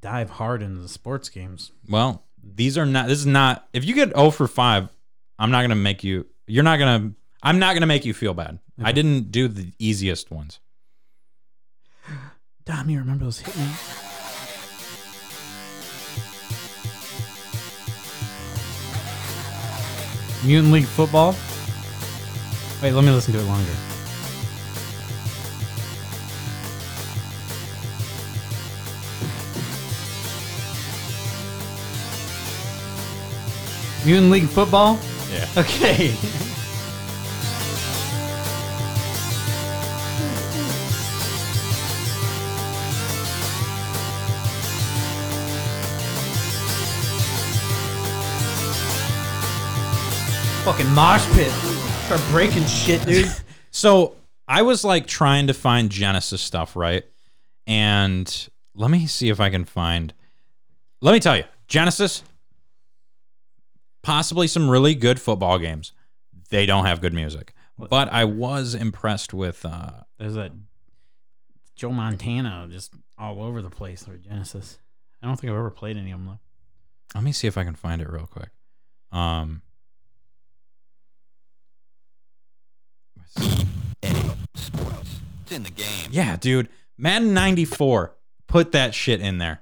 dive 0.00 0.30
hard 0.30 0.62
into 0.62 0.80
the 0.80 0.88
sports 0.88 1.28
games. 1.28 1.72
well, 1.88 2.24
these 2.42 2.78
are 2.78 2.86
not. 2.86 3.08
This 3.08 3.18
is 3.18 3.26
not. 3.26 3.68
If 3.72 3.84
you 3.84 3.94
get 3.94 4.14
0 4.16 4.30
for 4.30 4.46
five, 4.48 4.88
I'm 5.38 5.50
not 5.50 5.62
gonna 5.62 5.74
make 5.74 6.02
you. 6.04 6.26
You're 6.46 6.64
not 6.64 6.78
gonna. 6.78 7.12
I'm 7.42 7.58
not 7.58 7.74
gonna 7.74 7.86
make 7.86 8.04
you 8.04 8.14
feel 8.14 8.34
bad. 8.34 8.58
I 8.82 8.92
didn't 8.92 9.30
do 9.30 9.48
the 9.48 9.72
easiest 9.78 10.30
ones. 10.30 10.60
Dom, 12.64 12.90
you 12.90 12.98
remember 12.98 13.24
those 13.24 13.42
Hitmen? 13.42 14.02
Mutant 20.44 20.72
League 20.72 20.84
Football? 20.86 21.34
Wait, 22.82 22.92
let 22.92 23.04
me 23.04 23.10
listen 23.10 23.32
to 23.32 23.40
it 23.40 23.44
longer. 23.44 23.72
Mutant 34.04 34.30
League 34.30 34.48
Football? 34.48 34.98
Yeah. 35.32 35.48
Okay. 35.56 36.14
Fucking 50.66 50.90
mosh 50.94 51.24
pit. 51.34 51.52
Start 52.06 52.20
breaking 52.32 52.64
shit, 52.66 53.00
dude. 53.06 53.28
So 53.70 54.16
I 54.48 54.62
was 54.62 54.82
like 54.84 55.06
trying 55.06 55.46
to 55.46 55.54
find 55.54 55.90
Genesis 55.90 56.40
stuff, 56.42 56.74
right? 56.74 57.04
And 57.66 58.48
let 58.74 58.90
me 58.90 59.06
see 59.06 59.28
if 59.28 59.38
I 59.38 59.48
can 59.50 59.64
find. 59.64 60.12
Let 61.00 61.12
me 61.12 61.20
tell 61.20 61.36
you, 61.36 61.44
Genesis, 61.68 62.24
possibly 64.02 64.48
some 64.48 64.68
really 64.68 64.94
good 64.96 65.20
football 65.20 65.58
games. 65.60 65.92
They 66.48 66.66
don't 66.66 66.86
have 66.86 67.00
good 67.00 67.12
music, 67.14 67.52
but 67.78 68.10
I 68.10 68.24
was 68.24 68.74
impressed 68.74 69.32
with. 69.32 69.64
Uh, 69.64 69.90
There's 70.18 70.34
that 70.34 70.52
Joe 71.76 71.92
Montana 71.92 72.66
just 72.72 72.94
all 73.18 73.40
over 73.42 73.62
the 73.62 73.70
place 73.70 74.04
for 74.04 74.16
Genesis. 74.16 74.78
I 75.22 75.26
don't 75.28 75.38
think 75.38 75.50
I've 75.52 75.58
ever 75.58 75.70
played 75.70 75.96
any 75.96 76.10
of 76.10 76.18
them 76.18 76.26
though. 76.26 76.38
let 77.14 77.22
me 77.22 77.30
see 77.30 77.46
if 77.46 77.56
I 77.56 77.62
can 77.62 77.74
find 77.76 78.00
it 78.00 78.10
real 78.10 78.26
quick. 78.26 78.48
Um, 79.12 79.60
Sports. 84.54 85.20
It's 85.42 85.52
in 85.52 85.62
the 85.62 85.70
game. 85.70 86.08
yeah, 86.10 86.36
dude, 86.36 86.68
Madden 86.98 87.34
'94. 87.34 88.14
Put 88.48 88.72
that 88.72 88.94
shit 88.94 89.20
in 89.20 89.38
there. 89.38 89.60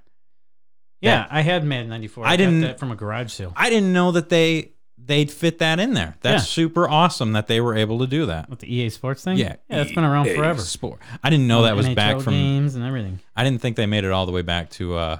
Yeah, 1.01 1.27
I 1.31 1.43
had 1.43 1.64
Madden 1.64 1.89
94. 1.91 2.25
I 2.27 2.31
got 2.31 2.37
didn't- 2.37 2.61
that 2.62 2.79
from 2.79 2.91
a 2.91 2.97
garage 2.97 3.31
sale. 3.33 3.53
I 3.57 3.68
didn't 3.70 3.93
know 3.93 4.12
that 4.12 4.29
they 4.31 4.70
they'd 4.97 5.31
fit 5.31 5.59
that 5.59 5.79
in 5.79 5.93
there. 5.93 6.16
That's 6.22 6.45
Yeah. 6.45 6.47
super 6.47 6.89
awesome 6.89 7.33
that 7.33 7.47
they 7.47 7.61
were 7.61 7.75
able 7.75 7.99
to 7.99 8.07
do 8.07 8.25
that. 8.27 8.49
With 8.49 8.61
the 8.61 8.75
EA 8.75 8.89
Sports 8.89 9.22
thing? 9.22 9.37
Yeah, 9.37 9.57
Yeah, 9.68 9.83
it's 9.83 9.93
been 9.93 10.05
around 10.05 10.29
EA 10.29 10.35
forever. 10.37 10.62
Sport. 10.62 11.01
I 11.22 11.29
didn't 11.29 11.47
know 11.47 11.62
that 11.62 11.77
was 11.77 11.87
NHL 11.87 11.95
back 11.95 12.20
from. 12.20 12.33
games 12.33 12.75
and 12.75 12.83
everything. 12.85 13.20
I 13.37 13.45
didn't 13.45 13.61
think 13.61 13.77
they 13.77 13.85
made 13.85 14.05
it 14.05 14.12
all 14.12 14.25
the 14.25 14.33
way 14.33 14.41
back 14.43 14.70
to 14.70 14.97
uh 14.97 15.18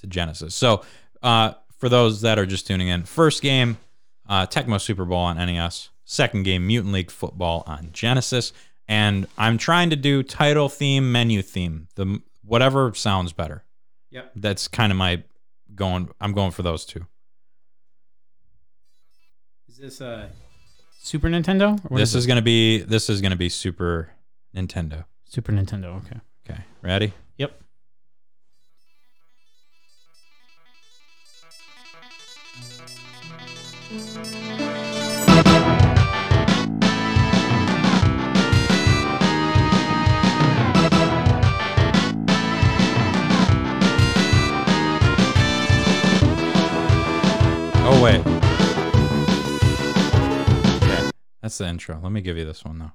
to 0.00 0.06
Genesis. 0.06 0.54
So 0.54 0.82
uh 1.22 1.52
for 1.78 1.88
those 1.88 2.20
that 2.22 2.38
are 2.38 2.44
just 2.44 2.66
tuning 2.66 2.88
in, 2.88 3.04
first 3.04 3.40
game 3.40 3.78
uh 4.28 4.46
Tecmo 4.46 4.78
Super 4.78 5.06
Bowl 5.06 5.18
on 5.20 5.36
NES, 5.38 5.88
second 6.12 6.42
game 6.42 6.66
Mutant 6.66 6.92
League 6.92 7.10
Football 7.10 7.64
on 7.66 7.88
Genesis, 7.92 8.52
and 8.86 9.26
I'm 9.38 9.58
trying 9.58 9.90
to 9.90 9.96
do 9.96 10.22
title 10.22 10.68
theme, 10.68 11.10
menu 11.10 11.42
theme, 11.42 11.88
the 11.94 12.20
whatever 12.44 12.92
sounds 12.94 13.32
better. 13.32 13.64
Yep. 14.10 14.32
That's 14.36 14.68
kind 14.68 14.92
of 14.92 14.98
my 14.98 15.22
going. 15.74 16.10
I'm 16.20 16.32
going 16.32 16.50
for 16.50 16.62
those 16.62 16.84
two. 16.84 17.06
Is 19.68 19.78
this 19.78 20.00
a 20.02 20.30
Super 21.00 21.28
Nintendo? 21.28 21.80
Or 21.90 21.96
this 21.96 22.14
is 22.14 22.26
it? 22.26 22.28
gonna 22.28 22.42
be 22.42 22.82
this 22.82 23.08
is 23.08 23.22
gonna 23.22 23.36
be 23.36 23.48
Super 23.48 24.10
Nintendo. 24.54 25.06
Super 25.24 25.52
Nintendo, 25.52 25.96
okay. 26.04 26.20
Okay, 26.46 26.60
ready? 26.82 27.14
Wait. 48.02 48.18
Okay, 50.82 51.10
that's 51.40 51.56
the 51.58 51.68
intro. 51.68 52.00
Let 52.02 52.10
me 52.10 52.20
give 52.20 52.36
you 52.36 52.44
this 52.44 52.64
one 52.64 52.80
though. 52.80 52.90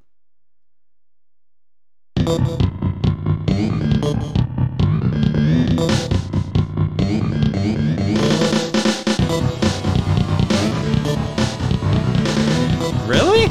Really? 13.07 13.47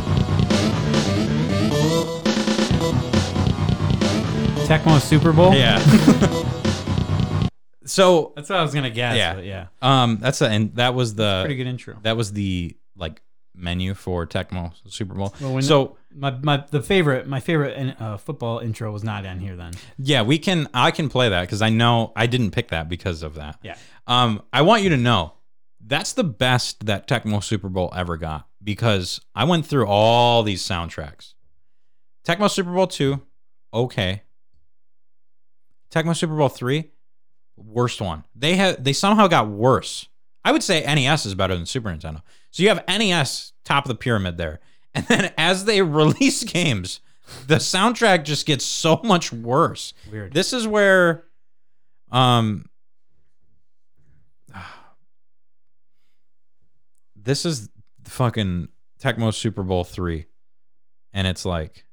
Tecmo 4.66 5.00
Super 5.00 5.32
Bowl? 5.32 5.54
Yeah. 5.54 6.52
so, 7.86 8.32
That's 8.36 8.48
what 8.50 8.58
I 8.58 8.62
was 8.62 8.74
gonna 8.74 8.90
guess. 8.90 9.16
Yeah. 9.16 9.34
but 9.34 9.44
yeah. 9.44 9.66
um, 9.82 10.18
that's 10.20 10.38
the 10.40 10.48
and 10.48 10.74
that 10.76 10.94
was 10.94 11.14
the 11.14 11.42
Pretty 11.44 11.56
good 11.56 11.66
intro. 11.66 11.96
that 12.02 12.16
was 12.16 12.32
the 12.32 12.76
like 12.96 13.22
menu 13.54 13.94
for 13.94 14.26
Tecmo 14.26 14.72
Super 14.88 15.14
Bowl. 15.14 15.34
Well, 15.40 15.62
so 15.62 15.96
My, 16.14 16.30
my 16.42 16.64
the 16.70 16.82
favorite 16.82 17.26
my 17.26 17.40
favorite 17.40 17.96
uh, 18.00 18.16
football 18.18 18.58
intro 18.58 18.90
was 18.92 19.02
not 19.04 19.24
on 19.24 19.38
here 19.40 19.56
then. 19.56 19.72
Yeah, 19.98 20.22
we 20.22 20.38
can. 20.38 20.68
I 20.74 20.90
can 20.90 21.08
play 21.08 21.28
that 21.30 21.42
because 21.42 21.62
I 21.62 21.70
know 21.70 22.12
I 22.16 22.26
didn't 22.26 22.50
pick 22.50 22.68
that 22.68 22.88
because 22.88 23.22
of 23.22 23.34
that. 23.34 23.58
Yeah. 23.62 23.76
Um, 24.06 24.42
I 24.52 24.62
want 24.62 24.82
you 24.82 24.90
to 24.90 24.96
know 24.96 25.34
that's 25.80 26.12
the 26.12 26.24
best 26.24 26.86
that 26.86 27.06
Tecmo 27.08 27.42
Super 27.42 27.68
Bowl 27.68 27.92
ever 27.96 28.16
got 28.16 28.46
because 28.62 29.20
I 29.34 29.44
went 29.44 29.64
through 29.66 29.86
all 29.86 30.42
these 30.42 30.62
soundtracks. 30.62 31.34
Tecmo 32.26 32.50
Super 32.50 32.72
Bowl 32.72 32.86
two, 32.88 33.22
okay. 33.72 34.22
Tecmo 35.92 36.16
Super 36.16 36.36
Bowl 36.36 36.48
three, 36.48 36.90
worst 37.56 38.00
one. 38.00 38.24
They 38.34 38.56
have 38.56 38.82
they 38.82 38.92
somehow 38.92 39.26
got 39.26 39.48
worse. 39.48 40.08
I 40.44 40.52
would 40.52 40.62
say 40.62 40.82
NES 40.82 41.26
is 41.26 41.34
better 41.34 41.56
than 41.56 41.66
Super 41.66 41.88
Nintendo. 41.90 42.22
So 42.50 42.62
you 42.62 42.68
have 42.68 42.84
NES 42.86 43.52
top 43.64 43.84
of 43.84 43.88
the 43.88 43.94
pyramid 43.94 44.38
there, 44.38 44.60
and 44.94 45.06
then 45.06 45.32
as 45.36 45.64
they 45.64 45.82
release 45.82 46.44
games, 46.44 47.00
the 47.46 47.56
soundtrack 47.56 48.24
just 48.24 48.46
gets 48.46 48.64
so 48.64 49.00
much 49.02 49.32
worse. 49.32 49.92
Weird. 50.10 50.32
This 50.32 50.52
is 50.52 50.66
where, 50.66 51.24
um, 52.12 52.66
this 57.16 57.44
is 57.44 57.68
fucking 58.04 58.68
Tecmo 59.00 59.34
Super 59.34 59.62
Bowl 59.62 59.84
three, 59.84 60.26
and 61.12 61.26
it's 61.26 61.44
like 61.44 61.84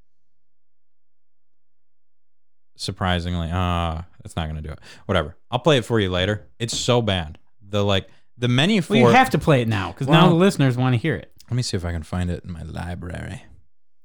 surprisingly, 2.76 3.50
ah, 3.52 4.06
it's 4.26 4.36
not 4.36 4.48
gonna 4.48 4.62
do 4.62 4.72
it. 4.72 4.80
Whatever. 5.06 5.36
I'll 5.52 5.60
play 5.60 5.78
it 5.78 5.86
for 5.86 6.00
you 6.00 6.10
later. 6.10 6.48
It's 6.60 6.78
so 6.78 7.02
bad. 7.02 7.38
The 7.68 7.84
like 7.84 8.08
the 8.38 8.48
menu 8.48 8.82
for. 8.82 8.94
Well, 8.94 9.02
you 9.02 9.08
have 9.10 9.30
to 9.32 9.38
play 9.38 9.62
it 9.62 9.68
now 9.68 9.92
because 9.92 10.08
now 10.08 10.30
the 10.30 10.36
listeners 10.36 10.78
want 10.78 10.94
to 10.94 10.98
hear 10.98 11.16
it. 11.16 11.32
let 11.50 11.56
me 11.56 11.62
see 11.64 11.78
if 11.78 11.86
I 11.86 11.92
can 11.92 12.04
find 12.04 12.30
it 12.30 12.44
in 12.44 12.52
my 12.52 12.64
library. 12.64 13.44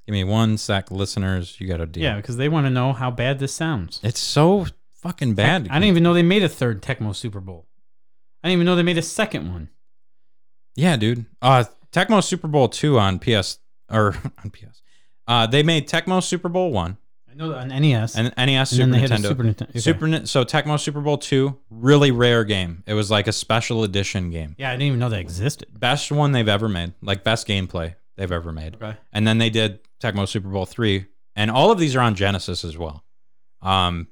Give 0.06 0.12
me 0.14 0.24
one 0.24 0.56
sec, 0.56 0.90
listeners. 0.90 1.60
You 1.60 1.68
got 1.68 1.76
to 1.78 1.86
deal. 1.86 2.02
Yeah, 2.02 2.16
because 2.16 2.38
they 2.38 2.48
want 2.48 2.64
to 2.66 2.70
know 2.70 2.94
how 2.94 3.10
bad 3.10 3.38
this 3.38 3.52
sounds. 3.52 4.00
It's 4.02 4.20
so 4.20 4.66
fucking 5.02 5.34
bad. 5.34 5.68
I 5.70 5.74
didn't 5.74 5.88
even 5.90 6.02
know 6.02 6.14
they 6.14 6.22
made 6.22 6.42
a 6.42 6.48
third 6.48 6.80
Tecmo 6.82 7.14
Super 7.14 7.40
Bowl. 7.40 7.66
I 8.42 8.48
didn't 8.48 8.58
even 8.58 8.66
know 8.66 8.74
they 8.76 8.82
made 8.82 8.96
a 8.96 9.02
second 9.02 9.52
one. 9.52 9.68
Yeah, 10.76 10.96
dude. 10.96 11.26
Uh, 11.42 11.64
Tecmo 11.92 12.24
Super 12.24 12.48
Bowl 12.48 12.68
two 12.68 12.98
on 12.98 13.18
PS 13.18 13.58
or 13.90 14.14
on 14.44 14.50
PS. 14.50 14.80
Uh, 15.26 15.46
they 15.46 15.62
made 15.62 15.88
Tecmo 15.88 16.22
Super 16.22 16.48
Bowl 16.48 16.72
one 16.72 16.96
That 17.38 17.58
on 17.58 17.68
NES. 17.68 18.16
and 18.16 18.32
NES 18.36 18.70
Super 18.70 18.80
then 18.82 18.90
they 18.90 18.98
had 18.98 19.10
Nintendo. 19.10 19.28
Super 19.28 19.44
Nintendo. 19.44 19.70
okay. 19.70 19.78
Super 19.78 20.26
so 20.26 20.44
Tecmo 20.44 20.78
Super 20.78 21.00
Bowl 21.00 21.18
two, 21.18 21.58
really 21.70 22.10
rare 22.10 22.44
game. 22.44 22.82
It 22.86 22.94
was 22.94 23.10
like 23.10 23.26
a 23.26 23.32
special 23.32 23.84
edition 23.84 24.30
game. 24.30 24.54
Yeah, 24.58 24.70
I 24.70 24.72
didn't 24.74 24.82
even 24.88 24.98
know 24.98 25.08
that 25.08 25.20
existed. 25.20 25.68
Best 25.78 26.10
one 26.12 26.32
they've 26.32 26.48
ever 26.48 26.68
made, 26.68 26.94
like 27.02 27.24
best 27.24 27.46
gameplay 27.46 27.94
they've 28.16 28.32
ever 28.32 28.52
made. 28.52 28.74
Okay. 28.74 28.96
And 29.12 29.26
then 29.26 29.38
they 29.38 29.50
did 29.50 29.80
Tecmo 30.02 30.26
Super 30.28 30.48
Bowl 30.48 30.66
three, 30.66 31.06
and 31.36 31.50
all 31.50 31.70
of 31.70 31.78
these 31.78 31.94
are 31.96 32.00
on 32.00 32.14
Genesis 32.14 32.64
as 32.64 32.76
well. 32.76 33.04
Um, 33.62 34.08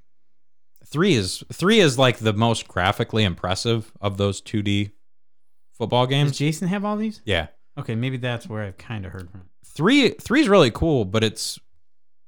three 0.86 1.14
is 1.14 1.42
three 1.52 1.80
is 1.80 1.98
like 1.98 2.18
the 2.18 2.32
most 2.32 2.68
graphically 2.68 3.24
impressive 3.24 3.92
of 4.00 4.16
those 4.16 4.40
two 4.40 4.62
D 4.62 4.90
football 5.72 6.06
games. 6.06 6.30
Does. 6.32 6.38
Jason 6.38 6.68
have 6.68 6.84
all 6.84 6.96
these? 6.96 7.20
Yeah, 7.24 7.48
Okay, 7.78 7.94
maybe 7.94 8.16
that's 8.16 8.48
where 8.48 8.62
I've 8.64 8.78
kind 8.78 9.04
of 9.04 9.12
heard 9.12 9.30
from. 9.30 9.42
three 9.64 10.10
three 10.10 10.40
is 10.40 10.48
really 10.48 10.70
cool, 10.70 11.04
but 11.04 11.22
it's 11.22 11.58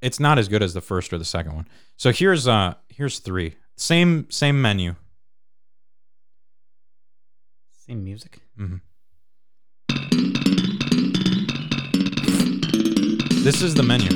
it's 0.01 0.21
not 0.21 0.39
as 0.39 0.49
good 0.49 0.63
as 0.63 0.75
the 0.75 0.81
first 0.81 1.13
or 1.13 1.19
the 1.19 1.25
second 1.25 1.55
one. 1.55 1.69
So 1.97 2.13
here's 2.13 2.47
uh 2.47 2.75
here's 2.89 3.19
three. 3.19 3.57
Same 3.77 4.31
same 4.31 4.61
menu. 4.61 4.95
Same 7.87 8.05
music. 8.05 8.41
Mm-hmm. 8.59 8.77
This 13.43 13.63
is 13.63 13.75
the 13.75 13.83
menu. 13.83 14.09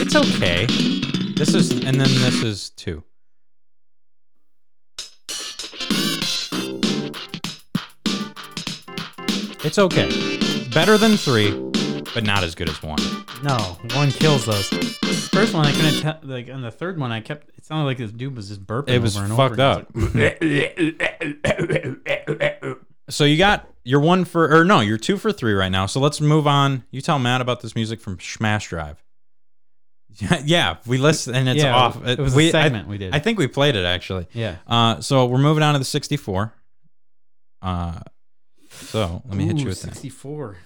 It's 0.00 0.16
okay. 0.16 0.66
This 1.36 1.54
is, 1.54 1.70
and 1.72 2.00
then 2.00 2.08
this 2.20 2.42
is 2.42 2.70
two. 2.70 3.02
It's 9.64 9.78
okay. 9.78 10.08
Better 10.74 10.98
than 10.98 11.16
three, 11.16 11.50
but 12.14 12.24
not 12.24 12.42
as 12.42 12.54
good 12.54 12.68
as 12.68 12.82
one. 12.82 12.98
No, 13.42 13.56
one 13.94 14.10
kills 14.10 14.44
those. 14.46 14.68
First 15.28 15.54
one, 15.54 15.66
I 15.66 15.72
couldn't 15.72 16.00
tell. 16.00 16.18
Like 16.22 16.48
on 16.50 16.62
the 16.62 16.70
third 16.70 16.98
one, 16.98 17.12
I 17.12 17.20
kept. 17.20 17.48
It 17.56 17.64
sounded 17.64 17.84
like 17.84 17.98
this 17.98 18.10
dude 18.10 18.34
was 18.34 18.48
just 18.48 18.66
burping. 18.66 18.88
It 18.90 18.98
was 19.00 19.16
over 19.16 19.26
and 19.26 19.36
fucked 19.36 19.60
over. 19.60 19.86
up. 22.72 22.78
so 23.08 23.24
you 23.24 23.36
got 23.38 23.68
your 23.84 24.00
one 24.00 24.24
for, 24.24 24.52
or 24.52 24.64
no, 24.64 24.80
you're 24.80 24.98
two 24.98 25.16
for 25.16 25.32
three 25.32 25.52
right 25.52 25.70
now. 25.70 25.86
So 25.86 26.00
let's 26.00 26.20
move 26.20 26.46
on. 26.46 26.84
You 26.90 27.00
tell 27.00 27.18
Matt 27.18 27.40
about 27.40 27.60
this 27.60 27.74
music 27.74 28.00
from 28.00 28.18
Smash 28.20 28.68
Drive. 28.68 29.02
Yeah, 30.18 30.42
yeah, 30.44 30.76
we 30.86 30.98
listen 30.98 31.34
and 31.34 31.48
it's 31.48 31.62
Yeah, 31.62 31.74
off. 31.74 32.04
it 32.06 32.18
was 32.18 32.34
a 32.34 32.36
we, 32.36 32.50
segment 32.50 32.86
I, 32.86 32.90
we 32.90 32.98
did. 32.98 33.14
I 33.14 33.18
think 33.18 33.38
we 33.38 33.46
played 33.46 33.76
it 33.76 33.84
actually. 33.84 34.26
Yeah. 34.32 34.56
Uh, 34.66 35.00
so 35.00 35.26
we're 35.26 35.38
moving 35.38 35.62
on 35.62 35.74
to 35.74 35.78
the 35.78 35.84
64. 35.84 36.52
Uh, 37.62 38.00
so 38.72 39.22
let 39.26 39.36
me 39.36 39.44
hit 39.46 39.58
you 39.58 39.66
Ooh, 39.66 39.68
with 39.68 39.82
that. 39.82 39.94
64. 39.94 40.56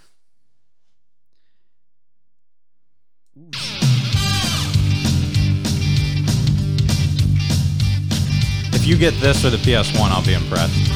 If 8.72 8.86
you 8.86 8.96
get 8.96 9.14
this 9.20 9.44
or 9.44 9.50
the 9.50 9.57
PS1, 9.59 10.11
I'll 10.11 10.24
be 10.24 10.34
impressed. 10.34 10.92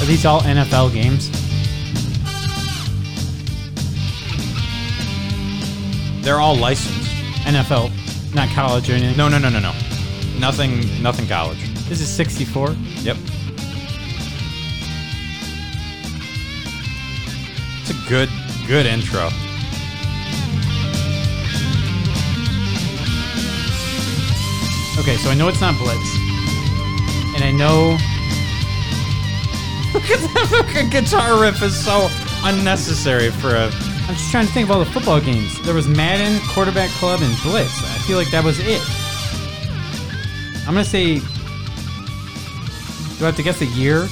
Are 0.00 0.04
these 0.04 0.26
all 0.26 0.40
NFL 0.40 0.92
games? 0.92 1.30
They're 6.24 6.40
all 6.40 6.56
licensed. 6.56 7.08
NFL, 7.44 7.90
not 8.34 8.48
college 8.50 8.88
or 8.88 8.94
anything. 8.94 9.16
No, 9.16 9.28
no, 9.28 9.38
no, 9.38 9.48
no, 9.48 9.60
no. 9.60 9.72
Nothing, 10.38 11.02
nothing 11.02 11.28
college. 11.28 11.58
This 11.88 12.00
is 12.00 12.08
64. 12.08 12.70
Yep. 13.02 13.16
It's 17.80 17.90
a 17.90 18.08
good, 18.08 18.28
good 18.66 18.86
intro. 18.86 19.28
Okay, 24.98 25.16
so 25.16 25.30
I 25.30 25.34
know 25.34 25.48
it's 25.48 25.60
not 25.60 25.76
Blitz. 25.78 26.16
And 27.34 27.44
I 27.44 27.50
know. 27.50 27.98
The 30.72 30.88
guitar 30.90 31.40
riff 31.40 31.62
is 31.62 31.76
so 31.76 32.08
unnecessary 32.44 33.30
for 33.30 33.54
a. 33.54 33.91
I'm 34.08 34.14
just 34.14 34.30
trying 34.30 34.46
to 34.46 34.52
think 34.52 34.68
of 34.68 34.70
all 34.72 34.80
the 34.80 34.90
football 34.90 35.20
games. 35.20 35.60
There 35.62 35.74
was 35.74 35.88
Madden, 35.88 36.40
Quarterback 36.48 36.90
Club, 36.90 37.20
and 37.22 37.34
Blitz. 37.42 37.78
I 37.82 37.98
feel 38.06 38.18
like 38.18 38.30
that 38.30 38.44
was 38.44 38.58
it. 38.60 38.82
I'm 40.66 40.74
gonna 40.74 40.84
say. 40.84 41.18
Do 43.18 43.24
I 43.24 43.26
have 43.26 43.36
to 43.36 43.42
guess 43.42 43.60
a 43.60 43.66
year? 43.66 44.08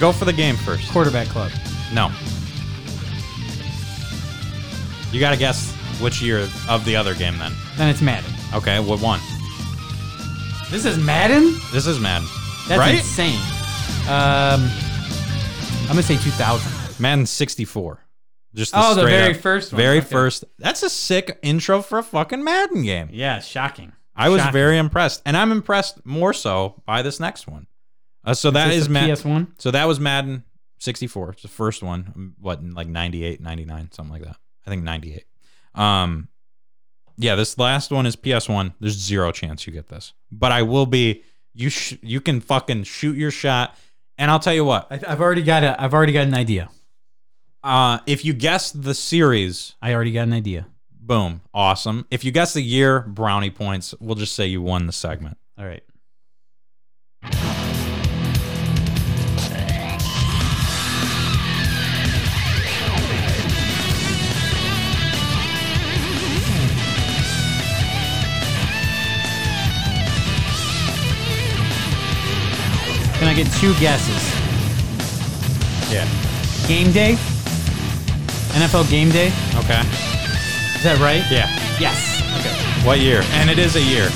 Go 0.00 0.12
for 0.12 0.24
the 0.24 0.32
game 0.32 0.56
first. 0.56 0.90
Quarterback 0.90 1.28
Club. 1.28 1.50
No. 1.92 2.10
You 5.12 5.20
got 5.20 5.30
to 5.30 5.36
guess 5.38 5.72
which 6.00 6.20
year 6.20 6.46
of 6.68 6.84
the 6.84 6.96
other 6.96 7.14
game 7.14 7.38
then. 7.38 7.52
Then 7.76 7.88
it's 7.88 8.02
Madden. 8.02 8.30
Okay, 8.54 8.80
what 8.80 9.00
one? 9.00 9.20
This 10.70 10.84
is 10.84 10.98
Madden? 10.98 11.54
This 11.72 11.86
is 11.86 11.98
Madden. 12.00 12.28
That's 12.68 12.80
right? 12.80 12.96
insane. 12.96 13.40
Um, 14.08 14.68
I'm 15.82 15.88
gonna 15.88 16.02
say 16.02 16.16
2000. 16.16 17.00
Madden 17.00 17.26
64. 17.26 18.05
Just 18.56 18.72
Oh, 18.74 18.94
the 18.94 19.04
very 19.04 19.34
up- 19.34 19.40
first 19.40 19.72
one. 19.72 19.76
Very 19.80 19.98
Okay. 19.98 20.06
first. 20.06 20.44
That's 20.58 20.82
a 20.82 20.88
sick 20.90 21.38
intro 21.42 21.82
for 21.82 21.98
a 21.98 22.02
fucking 22.02 22.42
Madden 22.42 22.82
game. 22.82 23.08
Yeah, 23.12 23.40
shocking. 23.40 23.92
I 24.16 24.30
was 24.30 24.40
Shocking. 24.40 24.52
very 24.54 24.78
impressed, 24.78 25.20
and 25.26 25.36
I'm 25.36 25.52
impressed 25.52 26.04
more 26.06 26.32
so 26.32 26.82
by 26.86 27.02
this 27.02 27.20
next 27.20 27.46
one. 27.46 27.66
Uh, 28.24 28.32
so 28.34 28.50
that 28.50 28.68
this 28.68 28.78
is 28.78 28.88
Madden. 28.88 29.10
PS1. 29.14 29.46
So 29.58 29.70
that 29.70 29.86
was 29.86 30.00
Madden 30.00 30.44
64. 30.78 31.32
It's 31.32 31.42
the 31.42 31.48
first 31.48 31.82
one. 31.82 32.12
um, 32.16 32.34
What 32.40 32.60
in 32.60 32.72
like 32.72 32.88
98, 32.88 33.40
99, 33.42 33.90
something 33.92 34.12
like 34.12 34.24
that. 34.24 34.36
I 34.66 34.70
think 34.70 34.82
98. 34.82 35.24
Um, 35.74 36.28
yeah, 37.18 37.34
this 37.34 37.58
last 37.58 37.90
one 37.90 38.06
is 38.06 38.16
PS1. 38.16 38.72
There's 38.80 38.94
zero 38.96 39.32
chance 39.32 39.66
you 39.66 39.72
get 39.72 39.88
this, 39.88 40.14
but 40.32 40.50
I 40.50 40.62
will 40.62 40.86
be. 40.86 41.22
You 41.54 41.70
sh- 41.70 41.94
you 42.02 42.20
can 42.20 42.40
fucking 42.40 42.84
shoot 42.84 43.16
your 43.16 43.30
shot, 43.30 43.76
and 44.18 44.30
I'll 44.30 44.38
tell 44.40 44.52
you 44.54 44.64
what. 44.64 44.86
I, 44.90 45.00
I've 45.08 45.20
already 45.20 45.42
got 45.42 45.62
a. 45.62 45.80
I've 45.80 45.94
already 45.94 46.12
got 46.12 46.26
an 46.26 46.34
idea. 46.34 46.68
Uh, 47.66 47.98
if 48.06 48.24
you 48.24 48.32
guess 48.32 48.70
the 48.70 48.94
series, 48.94 49.74
I 49.82 49.92
already 49.92 50.12
got 50.12 50.22
an 50.22 50.32
idea. 50.32 50.68
boom, 50.88 51.40
awesome. 51.52 52.06
If 52.12 52.24
you 52.24 52.30
guess 52.30 52.54
the 52.54 52.60
year, 52.62 53.00
brownie 53.00 53.50
points. 53.50 53.92
We'll 54.00 54.14
just 54.14 54.36
say 54.36 54.46
you 54.46 54.62
won 54.62 54.86
the 54.86 54.92
segment. 54.92 55.36
All 55.58 55.66
right. 55.66 55.82
Can 73.18 73.28
I 73.28 73.34
get 73.34 73.50
two 73.54 73.74
guesses? 73.80 74.22
Yeah. 75.90 76.06
Game 76.68 76.92
day? 76.92 77.16
NFL 78.56 78.88
game 78.88 79.10
day? 79.10 79.26
Okay. 79.56 79.80
Is 80.76 80.82
that 80.82 80.96
right? 81.00 81.22
Yeah. 81.30 81.46
Yes. 81.78 82.22
Okay. 82.40 82.86
What 82.86 83.00
year? 83.00 83.20
And 83.32 83.50
it 83.50 83.58
is 83.58 83.76
a 83.76 83.82
year. 83.82 84.08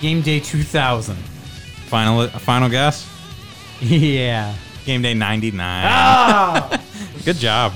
Game 0.00 0.20
day 0.20 0.38
2000. 0.40 1.16
Final 1.16 2.28
final 2.28 2.68
guess? 2.68 3.08
Yeah. 3.80 4.54
Game 4.84 5.02
day 5.02 5.14
99. 5.14 5.58
Ah! 5.60 6.80
Good 7.24 7.36
job. 7.36 7.72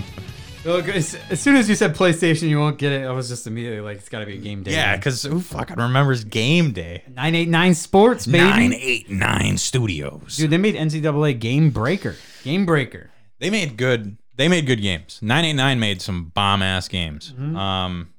Look, 0.66 0.88
as, 0.88 1.16
as 1.30 1.40
soon 1.40 1.54
as 1.56 1.68
you 1.68 1.74
said 1.76 1.94
PlayStation, 1.94 2.48
you 2.48 2.58
won't 2.58 2.76
get 2.76 2.90
it. 2.92 3.06
I 3.06 3.12
was 3.12 3.28
just 3.28 3.46
immediately 3.46 3.80
like, 3.80 3.98
it's 3.98 4.08
got 4.08 4.18
to 4.20 4.26
be 4.26 4.34
a 4.34 4.38
game 4.40 4.62
day. 4.64 4.72
Yeah, 4.72 4.96
because 4.96 5.22
who 5.22 5.40
fucking 5.40 5.76
remembers 5.76 6.24
game 6.24 6.72
day? 6.72 7.04
989 7.06 7.74
Sports, 7.74 8.26
baby. 8.26 8.38
989 8.44 9.58
Studios. 9.58 10.36
Dude, 10.36 10.50
they 10.50 10.58
made 10.58 10.74
NCAA 10.74 11.38
Game 11.38 11.70
Breaker. 11.70 12.16
Game 12.42 12.66
Breaker. 12.66 13.10
They 13.38 13.48
made 13.50 13.76
good 13.76 14.18
they 14.34 14.48
made 14.48 14.66
good 14.66 14.82
games. 14.82 15.20
989 15.22 15.80
made 15.80 16.02
some 16.02 16.26
bomb 16.34 16.62
ass 16.62 16.88
games. 16.88 17.32
Um 17.38 18.12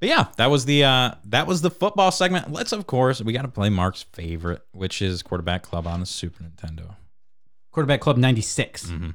but 0.00 0.08
yeah, 0.10 0.26
that 0.36 0.50
was 0.50 0.64
the 0.66 0.84
uh 0.84 1.14
that 1.26 1.46
was 1.46 1.62
the 1.62 1.70
football 1.70 2.10
segment. 2.10 2.52
Let's 2.52 2.72
of 2.72 2.86
course 2.86 3.22
we 3.22 3.32
got 3.32 3.42
to 3.42 3.48
play 3.48 3.70
Mark's 3.70 4.02
favorite, 4.02 4.62
which 4.72 5.00
is 5.00 5.22
Quarterback 5.22 5.62
Club 5.62 5.86
on 5.86 6.00
the 6.00 6.06
Super 6.06 6.42
Nintendo. 6.42 6.96
Quarterback 7.70 8.00
Club 8.00 8.16
96. 8.16 8.86
Mhm. 8.90 9.14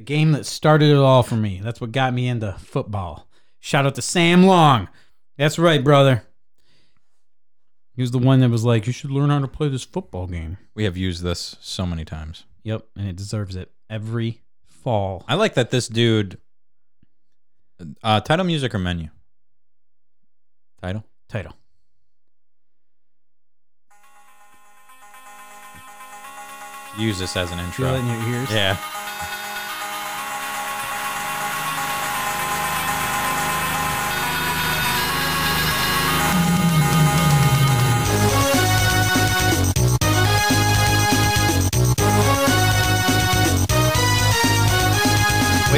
The 0.00 0.06
game 0.06 0.32
that 0.32 0.46
started 0.46 0.88
it 0.88 0.96
all 0.96 1.22
for 1.22 1.36
me. 1.36 1.60
That's 1.62 1.78
what 1.78 1.92
got 1.92 2.14
me 2.14 2.26
into 2.26 2.54
football. 2.54 3.28
Shout 3.58 3.84
out 3.84 3.96
to 3.96 4.00
Sam 4.00 4.44
Long. 4.44 4.88
That's 5.36 5.58
right, 5.58 5.84
brother. 5.84 6.22
He 7.92 8.00
was 8.00 8.10
the 8.10 8.18
one 8.18 8.40
that 8.40 8.48
was 8.48 8.64
like, 8.64 8.86
you 8.86 8.94
should 8.94 9.10
learn 9.10 9.28
how 9.28 9.40
to 9.40 9.46
play 9.46 9.68
this 9.68 9.84
football 9.84 10.26
game. 10.26 10.56
We 10.74 10.84
have 10.84 10.96
used 10.96 11.22
this 11.22 11.56
so 11.60 11.84
many 11.84 12.06
times. 12.06 12.44
Yep, 12.62 12.86
and 12.96 13.08
it 13.08 13.16
deserves 13.16 13.56
it 13.56 13.72
every 13.90 14.40
fall. 14.64 15.22
I 15.28 15.34
like 15.34 15.52
that 15.52 15.70
this 15.70 15.86
dude 15.86 16.38
uh 18.02 18.22
title 18.22 18.46
music 18.46 18.74
or 18.74 18.78
menu? 18.78 19.10
Title? 20.80 21.04
Title. 21.28 21.52
Use 26.98 27.18
this 27.18 27.36
as 27.36 27.50
an 27.50 27.58
intro. 27.58 27.94
in 27.94 28.06
your 28.06 28.28
ears? 28.30 28.50
Yeah. 28.50 28.78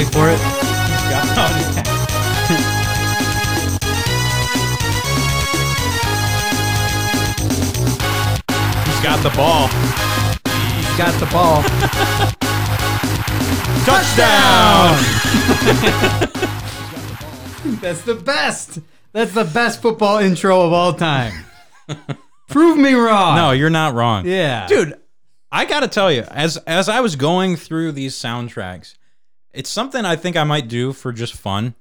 Wait 0.02 0.12
for 0.12 0.28
it. 0.28 0.38
He's 8.88 9.00
got 9.00 9.22
the 9.22 9.30
ball. 9.36 9.68
He's 10.74 10.96
got 10.98 11.14
the 11.20 11.26
ball. 11.26 11.62
Touchdown! 13.84 14.98
That's 17.80 18.02
the 18.02 18.16
best. 18.16 18.80
That's 19.12 19.32
the 19.32 19.44
best 19.44 19.80
football 19.80 20.18
intro 20.18 20.62
of 20.62 20.72
all 20.72 20.94
time. 20.94 21.44
Prove 22.48 22.76
me 22.76 22.94
wrong. 22.94 23.36
No, 23.36 23.52
you're 23.52 23.70
not 23.70 23.94
wrong. 23.94 24.26
Yeah. 24.26 24.66
dude 24.66 24.98
i 25.54 25.66
gotta 25.66 25.86
tell 25.86 26.10
you 26.10 26.22
as 26.30 26.56
as 26.66 26.88
i 26.88 27.00
was 27.00 27.14
going 27.14 27.56
through 27.56 27.92
these 27.92 28.14
soundtracks 28.14 28.94
it's 29.52 29.70
something 29.70 30.04
i 30.04 30.16
think 30.16 30.36
i 30.36 30.44
might 30.44 30.68
do 30.68 30.92
for 30.92 31.12
just 31.12 31.34
fun 31.34 31.74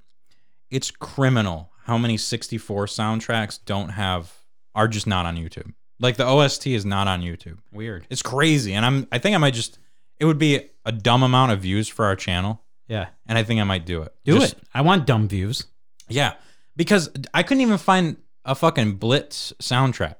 it's 0.69 0.91
criminal 0.91 1.72
how 1.86 1.97
many 1.97 2.17
64 2.17 2.86
soundtracks 2.86 3.59
don't 3.65 3.89
have 3.89 4.32
are 4.76 4.88
just 4.88 5.07
not 5.07 5.26
on 5.26 5.36
youtube 5.38 5.74
like 5.99 6.17
the 6.17 6.26
ost 6.26 6.65
is 6.67 6.86
not 6.86 7.07
on 7.07 7.22
youtube 7.22 7.57
Weird. 7.72 8.05
it's 8.09 8.22
crazy 8.22 8.74
and 8.74 8.86
i'm 8.86 9.07
i 9.11 9.17
think 9.17 9.36
i 9.36 9.38
might 9.38 9.53
just 9.53 9.80
it 10.19 10.26
would 10.26 10.38
be 10.39 10.69
a 10.86 10.91
dumb 10.91 11.24
amount 11.24 11.51
of 11.51 11.61
views 11.61 11.88
for 11.88 12.05
our 12.05 12.15
channel 12.15 12.61
Yeah. 12.88 13.07
and 13.28 13.38
i 13.38 13.43
think 13.43 13.59
i 13.59 13.63
might 13.63 13.86
do 13.86 14.01
it 14.03 14.13
Do 14.26 14.39
Just- 14.39 14.53
it. 14.53 14.63
I 14.74 14.82
want 14.82 15.05
dumb 15.05 15.28
views. 15.28 15.65
yeah 16.09 16.34
because 16.76 17.09
i 17.34 17.43
couldn't 17.43 17.61
even 17.61 17.78
find 17.78 18.17
a 18.45 18.55
fucking 18.55 18.95
blitz 18.95 19.53
soundtrack 19.61 20.15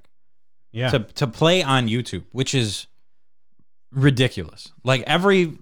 Yeah. 0.72 0.90
to 0.92 1.00
to 1.00 1.28
play 1.28 1.64
on 1.64 1.88
YouTube, 1.88 2.24
which 2.32 2.54
is 2.54 2.86
ridiculous. 3.92 4.72
Like 4.84 5.04
every 5.08 5.58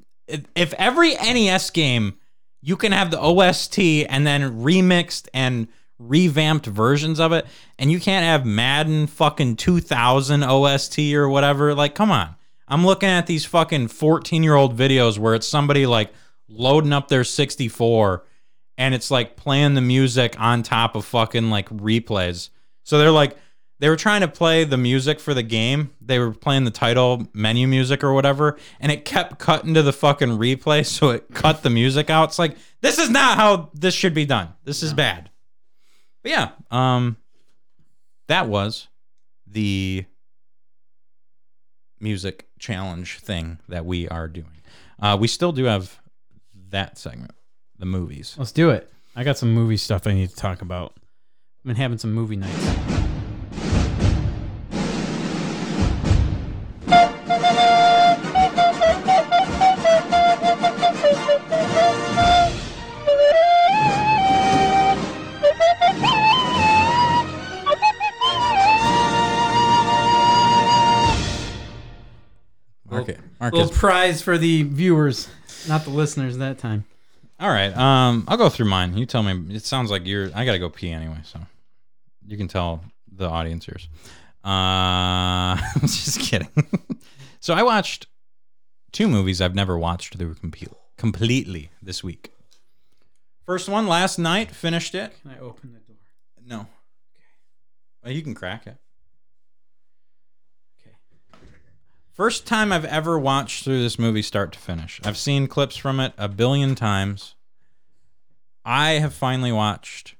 if 0.56 0.74
every 0.74 1.16
NES 1.16 1.70
game 1.70 2.16
you 2.62 2.76
can 2.76 2.92
have 2.92 3.12
the 3.12 3.20
OST 3.20 3.80
and 3.80 4.28
then 4.28 4.62
remixed 4.62 5.28
and 5.34 5.68
revamped 5.98 6.66
versions 6.66 7.20
of 7.20 7.32
it, 7.32 7.46
and 7.78 7.92
you 7.92 8.00
can't 8.00 8.26
have 8.26 8.46
Madden 8.46 9.08
fucking 9.08 9.56
2000 9.58 10.44
OST 10.44 11.00
or 11.14 11.30
whatever. 11.30 11.74
Like, 11.76 11.96
come 11.96 12.12
on. 12.12 12.36
I'm 12.68 12.86
looking 12.86 13.10
at 13.10 13.28
these 13.28 13.46
fucking 13.46 13.88
14 13.88 14.44
year 14.44 14.56
old 14.56 14.78
videos 14.78 15.18
where 15.18 15.36
it's 15.36 15.48
somebody 15.48 15.86
like 15.86 16.14
loading 16.48 16.94
up 16.94 17.08
their 17.08 17.24
64 17.24 18.24
and 18.78 18.94
it's 18.96 19.12
like 19.12 19.36
playing 19.36 19.74
the 19.74 19.82
music 19.82 20.40
on 20.40 20.64
top 20.64 20.96
of 20.96 21.06
fucking 21.06 21.50
like 21.50 21.70
replays. 21.70 22.50
So 22.84 22.98
they're 22.98 23.12
like, 23.12 23.38
they 23.80 23.90
were 23.90 23.96
trying 23.96 24.22
to 24.22 24.28
play 24.28 24.66
the 24.66 24.78
music 24.78 25.20
for 25.20 25.34
the 25.34 25.44
game. 25.44 25.92
They 26.02 26.20
were 26.20 26.32
playing 26.32 26.66
the 26.66 26.72
title 26.72 27.28
menu 27.34 27.68
music 27.68 28.04
or 28.04 28.14
whatever, 28.14 28.58
and 28.80 28.92
it 28.92 29.06
kept 29.06 29.40
cutting 29.40 29.74
to 29.74 29.82
the 29.82 29.94
fucking 29.94 30.30
replay, 30.30 30.86
so 30.86 31.10
it 31.10 31.34
cut 31.34 31.64
the 31.64 31.70
music 31.70 32.10
out. 32.10 32.30
It's 32.30 32.40
like 32.40 32.58
this 32.82 33.00
is 33.00 33.10
not 33.10 33.38
how 33.38 33.70
this 33.74 33.94
should 33.94 34.14
be 34.14 34.26
done. 34.26 34.50
This 34.66 34.84
is 34.84 34.94
bad. 34.94 35.30
But 36.22 36.32
yeah, 36.32 36.50
um, 36.70 37.18
that 38.28 38.48
was 38.48 38.90
the 39.48 40.06
music 42.02 42.48
challenge 42.60 43.20
thing 43.20 43.60
that 43.70 43.86
we 43.86 44.08
are 44.10 44.28
doing. 44.28 44.62
Uh, 45.02 45.18
we 45.20 45.28
still 45.28 45.54
do 45.54 45.64
have 45.66 46.00
that 46.70 46.98
segment, 46.98 47.32
the 47.78 47.86
movies. 47.86 48.36
Let's 48.38 48.52
do 48.52 48.70
it. 48.70 48.92
I 49.16 49.24
got 49.24 49.38
some 49.38 49.54
movie 49.54 49.78
stuff 49.78 50.06
I 50.06 50.14
need 50.14 50.30
to 50.30 50.36
talk 50.36 50.62
about. 50.62 50.94
I've 51.60 51.66
been 51.66 51.76
having 51.76 51.98
some 51.98 52.14
movie 52.14 52.36
nights. 52.36 53.19
Market. 73.52 73.58
Little 73.58 73.74
prize 73.80 74.22
for 74.22 74.38
the 74.38 74.64
viewers, 74.64 75.28
not 75.68 75.84
the 75.84 75.90
listeners 75.90 76.38
that 76.38 76.60
time. 76.60 76.86
All 77.40 77.50
right. 77.50 77.76
Um, 77.76 78.26
I'll 78.28 78.38
go 78.38 78.50
through 78.50 78.68
mine. 78.68 78.98
You 78.98 79.06
tell 79.06 79.24
me. 79.24 79.56
It 79.56 79.64
sounds 79.64 79.90
like 79.90 80.06
you're. 80.06 80.30
I 80.36 80.46
gotta 80.46 80.60
go 80.60 80.70
pee 80.70 80.92
anyway, 80.92 81.20
so 81.24 81.40
you 82.28 82.38
can 82.38 82.48
tell 82.48 82.84
the 83.12 83.28
audience 83.28 83.68
yours. 83.68 83.88
Uh, 84.46 85.58
I'm 85.58 85.82
just 85.82 86.20
kidding. 86.20 86.50
so 87.40 87.54
I 87.54 87.64
watched 87.64 88.08
two 88.92 89.08
movies 89.08 89.42
I've 89.42 89.56
never 89.56 89.78
watched 89.78 90.16
through 90.18 90.36
complete, 90.36 90.70
completely 90.98 91.72
this 91.82 92.04
week. 92.04 92.32
First 93.46 93.68
one 93.68 93.88
last 93.88 94.20
night. 94.20 94.52
Finished 94.52 94.94
it. 94.94 95.14
Can 95.22 95.32
I 95.32 95.40
open 95.40 95.74
the 95.74 95.80
door? 95.80 95.98
No. 96.46 96.68
Well, 98.04 98.14
you 98.14 98.22
can 98.22 98.36
crack 98.36 98.68
it. 98.68 98.78
Okay. 100.82 100.96
First 102.20 102.46
time 102.46 102.74
I've 102.74 102.84
ever 102.84 103.18
watched 103.18 103.64
through 103.64 103.82
this 103.82 103.98
movie 103.98 104.22
start 104.22 104.52
to 104.52 104.60
finish. 104.60 105.00
I've 105.06 105.16
seen 105.16 105.48
clips 105.48 105.78
from 105.78 106.02
it 106.02 106.12
a 106.18 106.28
billion 106.28 106.76
times. 106.76 107.36
I 108.66 108.96
have 108.96 109.14
finally 109.14 109.54
watched 109.54 110.16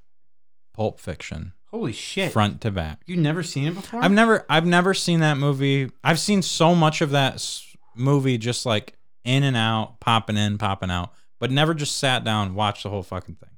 Pulp 0.72 0.98
Fiction 0.98 1.52
Holy 1.66 1.92
shit! 1.92 2.32
front 2.32 2.62
to 2.62 2.70
back. 2.70 3.02
You've 3.04 3.18
never 3.18 3.42
seen 3.42 3.66
it 3.66 3.74
before? 3.74 4.02
I've 4.02 4.12
never 4.12 4.46
I've 4.48 4.64
never 4.64 4.94
seen 4.94 5.20
that 5.20 5.36
movie. 5.36 5.90
I've 6.02 6.18
seen 6.18 6.40
so 6.40 6.74
much 6.74 7.02
of 7.02 7.10
that 7.10 7.34
s- 7.34 7.76
movie 7.94 8.38
just 8.38 8.64
like 8.64 8.96
in 9.26 9.42
and 9.42 9.54
out, 9.54 10.00
popping 10.00 10.38
in, 10.38 10.56
popping 10.56 10.90
out, 10.90 11.12
but 11.38 11.50
never 11.50 11.74
just 11.74 11.96
sat 11.98 12.24
down, 12.24 12.46
and 12.46 12.56
watched 12.56 12.82
the 12.82 12.88
whole 12.88 13.02
fucking 13.02 13.34
thing. 13.34 13.50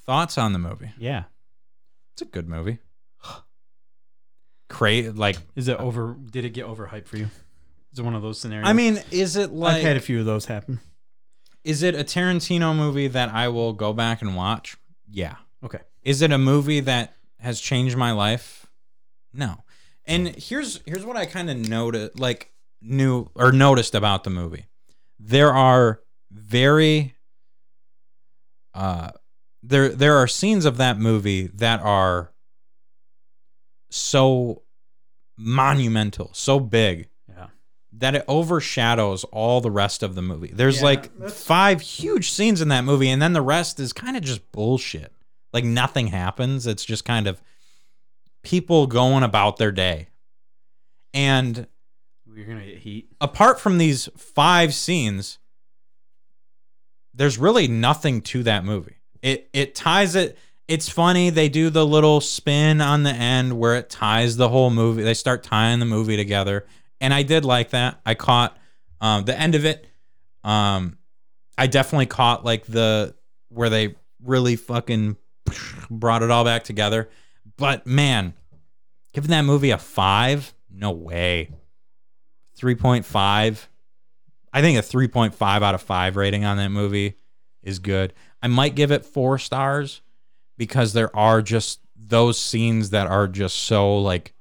Thoughts 0.00 0.38
on 0.38 0.54
the 0.54 0.58
movie? 0.58 0.92
Yeah. 0.96 1.24
It's 2.14 2.22
a 2.22 2.24
good 2.24 2.48
movie. 2.48 2.78
Cra 4.74 5.12
like 5.12 5.36
Is 5.54 5.68
it 5.68 5.78
over? 5.78 6.16
Did 6.30 6.44
it 6.44 6.50
get 6.50 6.66
overhyped 6.66 7.06
for 7.06 7.16
you? 7.16 7.28
Is 7.92 8.00
it 8.00 8.02
one 8.02 8.16
of 8.16 8.22
those 8.22 8.40
scenarios? 8.40 8.68
I 8.68 8.72
mean, 8.72 9.00
is 9.12 9.36
it 9.36 9.52
like 9.52 9.76
I've 9.76 9.82
had 9.82 9.96
a 9.96 10.00
few 10.00 10.18
of 10.18 10.26
those 10.26 10.46
happen. 10.46 10.80
is 11.62 11.84
it 11.84 11.94
a 11.94 12.02
Tarantino 12.02 12.76
movie 12.76 13.06
that 13.06 13.28
I 13.30 13.48
will 13.48 13.72
go 13.72 13.92
back 13.92 14.20
and 14.20 14.34
watch? 14.34 14.76
Yeah. 15.08 15.36
Okay. 15.64 15.78
Is 16.02 16.20
it 16.22 16.32
a 16.32 16.38
movie 16.38 16.80
that 16.80 17.14
has 17.38 17.60
changed 17.60 17.96
my 17.96 18.10
life? 18.10 18.66
No. 19.32 19.62
And 20.06 20.34
here's 20.34 20.80
here's 20.86 21.04
what 21.04 21.16
I 21.16 21.24
kind 21.24 21.48
of 21.48 21.56
noted 21.56 22.18
like 22.18 22.50
knew 22.82 23.30
or 23.36 23.52
noticed 23.52 23.94
about 23.94 24.24
the 24.24 24.30
movie. 24.30 24.66
There 25.20 25.54
are 25.54 26.00
very 26.32 27.14
uh 28.74 29.12
there 29.62 29.88
there 29.90 30.16
are 30.16 30.26
scenes 30.26 30.64
of 30.64 30.78
that 30.78 30.98
movie 30.98 31.46
that 31.46 31.80
are 31.80 32.32
so 33.88 34.63
monumental, 35.36 36.30
so 36.32 36.60
big 36.60 37.08
Yeah. 37.28 37.48
that 37.92 38.14
it 38.14 38.24
overshadows 38.28 39.24
all 39.24 39.60
the 39.60 39.70
rest 39.70 40.02
of 40.02 40.14
the 40.14 40.22
movie. 40.22 40.50
There's 40.52 40.76
Yeah, 40.78 40.84
like 40.84 41.18
that's- 41.18 41.42
five 41.42 41.80
huge 41.80 42.30
scenes 42.30 42.60
in 42.60 42.68
that 42.68 42.84
movie, 42.84 43.08
and 43.08 43.20
then 43.20 43.32
the 43.32 43.42
rest 43.42 43.78
is 43.80 43.92
kind 43.92 44.16
of 44.16 44.22
just 44.22 44.50
bullshit. 44.52 45.12
Like 45.52 45.64
nothing 45.64 46.08
happens. 46.08 46.66
It's 46.66 46.84
just 46.84 47.04
kind 47.04 47.26
of 47.26 47.40
people 48.42 48.86
going 48.86 49.22
about 49.22 49.56
their 49.56 49.72
day. 49.72 50.08
And 51.12 51.66
You're 52.26 52.44
gonna 52.46 52.66
get 52.66 52.78
heat. 52.78 53.08
apart 53.20 53.60
from 53.60 53.78
these 53.78 54.08
five 54.16 54.74
scenes, 54.74 55.38
there's 57.12 57.38
really 57.38 57.68
nothing 57.68 58.20
to 58.22 58.42
that 58.42 58.64
movie. 58.64 58.96
It 59.22 59.48
it 59.52 59.74
ties 59.74 60.14
it. 60.16 60.36
It's 60.66 60.88
funny 60.88 61.30
they 61.30 61.48
do 61.48 61.68
the 61.68 61.84
little 61.84 62.20
spin 62.20 62.80
on 62.80 63.02
the 63.02 63.12
end 63.12 63.58
where 63.58 63.76
it 63.76 63.90
ties 63.90 64.36
the 64.36 64.48
whole 64.48 64.70
movie. 64.70 65.02
They 65.02 65.14
start 65.14 65.42
tying 65.42 65.78
the 65.78 65.86
movie 65.86 66.16
together, 66.16 66.66
and 67.00 67.12
I 67.12 67.22
did 67.22 67.44
like 67.44 67.70
that. 67.70 68.00
I 68.06 68.14
caught 68.14 68.56
um, 69.00 69.24
the 69.24 69.38
end 69.38 69.54
of 69.54 69.64
it. 69.64 69.86
Um, 70.42 70.98
I 71.58 71.66
definitely 71.66 72.06
caught 72.06 72.44
like 72.44 72.64
the 72.64 73.14
where 73.48 73.68
they 73.68 73.94
really 74.22 74.56
fucking 74.56 75.16
brought 75.90 76.22
it 76.22 76.30
all 76.30 76.44
back 76.44 76.64
together. 76.64 77.10
But 77.56 77.86
man, 77.86 78.34
giving 79.12 79.30
that 79.30 79.42
movie 79.42 79.70
a 79.70 79.78
five, 79.78 80.54
no 80.70 80.90
way. 80.90 81.50
3.5. 82.58 83.66
I 84.52 84.60
think 84.60 84.78
a 84.78 84.82
3.5 84.82 85.62
out 85.62 85.74
of 85.74 85.82
5 85.82 86.16
rating 86.16 86.44
on 86.44 86.56
that 86.56 86.68
movie 86.68 87.18
is 87.62 87.78
good. 87.80 88.12
I 88.40 88.46
might 88.46 88.74
give 88.74 88.92
it 88.92 89.04
4 89.04 89.38
stars 89.38 90.00
because 90.56 90.92
there 90.92 91.14
are 91.16 91.42
just 91.42 91.80
those 91.96 92.38
scenes 92.38 92.90
that 92.90 93.06
are 93.06 93.26
just 93.26 93.56
so 93.60 93.98
like 93.98 94.32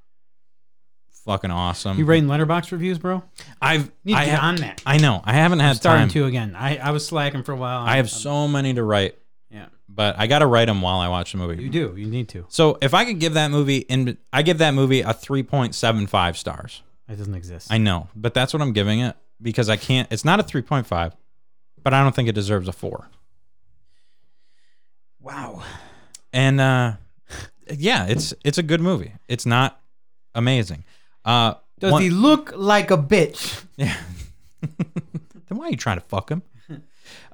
fucking 1.26 1.52
awesome. 1.52 1.98
You 1.98 2.06
rating 2.06 2.27
Letterboxd 2.30 2.72
reviews, 2.72 2.98
bro? 2.99 3.23
I've 3.61 3.90
Need 4.03 4.14
to 4.14 4.19
I 4.19 4.26
get 4.26 4.40
ha- 4.40 4.48
on 4.48 4.56
that. 4.57 4.81
I 4.85 4.98
know. 4.98 5.22
I 5.23 5.34
haven't 5.34 5.61
I'm 5.61 5.68
had 5.68 5.76
starting 5.77 6.07
time. 6.07 6.14
to 6.14 6.26
again. 6.26 6.56
I, 6.56 6.77
I 6.77 6.91
was 6.91 7.06
slacking 7.06 7.44
for 7.44 7.53
a 7.53 7.56
while. 7.56 7.80
I 7.81 7.95
have 7.98 8.06
I'm- 8.07 8.19
so 8.19 8.48
many 8.48 8.73
to 8.73 8.84
write, 8.84 9.18
yeah. 9.49 9.68
but 9.88 10.19
I 10.19 10.27
got 10.27 10.40
to 10.40 10.48
write 10.48 10.65
them 10.65 10.81
while 10.81 10.99
I 10.99 11.07
watch 11.07 11.31
the 11.31 11.38
movie. 11.38 11.64
You 11.64 11.69
do. 11.69 11.94
You 11.95 12.07
need 12.07 12.27
to. 12.30 12.45
So 12.49 12.77
if 12.81 12.94
I 12.94 13.06
could 13.06 13.19
give 13.19 13.35
that 13.35 13.52
movie 13.52 13.77
in 13.77 14.18
I 14.34 14.41
give 14.41 14.57
that 14.57 14.73
movie 14.73 14.99
a 15.02 15.14
3.75 15.14 16.35
stars. 16.35 16.84
It 17.07 17.15
doesn't 17.18 17.35
exist. 17.35 17.68
I 17.72 17.77
know, 17.77 18.07
but 18.15 18.34
that's 18.34 18.52
what 18.53 18.61
I'm 18.61 18.73
giving 18.73 18.99
it 18.99 19.15
because 19.41 19.69
I 19.69 19.77
can't. 19.77 20.11
It's 20.11 20.26
not 20.26 20.40
a 20.40 20.44
3.5, 20.44 21.14
but 21.84 21.94
I 21.94 22.02
don't 22.03 22.14
think 22.15 22.27
it 22.30 22.34
deserves 22.35 22.68
a 22.68 22.72
four. 22.73 23.07
wow. 25.22 25.64
And 26.34 26.60
uh, 26.60 26.93
yeah, 27.72 28.07
it's 28.07 28.34
it's 28.43 28.57
a 28.57 28.64
good 28.64 28.81
movie. 28.81 29.14
It's 29.27 29.45
not 29.45 29.80
amazing. 30.35 30.84
Uh, 31.23 31.53
Does 31.80 31.91
one- 31.93 32.01
he 32.01 32.10
look 32.10 32.51
like 32.55 32.91
a 32.91 32.97
bitch? 32.97 33.64
Yeah. 33.77 33.95
then 34.61 35.57
why 35.57 35.68
are 35.68 35.69
you 35.69 35.77
trying 35.77 35.97
to 35.99 36.05
fuck 36.05 36.30
him? 36.30 36.43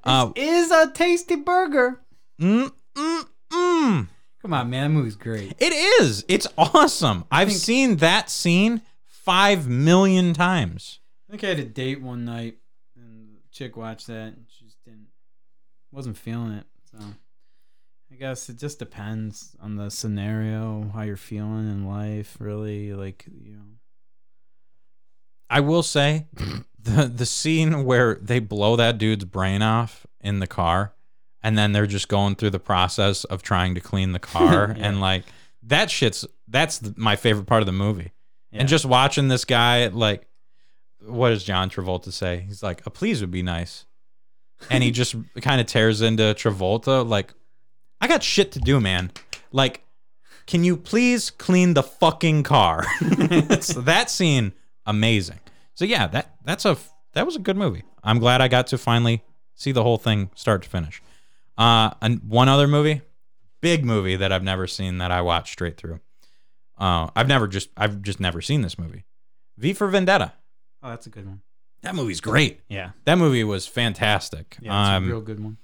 Uh, 0.03 0.31
Is 0.35 0.71
a 0.71 0.89
tasty 0.93 1.35
burger. 1.35 1.99
mm, 2.41 2.71
mm, 2.95 3.23
mm. 3.51 4.07
Come 4.41 4.53
on, 4.53 4.69
man. 4.69 4.91
That 4.93 4.97
movie's 4.97 5.15
great. 5.17 5.53
It 5.59 5.73
is. 6.01 6.23
It's 6.30 6.47
awesome. 6.57 7.26
I've 7.30 7.49
think- 7.49 7.59
seen 7.59 7.95
that 7.97 8.30
scene 8.30 8.81
five 9.05 9.67
million 9.67 10.34
times. 10.34 10.99
I 11.27 11.31
think 11.34 11.43
I 11.43 11.47
had 11.47 11.59
a 11.59 11.65
date 11.65 12.01
one 12.01 12.23
night, 12.26 12.57
and 12.95 13.35
the 13.35 13.41
chick 13.51 13.76
watched 13.77 14.07
that, 14.07 14.34
and 14.34 14.45
she 14.47 14.65
just 14.65 14.81
didn't, 14.85 15.07
wasn't 15.91 16.17
feeling 16.17 16.53
it. 16.53 16.65
So, 16.91 16.97
I 18.11 18.15
guess 18.15 18.49
it 18.49 18.57
just 18.57 18.80
depends 18.80 19.56
on 19.61 19.76
the 19.76 19.90
scenario, 19.90 20.90
how 20.94 21.03
you're 21.03 21.15
feeling 21.18 21.69
in 21.69 21.86
life. 21.88 22.38
Really, 22.40 22.94
like 22.94 23.26
you 23.44 23.53
know. 23.53 23.64
I 25.49 25.60
will 25.61 25.84
say 25.84 26.27
the 26.80 27.06
the 27.14 27.26
scene 27.26 27.84
where 27.86 28.15
they 28.15 28.40
blow 28.40 28.76
that 28.76 28.98
dude's 28.98 29.26
brain 29.26 29.61
off 29.61 30.06
in 30.22 30.40
the 30.40 30.48
car 30.48 30.94
and 31.41 31.57
then 31.57 31.72
they're 31.72 31.88
just 31.88 32.07
going 32.10 32.36
through 32.36 32.49
the 32.49 32.60
process 32.60 33.23
of 33.26 33.41
trying 33.41 33.73
to 33.76 33.81
clean 33.81 34.11
the 34.11 34.19
car 34.34 34.76
Yeah. 34.77 34.88
and 34.88 34.99
like 35.02 35.23
that 35.64 35.90
shit's 35.90 36.26
that's 36.48 36.80
th- 36.80 36.98
my 36.98 37.15
favorite 37.15 37.45
part 37.48 37.61
of 37.61 37.65
the 37.68 37.72
movie. 37.72 38.11
Yeah. 38.52 38.60
And 38.61 38.69
just 38.69 38.86
watching 38.86 39.27
this 39.27 39.45
guy 39.45 39.88
like 39.88 40.27
what 41.06 41.30
does 41.30 41.44
John 41.44 41.69
Travolta 41.69 42.11
say? 42.11 42.44
He's 42.48 42.61
like 42.61 42.86
a 42.86 42.90
please 42.90 43.22
would 43.22 43.31
be 43.31 43.44
nice. 43.44 43.86
And 44.69 44.84
he 44.84 44.91
just 45.02 45.15
kind 45.41 45.61
of 45.61 45.68
tears 45.68 46.02
into 46.02 46.23
Travolta 46.36 47.07
like 47.07 47.34
I 48.01 48.07
got 48.07 48.23
shit 48.23 48.51
to 48.53 48.59
do, 48.59 48.80
man. 48.80 49.11
Like 49.51 49.84
can 50.49 50.63
you 50.63 50.77
please 50.77 51.30
clean 51.30 51.76
the 51.76 51.84
fucking 51.84 52.41
car? 52.41 52.84
so 53.61 53.81
that 53.81 54.09
scene 54.09 54.53
amazing. 54.84 55.39
So 55.76 55.85
yeah, 55.85 56.07
that 56.07 56.34
that's 56.43 56.65
a 56.65 56.76
that 57.13 57.26
was 57.27 57.35
a 57.35 57.39
good 57.39 57.55
movie. 57.55 57.84
I'm 58.03 58.17
glad 58.17 58.41
I 58.41 58.47
got 58.47 58.65
to 58.67 58.80
finally 58.80 59.23
see 59.53 59.71
the 59.71 59.84
whole 59.84 59.99
thing 59.99 60.31
start 60.34 60.63
to 60.63 60.69
finish. 60.69 61.03
Uh, 61.55 61.91
and 62.01 62.23
one 62.27 62.49
other 62.49 62.67
movie, 62.67 63.03
big 63.61 63.85
movie 63.85 64.15
that 64.15 64.31
I've 64.31 64.41
never 64.41 64.65
seen 64.65 64.97
that 64.97 65.11
I 65.11 65.21
watched 65.21 65.53
straight 65.53 65.77
through. 65.77 65.99
Uh, 66.80 67.11
I've 67.15 67.27
never 67.27 67.47
just 67.47 67.69
I've 67.77 68.01
just 68.01 68.19
never 68.19 68.41
seen 68.41 68.61
this 68.61 68.80
movie. 68.80 69.05
V 69.57 69.73
for 69.73 69.88
Vendetta. 69.88 70.34
oh, 70.81 70.89
that's 70.89 71.05
a 71.05 71.11
good 71.11 71.27
one. 71.27 71.41
That 71.84 71.93
movie's 71.93 72.21
great. 72.21 72.61
Yeah, 72.69 72.91
That 73.05 73.19
movie 73.19 73.43
was 73.43 73.67
fantastic. 73.67 74.57
yeah, 74.59 74.81
it's 74.81 74.97
um, 74.97 75.03
a 75.05 75.07
real 75.07 75.21
good 75.21 75.39
one. 75.39 75.57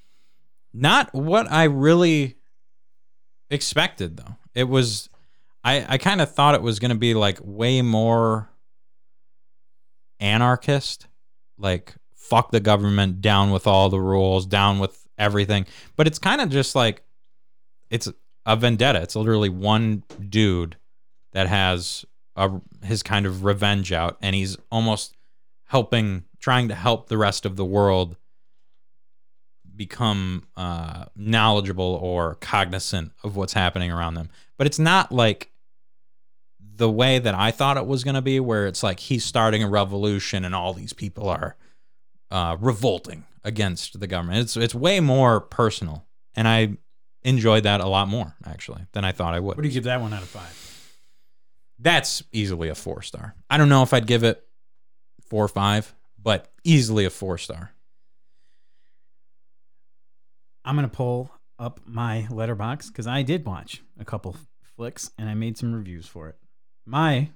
Not 0.76 1.14
what 1.14 1.52
I 1.52 1.66
really 1.66 2.36
expected 3.50 4.18
though. 4.18 4.36
It 4.54 4.66
was 4.66 5.10
I 5.64 5.86
I 5.88 5.98
kind 5.98 6.22
of 6.22 6.34
thought 6.34 6.56
it 6.56 6.62
was 6.62 6.80
going 6.80 6.90
to 6.90 6.96
be 6.96 7.14
like 7.14 7.40
way 7.42 7.82
more 7.82 8.50
anarchist, 10.20 11.08
like 11.58 11.96
fuck 12.14 12.52
the 12.52 12.60
government, 12.60 13.22
down 13.22 13.52
with 13.52 13.68
all 13.68 13.90
the 13.90 14.00
rules, 14.00 14.46
down 14.46 14.80
with 14.80 15.08
everything. 15.18 15.66
But 15.96 16.08
it's 16.08 16.20
kind 16.20 16.42
of 16.42 16.50
just 16.50 16.76
like 16.76 17.04
it's 17.90 18.12
a 18.46 18.56
vendetta. 18.56 19.02
It's 19.02 19.16
literally 19.16 19.50
one 19.50 20.04
dude 20.30 20.78
that 21.34 21.48
has 21.48 22.06
a 22.36 22.52
his 22.84 23.04
kind 23.04 23.26
of 23.26 23.44
revenge 23.44 23.92
out 23.92 24.18
and 24.22 24.36
he's 24.36 24.58
almost 24.72 25.16
helping 25.68 26.24
trying 26.40 26.68
to 26.68 26.76
help 26.76 27.08
the 27.08 27.18
rest 27.18 27.46
of 27.46 27.56
the 27.56 27.66
world 27.66 28.18
become 29.76 30.48
uh, 30.56 31.06
knowledgeable 31.16 32.00
or 32.02 32.36
cognizant 32.36 33.12
of 33.24 33.36
what's 33.36 33.54
happening 33.54 33.92
around 33.92 34.16
them. 34.16 34.30
But 34.58 34.68
it's 34.68 34.80
not 34.80 35.12
like 35.12 35.52
the 36.60 36.90
way 36.90 37.20
that 37.20 37.36
I 37.36 37.52
thought 37.52 37.78
it 37.78 37.86
was 37.86 38.04
going 38.04 38.16
to 38.16 38.22
be, 38.22 38.40
where 38.40 38.68
it's 38.68 38.84
like 38.84 39.00
he's 39.00 39.24
starting 39.24 39.64
a 39.64 39.70
revolution 39.70 40.46
and 40.46 40.54
all 40.54 40.74
these 40.74 40.94
people 40.94 41.30
are 41.30 41.56
uh, 42.32 42.58
revolting 42.60 43.26
against 43.44 44.00
the 44.00 44.08
government. 44.08 44.40
It's 44.40 44.58
it's 44.58 44.76
way 44.76 45.00
more 45.00 45.40
personal, 45.40 46.06
and 46.36 46.48
I 46.48 46.78
enjoyed 47.24 47.64
that 47.64 47.82
a 47.82 47.88
lot 47.88 48.08
more 48.08 48.36
actually 48.46 48.86
than 48.94 49.06
I 49.06 49.12
thought 49.12 49.34
I 49.34 49.40
would. 49.40 49.58
What 49.58 49.62
do 49.62 49.68
you 49.68 49.74
give 49.74 49.86
that 49.86 50.02
one 50.02 50.14
out 50.14 50.22
of 50.22 50.30
five? 50.30 50.62
That's 51.80 52.24
easily 52.32 52.70
a 52.70 52.76
four 52.76 53.02
star. 53.02 53.36
I 53.50 53.58
don't 53.58 53.70
know 53.70 53.84
if 53.84 53.94
I'd 53.94 54.08
give 54.08 54.24
it 54.24 54.44
four 55.30 55.44
or 55.44 55.50
five, 55.50 55.94
but 56.22 56.52
easily 56.64 57.06
a 57.06 57.10
four 57.10 57.38
star. 57.38 57.72
I'm 60.66 60.76
gonna 60.76 60.88
pull 60.90 61.32
up 61.60 61.80
my 61.86 62.28
Letterboxd 62.30 62.88
because 62.88 63.08
I 63.08 63.22
did 63.22 63.46
watch 63.46 63.82
a 64.00 64.04
couple 64.06 64.36
flicks 64.76 65.12
and 65.18 65.30
I 65.30 65.34
made 65.36 65.58
some 65.58 65.74
reviews 65.74 66.08
for 66.08 66.28
it. 66.28 66.36
My 66.86 67.30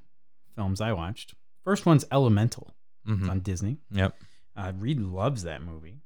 films 0.56 0.82
I 0.82 0.92
watched. 0.94 1.36
First 1.64 1.86
one's 1.86 2.06
Elemental. 2.12 2.74
It's 3.08 3.22
hmm 3.22 3.30
on 3.30 3.40
Disney. 3.40 3.78
Yep. 3.92 4.16
Uh, 4.56 4.74
Reed 4.78 5.00
loves 5.00 5.44
that 5.44 5.62
movie. 5.62 6.02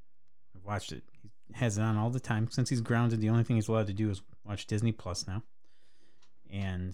I've 0.56 0.64
watched 0.64 0.92
it. 0.92 1.04
He 1.22 1.30
has 1.54 1.78
it 1.78 1.82
on 1.82 1.98
all 1.98 2.10
the 2.12 2.20
time. 2.20 2.50
Since 2.52 2.70
he's 2.70 2.82
grounded, 2.82 3.20
the 3.22 3.30
only 3.30 3.44
thing 3.44 3.56
he's 3.56 3.68
allowed 3.68 3.88
to 3.88 3.94
do 3.94 4.10
is 4.10 4.22
watch 4.46 4.68
Disney 4.68 4.92
Plus 4.92 5.26
now. 5.28 5.42
And 6.52 6.94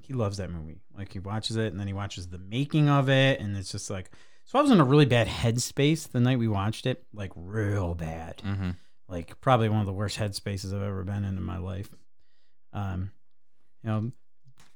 he 0.00 0.14
loves 0.14 0.38
that 0.38 0.50
movie. 0.50 0.80
Like 0.96 1.12
he 1.12 1.18
watches 1.18 1.56
it 1.56 1.72
and 1.72 1.80
then 1.80 1.86
he 1.86 1.92
watches 1.92 2.28
the 2.28 2.38
making 2.38 2.88
of 2.88 3.08
it. 3.10 3.40
And 3.40 3.56
it's 3.56 3.70
just 3.72 3.90
like, 3.90 4.10
so 4.44 4.58
I 4.58 4.62
was 4.62 4.70
in 4.70 4.80
a 4.80 4.84
really 4.84 5.04
bad 5.06 5.26
headspace 5.26 6.10
the 6.10 6.20
night 6.20 6.38
we 6.38 6.48
watched 6.48 6.86
it, 6.86 7.04
like 7.12 7.32
real 7.34 7.94
bad. 7.94 8.40
hmm 8.42 8.70
Like 9.08 9.40
probably 9.40 9.68
one 9.68 9.80
of 9.80 9.86
the 9.86 9.92
worst 9.92 10.18
headspaces 10.18 10.74
I've 10.74 10.82
ever 10.82 11.04
been 11.04 11.24
in 11.24 11.36
in 11.36 11.42
my 11.42 11.58
life. 11.58 11.88
Um, 12.72 13.12
you 13.82 13.90
know, 13.90 14.12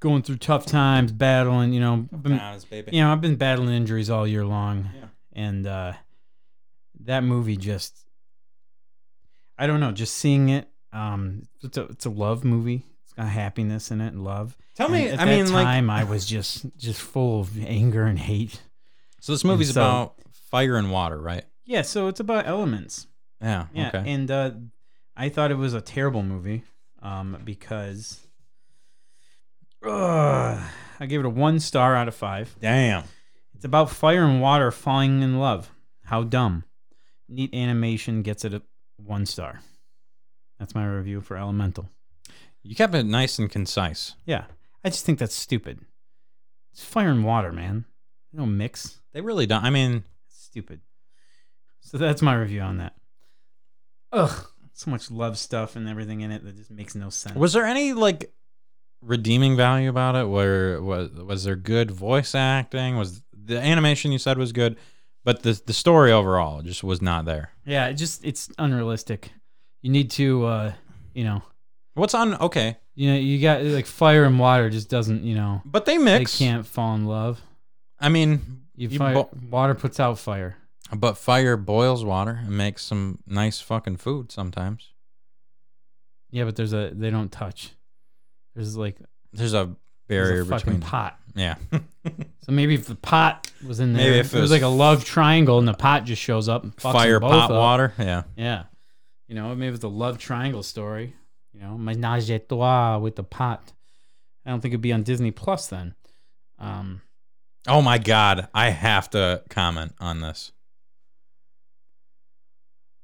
going 0.00 0.22
through 0.22 0.36
tough 0.36 0.66
times, 0.66 1.10
battling, 1.12 1.72
you 1.72 1.80
know, 1.80 2.06
been, 2.12 2.40
baby. 2.70 2.90
you 2.96 3.02
know, 3.02 3.10
I've 3.10 3.20
been 3.22 3.36
battling 3.36 3.74
injuries 3.74 4.10
all 4.10 4.26
year 4.26 4.44
long, 4.44 4.90
Yeah. 4.94 5.06
and 5.32 5.66
uh, 5.66 5.92
that 7.04 7.24
movie 7.24 7.56
just, 7.56 7.96
I 9.58 9.66
don't 9.66 9.80
know, 9.80 9.92
just 9.92 10.14
seeing 10.14 10.48
it 10.50 10.68
Um, 10.92 11.48
it's 11.62 11.76
a 11.76 11.84
it's 11.84 12.06
a 12.06 12.10
love 12.10 12.44
movie. 12.44 12.84
It's 13.04 13.12
got 13.14 13.28
happiness 13.28 13.90
in 13.90 14.00
it 14.00 14.08
and 14.12 14.22
love. 14.24 14.56
Tell 14.76 14.86
And 14.86 14.94
me, 14.94 15.08
at 15.08 15.20
I 15.20 15.24
that 15.24 15.30
mean, 15.30 15.52
like, 15.52 15.64
time 15.64 15.90
I 15.90 16.04
was 16.04 16.24
just 16.26 16.66
just 16.76 17.00
full 17.00 17.40
of 17.40 17.58
anger 17.64 18.04
and 18.04 18.18
hate. 18.18 18.62
so 19.20 19.32
this 19.32 19.44
movie's 19.44 19.72
so- 19.74 19.80
about 19.80 20.14
fire 20.50 20.76
and 20.76 20.90
water, 20.92 21.18
right? 21.20 21.44
Yeah, 21.64 21.82
so 21.82 22.08
it's 22.08 22.20
about 22.20 22.46
elements. 22.46 23.06
Yeah. 23.40 23.66
Yeah, 23.72 23.88
Okay. 23.88 24.10
and 24.10 24.30
uh, 24.30 24.50
I 25.16 25.28
thought 25.28 25.50
it 25.50 25.56
was 25.56 25.74
a 25.74 25.80
terrible 25.80 26.22
movie, 26.22 26.64
um, 27.02 27.40
because 27.44 28.20
Ugh, 29.84 30.60
I 31.00 31.06
gave 31.06 31.20
it 31.20 31.26
a 31.26 31.30
one 31.30 31.60
star 31.60 31.94
out 31.94 32.08
of 32.08 32.14
five. 32.14 32.56
Damn. 32.60 33.04
It's 33.54 33.64
about 33.64 33.90
fire 33.90 34.24
and 34.24 34.40
water 34.40 34.70
falling 34.70 35.22
in 35.22 35.38
love. 35.38 35.70
How 36.04 36.22
dumb. 36.24 36.64
Neat 37.28 37.52
animation 37.54 38.22
gets 38.22 38.44
it 38.44 38.54
a 38.54 38.62
one 38.96 39.26
star. 39.26 39.60
That's 40.58 40.74
my 40.74 40.86
review 40.86 41.20
for 41.20 41.36
Elemental. 41.36 41.88
You 42.62 42.74
kept 42.74 42.94
it 42.94 43.04
nice 43.06 43.38
and 43.38 43.50
concise. 43.50 44.14
Yeah, 44.26 44.44
I 44.84 44.90
just 44.90 45.04
think 45.04 45.18
that's 45.18 45.34
stupid. 45.34 45.80
It's 46.72 46.84
fire 46.84 47.10
and 47.10 47.24
water, 47.24 47.52
man. 47.52 47.84
They 48.32 48.38
don't 48.38 48.56
mix. 48.56 49.00
They 49.12 49.20
really 49.20 49.46
don't. 49.46 49.64
I 49.64 49.70
mean, 49.70 50.04
It's 50.26 50.42
stupid. 50.44 50.80
So 51.80 51.96
that's 51.98 52.20
my 52.22 52.34
review 52.34 52.60
on 52.60 52.78
that. 52.78 52.94
Ugh, 54.12 54.46
so 54.72 54.90
much 54.90 55.10
love 55.10 55.38
stuff 55.38 55.76
and 55.76 55.88
everything 55.88 56.20
in 56.22 56.30
it 56.30 56.44
that 56.44 56.56
just 56.56 56.70
makes 56.70 56.94
no 56.94 57.10
sense. 57.10 57.36
was 57.36 57.52
there 57.52 57.64
any 57.64 57.92
like 57.92 58.32
redeeming 59.02 59.56
value 59.56 59.88
about 59.88 60.16
it? 60.16 60.26
Where 60.28 60.80
was 60.82 61.10
was 61.10 61.44
there 61.44 61.56
good 61.56 61.90
voice 61.90 62.34
acting? 62.34 62.96
Was 62.96 63.22
the 63.32 63.58
animation 63.60 64.12
you 64.12 64.18
said 64.18 64.38
was 64.38 64.52
good, 64.52 64.76
but 65.24 65.42
the 65.42 65.60
the 65.66 65.72
story 65.72 66.12
overall 66.12 66.62
just 66.62 66.82
was 66.84 67.00
not 67.02 67.24
there. 67.24 67.50
Yeah, 67.64 67.86
it 67.88 67.94
just 67.94 68.24
it's 68.24 68.48
unrealistic. 68.58 69.30
You 69.82 69.90
need 69.92 70.10
to, 70.12 70.44
uh, 70.44 70.72
you 71.14 71.24
know, 71.24 71.42
What's 71.94 72.14
on? 72.14 72.34
Okay, 72.34 72.76
you 72.94 73.10
know, 73.10 73.16
you 73.18 73.40
got 73.40 73.62
like 73.62 73.86
fire 73.86 74.24
and 74.24 74.38
water 74.38 74.70
just 74.70 74.88
doesn't, 74.88 75.22
you 75.24 75.34
know, 75.34 75.62
but 75.64 75.84
they 75.84 75.98
mix. 75.98 76.38
they 76.38 76.44
can't 76.46 76.66
fall 76.66 76.94
in 76.94 77.06
love. 77.06 77.40
I 78.00 78.08
mean, 78.08 78.62
You, 78.76 78.88
you 78.88 78.98
fire, 78.98 79.14
bo- 79.14 79.30
water 79.50 79.74
puts 79.74 79.98
out 80.00 80.18
fire. 80.18 80.56
But 80.96 81.18
fire 81.18 81.56
boils 81.56 82.04
water 82.04 82.40
and 82.44 82.56
makes 82.56 82.84
some 82.84 83.18
nice 83.26 83.60
fucking 83.60 83.96
food 83.98 84.30
sometimes. 84.32 84.90
Yeah, 86.30 86.44
but 86.44 86.56
there's 86.56 86.72
a 86.72 86.90
they 86.94 87.10
don't 87.10 87.30
touch. 87.32 87.72
There's 88.54 88.76
like 88.76 88.96
There's 89.32 89.54
a 89.54 89.74
there's 90.08 90.28
barrier 90.28 90.42
a 90.42 90.46
fucking 90.46 90.74
between. 90.74 90.80
pot. 90.80 91.18
Yeah. 91.34 91.56
So 92.40 92.52
maybe 92.52 92.72
if 92.72 92.86
the 92.86 92.94
pot 92.94 93.50
was 93.66 93.78
in 93.80 93.92
there, 93.92 94.06
Maybe 94.06 94.18
if 94.20 94.32
it 94.32 94.38
it 94.38 94.40
was 94.40 94.50
was 94.50 94.50
like 94.50 94.62
a 94.62 94.68
love 94.68 95.04
triangle 95.04 95.58
and 95.58 95.68
the 95.68 95.74
pot 95.74 96.04
just 96.04 96.22
shows 96.22 96.48
up 96.48 96.62
and 96.62 96.74
fucks 96.74 96.92
fire 96.94 97.20
them 97.20 97.28
both 97.28 97.32
pot 97.32 97.50
up. 97.50 97.56
water. 97.58 97.92
Yeah. 97.98 98.22
Yeah. 98.36 98.62
You 99.26 99.34
know, 99.34 99.54
maybe 99.54 99.74
it's 99.74 99.84
a 99.84 99.88
love 99.88 100.16
triangle 100.16 100.62
story. 100.62 101.14
You 101.52 101.60
know, 101.60 101.76
menage 101.76 102.30
a 102.30 102.38
trois 102.38 102.96
with 102.96 103.16
the 103.16 103.22
pot. 103.24 103.74
I 104.46 104.50
don't 104.50 104.62
think 104.62 104.72
it'd 104.72 104.80
be 104.80 104.94
on 104.94 105.02
Disney 105.02 105.30
Plus 105.30 105.66
then. 105.66 105.94
Um, 106.58 107.02
Oh 107.66 107.82
my 107.82 107.98
god, 107.98 108.48
I 108.54 108.70
have 108.70 109.10
to 109.10 109.42
comment 109.50 109.92
on 110.00 110.20
this. 110.20 110.52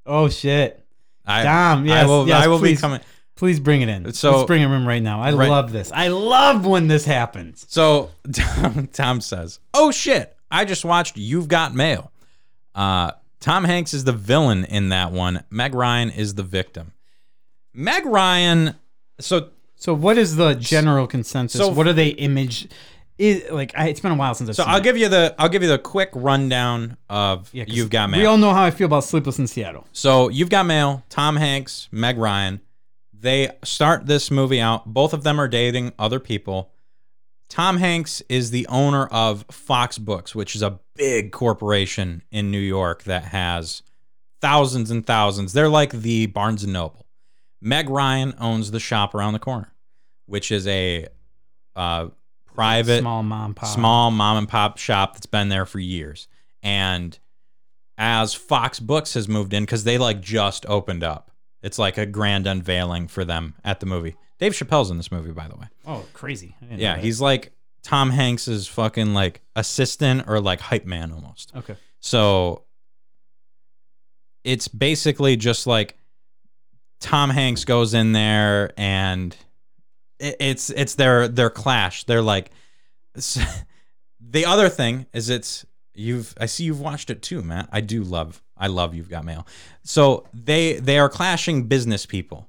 Oh 0.07 0.29
shit! 0.29 0.85
I, 1.27 1.43
Damn, 1.43 1.87
yes, 1.87 2.05
I 2.05 2.07
will. 2.07 2.29
yes, 2.29 2.45
I 2.45 2.49
will 2.49 2.59
please. 2.59 2.77
be 2.79 2.81
coming. 2.81 3.01
Please 3.37 3.59
bring 3.59 3.83
it 3.83 3.89
in. 3.89 4.13
So- 4.13 4.37
Let's 4.37 4.47
bring 4.47 4.63
him 4.63 4.71
in 4.73 4.87
right 4.87 5.03
now. 5.03 5.21
I 5.21 5.33
Right- 5.33 5.51
love 5.51 5.73
this. 5.73 5.91
I 5.93 6.09
love 6.09 6.65
when 6.67 6.87
this 6.89 7.05
happens. 7.05 7.67
So 7.69 8.11
Tom, 8.33 8.89
Tom 8.93 9.21
says, 9.21 9.59
"Oh 9.75 9.91
shit! 9.91 10.37
I 10.51 10.65
just 10.65 10.85
watched 10.85 11.17
You've 11.17 11.49
Got 11.49 11.75
Mail. 11.75 12.13
Uh, 12.75 13.13
Tom 13.41 13.65
Hanks 13.65 13.93
is 13.93 14.05
the 14.05 14.13
villain 14.13 14.65
in 14.65 14.89
that 14.91 15.13
one. 15.13 15.45
Meg 15.51 15.75
Ryan 15.75 16.11
is 16.11 16.35
the 16.35 16.43
victim. 16.43 16.93
Meg 17.73 18.07
Ryan. 18.07 18.75
So 19.21 19.49
So, 19.77 19.93
what 19.95 20.17
is 20.17 20.37
the 20.37 20.55
general 20.55 21.07
consensus? 21.07 21.61
So- 21.61 21.69
what 21.69 21.87
are 21.89 21.93
they 21.93 22.09
image? 22.09 22.69
Is 23.17 23.49
like 23.51 23.73
I, 23.77 23.89
it's 23.89 24.01
been 24.01 24.11
a 24.11 24.17
while 24.17 24.35
since 24.35 24.51
I've 24.51 24.57
so 24.57 24.65
seen 24.65 24.73
I'll 24.73 24.79
it. 24.79 24.83
give 24.85 24.97
you 24.99 25.09
the 25.09 25.35
I'll 25.39 25.49
give 25.49 25.63
you 25.63 25.69
the 25.69 25.79
quick 25.79 26.11
rundown 26.15 26.97
of 27.09 27.49
Yeah, 27.53 27.65
'cause 27.65 27.75
You've 27.75 27.91
Got 27.91 28.11
Mail. 28.11 28.21
We 28.21 28.27
all 28.27 28.39
know 28.39 28.53
how 28.53 28.65
I 28.65 28.73
feel 28.73 28.87
about 28.87 29.05
Sleepless 29.05 29.39
in 29.39 29.47
Seattle. 29.47 29.87
So 29.93 30.29
you've 30.31 30.51
got 30.51 30.67
mail. 30.67 31.05
Tom 31.11 31.37
Hanks, 31.37 31.89
Meg 31.93 32.19
Ryan. 32.19 32.61
They 33.13 33.51
start 33.63 34.07
this 34.07 34.31
movie 34.33 34.61
out. 34.61 34.87
Both 34.93 35.13
of 35.15 35.23
them 35.23 35.41
are 35.41 35.47
dating 35.49 35.93
other 35.99 36.19
people. 36.19 36.73
Tom 37.49 37.77
Hanks 37.77 38.21
is 38.29 38.51
the 38.51 38.67
owner 38.67 39.07
of 39.07 39.45
Fox 39.51 39.97
Books, 39.97 40.35
which 40.35 40.57
is 40.57 40.63
a 40.63 40.81
big 40.97 41.31
corporation 41.31 42.23
in 42.33 42.51
New 42.51 42.59
York 42.59 43.05
that 43.05 43.27
has 43.27 43.83
thousands 44.41 44.91
and 44.91 45.07
thousands. 45.07 45.53
They're 45.53 45.69
like 45.69 45.93
the 45.93 46.27
Barnes 46.27 46.65
and 46.65 46.73
Noble. 46.73 47.07
Meg 47.63 47.89
Ryan 47.89 48.35
owns 48.41 48.73
the 48.73 48.81
shop 48.81 49.15
around 49.15 49.35
the 49.35 49.39
corner, 49.39 49.73
which 50.27 50.51
is 50.51 50.67
a 50.67 51.07
uh, 51.77 52.09
private 52.55 53.01
small 53.01 53.23
mom 53.23 53.55
pop. 53.55 53.69
small 53.69 54.11
mom 54.11 54.37
and 54.39 54.49
pop 54.49 54.79
shop 54.79 55.15
that's 55.15 55.27
been 55.27 55.49
there 55.49 55.67
for 55.67 55.79
years. 55.79 56.29
And 56.63 57.19
as 57.99 58.35
Fox 58.35 58.81
Books 58.81 59.15
has 59.15 59.29
moved 59.29 59.53
in, 59.53 59.65
because 59.65 59.85
they 59.85 59.99
like 59.99 60.21
just 60.21 60.65
opened 60.67 61.05
up, 61.05 61.31
it's 61.63 61.79
like 61.79 61.99
a 61.99 62.07
grand 62.07 62.47
unveiling 62.47 63.09
for 63.09 63.25
them 63.25 63.55
at 63.65 63.81
the 63.81 63.87
movie. 63.87 64.17
Dave 64.39 64.53
Chappelle's 64.53 64.91
in 64.91 64.97
this 64.97 65.13
movie, 65.13 65.31
by 65.31 65.47
the 65.49 65.57
way. 65.57 65.67
Oh, 65.87 66.05
crazy! 66.13 66.57
Yeah, 66.71 66.97
he's 66.97 67.21
like 67.21 67.53
Tom 67.83 68.11
Hanks's 68.11 68.67
fucking 68.67 69.15
like 69.15 69.43
assistant 69.55 70.25
or 70.27 70.41
like 70.41 70.61
hype 70.61 70.87
man 70.87 71.13
almost. 71.13 71.53
okay. 71.57 71.77
So 72.01 72.65
it's 74.43 74.69
basically 74.69 75.37
just 75.37 75.67
like 75.67 75.97
Tom 77.01 77.31
Hanks 77.31 77.65
goes 77.65 77.95
in 77.95 78.13
there 78.13 78.73
and 78.77 79.35
it, 80.19 80.37
it's 80.41 80.71
it's 80.71 80.95
their 80.95 81.29
their 81.29 81.51
clash. 81.51 82.05
They're 82.05 82.23
like 82.23 82.51
the 84.21 84.47
other 84.47 84.69
thing 84.69 85.07
is 85.13 85.29
it's 85.29 85.65
you've 85.95 86.35
I 86.41 86.47
see 86.47 86.65
you've 86.65 86.81
watched 86.81 87.11
it 87.11 87.23
too, 87.23 87.43
Matt. 87.43 87.69
I 87.73 87.81
do 87.81 88.03
love 88.03 88.43
I 88.57 88.69
love 88.69 88.95
You've 88.95 89.11
Got 89.11 89.25
Mail. 89.25 89.47
So 89.83 90.27
they 90.33 90.75
they 90.75 90.99
are 90.99 91.09
clashing 91.09 91.65
business 91.65 92.07
people 92.07 92.49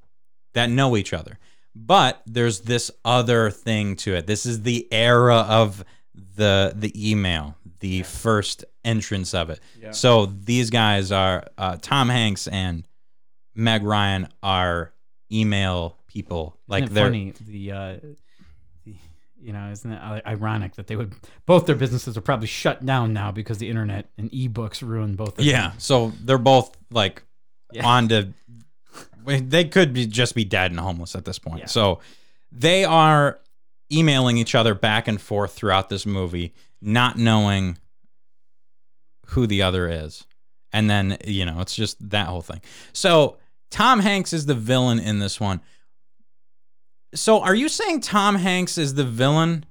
that 0.53 0.69
know 0.69 0.97
each 0.97 1.13
other. 1.13 1.39
But 1.75 2.21
there's 2.25 2.61
this 2.61 2.89
other 3.03 3.51
thing 3.51 3.97
to 3.97 4.15
it. 4.15 4.27
This 4.27 4.45
is 4.45 4.61
the 4.61 4.87
era 4.91 5.45
of 5.47 5.83
the 6.35 6.73
the 6.75 7.11
email, 7.11 7.57
the 7.79 8.03
first 8.03 8.63
entrance 8.85 9.33
of 9.33 9.49
it. 9.49 9.59
So 9.91 10.27
these 10.27 10.69
guys 10.69 11.11
are 11.11 11.45
uh, 11.57 11.77
Tom 11.81 12.07
Hanks 12.09 12.47
and 12.47 12.87
Meg 13.55 13.83
Ryan 13.83 14.29
are 14.41 14.93
email 15.31 15.97
people. 16.15 16.57
Like 16.67 16.89
they're 16.89 17.05
funny 17.05 17.33
the 17.45 17.71
uh 17.71 17.95
the, 18.85 18.95
you 19.39 19.53
know 19.53 19.69
isn't 19.69 19.91
it 19.91 20.23
ironic 20.25 20.75
that 20.75 20.87
they 20.87 20.95
would 20.95 21.13
both 21.45 21.65
their 21.67 21.75
businesses 21.75 22.17
are 22.17 22.21
probably 22.21 22.47
shut 22.47 22.83
down 22.85 23.13
now 23.13 23.31
because 23.31 23.57
the 23.59 23.69
internet 23.69 24.09
and 24.17 24.31
ebooks 24.31 24.81
ruined 24.81 25.17
both 25.17 25.29
of 25.29 25.35
them. 25.35 25.45
yeah. 25.45 25.73
So 25.77 26.11
they're 26.23 26.37
both 26.39 26.75
like 26.89 27.21
Yeah. 27.71 27.85
on 27.85 28.07
to. 28.09 28.29
They 29.25 29.65
could 29.65 29.91
be 29.93 30.05
just 30.07 30.35
be 30.35 30.45
dead 30.45 30.71
and 30.71 30.79
homeless 30.79 31.15
at 31.15 31.25
this 31.25 31.37
point. 31.39 31.59
Yeah. 31.59 31.65
So 31.65 31.99
they 32.51 32.85
are 32.85 33.39
emailing 33.91 34.37
each 34.37 34.55
other 34.55 34.73
back 34.73 35.07
and 35.07 35.19
forth 35.19 35.53
throughout 35.53 35.89
this 35.89 36.05
movie, 36.05 36.53
not 36.81 37.17
knowing 37.17 37.77
who 39.27 39.47
the 39.47 39.61
other 39.63 39.89
is. 39.89 40.25
And 40.71 40.89
then, 40.89 41.17
you 41.25 41.45
know, 41.45 41.59
it's 41.61 41.75
just 41.75 41.97
that 42.11 42.27
whole 42.27 42.41
thing. 42.41 42.61
So 42.93 43.37
Tom 43.71 43.99
Hanks 43.99 44.31
is 44.33 44.45
the 44.45 44.53
villain 44.55 44.99
in 44.99 45.19
this 45.19 45.39
one. 45.39 45.59
So 47.15 47.41
are 47.41 47.55
you 47.55 47.69
saying 47.69 48.01
Tom 48.01 48.35
Hanks 48.35 48.77
is 48.77 48.93
the 48.93 49.03
villain 49.03 49.65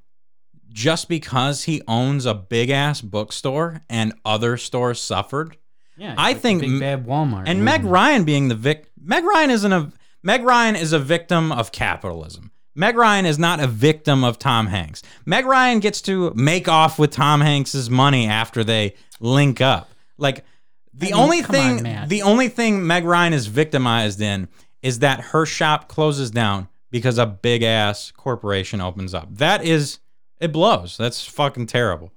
just 0.71 1.09
because 1.09 1.65
he 1.65 1.83
owns 1.87 2.27
a 2.27 2.35
big 2.35 2.71
ass 2.71 3.01
bookstore 3.01 3.83
and 3.89 4.13
other 4.25 4.57
stores 4.57 5.01
suffered? 5.01 5.57
yeah 5.97 6.15
I 6.19 6.33
like 6.33 6.41
think 6.41 6.61
big 6.63 6.81
bad 6.81 7.07
walmart 7.07 7.45
And 7.47 7.65
Meg 7.65 7.83
movement. 7.83 7.93
Ryan 7.93 8.25
being 8.25 8.49
the 8.49 8.55
vic 8.57 8.91
Meg 9.01 9.25
Ryan 9.25 9.51
isn't 9.51 9.73
a 9.73 9.93
Meg 10.23 10.43
Ryan 10.43 10.75
is 10.75 10.93
a 10.93 10.99
victim 10.99 11.53
of 11.53 11.71
capitalism. 11.71 12.51
Meg 12.75 12.97
Ryan 12.97 13.27
is 13.27 13.39
not 13.39 13.61
a 13.61 13.69
victim 13.69 14.25
of 14.25 14.39
Tom 14.39 14.67
Hanks. 14.67 15.03
Meg 15.25 15.47
Ryan 15.47 15.79
gets 15.79 16.01
to 16.03 16.33
make 16.35 16.67
off 16.67 16.99
with 16.99 17.13
Tom 17.13 17.41
Hanks's 17.41 17.89
money 17.89 18.27
after 18.27 18.65
they 18.65 18.95
link 19.21 19.61
up. 19.61 19.91
Like 20.19 20.45
the 20.93 21.13
I 21.13 21.17
mean, 21.17 21.23
only 21.23 21.43
come 21.43 21.57
on, 21.57 21.79
thing 21.79 22.09
the 22.09 22.23
only 22.23 22.49
thing 22.49 22.85
Meg 22.87 23.05
Ryan 23.05 23.33
is 23.33 23.47
victimized 23.47 24.21
in 24.21 24.49
is 24.83 24.99
that 24.99 25.21
her 25.21 25.47
shop 25.47 25.89
closes 25.89 26.31
down 26.33 26.69
because 26.95 27.19
a 27.19 27.27
big 27.27 27.65
ass 27.65 28.13
corporation 28.17 28.81
opens 28.81 29.15
up. 29.15 29.27
That 29.37 29.65
is 29.65 29.99
it 30.41 30.53
blows. 30.53 30.97
That's 30.97 31.25
fucking 31.27 31.67
terrible. 31.67 32.13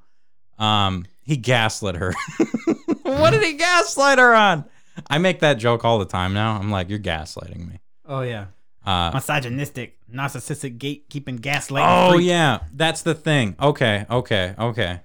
Um 0.59 1.05
he 1.23 1.35
gaslit 1.35 1.95
her. 1.95 2.13
what 3.03 3.31
did 3.31 3.43
he 3.43 3.53
gaslight 3.53 4.19
her 4.19 4.33
on? 4.35 4.65
I 5.09 5.17
make 5.17 5.39
that 5.39 5.55
joke 5.55 5.83
all 5.83 5.99
the 5.99 6.05
time 6.05 6.33
now. 6.33 6.57
I'm 6.57 6.71
like, 6.71 6.89
you're 6.89 6.99
gaslighting 6.99 7.67
me. 7.67 7.79
oh 8.05 8.21
yeah 8.21 8.45
Uh, 8.85 9.11
misogynistic 9.13 9.97
narcissistic 10.13 10.77
gatekeeping 10.77 11.39
gaslighting 11.39 12.07
oh 12.09 12.13
freak. 12.13 12.27
yeah, 12.27 12.59
that's 12.73 13.01
the 13.01 13.13
thing. 13.15 13.55
Okay, 13.59 14.05
okay, 14.09 14.53
okay. 14.57 15.01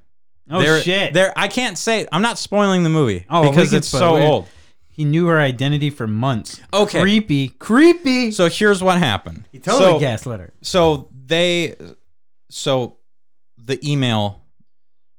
oh 0.50 0.60
There- 0.60 0.80
shit 0.80 1.12
There, 1.14 1.32
I 1.36 1.48
can't 1.48 1.76
say. 1.78 2.06
I'm 2.12 2.22
not 2.22 2.38
spoiling 2.38 2.82
the 2.84 2.90
movie 2.90 3.24
Oh, 3.30 3.48
because 3.50 3.72
it's 3.72 3.88
so 3.88 4.16
old. 4.16 4.48
He 4.92 5.04
knew 5.06 5.26
her 5.26 5.40
identity 5.40 5.88
for 5.88 6.06
months. 6.06 6.60
Okay. 6.72 7.00
Creepy. 7.00 7.48
Creepy. 7.48 8.30
So 8.30 8.48
here's 8.48 8.82
what 8.82 8.98
happened. 8.98 9.48
he 9.50 9.58
totally 9.58 9.92
so, 9.92 9.98
gaslit 9.98 10.40
her. 10.40 10.52
so 10.60 11.08
they 11.26 11.74
so 12.50 12.98
the 13.56 13.80
email 13.88 14.42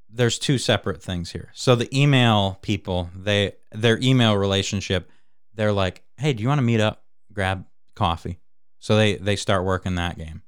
there's 0.08 0.38
two 0.38 0.58
separate 0.58 1.02
things 1.02 1.32
here 1.32 1.50
so 1.54 1.74
the 1.74 1.88
email 1.98 2.58
people 2.62 3.10
they 3.16 3.52
their 3.72 3.98
email 4.00 4.36
relationship 4.36 5.10
they're 5.54 5.72
like 5.72 6.04
hey 6.18 6.32
do 6.32 6.42
you 6.42 6.48
want 6.48 6.58
to 6.58 6.62
meet 6.62 6.80
up 6.80 7.02
grab 7.32 7.64
coffee 7.96 8.38
so 8.78 8.96
they 8.96 9.16
they 9.16 9.34
start 9.34 9.64
working 9.64 9.96
that 9.96 10.16
game 10.16 10.42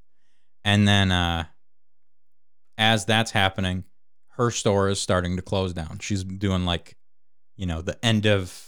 and 0.64 0.86
then 0.86 1.10
uh 1.10 1.44
as 2.78 3.04
that's 3.04 3.32
happening 3.32 3.82
her 4.36 4.50
store 4.50 4.88
is 4.88 5.00
starting 5.00 5.34
to 5.34 5.42
close 5.42 5.72
down 5.72 5.98
she's 5.98 6.22
doing 6.22 6.64
like 6.64 6.96
you 7.56 7.66
know 7.66 7.82
the 7.82 7.98
end 8.04 8.26
of 8.26 8.65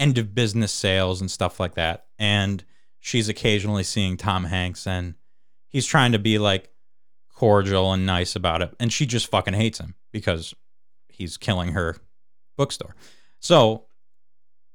end 0.00 0.18
of 0.18 0.34
business 0.34 0.72
sales 0.72 1.20
and 1.20 1.30
stuff 1.30 1.60
like 1.60 1.74
that. 1.74 2.06
And 2.18 2.64
she's 2.98 3.28
occasionally 3.28 3.84
seeing 3.84 4.16
tom 4.16 4.44
hanks 4.44 4.86
and 4.86 5.14
he's 5.68 5.86
trying 5.86 6.12
to 6.12 6.18
be 6.18 6.38
like 6.38 6.70
cordial 7.32 7.92
and 7.92 8.06
nice 8.06 8.34
about 8.34 8.62
it. 8.62 8.74
And 8.80 8.92
she 8.92 9.06
just 9.06 9.30
fucking 9.30 9.54
hates 9.54 9.78
him 9.78 9.94
because 10.10 10.54
he's 11.08 11.36
killing 11.36 11.72
her 11.72 11.96
bookstore. 12.56 12.96
So 13.38 13.84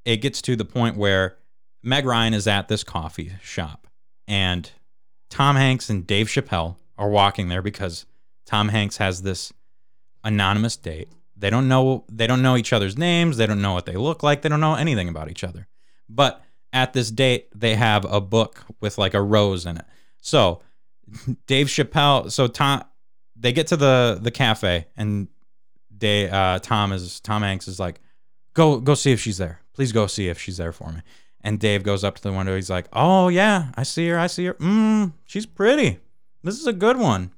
it 0.05 0.17
gets 0.17 0.41
to 0.43 0.55
the 0.55 0.65
point 0.65 0.95
where 0.95 1.37
meg 1.83 2.05
ryan 2.05 2.33
is 2.33 2.47
at 2.47 2.67
this 2.67 2.83
coffee 2.83 3.33
shop 3.41 3.87
and 4.27 4.71
tom 5.29 5.55
hanks 5.55 5.89
and 5.89 6.07
dave 6.07 6.27
chappelle 6.27 6.77
are 6.97 7.09
walking 7.09 7.49
there 7.49 7.61
because 7.61 8.05
tom 8.45 8.69
hanks 8.69 8.97
has 8.97 9.21
this 9.21 9.53
anonymous 10.23 10.77
date 10.77 11.09
they 11.37 11.49
don't 11.49 11.67
know 11.67 12.05
they 12.11 12.27
don't 12.27 12.41
know 12.41 12.57
each 12.57 12.73
other's 12.73 12.97
names 12.97 13.37
they 13.37 13.45
don't 13.45 13.61
know 13.61 13.73
what 13.73 13.85
they 13.85 13.95
look 13.95 14.23
like 14.23 14.41
they 14.41 14.49
don't 14.49 14.61
know 14.61 14.75
anything 14.75 15.09
about 15.09 15.29
each 15.29 15.43
other 15.43 15.67
but 16.07 16.41
at 16.73 16.93
this 16.93 17.11
date 17.11 17.47
they 17.53 17.75
have 17.75 18.05
a 18.05 18.19
book 18.21 18.65
with 18.81 18.97
like 18.97 19.13
a 19.13 19.21
rose 19.21 19.65
in 19.65 19.77
it 19.77 19.85
so 20.21 20.61
Dave 21.47 21.67
Chappelle. 21.67 22.31
So 22.31 22.47
Tom, 22.47 22.83
they 23.35 23.51
get 23.51 23.67
to 23.67 23.77
the 23.77 24.19
the 24.21 24.31
cafe, 24.31 24.87
and 24.97 25.27
they 25.95 26.29
uh, 26.29 26.59
Tom 26.59 26.91
is 26.91 27.19
Tom 27.19 27.41
Hanks 27.41 27.67
is 27.67 27.79
like, 27.79 28.01
go 28.53 28.79
go 28.79 28.95
see 28.95 29.11
if 29.11 29.19
she's 29.19 29.37
there. 29.37 29.61
Please 29.73 29.91
go 29.91 30.07
see 30.07 30.29
if 30.29 30.39
she's 30.39 30.57
there 30.57 30.71
for 30.71 30.91
me. 30.91 31.01
And 31.41 31.59
Dave 31.59 31.83
goes 31.83 32.03
up 32.03 32.15
to 32.15 32.23
the 32.23 32.31
window. 32.31 32.55
He's 32.55 32.69
like, 32.69 32.87
oh 32.91 33.27
yeah, 33.27 33.71
I 33.75 33.83
see 33.83 34.07
her. 34.07 34.17
I 34.17 34.27
see 34.27 34.45
her. 34.45 34.55
Mmm, 34.55 35.13
she's 35.25 35.45
pretty. 35.45 35.99
This 36.43 36.59
is 36.59 36.65
a 36.65 36.73
good 36.73 36.97
one. 36.97 37.31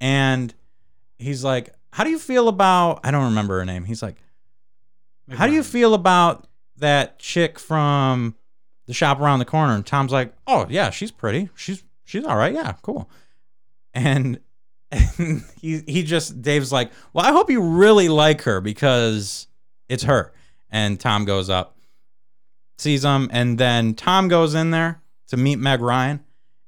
And 0.00 0.54
he's 1.18 1.44
like, 1.44 1.74
how 1.98 2.04
do 2.04 2.10
you 2.10 2.18
feel 2.20 2.46
about? 2.46 3.00
I 3.02 3.10
don't 3.10 3.24
remember 3.24 3.58
her 3.58 3.64
name. 3.64 3.82
He's 3.82 4.04
like, 4.04 4.14
how 5.32 5.48
do 5.48 5.52
you 5.52 5.64
feel 5.64 5.94
about 5.94 6.46
that 6.76 7.18
chick 7.18 7.58
from 7.58 8.36
the 8.86 8.94
shop 8.94 9.18
around 9.18 9.40
the 9.40 9.44
corner? 9.44 9.74
And 9.74 9.84
Tom's 9.84 10.12
like, 10.12 10.32
oh 10.46 10.64
yeah, 10.70 10.90
she's 10.90 11.10
pretty. 11.10 11.48
She's 11.56 11.82
she's 12.04 12.24
all 12.24 12.36
right. 12.36 12.54
Yeah, 12.54 12.74
cool. 12.82 13.10
And, 13.92 14.38
and 14.92 15.42
he 15.60 15.82
he 15.88 16.04
just 16.04 16.40
Dave's 16.40 16.70
like, 16.70 16.92
well, 17.12 17.26
I 17.26 17.32
hope 17.32 17.50
you 17.50 17.60
really 17.60 18.08
like 18.08 18.42
her 18.42 18.60
because 18.60 19.48
it's 19.88 20.04
her. 20.04 20.32
And 20.70 21.00
Tom 21.00 21.24
goes 21.24 21.50
up, 21.50 21.78
sees 22.78 23.04
him, 23.04 23.28
and 23.32 23.58
then 23.58 23.94
Tom 23.94 24.28
goes 24.28 24.54
in 24.54 24.70
there 24.70 25.02
to 25.30 25.36
meet 25.36 25.56
Meg 25.56 25.80
Ryan 25.80 26.20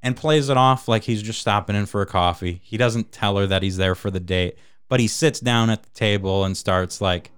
and 0.03 0.17
plays 0.17 0.49
it 0.49 0.57
off 0.57 0.89
like 0.89 1.05
he's 1.05 1.23
just 1.23 1.39
stopping 1.39 1.77
in 1.77 1.87
for 1.87 2.03
a 2.03 2.07
coffee. 2.07 2.61
He 2.65 2.77
doesn't 2.77 3.13
tell 3.13 3.37
her 3.37 3.47
that 3.47 3.63
he's 3.63 3.77
there 3.77 3.95
for 3.95 4.11
the 4.11 4.19
date, 4.19 4.59
but 4.91 5.01
he 5.01 5.09
sits 5.09 5.41
down 5.41 5.71
at 5.71 5.83
the 5.83 5.91
table 5.91 6.45
and 6.45 6.55
starts 6.55 7.01
like 7.01 7.31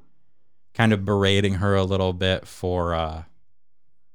kind 0.75 0.93
of 0.93 1.05
berating 1.05 1.55
her 1.55 1.77
a 1.77 1.85
little 1.85 2.13
bit 2.13 2.47
for 2.49 2.95
uh 2.95 3.23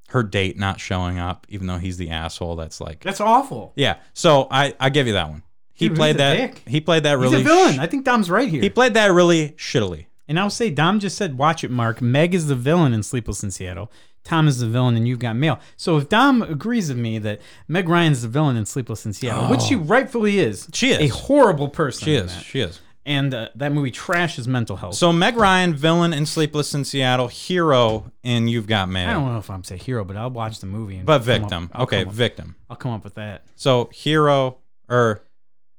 her 0.10 0.24
date 0.24 0.58
not 0.58 0.80
showing 0.80 1.18
up, 1.20 1.46
even 1.50 1.68
though 1.68 1.78
he's 1.78 1.98
the 1.98 2.10
asshole 2.10 2.56
that's 2.56 2.80
like 2.82 3.02
That's 3.02 3.20
awful. 3.22 3.74
Yeah. 3.76 3.98
So 4.14 4.48
I 4.52 4.74
I 4.80 4.90
give 4.90 5.08
you 5.08 5.14
that 5.14 5.30
one. 5.30 5.44
He 5.74 5.90
Dude, 5.90 5.98
played 5.98 6.16
he's 6.16 6.16
a 6.16 6.18
that 6.18 6.36
dick. 6.56 6.64
he 6.68 6.82
played 6.82 7.04
that 7.04 7.18
really 7.20 7.38
He's 7.38 7.46
a 7.46 7.50
villain. 7.50 7.74
sh- 7.76 7.80
I 7.80 7.88
think 7.88 8.04
Dom's 8.06 8.30
right 8.30 8.50
here. 8.50 8.62
he 8.62 8.70
played 8.70 8.94
that 8.96 9.12
really 9.12 9.50
shittily. 9.52 10.08
and 10.28 10.40
I'll 10.40 10.50
say 10.50 10.70
Dom 10.70 11.00
just 11.00 11.18
said, 11.18 11.38
"Watch 11.38 11.64
it, 11.64 11.72
Mark." 11.72 12.02
Meg 12.02 12.34
is 12.34 12.48
the 12.48 12.56
villain 12.56 12.94
in 12.94 13.04
Sleepless 13.04 13.44
in 13.44 13.52
Seattle. 13.52 13.92
Tom 14.24 14.48
is 14.50 14.60
the 14.60 14.68
villain, 14.68 14.98
and 14.98 15.08
you've 15.08 15.20
got 15.20 15.36
mail. 15.38 15.58
So 15.78 15.96
if 15.98 16.10
Dom 16.10 16.42
agrees 16.42 16.90
with 16.90 16.98
me 16.98 17.18
that 17.20 17.40
Meg 17.70 17.88
Ryan's 17.88 18.24
the 18.24 18.28
villain 18.28 18.58
in 18.58 18.66
Sleepless 18.66 19.06
in 19.06 19.14
Seattle, 19.14 19.50
which 19.50 19.62
she 19.62 19.76
rightfully 19.76 20.40
is, 20.40 20.66
Oh. 20.68 20.72
She 20.74 20.90
is. 20.92 21.00
a 21.00 21.08
horrible 21.08 21.70
person. 21.70 22.06
She 22.06 22.16
in 22.16 22.26
is. 22.26 22.34
that. 22.36 22.44
She 22.44 22.60
is. 22.60 22.80
And 23.08 23.34
uh, 23.34 23.50
that 23.56 23.72
movie 23.72 23.92
trashes 23.92 24.46
mental 24.48 24.76
health. 24.76 24.94
So 24.96 25.12
Meg 25.12 25.36
Ryan, 25.38 25.74
villain 25.74 26.14
in 26.14 26.26
Sleepless 26.28 26.76
in 26.76 26.84
Seattle, 26.86 27.28
hero 27.30 28.12
in 28.22 28.48
You've 28.48 28.68
Got 28.68 28.90
Mail. 28.90 29.10
I 29.10 29.14
don't 29.14 29.26
know 29.34 29.40
if 29.40 29.50
I'm 29.50 29.64
say 29.64 29.78
hero, 29.78 30.04
but 30.04 30.16
I'll 30.18 30.30
watch 30.30 30.60
the 30.60 30.68
movie. 30.68 30.98
And 30.98 31.06
But 31.06 31.20
come 31.24 31.32
up- 31.34 31.42
victim. 31.42 31.72
Okay, 31.74 32.02
up- 32.04 32.12
victim. 32.12 32.56
I'll 32.70 32.76
come 32.78 32.92
up 32.92 33.04
with 33.04 33.16
that 33.16 33.46
So 33.56 33.90
hero 33.94 34.58
or 34.90 35.24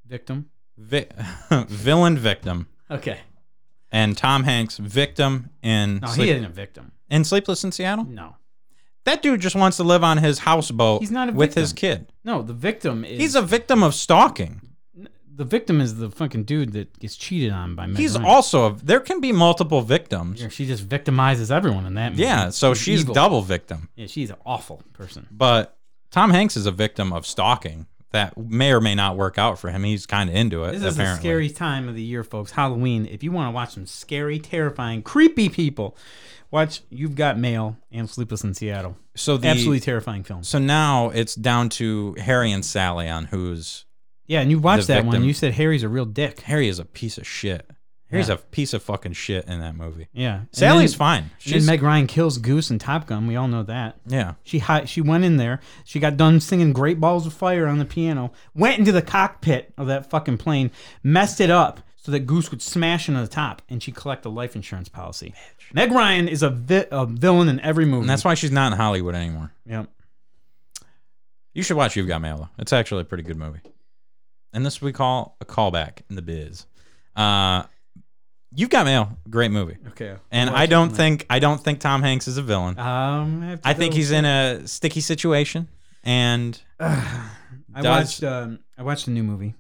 victim. 0.07 0.47
vi- 0.77 1.07
villain 1.69 2.17
victim. 2.19 2.67
Okay, 2.91 3.19
And 3.93 4.17
Tom 4.17 4.45
Hanks, 4.45 4.79
victim 4.79 5.51
in 5.63 5.99
no, 6.01 6.09
Sleep- 6.09 6.25
he 6.27 6.31
isn't 6.33 6.45
a 6.47 6.49
victim. 6.49 6.93
in 7.11 7.25
Sleepless 7.25 7.63
in 7.65 7.73
Seattle. 7.73 8.07
No, 8.07 8.37
That 9.05 9.21
dude 9.23 9.41
just 9.41 9.55
wants 9.57 9.77
to 9.77 9.85
live 9.85 10.03
on 10.03 10.19
his 10.19 10.39
houseboat 10.41 11.01
He's 11.01 11.11
not 11.11 11.33
with 11.35 11.51
victim. 11.51 11.61
his 11.63 11.73
kid. 11.75 12.13
no, 12.25 12.43
the 12.43 12.55
victim 12.55 13.05
is 13.05 13.21
He's 13.21 13.35
a 13.35 13.43
victim 13.43 13.83
of 13.83 13.95
stalking. 13.95 14.63
The 15.39 15.45
victim 15.45 15.81
is 15.81 15.97
the 15.97 16.11
fucking 16.11 16.43
dude 16.45 16.73
that 16.73 16.99
gets 16.99 17.17
cheated 17.17 17.53
on 17.53 17.77
by 17.77 17.87
Meg 17.87 17.97
He's 17.97 18.17
Ryan. 18.17 18.27
also 18.27 18.67
a, 18.67 18.73
there 18.75 18.99
can 19.01 19.21
be 19.21 19.31
multiple 19.33 19.81
victims. 19.83 20.43
Yeah, 20.43 20.49
she 20.49 20.67
just 20.67 20.87
victimizes 20.87 21.51
everyone 21.51 21.87
in 21.87 21.95
that 21.95 22.11
movie. 22.11 22.25
Yeah, 22.25 22.51
so 22.51 22.75
she's 22.75 23.03
evil. 23.03 23.15
double 23.15 23.41
victim. 23.43 23.89
Yeah, 23.95 24.09
she's 24.09 24.31
an 24.31 24.37
awful 24.45 24.83
person. 24.93 25.29
But 25.31 25.79
Tom 26.11 26.31
Hanks 26.31 26.57
is 26.57 26.67
a 26.67 26.73
victim 26.73 27.13
of 27.13 27.25
stalking 27.25 27.87
that 28.11 28.37
may 28.37 28.73
or 28.73 28.81
may 28.81 28.97
not 28.97 29.17
work 29.17 29.39
out 29.39 29.59
for 29.61 29.71
him. 29.71 29.85
He's 29.85 30.07
kind 30.07 30.29
of 30.29 30.35
into 30.35 30.65
it. 30.65 30.73
This 30.73 30.83
is 30.83 30.95
apparently. 30.97 31.19
a 31.19 31.21
scary 31.21 31.51
time 31.51 31.89
of 31.89 31.95
the 31.95 32.03
year, 32.03 32.25
folks. 32.25 32.51
Halloween. 32.53 33.07
If 33.07 33.23
you 33.23 33.31
want 33.31 33.49
to 33.49 33.53
watch 33.53 33.75
some 33.75 33.87
scary, 33.87 34.41
terrifying, 34.41 35.03
creepy 35.03 35.49
people, 35.49 35.97
watch 36.51 36.81
You've 36.91 37.15
Got 37.15 37.39
Mail 37.39 37.77
and 37.93 38.11
Sleepless 38.11 38.43
in 38.43 38.55
Seattle. 38.55 38.97
So 39.15 39.37
the 39.37 39.49
Absolutely 39.49 39.81
terrifying 39.81 40.25
film. 40.25 40.43
so 40.43 40.59
now 40.59 41.11
it's 41.11 41.35
down 41.35 41.69
to 41.71 42.15
Harry 42.15 42.51
and 42.51 42.65
Sally 42.65 43.09
on 43.09 43.27
who's 43.27 43.85
Yeah, 44.29 44.41
and 44.43 44.51
you 44.51 44.59
watched 44.61 44.87
the 44.87 44.93
that 44.95 45.05
one. 45.05 45.13
victim. 45.13 45.25
You 45.27 45.35
said 45.35 45.55
Harry's 45.55 45.83
a 45.83 45.89
real 45.89 46.05
dick. 46.05 46.41
Harry 46.43 46.69
is 46.69 46.79
a 46.79 46.85
piece 46.85 47.19
of 47.19 47.27
shit. 47.27 47.69
Harry's 48.11 48.29
Yeah. 48.29 48.35
a 48.35 48.39
piece 48.39 48.73
of 48.73 48.83
fucking 48.83 49.13
shit 49.15 49.47
in 49.47 49.61
that 49.61 49.75
movie. 49.75 50.09
Yeah. 50.13 50.37
And 50.41 50.49
Sally's 50.53 50.93
then- 50.93 50.99
fine. 50.99 51.23
and 51.25 51.31
She's 51.39 51.67
then 51.67 51.75
Meg 51.75 51.83
Ryan 51.83 52.07
kills 52.07 52.39
Goose 52.39 52.71
in 52.71 52.79
Top 52.79 53.07
Gun. 53.07 53.27
We 53.27 53.37
all 53.37 53.49
know 53.49 53.63
that. 53.65 53.97
yeah. 54.07 54.35
She 54.45 54.61
hi- 54.61 54.85
she 54.87 55.01
went 55.03 55.25
in 55.25 55.37
there. 55.37 55.61
She 55.85 55.99
got 56.01 56.17
done 56.17 56.41
singing 56.41 56.73
"Great 56.73 57.01
Balls 57.01 57.27
of 57.27 57.35
Fire" 57.35 57.67
on 57.67 57.79
the 57.79 57.85
piano. 57.85 58.33
Went 58.55 58.79
into 58.79 58.93
the 58.93 59.03
cockpit 59.03 59.75
of 59.77 59.89
that 59.89 60.09
fucking 60.09 60.39
plane, 60.39 60.71
messed 61.03 61.39
it 61.41 61.51
up 61.51 61.81
so 61.97 62.11
that 62.13 62.21
Goose 62.21 62.51
would 62.51 62.63
smash 62.63 63.09
into 63.11 63.21
the 63.21 63.27
top, 63.29 63.61
and 63.69 63.83
she 63.83 63.93
collect 63.93 64.25
a 64.25 64.31
life 64.31 64.57
insurance 64.57 64.89
policy. 64.89 65.35
Meg 65.75 65.93
Ryan 65.93 66.29
is 66.29 66.43
a, 66.43 66.49
vi- 66.49 66.87
a 66.91 67.05
villain 67.05 67.49
in 67.51 67.61
every 67.61 67.85
movie. 67.85 68.03
And 68.03 68.09
that's 68.11 68.25
why 68.25 68.33
she's 68.33 68.51
not 68.53 68.73
in 68.73 68.79
Hollywood 68.79 69.15
anymore. 69.15 69.53
Yep. 69.67 69.91
You 71.53 71.63
should 71.63 71.77
watch 71.77 71.95
You've 71.97 72.09
Got 72.09 72.23
Mail 72.23 72.39
though. 72.39 72.49
It's 72.59 72.73
actually 72.73 73.03
a 73.03 73.05
pretty 73.05 73.25
good 73.25 73.37
movie. 73.37 73.61
And 74.53 74.65
this 74.65 74.81
we 74.81 74.93
call 74.93 75.37
a 75.41 75.45
callback 75.45 76.01
in 76.11 76.17
the 76.17 76.23
biz. 76.23 76.67
Uh 77.17 77.65
You've 78.55 78.71
Got 78.71 78.87
Mail, 78.87 79.19
great 79.29 79.51
movie. 79.51 79.77
Okay. 79.89 80.17
And 80.31 80.49
I 80.49 80.65
don't 80.65 80.89
think 80.91 81.27
I 81.29 81.39
don't 81.39 81.63
think 81.63 81.81
Tom 81.81 82.01
Hanks 82.03 82.27
is 82.29 82.39
a 82.39 82.43
villain. 82.43 82.79
Um, 82.79 83.43
I, 83.63 83.71
I 83.71 83.75
think 83.75 83.93
he's 83.93 84.11
in 84.11 84.25
a 84.25 84.67
sticky 84.67 85.01
situation. 85.03 85.69
And 86.03 86.59
I 86.81 87.29
does- 87.83 87.85
watched. 87.85 88.23
Um, 88.25 88.61
I 88.79 88.83
watched 88.85 89.05
the 89.05 89.11
new 89.11 89.23
movie. 89.23 89.55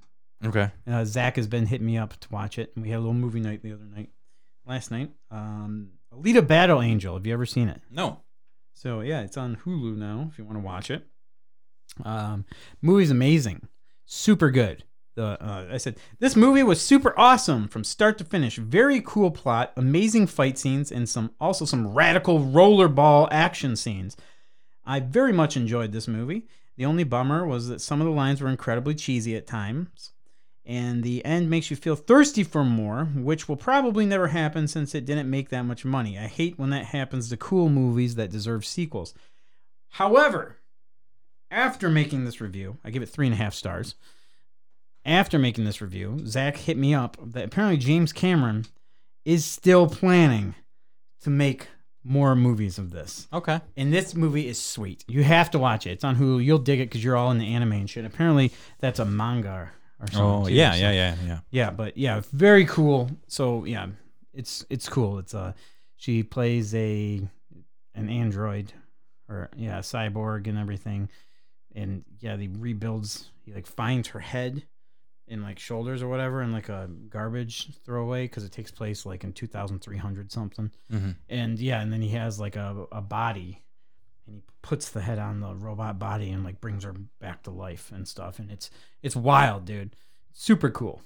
okay, 0.45 0.71
Uh, 0.87 1.05
Zach 1.05 1.37
has 1.37 1.47
been 1.47 1.67
hitting 1.67 1.87
me 1.87 1.99
up 1.99 2.19
to 2.21 2.29
watch 2.31 2.59
it, 2.59 2.73
and 2.75 2.83
we 2.85 2.91
had 2.91 2.97
a 2.97 3.01
little 3.01 3.13
movie 3.13 3.41
night 3.41 3.61
the 3.63 3.73
other 3.73 3.85
night, 3.85 4.09
last 4.65 4.91
night. 4.91 5.11
Um, 5.31 5.91
Alita 6.15 6.47
Battle 6.47 6.81
Angel. 6.81 7.15
Have 7.15 7.27
you 7.27 7.35
ever 7.35 7.45
seen 7.45 7.69
it? 7.69 7.83
no, 7.91 8.23
So 8.75 9.01
yeah, 9.01 9.21
it's 9.21 9.37
on 9.37 9.57
Hulu 9.67 9.97
now 9.97 10.29
if 10.33 10.39
you 10.39 10.45
want 10.45 10.57
to 10.57 10.63
watch 10.65 10.91
it. 10.91 11.05
Um, 12.05 12.45
movie's 12.81 13.11
amazing, 13.11 13.69
super 14.09 14.51
good. 14.51 14.83
The 15.15 15.41
uh, 15.43 15.67
I 15.73 15.77
said 15.77 15.99
this 16.19 16.35
movie 16.35 16.63
was 16.63 16.81
super 16.81 17.17
awesome 17.19 17.69
from 17.69 17.85
start 17.85 18.19
to 18.19 18.25
finish. 18.25 18.57
Very 18.57 19.01
cool 19.05 19.31
plot, 19.31 19.73
amazing 19.77 20.27
fight 20.27 20.59
scenes, 20.59 20.91
and 20.91 21.09
some 21.09 21.33
also 21.41 21.65
some 21.65 21.89
radical 21.89 22.41
rollerball 22.41 23.29
action 23.31 23.77
scenes. 23.77 24.17
I 24.85 25.01
very 25.01 25.33
much 25.33 25.57
enjoyed 25.57 25.93
this 25.93 26.09
movie. 26.09 26.49
The 26.77 26.87
only 26.87 27.05
bummer 27.05 27.47
was 27.47 27.69
that 27.69 27.81
some 27.81 28.01
of 28.01 28.07
the 28.07 28.13
lines 28.13 28.41
were 28.41 28.49
incredibly 28.49 28.95
cheesy 28.95 29.37
at 29.37 29.47
times, 29.47 30.13
and 30.65 31.03
the 31.03 31.25
end 31.25 31.51
makes 31.51 31.71
you 31.71 31.77
feel 31.77 31.97
thirsty 31.97 32.45
for 32.45 32.65
more, 32.65 33.07
which 33.17 33.49
will 33.49 33.57
probably 33.57 34.07
never 34.07 34.29
happen 34.29 34.69
since 34.69 34.95
it 34.95 35.05
didn't 35.05 35.29
make 35.29 35.49
that 35.49 35.63
much 35.63 35.85
money. 35.85 36.17
I 36.17 36.29
hate 36.29 36.59
when 36.59 36.71
that 36.71 36.87
happens 36.87 37.29
to 37.29 37.37
cool 37.37 37.69
movies 37.69 38.15
that 38.15 38.31
deserve 38.31 38.65
sequels. 38.65 39.13
However, 39.89 40.59
after 41.51 41.89
making 41.89 42.25
this 42.25 42.41
review, 42.41 42.79
I 42.85 42.91
give 42.91 43.03
it 43.03 43.09
three 43.09 43.27
and 43.27 43.35
a 43.35 43.39
half 43.39 43.55
stars. 43.55 43.95
After 45.05 45.39
making 45.39 45.65
this 45.65 45.81
review, 45.81 46.21
Zach 46.27 46.57
hit 46.57 46.77
me 46.77 46.95
up 46.95 47.17
that 47.23 47.45
apparently 47.47 47.79
James 47.79 48.13
Cameron 48.13 48.67
is 49.25 49.45
still 49.45 49.89
planning 49.89 50.55
to 51.23 51.31
make 51.31 51.69
more 52.05 52.35
movies 52.35 52.79
of 52.79 52.91
this. 52.91 53.29
Okay. 53.33 53.61
And 53.77 53.93
this 53.93 54.15
movie 54.15 54.49
is 54.49 54.61
sweet. 54.61 55.05
You 55.09 55.23
have 55.25 55.51
to 55.53 55.59
watch 55.59 55.87
it. 55.87 55.93
It's 55.93 56.05
on 56.05 56.17
Hulu. 56.17 56.45
You'll 56.45 56.59
dig 56.59 56.81
it 56.81 56.87
because 56.89 57.03
you're 57.03 57.17
all 57.17 57.31
in 57.31 57.39
the 57.39 57.55
anime 57.55 57.73
and 57.73 57.91
shit. 57.91 58.05
Apparently, 58.05 58.53
that's 58.81 58.99
a 58.99 59.05
manga 59.05 59.71
or 60.01 60.07
something. 60.07 60.21
Oh 60.21 60.47
too, 60.47 60.55
yeah, 60.55 60.73
so- 60.73 60.79
yeah, 60.79 60.91
yeah, 60.93 61.17
yeah. 61.27 61.39
yeah. 61.51 61.71
But 61.71 61.97
yeah, 61.97 62.23
very 62.33 62.67
cool. 62.67 63.11
So 63.27 63.65
yeah, 63.65 63.89
it's 64.33 64.65
it's 64.71 64.89
cool. 64.89 65.19
It's 65.19 65.35
uh, 65.35 65.53
she 65.97 66.23
plays 66.23 66.75
a 66.75 67.21
an 67.95 68.09
android 68.09 68.73
or 69.29 69.51
yeah, 69.57 69.79
a 69.79 69.83
cyborg 69.83 70.47
and 70.47 70.59
everything. 70.59 71.09
And 71.79 72.05
yeah, 72.21 72.37
he 72.37 72.49
rebuilds. 72.49 73.31
He 73.45 73.53
like 73.55 73.67
finds 73.67 74.09
her 74.09 74.21
head 74.21 74.65
and 75.29 75.43
like 75.43 75.59
shoulders 75.59 76.03
or 76.03 76.09
whatever 76.09 76.43
in 76.43 76.53
like 76.53 76.69
a 76.69 76.89
garbage 77.09 77.71
throwaway 77.85 78.25
because 78.25 78.45
it 78.45 78.53
takes 78.53 78.71
place 78.71 79.05
like 79.07 79.25
in 79.25 79.33
2300 79.33 80.33
something 80.33 80.71
Mhm. 80.91 81.17
and 81.29 81.59
yeah 81.59 81.83
and 81.83 81.93
then 81.93 82.01
he 82.01 82.09
has 82.11 82.41
like 82.41 82.57
a, 82.57 82.87
a 82.91 83.03
body 83.03 83.63
and 84.27 84.35
he 84.37 84.43
puts 84.63 84.89
the 84.89 85.03
head 85.03 85.19
on 85.19 85.41
the 85.41 85.55
robot 85.55 85.99
body 85.99 86.31
and 86.31 86.45
like 86.45 86.63
brings 86.63 86.83
her 86.85 86.95
back 87.21 87.43
to 87.43 87.51
life 87.51 87.93
and 87.93 88.09
stuff 88.09 88.39
and 88.39 88.51
it's 88.51 88.71
it's 89.03 89.15
wild 89.15 89.67
dude 89.67 89.95
super 90.33 90.71
cool 90.71 91.03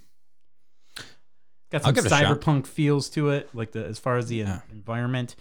got 1.71 1.83
some 1.83 1.95
cyberpunk 1.95 2.67
feels 2.67 3.09
to 3.11 3.31
it 3.31 3.49
like 3.55 3.73
the 3.73 3.85
as 3.85 3.99
far 3.99 4.19
as 4.19 4.29
the 4.29 4.37
Yeah. 4.37 4.61
environment 4.71 5.35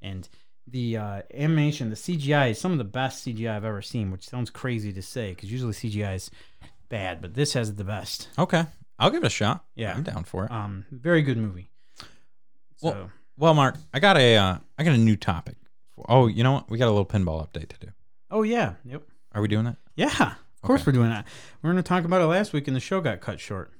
and 0.00 0.28
the 0.70 0.96
uh, 0.96 1.22
animation 1.32 1.88
the 1.90 1.96
cgi 1.96 2.50
is 2.50 2.60
some 2.60 2.72
of 2.72 2.78
the 2.78 2.84
best 2.84 3.24
cgi 3.26 3.48
i've 3.50 3.64
ever 3.64 3.80
seen 3.82 4.10
which 4.10 4.28
sounds 4.28 4.50
crazy 4.50 4.92
to 4.92 5.00
say 5.02 5.30
because 5.30 5.50
usually 5.50 5.72
cgi 5.72 6.14
is 6.14 6.30
bad 6.88 7.20
but 7.22 7.34
this 7.34 7.52
has 7.54 7.74
the 7.74 7.84
best 7.84 8.28
Okay. 8.38 8.64
I'll 9.00 9.10
give 9.10 9.22
it 9.22 9.26
a 9.28 9.30
shot. 9.30 9.64
Yeah. 9.76 9.94
I'm 9.94 10.02
down 10.02 10.24
for 10.24 10.44
it. 10.46 10.50
um 10.50 10.84
very 10.90 11.22
good 11.22 11.36
movie 11.38 11.70
so 12.76 12.88
Well- 12.88 13.10
Well, 13.36 13.54
Mark, 13.54 13.76
I 13.94 14.00
got 14.00 14.16
a 14.16 14.36
uh, 14.36 14.58
I 14.78 14.82
got 14.84 14.94
a 14.94 14.98
new 14.98 15.14
topic. 15.16 15.56
Oh, 16.08 16.26
you 16.26 16.42
know 16.42 16.52
what? 16.52 16.68
We 16.70 16.78
got 16.78 16.86
a 16.86 16.90
little 16.96 17.06
pinball 17.06 17.46
update 17.46 17.68
to 17.68 17.78
do. 17.86 17.88
oh 18.30 18.42
yeah 18.42 18.74
yep 18.84 19.02
Are 19.32 19.40
we 19.42 19.48
doing 19.48 19.64
that? 19.66 19.76
Yeah, 19.94 20.06
of 20.08 20.62
course 20.62 20.80
Okay. 20.82 20.88
we're 20.90 20.92
doing 21.00 21.10
that. 21.10 21.26
We're 21.62 21.70
going 21.72 21.82
to 21.82 21.88
talk 21.88 22.04
about 22.04 22.20
it 22.20 22.26
last 22.26 22.52
week, 22.52 22.66
and 22.68 22.74
the 22.76 22.80
show 22.80 23.00
got 23.00 23.20
cut 23.20 23.38
short. 23.40 23.72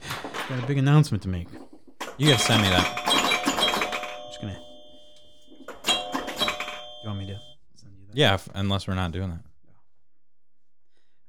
Got 0.48 0.64
a 0.64 0.66
big 0.66 0.78
announcement 0.78 1.22
to 1.22 1.28
make. 1.28 1.46
You 2.18 2.28
gotta 2.30 2.42
send 2.42 2.62
me 2.62 2.68
that. 2.68 2.99
Just 4.40 4.54
gonna. 4.54 4.58
You 7.02 7.06
want 7.08 7.18
me 7.18 7.26
to 7.26 7.40
send 7.74 7.94
you 7.98 8.06
that? 8.06 8.16
Yeah, 8.16 8.34
if, 8.34 8.48
unless 8.54 8.86
we're 8.86 8.94
not 8.94 9.12
doing 9.12 9.30
that. 9.30 9.40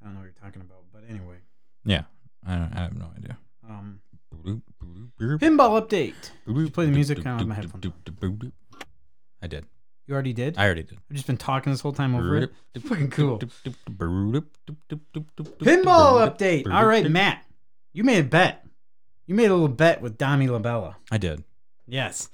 I 0.01 0.05
don't 0.05 0.13
know 0.13 0.19
what 0.21 0.25
you're 0.25 0.33
talking 0.41 0.61
about, 0.61 0.83
but 0.91 1.03
anyway. 1.09 1.37
Yeah, 1.85 2.03
I, 2.45 2.55
don't, 2.55 2.73
I 2.73 2.79
have 2.79 2.95
no 2.95 3.09
idea. 3.17 3.37
Um, 3.69 3.99
pinball 5.19 5.81
update. 5.81 6.31
you 6.47 6.69
play 6.69 6.85
the 6.85 6.91
music? 6.91 7.19
I 7.19 7.23
don't 7.23 7.39
have 7.39 7.47
my 7.47 7.55
headphones 7.55 7.85
on. 7.85 8.53
I 9.41 9.47
did. 9.47 9.65
You 10.07 10.13
already 10.13 10.33
did. 10.33 10.57
I 10.57 10.65
already 10.65 10.83
did. 10.83 10.97
I've 11.09 11.15
just 11.15 11.27
been 11.27 11.37
talking 11.37 11.71
this 11.71 11.81
whole 11.81 11.93
time 11.93 12.15
over 12.15 12.37
it. 12.37 12.51
Fucking 12.81 13.11
cool. 13.11 13.39
Pinball 13.39 14.27
update. 16.27 16.71
All 16.71 16.85
right, 16.85 17.09
Matt. 17.09 17.45
You 17.93 18.03
made 18.03 18.19
a 18.19 18.23
bet. 18.27 18.65
You 19.25 19.35
made 19.35 19.49
a 19.49 19.53
little 19.53 19.67
bet 19.67 20.01
with 20.01 20.17
Dami 20.17 20.47
Labella. 20.47 20.95
I 21.11 21.17
did. 21.17 21.43
Yes. 21.87 22.29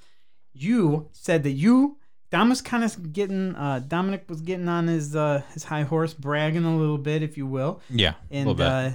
You 0.58 1.08
said 1.12 1.42
that 1.44 1.52
you 1.52 1.98
Dom 2.30 2.48
was 2.50 2.60
kind 2.60 2.84
of 2.84 3.12
getting 3.12 3.54
uh 3.54 3.80
Dominic 3.86 4.24
was 4.28 4.40
getting 4.40 4.68
on 4.68 4.86
his 4.86 5.14
uh 5.16 5.42
his 5.54 5.64
high 5.64 5.82
horse, 5.82 6.14
bragging 6.14 6.64
a 6.64 6.76
little 6.76 6.98
bit, 6.98 7.22
if 7.22 7.36
you 7.36 7.46
will. 7.46 7.80
Yeah, 7.90 8.10
a 8.10 8.16
And 8.34 8.48
little 8.48 8.54
bit. 8.54 8.66
uh 8.66 8.90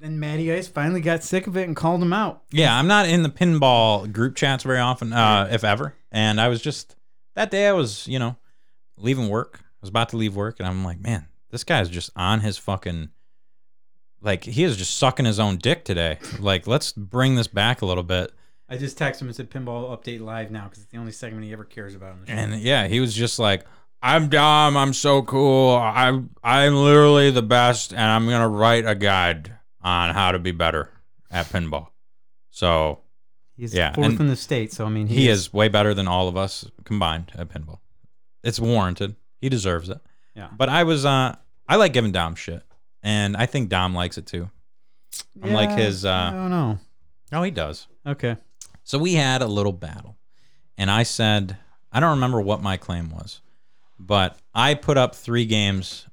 then 0.00 0.20
Matty 0.20 0.52
Ice 0.52 0.68
finally 0.68 1.00
got 1.00 1.24
sick 1.24 1.46
of 1.48 1.56
it 1.56 1.66
and 1.66 1.74
called 1.74 2.00
him 2.00 2.12
out. 2.12 2.44
Yeah, 2.52 2.76
I'm 2.78 2.86
not 2.86 3.08
in 3.08 3.24
the 3.24 3.28
pinball 3.28 4.10
group 4.12 4.36
chats 4.36 4.62
very 4.62 4.78
often, 4.78 5.12
uh, 5.12 5.48
if 5.50 5.64
ever. 5.64 5.94
And 6.12 6.40
I 6.40 6.46
was 6.48 6.62
just 6.62 6.94
that 7.34 7.50
day 7.50 7.66
I 7.66 7.72
was, 7.72 8.06
you 8.06 8.18
know, 8.20 8.36
leaving 8.96 9.28
work. 9.28 9.60
I 9.62 9.66
was 9.80 9.90
about 9.90 10.10
to 10.10 10.16
leave 10.16 10.36
work, 10.36 10.60
and 10.60 10.68
I'm 10.68 10.84
like, 10.84 11.00
man, 11.00 11.26
this 11.50 11.64
guy's 11.64 11.88
just 11.88 12.10
on 12.14 12.40
his 12.40 12.58
fucking 12.58 13.08
like 14.20 14.44
he 14.44 14.62
is 14.64 14.76
just 14.76 14.96
sucking 14.96 15.26
his 15.26 15.40
own 15.40 15.58
dick 15.58 15.84
today. 15.84 16.18
Like, 16.38 16.66
let's 16.68 16.92
bring 16.92 17.34
this 17.34 17.46
back 17.48 17.82
a 17.82 17.86
little 17.86 18.02
bit. 18.04 18.30
I 18.68 18.76
just 18.76 18.98
texted 18.98 19.22
him 19.22 19.28
and 19.28 19.36
said 19.36 19.50
pinball 19.50 19.96
update 19.96 20.20
live 20.20 20.50
now 20.50 20.64
because 20.64 20.82
it's 20.82 20.92
the 20.92 20.98
only 20.98 21.12
segment 21.12 21.44
he 21.44 21.52
ever 21.52 21.64
cares 21.64 21.94
about 21.94 22.12
on 22.12 22.20
the 22.20 22.26
show. 22.26 22.32
And 22.34 22.60
yeah, 22.60 22.86
he 22.86 23.00
was 23.00 23.14
just 23.14 23.38
like, 23.38 23.64
I'm 24.02 24.28
Dom. 24.28 24.76
I'm 24.76 24.92
so 24.92 25.22
cool. 25.22 25.74
I'm 25.76 26.30
I'm 26.44 26.74
literally 26.76 27.30
the 27.30 27.42
best, 27.42 27.92
and 27.92 28.00
I'm 28.00 28.28
gonna 28.28 28.48
write 28.48 28.86
a 28.86 28.94
guide 28.94 29.54
on 29.82 30.14
how 30.14 30.32
to 30.32 30.38
be 30.38 30.52
better 30.52 30.90
at 31.30 31.46
pinball. 31.46 31.88
So 32.50 33.00
He's 33.56 33.74
yeah, 33.74 33.92
fourth 33.92 34.06
and 34.06 34.20
in 34.20 34.26
the 34.28 34.36
state, 34.36 34.72
so 34.72 34.86
I 34.86 34.88
mean 34.88 35.08
he 35.08 35.28
is 35.28 35.52
way 35.52 35.68
better 35.68 35.94
than 35.94 36.06
all 36.06 36.28
of 36.28 36.36
us 36.36 36.64
combined 36.84 37.32
at 37.34 37.48
pinball. 37.48 37.80
It's 38.44 38.60
warranted. 38.60 39.16
He 39.40 39.48
deserves 39.48 39.88
it. 39.88 39.98
Yeah. 40.34 40.48
But 40.56 40.68
I 40.68 40.84
was 40.84 41.04
uh 41.04 41.34
I 41.66 41.76
like 41.76 41.92
giving 41.92 42.12
Dom 42.12 42.34
shit. 42.36 42.62
And 43.02 43.36
I 43.36 43.46
think 43.46 43.68
Dom 43.68 43.94
likes 43.94 44.18
it 44.18 44.26
too. 44.26 44.48
I'm 45.42 45.52
like 45.52 45.70
Yeah, 45.70 45.76
his 45.76 46.04
I 46.04 46.28
uh 46.28 46.30
don't 46.30 46.50
know. 46.50 46.78
Oh 47.32 47.42
he 47.42 47.50
does. 47.50 47.88
Okay. 48.06 48.36
So 48.88 48.96
we 48.96 49.12
had 49.12 49.42
a 49.42 49.46
little 49.46 49.74
battle. 49.74 50.16
And 50.78 50.90
I 50.90 51.02
said 51.02 51.58
I 51.92 52.00
don't 52.00 52.12
remember 52.12 52.40
what 52.40 52.62
my 52.62 52.78
claim 52.78 53.10
was, 53.10 53.42
but 53.98 54.38
I 54.54 54.72
put 54.72 54.96
up 54.96 55.14
three 55.14 55.44
games. 55.44 56.06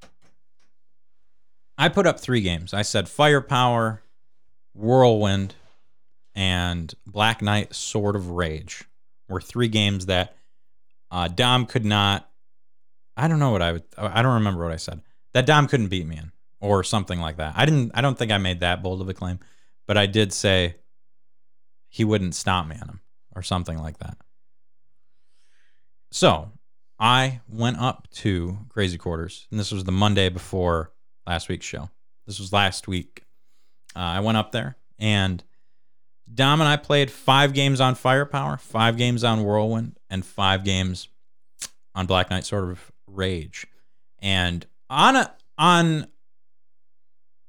I 1.77 1.87
put 1.87 2.05
up 2.05 2.19
three 2.19 2.41
games. 2.41 2.73
I 2.73 2.81
said 2.81 3.07
Firepower, 3.07 4.01
Whirlwind, 4.73 5.55
and 6.35 6.93
Black 7.07 7.41
Knight 7.41 7.73
Sword 7.73 8.17
of 8.17 8.31
Rage 8.31 8.83
were 9.29 9.39
three 9.39 9.69
games 9.69 10.07
that 10.07 10.35
uh, 11.11 11.29
Dom 11.29 11.67
could 11.67 11.85
not. 11.85 12.29
I 13.15 13.29
don't 13.29 13.39
know 13.39 13.51
what 13.51 13.61
I 13.61 13.71
would. 13.71 13.83
I 13.97 14.21
don't 14.21 14.33
remember 14.33 14.63
what 14.63 14.73
I 14.73 14.77
said. 14.77 15.01
That 15.33 15.45
Dom 15.45 15.67
couldn't 15.67 15.87
beat 15.87 16.07
me 16.07 16.17
in, 16.17 16.33
or 16.59 16.83
something 16.83 17.21
like 17.21 17.37
that. 17.37 17.53
I 17.55 17.63
didn't. 17.63 17.91
I 17.93 18.01
don't 18.01 18.17
think 18.17 18.33
I 18.33 18.37
made 18.37 18.59
that 18.59 18.83
bold 18.83 18.99
of 18.99 19.07
a 19.07 19.13
claim, 19.13 19.39
but 19.87 19.97
I 19.97 20.07
did 20.07 20.33
say 20.33 20.75
he 21.95 22.03
wouldn't 22.03 22.35
stop 22.35 22.67
me 22.67 22.75
on 22.75 22.89
him, 22.89 22.99
or 23.37 23.41
something 23.41 23.77
like 23.77 23.99
that. 23.99 24.17
So 26.11 26.51
I 26.99 27.39
went 27.47 27.79
up 27.79 28.09
to 28.15 28.57
Crazy 28.67 28.97
Quarters, 28.97 29.47
and 29.49 29.57
this 29.57 29.71
was 29.71 29.85
the 29.85 29.93
Monday 29.93 30.27
before 30.27 30.91
last 31.25 31.47
week's 31.47 31.65
show. 31.65 31.89
This 32.27 32.37
was 32.37 32.51
last 32.51 32.89
week. 32.89 33.23
Uh, 33.95 33.99
I 33.99 34.19
went 34.19 34.37
up 34.37 34.51
there, 34.51 34.75
and 34.99 35.41
Dom 36.33 36.59
and 36.59 36.67
I 36.67 36.75
played 36.75 37.09
five 37.09 37.53
games 37.53 37.79
on 37.79 37.95
Firepower, 37.95 38.57
five 38.57 38.97
games 38.97 39.23
on 39.23 39.45
Whirlwind, 39.45 39.97
and 40.09 40.25
five 40.25 40.65
games 40.65 41.07
on 41.95 42.07
Black 42.07 42.29
Knight 42.29 42.43
Sword 42.43 42.71
of 42.71 42.91
Rage. 43.07 43.67
And 44.19 44.65
on 44.89 45.15
a, 45.15 45.33
on, 45.57 46.07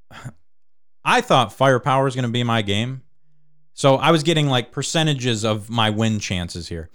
I 1.03 1.19
thought 1.19 1.51
Firepower 1.51 2.05
was 2.05 2.15
going 2.15 2.23
to 2.23 2.31
be 2.31 2.45
my 2.45 2.61
game, 2.61 3.01
so 3.77 3.95
I 3.97 4.09
was 4.09 4.23
getting 4.23 4.47
like 4.47 4.71
percentages 4.71 5.45
of 5.45 5.69
my 5.69 5.91
win 5.91 6.19
chances 6.19 6.67
here. 6.67 6.89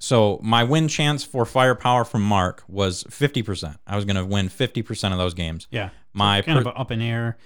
So 0.00 0.40
my 0.42 0.64
win 0.64 0.88
chance 0.88 1.24
for 1.24 1.44
Firepower 1.44 2.04
from 2.04 2.22
Mark 2.22 2.62
was 2.68 3.04
fifty 3.10 3.42
percent. 3.42 3.76
I 3.86 3.96
was 3.96 4.04
going 4.04 4.16
to 4.16 4.24
win 4.24 4.48
fifty 4.48 4.82
percent 4.82 5.12
of 5.14 5.18
those 5.18 5.34
games. 5.34 5.66
Yeah. 5.70 5.90
My 6.12 6.42
kind 6.42 6.62
per- 6.64 6.70
of 6.70 6.76
up 6.78 6.90
in 6.90 7.00
air. 7.00 7.36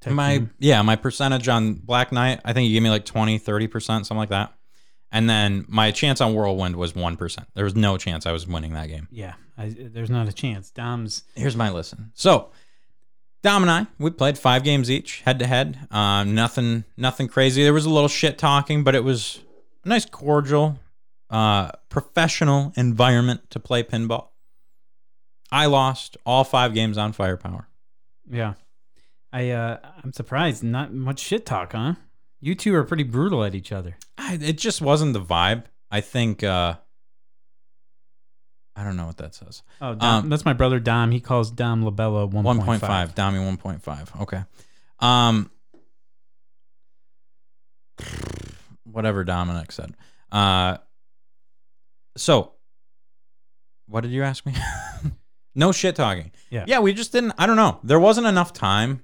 type 0.00 0.12
my 0.12 0.38
game. 0.38 0.50
yeah 0.58 0.82
my 0.82 0.96
percentage 0.96 1.48
on 1.48 1.74
black 1.74 2.12
knight 2.12 2.40
i 2.44 2.52
think 2.52 2.68
you 2.68 2.74
gave 2.74 2.82
me 2.82 2.90
like 2.90 3.04
20 3.04 3.38
30% 3.40 3.80
something 3.80 4.16
like 4.16 4.28
that 4.28 4.52
and 5.10 5.28
then 5.30 5.64
my 5.68 5.90
chance 5.90 6.20
on 6.20 6.34
whirlwind 6.34 6.76
was 6.76 6.92
1% 6.92 7.46
there 7.54 7.64
was 7.64 7.74
no 7.74 7.96
chance 7.96 8.26
i 8.26 8.32
was 8.32 8.46
winning 8.46 8.72
that 8.74 8.88
game 8.88 9.08
Yeah. 9.10 9.34
I, 9.56 9.74
there's 9.78 10.10
not 10.10 10.26
a 10.28 10.32
chance. 10.32 10.70
Dom's 10.70 11.22
here's 11.36 11.56
my 11.56 11.70
listen 11.70 12.10
so 12.14 12.50
dom 13.44 13.62
and 13.62 13.70
i 13.70 13.86
we 13.98 14.10
played 14.10 14.36
five 14.38 14.64
games 14.64 14.90
each 14.90 15.20
head 15.20 15.38
to 15.38 15.46
head 15.46 15.86
um 15.90 16.34
nothing 16.34 16.82
nothing 16.96 17.28
crazy 17.28 17.62
there 17.62 17.72
was 17.72 17.84
a 17.86 17.90
little 17.90 18.08
shit 18.08 18.38
talking 18.38 18.82
but 18.82 18.94
it 18.94 19.04
was 19.04 19.40
a 19.84 19.88
nice 19.88 20.06
cordial 20.06 20.78
uh 21.30 21.70
professional 21.88 22.72
environment 22.76 23.48
to 23.50 23.60
play 23.60 23.82
pinball 23.82 24.28
i 25.52 25.66
lost 25.66 26.16
all 26.24 26.42
five 26.42 26.74
games 26.74 26.98
on 26.98 27.12
firepower 27.12 27.68
Yeah. 28.28 28.54
I 29.32 29.50
uh 29.50 29.78
I'm 30.02 30.12
surprised 30.12 30.62
not 30.62 30.92
much 30.94 31.18
shit 31.18 31.44
talk, 31.44 31.72
huh? 31.72 31.94
You 32.40 32.54
two 32.54 32.72
are 32.76 32.84
pretty 32.84 33.02
brutal 33.02 33.42
at 33.42 33.54
each 33.54 33.72
other. 33.72 33.96
I, 34.16 34.38
it 34.40 34.58
just 34.58 34.80
wasn't 34.80 35.12
the 35.12 35.20
vibe. 35.20 35.64
I 35.90 36.00
think 36.00 36.44
uh 36.44 36.76
I 38.76 38.82
don't 38.84 38.96
know 38.96 39.06
what 39.06 39.18
that 39.18 39.34
says. 39.34 39.62
Oh, 39.80 39.94
Dom, 39.94 40.24
Um, 40.24 40.28
that's 40.28 40.44
my 40.44 40.52
brother 40.52 40.80
Dom. 40.80 41.12
He 41.12 41.20
calls 41.20 41.50
Dom 41.50 41.84
Labella 41.84 42.30
1.5. 42.30 42.80
1.5, 42.80 43.14
Dami 43.14 43.56
1.5. 43.58 44.22
Okay. 44.22 44.42
Um 45.00 45.50
whatever 48.84 49.24
Dominic 49.24 49.72
said. 49.72 49.94
Uh 50.32 50.78
so 52.16 52.52
what 53.86 54.00
did 54.02 54.10
you 54.12 54.22
ask 54.22 54.46
me? 54.46 54.54
no 55.54 55.72
shit 55.72 55.94
talking. 55.96 56.32
Yeah. 56.50 56.64
Yeah, 56.66 56.80
we 56.80 56.92
just 56.94 57.12
didn't 57.12 57.32
I 57.38 57.46
don't 57.46 57.56
know. 57.56 57.78
There 57.84 58.00
wasn't 58.00 58.26
enough 58.26 58.52
time 58.52 59.02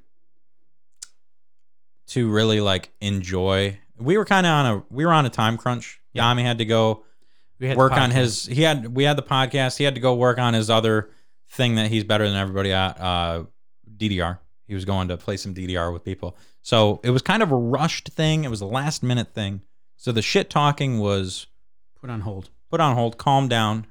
to 2.08 2.28
really 2.30 2.60
like 2.60 2.90
enjoy 3.00 3.78
we 3.98 4.16
were 4.16 4.24
kind 4.24 4.46
of 4.46 4.50
on 4.50 4.66
a 4.66 4.82
we 4.90 5.04
were 5.06 5.12
on 5.12 5.26
a 5.26 5.30
time 5.30 5.56
crunch. 5.56 6.00
Yami 6.14 6.42
had 6.42 6.58
to 6.58 6.64
go 6.64 6.88
We 6.88 6.98
had 6.98 7.04
the 7.04 7.09
work 7.76 7.92
on 7.92 8.10
his 8.10 8.46
he 8.46 8.62
had 8.62 8.94
we 8.94 9.04
had 9.04 9.16
the 9.16 9.22
podcast. 9.22 9.76
He 9.76 9.84
had 9.84 9.94
to 9.94 10.00
go 10.00 10.14
work 10.14 10.38
on 10.38 10.54
his 10.54 10.70
other 10.70 11.10
thing 11.50 11.74
that 11.76 11.88
he's 11.90 12.04
better 12.04 12.26
than 12.26 12.36
everybody 12.36 12.72
at 12.72 13.00
uh 13.00 13.44
DDR. 13.96 14.38
He 14.66 14.74
was 14.74 14.84
going 14.84 15.08
to 15.08 15.16
play 15.16 15.36
some 15.36 15.52
DDR 15.54 15.92
with 15.92 16.04
people. 16.04 16.36
So 16.62 17.00
it 17.02 17.10
was 17.10 17.22
kind 17.22 17.42
of 17.42 17.50
a 17.50 17.56
rushed 17.56 18.08
thing. 18.10 18.44
It 18.44 18.50
was 18.50 18.60
a 18.60 18.66
last 18.66 19.02
minute 19.02 19.34
thing. 19.34 19.62
So 19.96 20.12
the 20.12 20.22
shit 20.22 20.48
talking 20.48 20.98
was 21.00 21.46
put 22.00 22.08
on 22.08 22.20
hold. 22.20 22.50
put 22.70 22.80
on 22.80 22.94
hold, 22.94 23.18
calm 23.18 23.48
down. 23.48 23.86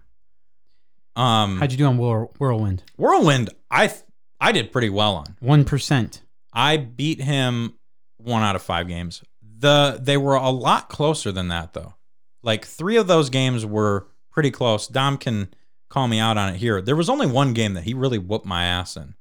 Um 1.15 1.57
How'd 1.59 1.71
you 1.71 1.77
do 1.77 1.85
on 1.85 1.97
Whirl- 1.97 2.31
Whirlwind? 2.39 2.83
Whirlwind, 2.97 3.49
I 3.69 3.87
th- 3.87 4.01
I 4.39 4.51
did 4.51 4.71
pretty 4.71 4.89
well 4.89 5.15
on. 5.15 5.35
One 5.39 5.65
percent. 5.65 6.21
I 6.53 6.77
beat 6.77 7.21
him 7.21 7.73
one 8.17 8.41
out 8.41 8.55
of 8.55 8.61
five 8.61 8.87
games. 8.87 9.23
The 9.41 9.99
they 10.01 10.17
were 10.17 10.35
a 10.35 10.49
lot 10.49 10.87
closer 10.89 11.31
than 11.31 11.49
that 11.49 11.73
though. 11.73 11.95
Like 12.43 12.65
three 12.65 12.97
of 12.97 13.07
those 13.07 13.29
games 13.29 13.65
were 13.65 14.07
pretty 14.31 14.51
close. 14.51 14.87
Dom 14.87 15.17
can 15.17 15.53
call 15.89 16.07
me 16.07 16.19
out 16.19 16.37
on 16.37 16.53
it 16.53 16.57
here. 16.57 16.81
There 16.81 16.95
was 16.95 17.09
only 17.09 17.27
one 17.27 17.53
game 17.53 17.73
that 17.73 17.83
he 17.83 17.93
really 17.93 18.17
whooped 18.19 18.45
my 18.45 18.63
ass 18.63 18.95
in, 18.95 19.15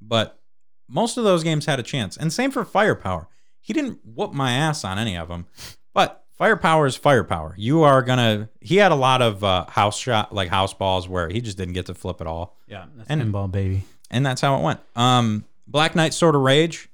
but 0.00 0.40
most 0.88 1.16
of 1.16 1.24
those 1.24 1.42
games 1.42 1.66
had 1.66 1.78
a 1.80 1.82
chance. 1.82 2.16
And 2.16 2.32
same 2.32 2.50
for 2.50 2.64
Firepower. 2.64 3.28
He 3.60 3.72
didn't 3.72 4.00
whoop 4.04 4.32
my 4.32 4.52
ass 4.52 4.84
on 4.84 4.98
any 4.98 5.16
of 5.16 5.28
them, 5.28 5.46
but 5.94 6.24
Firepower 6.36 6.86
is 6.86 6.96
Firepower. 6.96 7.54
You 7.56 7.82
are 7.82 8.02
gonna. 8.02 8.48
He 8.60 8.76
had 8.76 8.92
a 8.92 8.96
lot 8.96 9.22
of 9.22 9.42
uh, 9.44 9.66
house 9.66 9.98
shot, 9.98 10.34
like 10.34 10.48
house 10.48 10.74
balls, 10.74 11.08
where 11.08 11.28
he 11.28 11.40
just 11.40 11.56
didn't 11.56 11.74
get 11.74 11.86
to 11.86 11.94
flip 11.94 12.20
it 12.20 12.26
all 12.26 12.56
Yeah, 12.66 12.86
that's 12.96 13.08
And- 13.08 13.22
pinball 13.22 13.50
baby. 13.50 13.84
and 14.10 14.24
that's 14.26 14.40
how 14.40 14.56
it 14.58 14.62
went. 14.62 14.80
Um, 14.96 15.44
Black 15.66 15.94
Knight 15.94 16.12
Sword 16.12 16.34
of 16.34 16.42
Rage. 16.42 16.88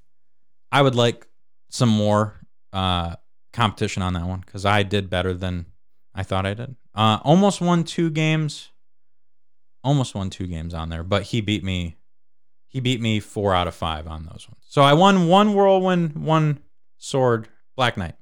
I 0.70 0.82
would 0.82 0.94
like 0.94 1.26
some 1.70 1.88
more 1.88 2.38
uh, 2.72 3.16
competition 3.52 4.02
on 4.02 4.12
that 4.14 4.27
one 4.27 4.40
because 4.40 4.64
I 4.64 4.82
did 4.82 5.10
better 5.10 5.35
than 5.35 5.66
I 6.14 6.22
thought 6.22 6.47
I 6.47 6.55
did. 6.55 6.77
Uh, 6.94 7.18
almost 7.22 7.60
won 7.60 7.85
two 7.85 8.10
games. 8.10 8.70
Almost 9.82 10.14
won 10.14 10.28
two 10.28 10.47
games 10.47 10.74
on 10.74 10.90
there, 10.90 11.02
but 11.02 11.24
he 11.24 11.40
beat 11.40 11.64
me. 11.64 11.97
He 12.66 12.81
beat 12.81 13.01
me 13.01 13.18
four 13.18 13.55
out 13.55 13.66
of 13.66 13.74
five 13.74 14.06
on 14.06 14.24
those 14.24 14.47
ones. 14.48 14.64
So 14.68 14.82
I 14.82 14.93
won 14.93 15.27
one 15.27 15.55
whirlwind, 15.55 16.14
one 16.16 16.60
sword, 16.98 17.48
Black 17.77 17.97
Knight, 17.97 18.14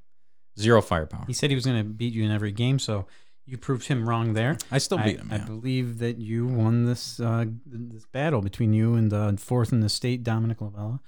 zero 0.57 0.81
firepower. 0.81 1.25
He 1.27 1.33
said 1.33 1.49
he 1.49 1.55
was 1.55 1.65
going 1.65 1.77
to 1.77 1.83
beat 1.83 2.13
you 2.13 2.23
in 2.23 2.31
every 2.31 2.51
game, 2.51 2.79
so 2.79 3.07
you 3.45 3.57
proved 3.57 3.87
him 3.87 4.07
wrong 4.07 4.33
there. 4.33 4.57
I 4.71 4.77
still 4.77 4.99
I, 4.99 5.03
beat 5.03 5.17
him. 5.19 5.29
I 5.31 5.39
believe 5.39 5.99
that 5.99 6.17
you 6.17 6.47
won 6.47 6.85
this 6.85 7.19
uh, 7.19 7.45
this 7.65 8.05
battle 8.05 8.41
between 8.41 8.73
you 8.73 8.95
and 8.95 9.11
the 9.11 9.35
fourth 9.37 9.73
in 9.73 9.81
the 9.81 9.89
state, 9.89 10.23
Dominic 10.23 10.59
Lavella. 10.59 10.99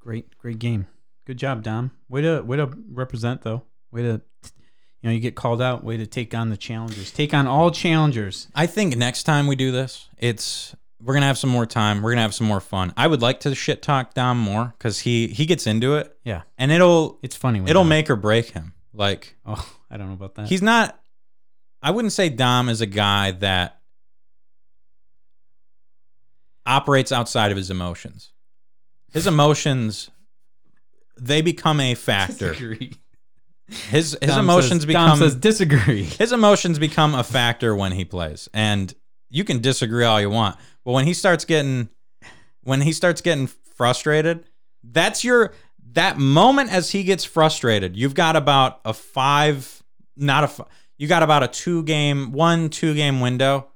Great, 0.00 0.36
great 0.36 0.58
game. 0.58 0.86
Good 1.26 1.38
job, 1.38 1.62
Dom. 1.62 1.90
Way 2.08 2.22
to 2.22 2.40
way 2.42 2.56
to 2.58 2.70
represent 2.90 3.42
though. 3.42 3.62
Way 3.90 4.02
to 4.02 4.20
you 4.42 5.08
know 5.08 5.10
you 5.10 5.20
get 5.20 5.34
called 5.34 5.62
out. 5.62 5.82
Way 5.84 5.96
to 5.96 6.06
take 6.06 6.34
on 6.34 6.50
the 6.50 6.56
challengers. 6.56 7.10
Take 7.10 7.32
on 7.34 7.46
all 7.46 7.70
challengers. 7.70 8.48
I 8.54 8.66
think 8.66 8.96
next 8.96 9.22
time 9.24 9.46
we 9.46 9.56
do 9.56 9.72
this, 9.72 10.08
it's 10.18 10.74
we're 11.00 11.14
gonna 11.14 11.26
have 11.26 11.38
some 11.38 11.50
more 11.50 11.66
time. 11.66 12.02
We're 12.02 12.12
gonna 12.12 12.22
have 12.22 12.34
some 12.34 12.46
more 12.46 12.60
fun. 12.60 12.92
I 12.96 13.06
would 13.06 13.22
like 13.22 13.40
to 13.40 13.54
shit 13.54 13.80
talk 13.82 14.14
Dom 14.14 14.38
more 14.38 14.74
because 14.78 15.00
he 15.00 15.28
he 15.28 15.46
gets 15.46 15.66
into 15.66 15.96
it, 15.96 16.14
Yeah, 16.24 16.42
and 16.58 16.70
it'll 16.70 17.18
it's 17.22 17.36
funny. 17.36 17.60
it'll 17.60 17.82
Dom. 17.82 17.88
make 17.88 18.10
or 18.10 18.16
break 18.16 18.50
him. 18.50 18.74
Like 18.92 19.36
Oh, 19.46 19.66
I 19.90 19.96
don't 19.96 20.08
know 20.08 20.14
about 20.14 20.34
that. 20.36 20.48
he's 20.48 20.62
not. 20.62 20.98
I 21.82 21.90
wouldn't 21.90 22.12
say 22.12 22.28
Dom 22.30 22.68
is 22.68 22.80
a 22.80 22.86
guy 22.86 23.30
that 23.32 23.80
operates 26.66 27.12
outside 27.12 27.50
of 27.50 27.56
his 27.56 27.70
emotions. 27.70 28.32
His 29.12 29.26
emotions, 29.26 30.10
they 31.18 31.42
become 31.42 31.80
a 31.80 31.94
factor. 31.94 32.50
Disagree. 32.50 32.92
His 33.68 34.16
his 34.20 34.30
Dom 34.30 34.40
emotions 34.40 34.82
says, 34.82 34.86
become 34.86 35.08
Dom 35.08 35.18
says 35.18 35.34
disagree. 35.34 36.02
his 36.18 36.32
emotions 36.32 36.78
become 36.78 37.14
a 37.14 37.24
factor 37.24 37.74
when 37.74 37.92
he 37.92 38.04
plays 38.04 38.48
and 38.52 38.94
you 39.30 39.42
can 39.42 39.60
disagree 39.60 40.04
all 40.04 40.20
you 40.20 40.28
want 40.28 40.56
but 40.84 40.92
when 40.92 41.06
he 41.06 41.14
starts 41.14 41.46
getting 41.46 41.88
when 42.62 42.82
he 42.82 42.92
starts 42.92 43.22
getting 43.22 43.46
frustrated 43.46 44.44
that's 44.82 45.24
your 45.24 45.54
that 45.92 46.18
moment 46.18 46.70
as 46.72 46.90
he 46.90 47.04
gets 47.04 47.24
frustrated 47.24 47.96
you've 47.96 48.14
got 48.14 48.36
about 48.36 48.80
a 48.84 48.92
five 48.92 49.82
not 50.14 50.44
a 50.44 50.48
fi- 50.48 50.66
you 50.98 51.08
got 51.08 51.22
about 51.22 51.42
a 51.42 51.48
two 51.48 51.82
game 51.84 52.32
one 52.32 52.68
two 52.68 52.94
game 52.94 53.20
window 53.20 53.66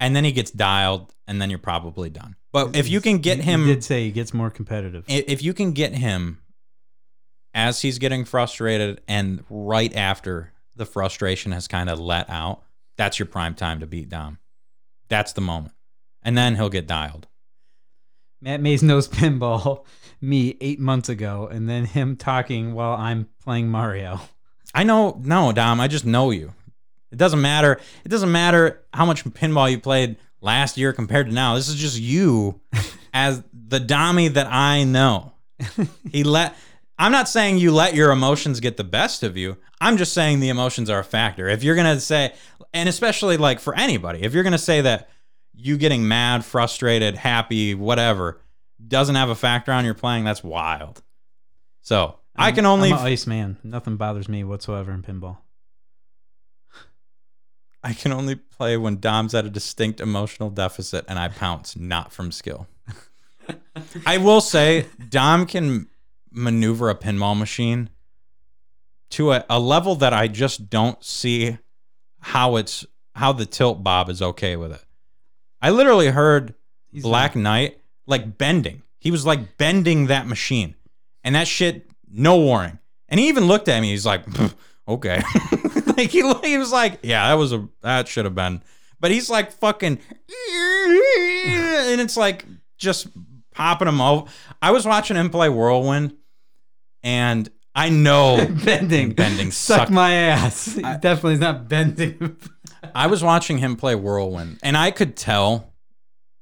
and 0.00 0.16
then 0.16 0.24
he 0.24 0.32
gets 0.32 0.50
dialed 0.50 1.14
and 1.28 1.42
then 1.42 1.50
you're 1.50 1.58
probably 1.58 2.08
done 2.08 2.36
but 2.52 2.74
if 2.74 2.88
you 2.88 3.02
can 3.02 3.18
get 3.18 3.38
him 3.38 3.66
you 3.66 3.74
did 3.74 3.84
say 3.84 4.04
he 4.04 4.10
gets 4.10 4.32
more 4.32 4.48
competitive. 4.48 5.04
if 5.08 5.42
you 5.42 5.52
can 5.52 5.72
get 5.72 5.92
him 5.92 6.38
as 7.56 7.80
he's 7.80 7.98
getting 7.98 8.26
frustrated 8.26 9.00
and 9.08 9.42
right 9.48 9.96
after 9.96 10.52
the 10.76 10.84
frustration 10.84 11.52
has 11.52 11.66
kind 11.66 11.88
of 11.88 11.98
let 11.98 12.28
out, 12.28 12.62
that's 12.98 13.18
your 13.18 13.26
prime 13.26 13.54
time 13.54 13.80
to 13.80 13.86
beat 13.86 14.10
Dom. 14.10 14.38
That's 15.08 15.32
the 15.32 15.40
moment. 15.40 15.74
And 16.22 16.36
then 16.36 16.56
he'll 16.56 16.68
get 16.68 16.86
dialed. 16.86 17.26
Matty 18.42 18.74
Ice 18.74 18.82
knows 18.82 19.08
pinball 19.08 19.86
me 20.20 20.58
eight 20.60 20.78
months 20.78 21.08
ago, 21.08 21.48
and 21.50 21.68
then 21.68 21.86
him 21.86 22.16
talking 22.16 22.74
while 22.74 22.94
I'm 22.94 23.28
playing 23.42 23.68
Mario. 23.68 24.20
I 24.74 24.84
know, 24.84 25.18
no, 25.24 25.50
Dom, 25.52 25.80
I 25.80 25.88
just 25.88 26.04
know 26.04 26.30
you. 26.30 26.52
It 27.10 27.16
doesn't 27.16 27.40
matter. 27.40 27.80
It 28.04 28.08
doesn't 28.08 28.30
matter 28.30 28.84
how 28.92 29.06
much 29.06 29.24
pinball 29.24 29.70
you 29.70 29.80
played 29.80 30.16
last 30.42 30.76
year 30.76 30.92
compared 30.92 31.28
to 31.28 31.32
now. 31.32 31.54
This 31.54 31.68
is 31.68 31.76
just 31.76 31.98
you 31.98 32.60
as 33.14 33.42
the 33.54 33.80
Dommy 33.80 34.28
that 34.34 34.46
I 34.46 34.84
know. 34.84 35.32
He 36.12 36.22
let 36.22 36.54
I'm 36.98 37.12
not 37.12 37.28
saying 37.28 37.58
you 37.58 37.72
let 37.72 37.94
your 37.94 38.10
emotions 38.10 38.60
get 38.60 38.76
the 38.76 38.84
best 38.84 39.22
of 39.22 39.36
you. 39.36 39.58
I'm 39.80 39.98
just 39.98 40.14
saying 40.14 40.40
the 40.40 40.48
emotions 40.48 40.88
are 40.88 41.00
a 41.00 41.04
factor. 41.04 41.48
If 41.48 41.62
you're 41.62 41.74
going 41.74 41.94
to 41.94 42.00
say 42.00 42.32
and 42.72 42.88
especially 42.88 43.36
like 43.36 43.60
for 43.60 43.74
anybody, 43.74 44.22
if 44.22 44.34
you're 44.34 44.42
going 44.42 44.52
to 44.52 44.58
say 44.58 44.80
that 44.82 45.08
you 45.54 45.76
getting 45.78 46.06
mad, 46.06 46.44
frustrated, 46.44 47.16
happy, 47.16 47.74
whatever 47.74 48.40
doesn't 48.86 49.14
have 49.14 49.30
a 49.30 49.34
factor 49.34 49.72
on 49.72 49.84
your 49.84 49.94
playing, 49.94 50.24
that's 50.24 50.44
wild. 50.44 51.02
So, 51.80 52.18
I 52.36 52.52
can 52.52 52.66
only 52.66 52.92
I'm 52.92 52.98
an 52.98 53.06
ice 53.06 53.26
man. 53.26 53.56
Nothing 53.64 53.96
bothers 53.96 54.28
me 54.28 54.44
whatsoever 54.44 54.92
in 54.92 55.02
pinball. 55.02 55.38
I 57.82 57.94
can 57.94 58.12
only 58.12 58.34
play 58.34 58.76
when 58.76 58.98
Dom's 58.98 59.34
at 59.34 59.46
a 59.46 59.50
distinct 59.50 60.00
emotional 60.00 60.50
deficit 60.50 61.04
and 61.08 61.18
I 61.18 61.28
pounce, 61.28 61.76
not 61.76 62.12
from 62.12 62.32
skill. 62.32 62.66
I 64.06 64.18
will 64.18 64.40
say, 64.40 64.86
Dom 65.08 65.46
can 65.46 65.88
maneuver 66.30 66.90
a 66.90 66.94
pinball 66.94 67.38
machine 67.38 67.90
to 69.10 69.32
a, 69.32 69.44
a 69.48 69.60
level 69.60 69.94
that 69.96 70.12
I 70.12 70.28
just 70.28 70.68
don't 70.68 71.02
see 71.04 71.58
how 72.20 72.56
it's 72.56 72.84
how 73.14 73.32
the 73.32 73.46
tilt 73.46 73.82
bob 73.82 74.10
is 74.10 74.20
okay 74.20 74.56
with 74.56 74.72
it. 74.72 74.84
I 75.62 75.70
literally 75.70 76.08
heard 76.08 76.54
He's 76.90 77.02
Black 77.02 77.34
Knight 77.34 77.80
like 78.06 78.38
bending. 78.38 78.82
He 78.98 79.10
was 79.10 79.24
like 79.24 79.56
bending 79.56 80.06
that 80.06 80.26
machine, 80.26 80.74
and 81.22 81.34
that 81.34 81.48
shit, 81.48 81.90
no 82.10 82.36
warning. 82.36 82.78
And 83.08 83.20
he 83.20 83.28
even 83.28 83.46
looked 83.46 83.68
at 83.68 83.80
me. 83.80 83.90
He's 83.90 84.06
like, 84.06 84.24
okay, 84.88 85.22
like 85.96 86.10
he, 86.10 86.32
he 86.42 86.58
was 86.58 86.72
like, 86.72 87.00
yeah, 87.02 87.28
that 87.28 87.34
was 87.34 87.52
a 87.52 87.68
that 87.82 88.08
should 88.08 88.24
have 88.24 88.34
been. 88.34 88.62
But 88.98 89.10
he's 89.10 89.30
like 89.30 89.52
fucking, 89.52 89.92
and 89.92 90.00
it's 92.00 92.16
like 92.16 92.44
just 92.78 93.08
popping 93.56 93.88
him 93.88 94.00
over. 94.00 94.30
I 94.62 94.70
was 94.70 94.86
watching 94.86 95.16
him 95.16 95.30
play 95.30 95.48
Whirlwind, 95.48 96.16
and 97.02 97.48
I 97.74 97.88
know 97.88 98.46
bending. 98.64 99.12
bending 99.12 99.50
Suck 99.50 99.78
suck. 99.78 99.90
my 99.90 100.12
ass. 100.12 100.66
He 100.74 100.82
definitely 100.82 101.34
is 101.34 101.40
not 101.40 101.68
bending. 101.68 102.36
I 102.94 103.06
was 103.08 103.22
watching 103.22 103.58
him 103.58 103.76
play 103.76 103.94
Whirlwind, 103.94 104.58
and 104.62 104.76
I 104.76 104.90
could 104.90 105.16
tell 105.16 105.72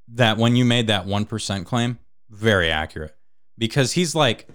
that 0.08 0.36
when 0.36 0.56
you 0.56 0.64
made 0.64 0.88
that 0.88 1.06
one 1.06 1.24
percent 1.24 1.66
claim, 1.66 1.98
very 2.30 2.70
accurate, 2.70 3.16
because 3.56 3.92
he's 3.92 4.14
like, 4.14 4.46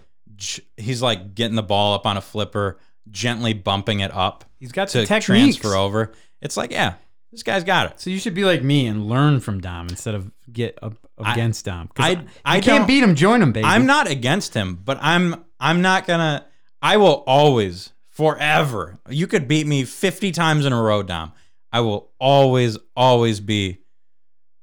he's 0.78 1.02
like 1.02 1.34
getting 1.36 1.56
the 1.56 1.64
ball 1.64 1.94
up 1.96 2.06
on 2.06 2.18
a 2.18 2.22
flipper, 2.22 2.78
gently 3.10 3.54
bumping 3.54 4.02
it 4.02 4.14
up 4.14 4.46
He's 4.60 4.72
got 4.74 4.90
to 4.90 5.06
transfer 5.06 5.76
over. 5.76 6.12
It's 6.42 6.58
like, 6.58 6.72
yeah, 6.72 6.96
this 7.32 7.44
guy's 7.44 7.64
got 7.64 7.92
it. 7.92 8.00
So 8.00 8.10
you 8.10 8.20
should 8.20 8.34
be 8.34 8.44
like 8.44 8.62
me 8.62 8.88
and 8.88 9.08
learn 9.08 9.40
from 9.40 9.62
Dom 9.62 9.88
instead 9.88 10.16
of 10.16 10.32
get 10.52 10.78
against 11.20 11.66
Dom. 11.66 11.90
I- 11.98 12.12
I, 12.46 12.58
I 12.58 12.60
can't 12.62 12.88
beat 12.88 13.04
him. 13.04 13.16
Join 13.16 13.42
him, 13.42 13.52
baby. 13.52 13.66
I'm 13.66 13.86
not 13.86 14.10
against 14.10 14.54
him, 14.54 14.80
but 14.84 14.98
I'm 15.02 15.44
I'm 15.60 15.82
not 15.82 16.08
gonna. 16.08 16.46
I 16.82 16.98
will 16.98 17.24
always, 17.28 17.92
forever. 18.10 19.00
You 19.10 19.28
could 19.28 19.48
beat 19.48 19.68
me 19.68 19.84
50 19.84 20.32
times 20.32 20.66
in 20.66 20.72
a 20.72 20.82
row, 20.82 21.04
Dom. 21.04 21.34
I 21.72 21.82
will 21.82 22.12
always, 22.20 22.78
always 22.96 23.40
be 23.42 23.80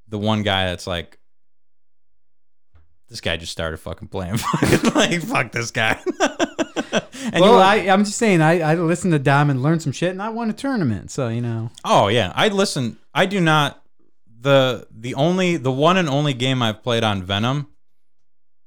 the 0.08 0.18
one 0.18 0.42
guy 0.42 0.66
that's 0.66 0.86
like, 0.86 1.18
this 3.08 3.20
guy 3.20 3.36
just 3.36 3.52
started 3.52 3.76
fucking 3.76 4.08
playing. 4.08 4.38
like, 4.94 5.20
fuck 5.22 5.52
this 5.52 5.70
guy. 5.70 6.00
and 7.32 7.40
well, 7.40 7.54
you, 7.54 7.58
I, 7.58 7.74
I'm 7.92 8.04
just 8.04 8.18
saying, 8.18 8.40
I, 8.40 8.60
I 8.60 8.74
listened 8.74 9.12
to 9.12 9.18
Dom 9.18 9.50
and 9.50 9.62
learned 9.62 9.82
some 9.82 9.92
shit, 9.92 10.10
and 10.10 10.22
I 10.22 10.30
won 10.30 10.50
a 10.50 10.52
tournament. 10.52 11.10
So 11.10 11.28
you 11.28 11.40
know, 11.40 11.70
oh 11.84 12.08
yeah, 12.08 12.32
I 12.34 12.48
listen. 12.48 12.98
I 13.14 13.26
do 13.26 13.40
not. 13.40 13.82
The 14.46 14.86
the 14.96 15.14
only 15.16 15.56
the 15.56 15.72
one 15.72 15.96
and 15.96 16.08
only 16.08 16.32
game 16.32 16.62
I've 16.62 16.80
played 16.82 17.02
on 17.02 17.22
Venom 17.24 17.66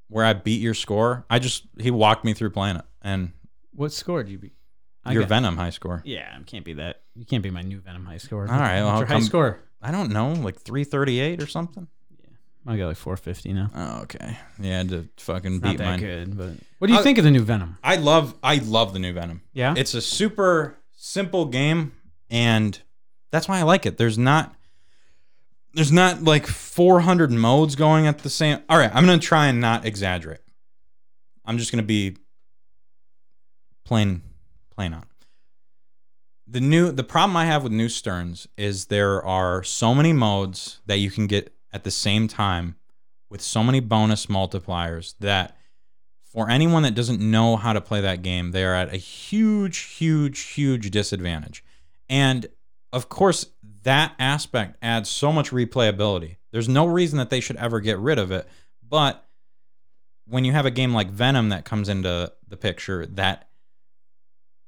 where 0.09 0.25
I 0.25 0.33
beat 0.33 0.61
your 0.61 0.73
score. 0.73 1.25
I 1.29 1.39
just 1.39 1.67
he 1.79 1.89
walked 1.89 2.25
me 2.25 2.33
through 2.33 2.49
playing 2.49 2.75
it, 2.75 2.85
and 3.01 3.31
what 3.73 3.93
score 3.93 4.21
did 4.21 4.29
you 4.31 4.39
beat? 4.39 4.53
I 5.05 5.13
Your 5.13 5.21
got- 5.21 5.29
Venom 5.29 5.55
high 5.55 5.69
score. 5.69 6.01
Yeah, 6.03 6.37
it 6.37 6.45
can't 6.47 6.65
be 6.65 6.73
that. 6.73 7.01
You 7.15 7.25
can't 7.25 7.41
be 7.41 7.49
my 7.49 7.61
new 7.61 7.79
Venom 7.79 8.05
high 8.05 8.17
score. 8.17 8.41
All 8.41 8.59
right, 8.59 8.81
well, 8.81 8.87
What's 8.87 8.99
your 8.99 9.07
high 9.07 9.13
come- 9.13 9.23
score? 9.23 9.59
I 9.81 9.91
don't 9.91 10.11
know, 10.11 10.33
like 10.33 10.59
338 10.59 11.41
or 11.41 11.47
something. 11.47 11.87
Yeah 12.19 12.25
i 12.67 12.75
got 12.77 12.87
like 12.87 12.97
450 12.97 13.53
now. 13.53 13.71
Oh, 13.73 14.01
okay. 14.01 14.37
Yeah, 14.59 14.83
to 14.83 15.07
fucking 15.15 15.61
Not 15.61 15.63
beat 15.71 15.77
that 15.77 15.85
mine. 15.85 15.99
good, 16.01 16.37
but 16.37 16.51
what 16.79 16.87
do 16.87 16.93
you 16.93 16.99
I- 16.99 17.03
think 17.03 17.17
of 17.17 17.23
the 17.23 17.31
new 17.31 17.41
Venom? 17.41 17.77
I 17.81 17.95
love 17.95 18.35
I 18.43 18.57
love 18.57 18.91
the 18.91 18.99
new 18.99 19.13
Venom. 19.13 19.41
Yeah, 19.53 19.73
It's 19.77 19.93
a 19.93 20.01
super 20.01 20.77
simple 20.91 21.45
game 21.45 21.93
and 22.29 22.77
that's 23.31 23.47
why 23.47 23.59
I 23.59 23.63
like 23.63 23.85
it. 23.85 23.97
There's 23.97 24.17
not 24.17 24.53
there's 25.73 25.91
not 25.91 26.23
like 26.23 26.47
400 26.47 27.31
modes 27.31 27.75
going 27.75 28.07
at 28.07 28.19
the 28.19 28.29
same. 28.29 28.59
All 28.69 28.77
right, 28.77 28.91
I'm 28.93 29.05
to 29.19 29.25
try 29.25 29.47
and 29.47 29.61
not 29.61 29.85
exaggerate. 29.85 30.41
I'm 31.45 31.57
just 31.57 31.71
to 31.81 31.87
be 31.87 32.17
plain 33.85 34.21
plain 34.75 34.93
on. 34.93 35.05
The 36.47 36.61
new 36.61 36.91
the 36.91 37.03
problem 37.03 37.37
I 37.37 37.45
have 37.45 37.63
with 37.63 37.71
new 37.71 37.89
Sterns 37.89 38.47
is 38.57 38.85
there 38.85 39.23
are 39.23 39.63
so 39.63 39.93
many 39.93 40.13
modes 40.13 40.79
that 40.85 40.97
you 40.97 41.11
can 41.11 41.27
get 41.27 41.53
at 41.71 41.83
the 41.83 41.91
same 41.91 42.27
time 42.27 42.75
with 43.29 43.41
so 43.41 43.63
many 43.63 43.79
bonus 43.79 44.25
multipliers 44.25 45.13
that 45.19 45.55
for 46.23 46.49
anyone 46.49 46.83
that 46.83 46.95
doesn't 46.95 47.19
know 47.19 47.55
how 47.55 47.73
to 47.73 47.81
play 47.81 48.01
that 48.01 48.21
game, 48.21 48.51
they 48.51 48.63
are 48.63 48.75
at 48.75 48.93
a 48.93 48.97
huge, 48.97 49.77
huge, 49.77 50.39
huge 50.39 50.91
disadvantage. 50.91 51.63
And 52.07 52.47
of 52.93 53.09
course, 53.09 53.45
that 53.83 54.13
aspect 54.19 54.77
adds 54.81 55.09
so 55.09 55.31
much 55.31 55.51
replayability. 55.51 56.37
There's 56.51 56.69
no 56.69 56.85
reason 56.85 57.17
that 57.17 57.29
they 57.29 57.39
should 57.39 57.57
ever 57.57 57.79
get 57.79 57.99
rid 57.99 58.19
of 58.19 58.31
it. 58.31 58.47
But 58.87 59.25
when 60.25 60.45
you 60.45 60.51
have 60.51 60.65
a 60.65 60.71
game 60.71 60.93
like 60.93 61.09
Venom 61.09 61.49
that 61.49 61.65
comes 61.65 61.89
into 61.89 62.31
the 62.47 62.57
picture 62.57 63.05
that 63.05 63.49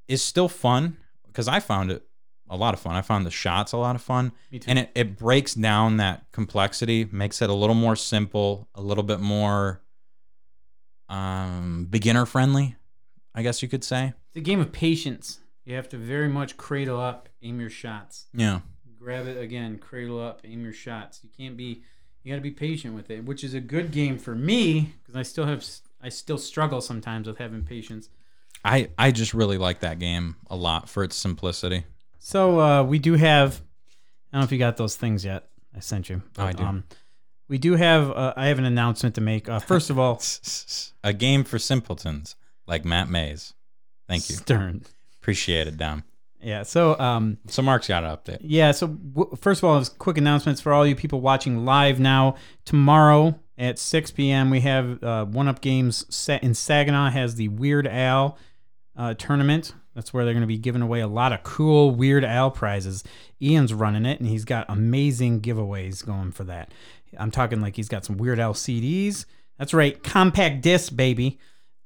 is 0.08 0.22
still 0.22 0.48
fun, 0.50 0.98
because 1.28 1.48
I 1.48 1.60
found 1.60 1.92
it 1.92 2.04
a 2.50 2.58
lot 2.58 2.74
of 2.74 2.82
fun. 2.82 2.96
I 2.96 3.02
found 3.02 3.26
the 3.26 3.32
shots 3.32 3.72
a 3.72 3.78
lot 3.78 3.96
of 3.96 4.02
fun. 4.02 4.34
Me 4.52 4.60
too. 4.60 4.70
And 4.70 4.78
it, 4.78 4.92
it 4.94 5.18
breaks 5.18 5.54
down 5.54 5.98
that 5.98 6.26
complexity, 6.34 7.08
makes 7.10 7.42
it 7.42 7.50
a 7.50 7.54
little 7.54 7.76
more 7.76 7.96
simple, 7.96 8.68
a 8.76 8.82
little 8.82 9.06
bit 9.06 9.22
more 9.22 9.82
um, 11.08 11.88
beginner 11.90 12.26
friendly, 12.26 12.76
I 13.34 13.42
guess 13.42 13.62
you 13.62 13.70
could 13.70 13.86
say. 13.86 14.14
It's 14.30 14.38
a 14.38 14.42
game 14.42 14.60
of 14.60 14.74
patience. 14.74 15.40
You 15.64 15.76
have 15.76 15.88
to 15.90 15.98
very 15.98 16.28
much 16.28 16.58
cradle 16.58 17.00
up, 17.00 17.30
aim 17.42 17.62
your 17.62 17.70
shots. 17.70 18.26
Yeah. 18.34 18.62
Grab 19.02 19.26
it 19.26 19.38
again, 19.38 19.80
cradle 19.80 20.22
up, 20.22 20.42
aim 20.44 20.62
your 20.62 20.74
shots. 20.74 21.22
You 21.24 21.30
can't 21.36 21.58
be, 21.58 21.82
you 22.24 22.32
got 22.32 22.36
to 22.36 22.42
be 22.42 22.52
patient 22.52 22.94
with 22.94 23.10
it, 23.10 23.26
which 23.26 23.44
is 23.44 23.56
a 23.56 23.60
good 23.60 23.92
game 23.92 24.20
for 24.20 24.36
me 24.36 24.94
because 25.02 25.16
I 25.16 25.24
still 25.24 25.46
have, 25.46 25.66
I 26.02 26.10
still 26.10 26.38
struggle 26.38 26.82
sometimes 26.82 27.28
with 27.28 27.40
having 27.40 27.64
patience. 27.64 28.10
I, 28.64 28.90
I 29.00 29.10
just 29.12 29.34
really 29.34 29.58
like 29.58 29.80
that 29.80 29.98
game 29.98 30.36
a 30.52 30.56
lot 30.56 30.88
for 30.88 31.04
its 31.04 31.16
simplicity. 31.16 31.86
So 32.20 32.60
uh, 32.60 32.84
we 32.84 33.00
do 33.00 33.14
have, 33.14 33.62
I 34.32 34.38
don't 34.38 34.42
know 34.42 34.46
if 34.46 34.52
you 34.52 34.60
got 34.60 34.78
those 34.78 34.96
things 34.96 35.26
yet. 35.26 35.48
I 35.76 35.80
sent 35.80 36.08
you. 36.08 36.22
Oh, 36.38 36.46
I 36.46 36.52
do. 36.52 36.64
Um, 36.64 36.84
we 37.48 37.58
do 37.58 37.76
have, 37.76 38.12
uh, 38.12 38.34
I 38.38 38.48
have 38.48 38.60
an 38.60 38.66
announcement 38.66 39.16
to 39.16 39.22
make. 39.22 39.50
Uh, 39.50 39.58
first 39.60 39.90
of 39.90 39.98
all, 39.98 40.22
A 41.04 41.14
game 41.14 41.44
for 41.44 41.58
simpletons 41.58 42.36
like 42.68 42.86
Matty 42.86 43.18
Ice. 43.32 43.54
Thank 44.08 44.30
you. 44.30 44.36
Stern. 44.36 44.84
Appreciate 45.20 45.68
it, 45.68 45.78
Dom. 45.78 46.04
Yeah. 46.44 46.64
So 46.64 46.98
um, 47.00 47.38
So 47.48 47.62
Mark's 47.62 47.88
got 47.88 48.04
an 48.04 48.16
update. 48.16 48.40
Yeah. 48.42 48.72
So 48.72 48.88
w- 48.88 49.36
first 49.40 49.62
of 49.62 49.70
all, 49.70 49.80
just 49.80 49.98
quick 50.00 50.18
announcements 50.18 50.62
for 50.62 50.74
all 50.74 50.86
you 50.86 50.96
people 50.96 51.22
watching 51.22 51.66
live 51.66 52.00
now. 52.00 52.36
Tomorrow 52.66 53.40
at 53.58 53.78
6 53.78 54.12
p.m. 54.12 54.50
we 54.50 54.62
have 54.62 55.04
uh, 55.04 55.26
One 55.26 55.48
Up 55.48 55.62
Games 55.62 56.06
set 56.14 56.44
in 56.44 56.54
Saginaw 56.54 57.10
has 57.12 57.36
the 57.36 57.48
Weird 57.50 57.88
Al 57.88 58.38
uh, 58.96 59.14
tournament. 59.14 59.74
That's 59.94 60.14
where 60.14 60.24
they're 60.24 60.34
going 60.34 60.42
to 60.42 60.48
be 60.48 60.58
giving 60.58 60.82
away 60.82 61.02
a 61.02 61.08
lot 61.08 61.34
of 61.34 61.44
cool 61.44 61.92
Weird 61.92 62.24
Al 62.24 62.50
prizes. 62.50 63.04
Ian's 63.42 63.74
running 63.74 64.06
it, 64.06 64.20
and 64.20 64.30
he's 64.30 64.46
got 64.46 64.66
amazing 64.70 65.42
giveaways 65.42 66.06
going 66.06 66.32
for 66.32 66.46
that. 66.46 66.72
I'm 67.20 67.30
talking 67.30 67.60
like 67.62 67.76
he's 67.76 67.90
got 67.90 68.06
some 68.06 68.18
Weird 68.18 68.40
Al 68.40 68.54
CDs. 68.54 69.26
That's 69.60 69.74
right, 69.74 70.02
compact 70.02 70.62
disc, 70.62 70.96
baby. 70.96 71.40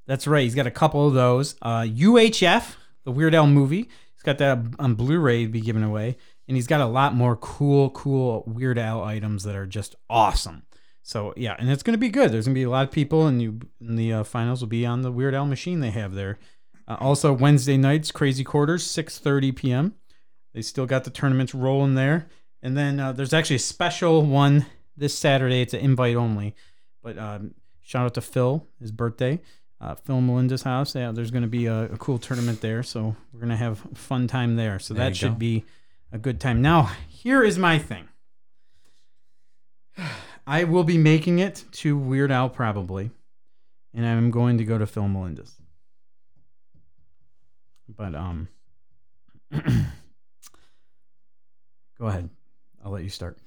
That's 0.06 0.28
right. 0.28 0.44
He's 0.44 0.56
got 0.56 0.68
a 0.68 0.72
couple 0.72 1.08
of 1.08 1.14
those. 1.16 1.56
Uh, 1.64 1.82
UHF, 1.82 2.76
the 3.06 3.12
Weird 3.12 3.34
Al 3.34 3.48
movie. 3.48 3.90
Got 4.26 4.40
that 4.40 4.58
on 4.80 4.96
Blu-ray 4.96 5.46
to 5.46 5.52
be 5.52 5.62
given 5.62 5.84
away, 5.84 6.18
and 6.48 6.58
he's 6.58 6.66
got 6.66 6.82
a 6.82 6.88
lot 6.88 7.14
more 7.14 7.36
cool, 7.36 7.92
cool 7.92 8.44
Weird 8.48 8.80
Al 8.80 9.04
items 9.04 9.44
that 9.44 9.56
are 9.56 9.68
just 9.68 9.96
awesome. 10.10 10.64
So 11.04 11.32
yeah, 11.38 11.56
and 11.60 11.70
it's 11.70 11.84
gonna 11.84 12.00
be 12.00 12.10
good. 12.10 12.32
There's 12.32 12.46
gonna 12.46 12.56
be 12.56 12.64
a 12.64 12.70
lot 12.72 12.88
of 12.88 12.92
people, 12.92 13.28
and 13.28 13.40
you 13.40 13.60
and 13.80 14.00
the 14.00 14.12
uh, 14.12 14.24
finals 14.24 14.62
will 14.62 14.68
be 14.68 14.84
on 14.84 15.04
the 15.04 15.12
Weird 15.12 15.36
Al 15.36 15.46
machine 15.46 15.80
they 15.80 15.92
have 15.92 16.16
there. 16.16 16.40
Uh, 16.88 16.98
also 17.00 17.32
Wednesday 17.32 17.78
nights, 17.78 18.12
Crazy 18.12 18.44
Quarters, 18.44 18.84
6:30 18.88 19.56
p.m. 19.56 19.94
They 20.56 20.64
still 20.64 20.88
got 20.88 21.04
the 21.04 21.12
tournaments 21.12 21.54
rolling 21.54 21.94
there, 21.94 22.28
and 22.64 22.76
then 22.76 23.00
uh, 23.00 23.12
there's 23.12 23.34
actually 23.34 23.58
a 23.58 23.60
special 23.60 24.24
one 24.24 24.66
this 24.98 25.16
Saturday. 25.16 25.62
It's 25.62 25.76
an 25.76 25.82
invite 25.82 26.16
only, 26.16 26.56
but 27.04 27.20
um, 27.20 27.54
shout 27.84 28.06
out 28.06 28.16
to 28.16 28.22
Phil, 28.22 28.68
his 28.80 28.92
birthday. 28.92 29.40
Uh, 29.86 29.94
Phil 29.94 30.20
Melendez 30.20 30.64
house. 30.64 30.96
Yeah, 30.96 31.12
there's 31.12 31.30
going 31.30 31.44
to 31.44 31.48
be 31.48 31.68
a, 31.68 31.84
a 31.84 31.98
cool 31.98 32.18
tournament 32.18 32.60
there, 32.62 32.82
so 32.82 33.16
we're 33.32 33.40
going 33.40 33.52
to 33.52 33.56
have 33.56 33.78
fun 33.94 34.26
time 34.26 34.56
there. 34.56 34.80
So 34.80 34.96
There 34.96 35.06
that 35.06 35.16
should 35.16 35.34
go. 35.34 35.38
be 35.38 35.64
a 36.12 36.18
good 36.18 36.40
time. 36.40 36.60
Now, 36.60 36.90
here 37.08 37.44
is 37.44 37.60
my 37.60 37.78
thing. 37.78 38.08
I 40.48 40.64
will 40.64 40.84
be 40.84 40.98
making 40.98 41.38
it 41.38 41.66
to 41.74 41.96
Weird 41.96 42.32
Al 42.32 42.50
probably, 42.50 43.12
and 43.94 44.08
I'm 44.08 44.32
going 44.32 44.58
to 44.58 44.66
go 44.66 44.80
to 44.80 44.88
Phil 44.88 45.08
Melendez. 45.08 45.54
But 47.88 48.16
um, 48.16 48.48
go 49.52 49.60
ahead. 52.08 52.32
I'll 52.84 52.92
let 52.92 53.04
you 53.04 53.10
start. 53.10 53.38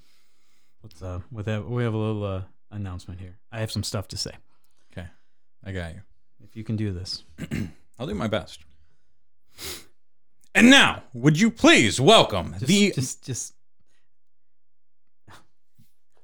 Let's 0.85 1.02
uh, 1.02 1.19
with 1.32 1.47
that 1.47 1.69
we 1.69 1.82
have 1.82 1.94
a 1.94 1.98
little 1.98 2.23
uh, 2.24 2.43
announcement 2.70 3.19
here. 3.19 3.39
I 3.51 3.59
have 3.59 3.73
some 3.73 3.82
stuff 3.82 4.06
to 4.09 4.16
say. 4.16 4.32
Okay. 4.93 5.09
I 5.65 5.73
got 5.73 5.94
you. 5.94 6.01
If 6.43 6.56
you 6.56 6.65
can 6.65 6.77
do 6.77 6.93
this, 6.93 7.24
I'll 7.98 8.06
do 8.06 8.15
my 8.15 8.28
best. 8.28 8.60
And 10.55 10.70
now, 10.70 11.02
would 11.12 11.39
you 11.39 11.51
please 11.51 12.01
welcome 12.01 12.52
just 12.52 12.66
the 12.66 12.93
just 12.93 13.24
just 13.24 13.55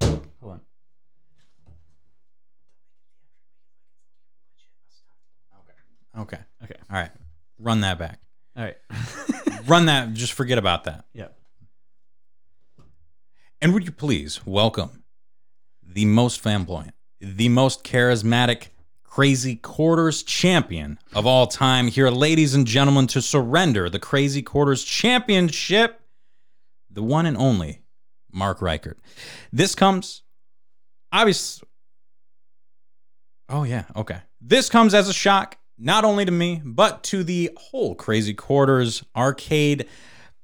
hold 0.03 0.23
on. 0.43 0.61
Okay. 6.19 6.39
Okay. 6.63 6.77
All 6.91 6.97
right. 6.97 7.11
Run 7.59 7.81
that 7.81 7.99
back. 7.99 8.21
All 8.57 8.65
right. 8.65 8.77
Run 9.67 9.87
that. 9.87 10.15
Just 10.15 10.33
forget 10.33 10.59
about 10.59 10.85
that. 10.85 11.05
yeah. 11.13 11.29
And 13.61 13.73
would 13.73 13.85
you 13.85 13.93
please 13.93 14.45
welcome 14.45 15.05
the 15.83 16.05
most 16.05 16.41
flamboyant, 16.41 16.95
the 17.21 17.49
most 17.49 17.83
charismatic, 17.83 18.69
Crazy 19.15 19.55
Quarters 19.55 20.25
champion 20.25 20.99
of 21.13 21.25
all 21.25 21.47
time 21.47 21.87
here, 21.87 22.11
ladies 22.11 22.53
and 22.53 22.67
gentlemen, 22.67 23.07
to 23.07 23.23
surrender 23.23 23.89
the 23.89 24.01
Crazy 24.01 24.43
Quarters 24.43 24.83
championship, 24.83 26.01
the 26.91 27.01
one 27.01 27.25
and 27.25 27.37
only 27.37 27.83
Mark 28.33 28.61
Reichert. 28.61 28.99
This 29.53 29.77
comes, 29.77 30.25
obviously. 31.13 31.69
Oh, 33.49 33.63
yeah. 33.63 33.85
Okay. 33.95 34.19
This 34.41 34.69
comes 34.69 34.95
as 34.95 35.09
a 35.09 35.13
shock, 35.13 35.59
not 35.79 36.05
only 36.05 36.25
to 36.25 36.33
me, 36.33 36.61
but 36.65 37.05
to 37.05 37.23
the 37.23 37.53
whole 37.57 37.95
Crazy 37.95 38.35
Quarters 38.35 39.05
arcade 39.15 39.87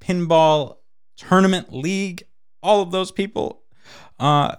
pinball 0.00 0.76
tournament 1.16 1.72
league 1.72 2.22
all 2.62 2.82
of 2.82 2.92
those 2.92 3.10
people 3.10 3.64
uh, 4.20 4.54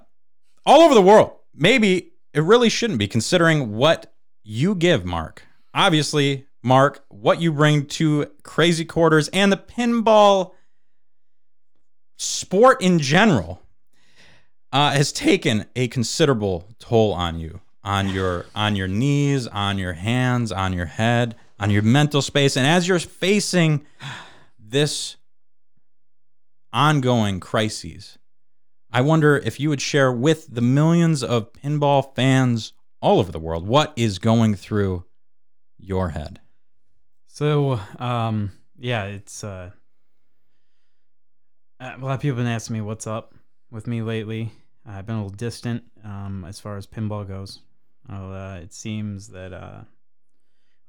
all 0.65 0.81
over 0.81 0.95
the 0.95 1.01
world. 1.01 1.31
Maybe 1.55 2.10
it 2.33 2.41
really 2.41 2.69
shouldn't 2.69 2.99
be 2.99 3.07
considering 3.07 3.75
what 3.75 4.13
you 4.43 4.75
give, 4.75 5.05
Mark. 5.05 5.43
Obviously, 5.73 6.47
Mark, 6.63 7.03
what 7.09 7.41
you 7.41 7.51
bring 7.51 7.85
to 7.87 8.27
Crazy 8.43 8.85
Quarters 8.85 9.27
and 9.29 9.51
the 9.51 9.57
pinball 9.57 10.51
sport 12.17 12.81
in 12.81 12.99
general 12.99 13.61
uh, 14.71 14.91
has 14.91 15.11
taken 15.11 15.65
a 15.75 15.87
considerable 15.87 16.67
toll 16.79 17.13
on 17.13 17.39
you, 17.39 17.61
on 17.83 18.09
your 18.09 18.45
on 18.55 18.75
your 18.75 18.87
knees, 18.87 19.47
on 19.47 19.77
your 19.77 19.93
hands, 19.93 20.51
on 20.51 20.73
your 20.73 20.85
head, 20.85 21.35
on 21.59 21.69
your 21.69 21.81
mental 21.81 22.21
space, 22.21 22.55
and 22.55 22.65
as 22.65 22.87
you're 22.87 22.99
facing 22.99 23.85
this 24.59 25.17
ongoing 26.71 27.39
crises. 27.39 28.17
I 28.91 29.01
wonder 29.01 29.37
if 29.37 29.59
you 29.59 29.69
would 29.69 29.81
share 29.81 30.11
with 30.11 30.53
the 30.53 30.61
millions 30.61 31.23
of 31.23 31.53
pinball 31.53 32.13
fans 32.15 32.73
all 33.01 33.19
over 33.19 33.31
the 33.31 33.39
world 33.39 33.67
what 33.67 33.93
is 33.95 34.19
going 34.19 34.55
through 34.55 35.05
your 35.77 36.09
head. 36.09 36.39
So, 37.27 37.79
um, 37.97 38.51
yeah, 38.77 39.05
it's 39.05 39.43
uh, 39.43 39.71
a 41.79 41.97
lot 41.97 42.15
of 42.15 42.19
people 42.19 42.37
have 42.37 42.45
been 42.45 42.53
asking 42.53 42.75
me 42.75 42.81
what's 42.81 43.07
up 43.07 43.33
with 43.71 43.87
me 43.87 44.01
lately. 44.01 44.51
I've 44.85 45.05
been 45.05 45.15
a 45.15 45.23
little 45.23 45.37
distant 45.37 45.83
um, 46.03 46.43
as 46.45 46.59
far 46.59 46.77
as 46.77 46.85
pinball 46.85 47.27
goes. 47.27 47.59
Uh, 48.09 48.59
it 48.61 48.73
seems 48.73 49.29
that 49.29 49.53
uh, 49.53 49.81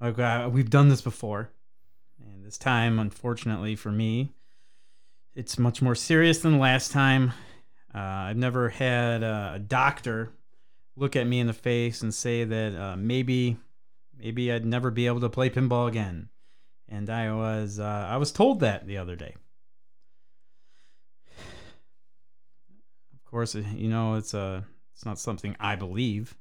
like, 0.01 0.19
uh, 0.19 0.51
we've 0.53 0.70
done 0.70 0.89
this 0.89 1.01
before, 1.03 1.51
And 2.20 2.45
this 2.45 2.59
time, 2.59 2.99
unfortunately 2.99 3.77
for 3.77 3.93
me, 3.93 4.33
it's 5.35 5.59
much 5.59 5.81
more 5.81 5.95
serious 5.95 6.41
than 6.41 6.59
last 6.59 6.91
time. 6.91 7.33
Uh, 7.94 7.98
I've 7.98 8.36
never 8.36 8.70
had 8.70 9.23
a, 9.23 9.60
doctor 9.64 10.32
look 10.97 11.16
at 11.16 11.27
me 11.27 11.40
in 11.40 11.47
the 11.47 11.52
face 11.52 12.02
and 12.02 12.12
say 12.14 12.44
that 12.44 12.74
uh, 12.74 12.97
maybe, 12.97 13.56
maybe 14.19 14.52
I'd 14.52 14.64
never 14.64 14.90
be 14.90 15.06
able 15.06 15.20
to 15.20 15.28
play 15.28 15.51
pinball 15.51 15.89
again. 15.89 16.28
And 16.89 17.09
I 17.09 17.32
was, 17.32 17.78
uh, 17.78 18.06
I 18.09 18.16
was 18.16 18.32
told 18.32 18.60
that 18.60 18.86
the 18.86 18.98
other 18.98 19.16
day. 19.16 19.35
Of 23.14 23.24
course, 23.31 23.55
you 23.55 23.89
know 23.89 24.14
it's 24.14 24.35
a, 24.35 24.64
it's 24.94 25.06
not 25.06 25.19
something 25.19 25.56
I 25.59 25.77
believe, 25.77 26.36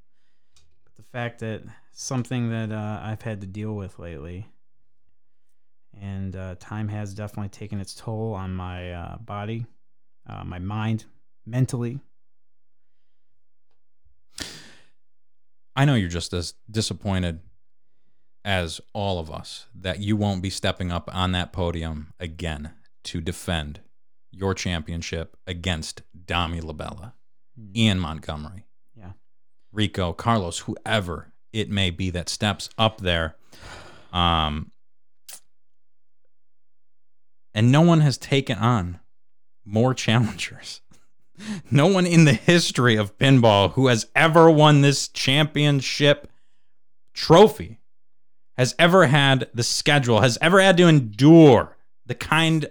but 0.83 0.95
the 0.97 1.09
fact 1.09 1.39
that 1.39 1.63
something 1.93 2.49
that 2.49 2.71
uh, 2.71 2.99
I've 3.01 3.21
had 3.21 3.41
to 3.41 3.47
deal 3.47 3.73
with 3.73 3.97
lately, 3.97 4.47
and 5.99 6.35
uh, 6.35 6.55
time 6.59 6.89
has 6.89 7.13
definitely 7.13 7.49
taken 7.49 7.79
its 7.79 7.95
toll 7.95 8.33
on 8.33 8.53
my 8.53 8.93
uh, 8.93 9.17
body, 9.19 9.65
uh, 10.27 10.43
my 10.43 10.59
mind, 10.59 11.05
mentally. 11.45 11.99
I 15.75 15.85
know 15.85 15.95
you're 15.95 16.09
just 16.09 16.33
as 16.33 16.53
disappointed 16.69 17.39
as 18.43 18.81
all 18.93 19.19
of 19.19 19.31
us 19.31 19.67
that 19.75 19.99
you 19.99 20.17
won't 20.17 20.41
be 20.41 20.49
stepping 20.49 20.91
up 20.91 21.09
on 21.13 21.31
that 21.31 21.53
podium 21.53 22.13
again 22.19 22.71
to 23.05 23.21
defend 23.21 23.79
your 24.31 24.53
championship 24.53 25.37
against 25.47 26.01
Dami 26.25 26.61
Labella, 26.61 27.13
Ian 27.75 27.99
Montgomery, 27.99 28.65
Yeah. 28.95 29.11
Rico, 29.71 30.13
Carlos, 30.13 30.59
whoever 30.59 31.33
it 31.53 31.69
may 31.69 31.89
be 31.89 32.09
that 32.09 32.29
steps 32.29 32.69
up 32.77 32.99
there. 33.01 33.35
Um, 34.13 34.71
and 37.53 37.71
no 37.71 37.81
one 37.81 38.01
has 38.01 38.17
taken 38.17 38.57
on 38.57 38.99
more 39.65 39.93
challengers. 40.05 40.81
No 41.69 41.87
one 41.87 42.05
in 42.05 42.25
the 42.25 42.33
history 42.33 42.95
of 42.95 43.17
pinball 43.17 43.73
who 43.73 43.87
has 43.87 44.07
ever 44.15 44.49
won 44.49 44.81
this 44.81 45.07
championship 45.07 46.29
trophy 47.13 47.79
has 48.57 48.75
ever 48.77 49.07
had 49.07 49.49
the 49.53 49.63
schedule, 49.63 50.21
has 50.21 50.37
ever 50.41 50.61
had 50.61 50.77
to 50.77 50.87
endure 50.87 51.77
the 52.05 52.15
kind 52.15 52.69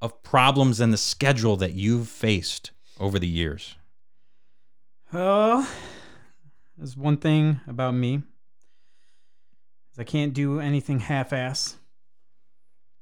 of 0.00 0.22
problems 0.22 0.80
and 0.80 0.92
the 0.92 0.96
schedule 0.96 1.56
that 1.56 1.74
you've 1.74 2.08
faced 2.08 2.70
over 2.98 3.18
the 3.18 3.28
years. 3.28 3.76
Well, 5.12 5.68
there's 6.76 6.96
one 6.96 7.16
thing 7.16 7.60
about 7.66 7.94
me 7.94 8.22
is 9.92 9.98
I 9.98 10.04
can't 10.04 10.32
do 10.32 10.60
anything 10.60 11.00
half-ass. 11.00 11.76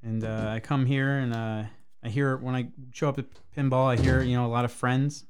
And 0.02 0.24
uh, 0.24 0.48
I 0.48 0.60
come 0.60 0.86
here 0.86 1.18
and 1.18 1.34
uh, 1.34 1.64
I 2.02 2.08
hear 2.08 2.36
when 2.36 2.54
I 2.54 2.68
show 2.92 3.08
up 3.08 3.18
at 3.18 3.26
pinball, 3.56 3.86
I 3.86 4.00
hear 4.00 4.22
you 4.22 4.36
know 4.36 4.46
a 4.46 4.48
lot 4.48 4.64
of 4.64 4.72
friends, 4.72 5.24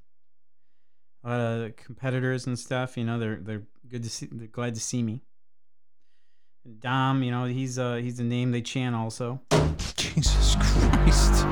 a 1.24 1.28
lot 1.28 1.40
of 1.40 1.76
competitors 1.76 2.46
and 2.46 2.58
stuff. 2.58 2.96
You 2.96 3.04
know 3.04 3.18
they're 3.18 3.36
they're 3.40 3.62
good 3.88 4.02
to 4.02 4.10
see, 4.10 4.28
they're 4.30 4.48
glad 4.48 4.74
to 4.74 4.80
see 4.80 5.02
me. 5.02 5.22
And 6.64 6.80
Dom, 6.80 7.22
you 7.22 7.30
know 7.30 7.44
he's 7.44 7.78
uh 7.78 7.96
he's 7.96 8.20
a 8.20 8.24
name 8.24 8.52
they 8.52 8.62
chant 8.62 8.94
also. 8.94 9.40
Jesus 9.96 10.56
Christ. 10.56 11.46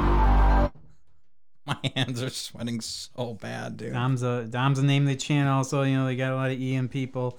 My 1.66 1.78
hands 1.96 2.22
are 2.22 2.30
sweating 2.30 2.80
so 2.80 3.34
bad, 3.40 3.76
dude. 3.76 3.92
Dom's 3.92 4.22
a 4.22 4.44
Dom's 4.44 4.78
a 4.78 4.84
name 4.84 5.04
they 5.04 5.16
chant 5.16 5.48
also. 5.48 5.82
You 5.82 5.96
know 5.96 6.06
they 6.06 6.16
got 6.16 6.32
a 6.32 6.36
lot 6.36 6.50
of 6.50 6.60
EM 6.60 6.88
people. 6.88 7.38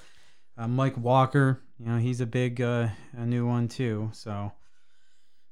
Uh, 0.58 0.68
Mike 0.68 0.98
Walker, 0.98 1.62
you 1.80 1.86
know 1.86 1.98
he's 1.98 2.20
a 2.20 2.26
big 2.26 2.60
uh, 2.60 2.88
a 3.14 3.26
new 3.26 3.46
one 3.46 3.68
too. 3.68 4.10
So 4.14 4.52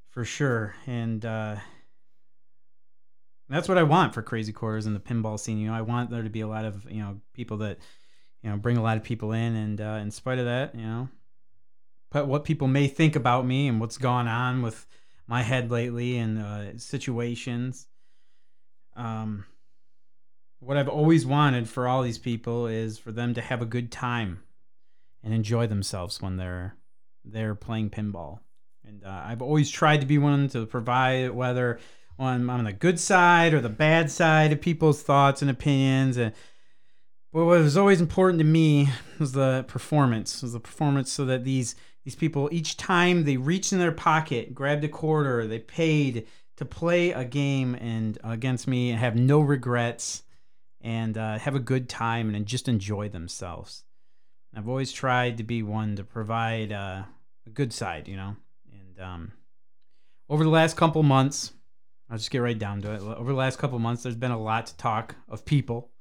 for 0.09 0.25
sure, 0.25 0.75
and 0.87 1.23
uh, 1.23 1.57
that's 3.49 3.69
what 3.69 3.77
I 3.77 3.83
want 3.83 4.13
for 4.13 4.21
Crazy 4.21 4.51
Quarters 4.51 4.85
and 4.85 4.95
the 4.95 4.99
pinball 4.99 5.39
scene. 5.39 5.57
You 5.57 5.67
know 5.67 5.75
I 5.75 5.81
want 5.81 6.09
there 6.09 6.23
to 6.23 6.29
be 6.29 6.41
a 6.41 6.47
lot 6.47 6.65
of 6.65 6.89
you 6.89 7.01
know 7.01 7.19
people 7.33 7.57
that 7.57 7.79
you 8.41 8.49
know 8.49 8.57
bring 8.57 8.77
a 8.77 8.83
lot 8.83 8.97
of 8.97 9.03
people 9.03 9.31
in, 9.31 9.55
and 9.55 9.81
uh, 9.81 9.99
in 10.01 10.11
spite 10.11 10.39
of 10.39 10.45
that, 10.45 10.75
you 10.75 10.85
know, 10.85 11.09
but 12.11 12.27
what 12.27 12.45
people 12.45 12.67
may 12.67 12.87
think 12.87 13.15
about 13.15 13.45
me 13.45 13.67
and 13.67 13.79
what's 13.79 13.97
gone 13.97 14.27
on 14.27 14.61
with 14.61 14.85
my 15.27 15.41
head 15.41 15.71
lately 15.71 16.17
and 16.17 16.39
uh, 16.39 16.77
situations. 16.77 17.87
Um, 18.95 19.45
what 20.59 20.77
I've 20.77 20.89
always 20.89 21.25
wanted 21.25 21.67
for 21.67 21.87
all 21.87 22.01
these 22.01 22.17
people 22.17 22.67
is 22.67 22.97
for 22.97 23.11
them 23.11 23.33
to 23.33 23.41
have 23.41 23.61
a 23.61 23.65
good 23.65 23.91
time 23.91 24.41
and 25.23 25.33
enjoy 25.33 25.67
themselves 25.67 26.21
when 26.21 26.37
they're 26.37 26.75
they're 27.23 27.55
playing 27.55 27.89
pinball. 27.89 28.39
And 28.87 29.03
uh, 29.03 29.23
I've 29.25 29.41
always 29.41 29.69
tried 29.69 30.01
to 30.01 30.07
be 30.07 30.17
one 30.17 30.47
to 30.49 30.65
provide 30.65 31.31
whether 31.31 31.79
on 32.17 32.49
on 32.49 32.63
the 32.63 32.73
good 32.73 32.99
side 32.99 33.53
or 33.53 33.61
the 33.61 33.69
bad 33.69 34.09
side 34.09 34.51
of 34.51 34.61
people's 34.61 35.01
thoughts 35.01 35.41
and 35.41 35.51
opinions. 35.51 36.17
And 36.17 36.33
but 37.31 37.45
what 37.45 37.59
was 37.59 37.77
always 37.77 38.01
important 38.01 38.39
to 38.39 38.45
me 38.45 38.89
was 39.19 39.33
the 39.33 39.65
performance. 39.67 40.41
Was 40.41 40.53
the 40.53 40.59
performance 40.59 41.11
so 41.11 41.25
that 41.25 41.43
these 41.43 41.75
these 42.03 42.15
people 42.15 42.49
each 42.51 42.77
time 42.77 43.23
they 43.23 43.37
reached 43.37 43.73
in 43.73 43.79
their 43.79 43.91
pocket, 43.91 44.53
grabbed 44.53 44.83
a 44.83 44.89
quarter, 44.89 45.47
they 45.47 45.59
paid 45.59 46.27
to 46.57 46.65
play 46.65 47.11
a 47.11 47.25
game 47.25 47.75
and 47.75 48.17
against 48.23 48.67
me 48.67 48.91
and 48.91 48.99
have 48.99 49.15
no 49.15 49.41
regrets 49.41 50.23
and 50.81 51.17
uh, 51.17 51.37
have 51.39 51.55
a 51.55 51.59
good 51.59 51.89
time 51.89 52.33
and 52.33 52.45
just 52.45 52.67
enjoy 52.67 53.09
themselves. 53.09 53.83
I've 54.55 54.69
always 54.69 54.93
tried 54.93 55.37
to 55.37 55.43
be 55.43 55.63
one 55.63 55.97
to 55.97 56.03
provide 56.03 56.71
uh, 56.71 57.03
a 57.45 57.49
good 57.49 57.73
side, 57.73 58.07
you 58.07 58.15
know. 58.15 58.37
And 58.71 59.01
um, 59.01 59.31
over 60.29 60.43
the 60.43 60.49
last 60.49 60.77
couple 60.77 61.03
months, 61.03 61.51
I'll 62.15 62.19
just 62.19 62.31
get 62.31 62.37
right 62.37 62.57
down 62.57 62.81
to 62.83 62.93
it. 62.93 63.01
Over 63.01 63.33
the 63.33 63.37
last 63.37 63.59
couple 63.59 63.77
months, 63.77 64.03
there's 64.03 64.15
been 64.15 64.31
a 64.31 64.41
lot 64.41 64.67
to 64.67 64.77
talk 64.77 65.15
of 65.27 65.43
people 65.43 65.91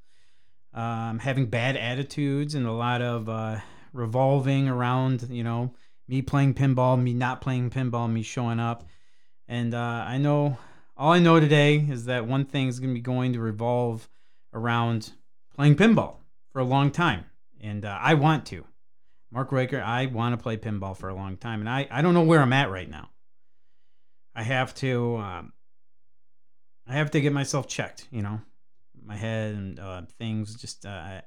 um, 0.73 1.19
having 1.19 1.47
bad 1.47 1.75
attitudes 1.75 2.55
and 2.55 2.65
a 2.65 2.71
lot 2.71 3.01
of 3.01 3.27
uh, 3.27 3.57
revolving 3.91 4.69
around, 4.69 5.27
you 5.29 5.43
know, 5.43 5.73
me 6.07 6.21
playing 6.21 6.53
pinball, 6.53 6.97
me 6.97 7.13
not 7.13 7.41
playing 7.41 7.69
pinball, 7.69 8.09
me 8.09 8.21
showing 8.21 8.61
up. 8.61 8.87
And 9.49 9.73
uh, 9.73 10.05
I 10.07 10.17
know 10.17 10.57
all 10.95 11.11
I 11.11 11.19
know 11.19 11.37
today 11.41 11.79
is 11.79 12.05
that 12.05 12.25
one 12.25 12.45
thing 12.45 12.69
is 12.69 12.79
going 12.79 12.91
to 12.91 12.97
be 12.97 13.01
going 13.01 13.33
to 13.33 13.41
revolve 13.41 14.07
around 14.53 15.11
playing 15.53 15.75
pinball 15.75 16.19
for 16.53 16.59
a 16.59 16.63
long 16.65 16.91
time. 16.91 17.25
And 17.61 17.83
uh, 17.83 17.99
I 17.99 18.13
want 18.13 18.45
to. 18.45 18.63
Mark 19.33 19.51
Reichert, 19.51 19.83
I 19.83 20.05
want 20.05 20.31
to 20.31 20.41
play 20.41 20.55
pinball 20.55 20.95
for 20.95 21.09
a 21.09 21.13
long 21.13 21.35
time. 21.35 21.59
And 21.59 21.69
I, 21.69 21.89
I 21.91 22.01
don't 22.01 22.13
know 22.13 22.23
where 22.23 22.39
I'm 22.39 22.53
at 22.53 22.71
right 22.71 22.89
now. 22.89 23.09
I 24.33 24.43
have 24.43 24.73
to 24.75 25.17
um, 25.17 25.51
I 26.87 26.93
have 26.93 27.11
to 27.11 27.21
get 27.21 27.33
myself 27.33 27.67
checked, 27.67 28.07
you 28.11 28.21
know, 28.21 28.39
my 29.03 29.15
head 29.15 29.55
and 29.55 29.79
uh, 29.79 30.03
things. 30.19 30.55
Just 30.55 30.85
uh, 30.85 31.21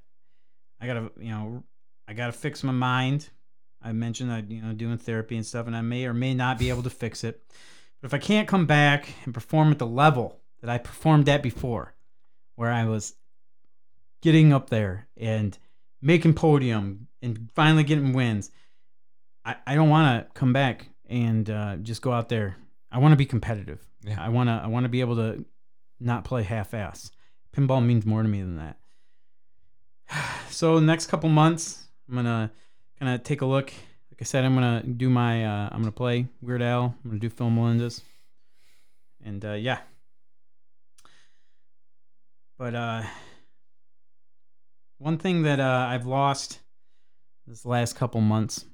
I, 0.81 0.87
gotta, 0.87 1.11
you 1.19 1.31
know, 1.31 1.65
I 2.07 2.15
gotta 2.15 2.33
fix 2.33 2.63
my 2.63 2.73
mind. 2.73 3.29
I 3.83 3.93
mentioned 3.93 4.31
that 4.31 4.51
you 4.51 4.63
know 4.63 4.73
doing 4.73 4.99
therapy 4.99 5.37
and 5.37 5.47
stuff, 5.47 5.67
and 5.67 5.77
I 5.77 5.83
may 5.83 6.05
or 6.07 6.15
may 6.15 6.35
not 6.35 6.59
be 6.59 6.69
able 6.69 6.83
to 6.83 6.91
fix 6.91 7.25
it. 7.25 7.43
But 8.01 8.09
if 8.09 8.15
I 8.15 8.19
can't 8.19 8.49
come 8.49 8.67
back 8.67 9.09
and 9.25 9.35
perform 9.35 9.71
at 9.71 9.79
the 9.79 9.87
level 9.87 10.41
that 10.61 10.71
I 10.71 10.79
performed 10.79 11.29
at 11.29 11.43
before, 11.43 11.95
where 12.57 12.71
I 12.71 12.85
was 12.85 13.15
getting 14.21 14.53
up 14.53 14.71
there 14.71 15.09
and 15.17 15.57
making 16.03 16.35
podium 16.35 17.09
and 17.23 17.51
finally 17.55 17.85
getting 17.85 18.13
wins, 18.13 18.51
I, 19.45 19.57
I 19.67 19.75
don't 19.75 19.89
want 19.89 20.27
to 20.27 20.33
come 20.35 20.53
back 20.53 20.89
and 21.09 21.49
uh, 21.49 21.77
just 21.77 22.03
go 22.03 22.13
out 22.13 22.29
there. 22.29 22.57
I 22.91 22.99
want 22.99 23.13
to 23.13 23.17
be 23.17 23.27
competitive. 23.27 23.88
Yeah. 24.09 24.23
I 24.23 24.29
want 24.29 24.49
to 24.49 24.61
I 24.65 24.67
want 24.67 24.85
to 24.85 24.89
be 24.89 25.01
able 25.01 25.17
to 25.17 25.45
not 26.01 26.25
play 26.25 26.43
half-ass. 26.43 27.11
Pinball 27.57 27.85
means 27.85 28.07
more 28.07 28.23
to 28.23 28.29
me 28.29 28.41
than 28.41 28.57
that. 28.57 28.77
So 30.51 30.81
next 30.81 31.07
couple 31.07 31.29
months, 31.29 31.87
I'm 32.09 32.17
gonna 32.17 32.51
kind 32.99 33.15
of 33.15 33.23
take 33.23 33.43
a 33.43 33.47
look. 33.47 33.67
Like 34.11 34.23
I 34.23 34.25
said, 34.25 34.45
I'm 34.45 34.55
gonna 34.55 34.83
do 34.83 35.09
my 35.11 35.45
uh, 35.45 35.69
I'm 35.71 35.83
gonna 35.83 35.93
play 35.93 36.27
Weird 36.41 36.63
Al. 36.63 36.97
I'm 37.05 37.11
gonna 37.11 37.21
do 37.21 37.29
Phil 37.29 37.51
Melendez, 37.51 38.03
and 39.25 39.45
uh, 39.45 39.53
yeah. 39.53 39.81
But 42.59 42.75
uh, 42.75 43.03
one 44.97 45.19
thing 45.19 45.43
that 45.43 45.61
uh, 45.61 45.87
I've 45.89 46.07
lost 46.07 46.59
this 47.47 47.65
last 47.65 47.95
couple 47.95 48.21
months 48.21 48.65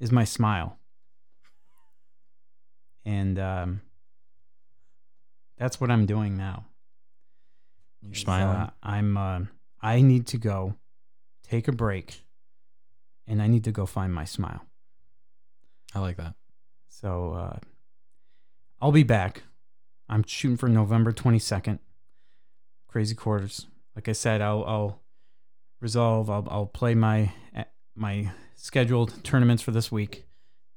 is 0.00 0.10
my 0.10 0.24
smile, 0.24 0.78
and 3.04 3.38
um, 3.38 3.80
that's 5.58 5.80
what 5.80 5.90
I'm 5.90 6.06
doing 6.06 6.36
now. 6.36 6.66
You're 8.02 8.14
smiling. 8.14 8.56
uh, 8.56 8.70
I'm. 8.82 9.16
Uh, 9.16 9.40
I 9.80 10.00
need 10.00 10.26
to 10.28 10.38
go 10.38 10.74
take 11.42 11.68
a 11.68 11.72
break, 11.72 12.22
and 13.26 13.40
I 13.42 13.46
need 13.46 13.64
to 13.64 13.72
go 13.72 13.86
find 13.86 14.12
my 14.12 14.24
smile. 14.24 14.64
I 15.94 16.00
like 16.00 16.16
that. 16.16 16.34
So 16.88 17.32
uh, 17.32 17.58
I'll 18.80 18.92
be 18.92 19.02
back. 19.02 19.42
I'm 20.08 20.24
shooting 20.26 20.56
for 20.56 20.68
November 20.68 21.12
22nd. 21.12 21.78
Crazy 22.88 23.14
quarters. 23.14 23.66
Like 23.94 24.08
I 24.08 24.12
said, 24.12 24.40
I'll 24.40 24.64
I'll 24.64 25.00
resolve. 25.80 26.28
I'll 26.30 26.46
I'll 26.50 26.66
play 26.66 26.94
my 26.94 27.32
my 27.94 28.30
scheduled 28.56 29.22
tournaments 29.24 29.62
for 29.62 29.70
this 29.70 29.90
week. 29.92 30.24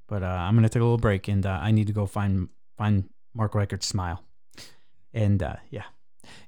But 0.07 0.23
uh, 0.23 0.27
I'm 0.27 0.55
gonna 0.55 0.69
take 0.69 0.81
a 0.81 0.85
little 0.85 0.97
break, 0.97 1.27
and 1.27 1.45
uh, 1.45 1.59
I 1.61 1.71
need 1.71 1.87
to 1.87 1.93
go 1.93 2.05
find 2.05 2.49
find 2.77 3.09
Mark 3.33 3.53
Reichert's 3.53 3.87
smile. 3.87 4.23
And 5.13 5.41
uh, 5.41 5.55
yeah, 5.69 5.83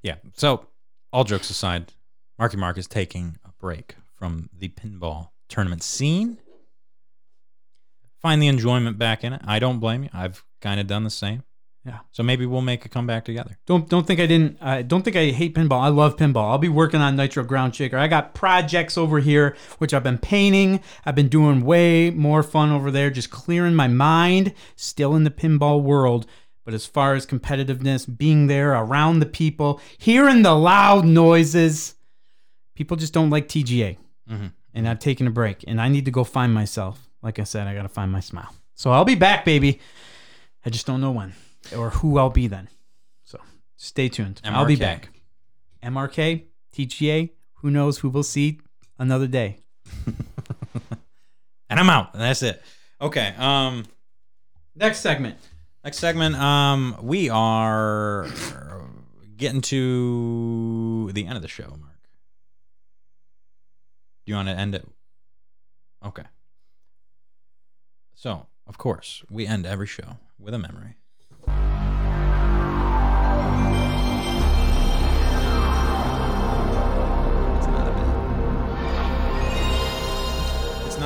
Yeah. 0.01 0.15
So, 0.35 0.67
all 1.11 1.23
jokes 1.23 1.49
aside, 1.49 1.93
Marky 2.37 2.57
Mark 2.57 2.77
is 2.77 2.87
taking 2.87 3.37
a 3.45 3.49
break 3.59 3.95
from 4.15 4.49
the 4.53 4.69
pinball 4.69 5.29
tournament 5.47 5.83
scene. 5.83 6.37
Find 8.21 8.41
the 8.41 8.47
enjoyment 8.47 8.97
back 8.97 9.23
in 9.23 9.33
it. 9.33 9.41
I 9.45 9.59
don't 9.59 9.79
blame 9.79 10.03
you. 10.03 10.09
I've 10.13 10.43
kind 10.61 10.79
of 10.79 10.87
done 10.87 11.03
the 11.03 11.09
same. 11.09 11.43
Yeah. 11.85 11.99
So 12.11 12.23
maybe 12.23 12.45
we'll 12.45 12.61
make 12.61 12.85
a 12.85 12.89
comeback 12.89 13.23
together. 13.25 13.57
don't 13.65 13.89
don't 13.89 14.05
think 14.05 14.19
I 14.19 14.25
didn't. 14.25 14.57
I 14.61 14.81
don't 14.81 15.01
think 15.01 15.15
I 15.15 15.27
hate 15.31 15.55
pinball. 15.55 15.79
I 15.81 15.87
love 15.87 16.17
pinball. 16.17 16.51
I'll 16.51 16.57
be 16.57 16.67
working 16.69 16.99
on 16.99 17.15
Nitro 17.15 17.43
Ground 17.43 17.73
Shaker. 17.73 17.97
I 17.97 18.07
got 18.07 18.33
projects 18.33 18.97
over 18.97 19.19
here 19.19 19.55
which 19.77 19.93
I've 19.93 20.03
been 20.03 20.17
painting. 20.17 20.81
I've 21.05 21.15
been 21.15 21.29
doing 21.29 21.61
way 21.61 22.09
more 22.11 22.43
fun 22.43 22.71
over 22.71 22.91
there, 22.91 23.09
just 23.09 23.29
clearing 23.31 23.75
my 23.75 23.87
mind. 23.87 24.53
Still 24.75 25.15
in 25.15 25.23
the 25.23 25.31
pinball 25.31 25.81
world. 25.81 26.25
But 26.65 26.73
as 26.73 26.85
far 26.85 27.15
as 27.15 27.25
competitiveness, 27.25 28.05
being 28.17 28.47
there 28.47 28.73
around 28.73 29.19
the 29.19 29.25
people, 29.25 29.79
hearing 29.97 30.43
the 30.43 30.53
loud 30.53 31.05
noises, 31.05 31.95
people 32.75 32.97
just 32.97 33.13
don't 33.13 33.31
like 33.31 33.47
TGA. 33.47 33.97
Mhm. 34.29 34.51
And 34.75 34.87
I've 34.87 34.99
taken 34.99 35.25
a 35.25 35.31
break, 35.31 35.63
and 35.67 35.81
I 35.81 35.87
need 35.87 36.05
to 36.05 36.11
go 36.11 36.23
find 36.23 36.53
myself. 36.53 37.09
Like 37.23 37.39
I 37.39 37.43
said, 37.43 37.67
I 37.67 37.73
got 37.73 37.83
to 37.83 37.89
find 37.89 38.11
my 38.11 38.19
smile. 38.19 38.53
So 38.75 38.91
I'll 38.91 39.05
be 39.05 39.15
back, 39.15 39.45
baby. 39.45 39.79
I 40.63 40.69
just 40.69 40.85
don't 40.85 41.01
know 41.01 41.11
when 41.11 41.33
or 41.75 41.89
who 41.91 42.17
I'll 42.17 42.29
be 42.29 42.47
then. 42.47 42.69
So 43.23 43.39
stay 43.77 44.09
tuned. 44.09 44.41
I'll 44.43 44.65
be 44.65 44.75
back. 44.75 45.09
MRK, 45.83 46.45
TGA, 46.73 47.29
who 47.55 47.71
knows 47.71 47.99
who 47.99 48.09
we'll 48.09 48.23
see 48.23 48.59
another 48.97 49.27
day. 49.27 49.59
And 51.69 51.79
I'm 51.79 51.89
out. 51.89 52.13
And 52.13 52.21
that's 52.23 52.41
it. 52.41 52.61
Okay. 52.99 53.33
Um. 53.37 53.85
Next 54.75 54.99
segment. 54.99 55.37
Next 55.83 55.99
segment. 55.99 56.35
Um. 56.35 56.97
We 57.01 57.29
are 57.29 58.27
getting 59.37 59.61
to 59.61 61.11
the 61.13 61.25
end 61.27 61.35
of 61.35 61.41
the 61.41 61.47
show, 61.47 61.67
Mark. 61.67 61.99
Do 64.25 64.31
you 64.31 64.35
want 64.35 64.49
to 64.49 64.55
end 64.55 64.75
it? 64.75 64.87
Okay. 66.05 66.23
So, 68.15 68.47
of 68.67 68.77
course, 68.77 69.23
we 69.29 69.47
end 69.47 69.65
every 69.65 69.87
show 69.87 70.17
with 70.37 70.53
a 70.53 70.59
memory. 70.59 70.97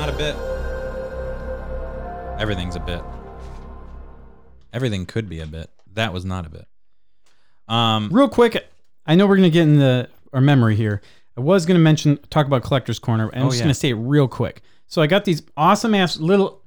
Not 0.04 0.14
a 0.14 0.18
bit. 0.18 0.36
Everything's 2.38 2.76
a 2.76 2.80
bit. 2.80 3.00
Everything 4.72 5.06
could 5.06 5.30
be 5.30 5.40
a 5.40 5.46
bit. 5.46 5.70
That 5.94 6.12
was 6.12 6.26
not 6.26 6.44
a 6.44 6.50
bit. 6.50 6.66
Um, 7.68 8.10
Real 8.12 8.28
quick, 8.28 8.66
I 9.06 9.14
know 9.14 9.26
we're 9.26 9.36
gonna 9.36 9.48
get 9.48 9.62
in 9.62 9.78
the 9.78 10.10
our 10.34 10.42
memory 10.42 10.76
here. 10.76 11.00
I 11.38 11.40
was 11.40 11.64
gonna 11.64 11.78
mention 11.78 12.18
talk 12.28 12.46
about 12.46 12.62
collector's 12.64 12.98
corner, 12.98 13.28
and 13.30 13.40
I'm 13.40 13.46
Oh, 13.46 13.50
just 13.50 13.60
yeah. 13.60 13.64
gonna 13.64 13.74
say 13.74 13.90
it 13.90 13.94
real 13.94 14.28
quick. 14.28 14.60
So 14.88 15.00
I 15.00 15.06
got 15.06 15.24
these 15.24 15.42
awesome 15.56 15.94
ass 15.94 16.18
little. 16.18 16.62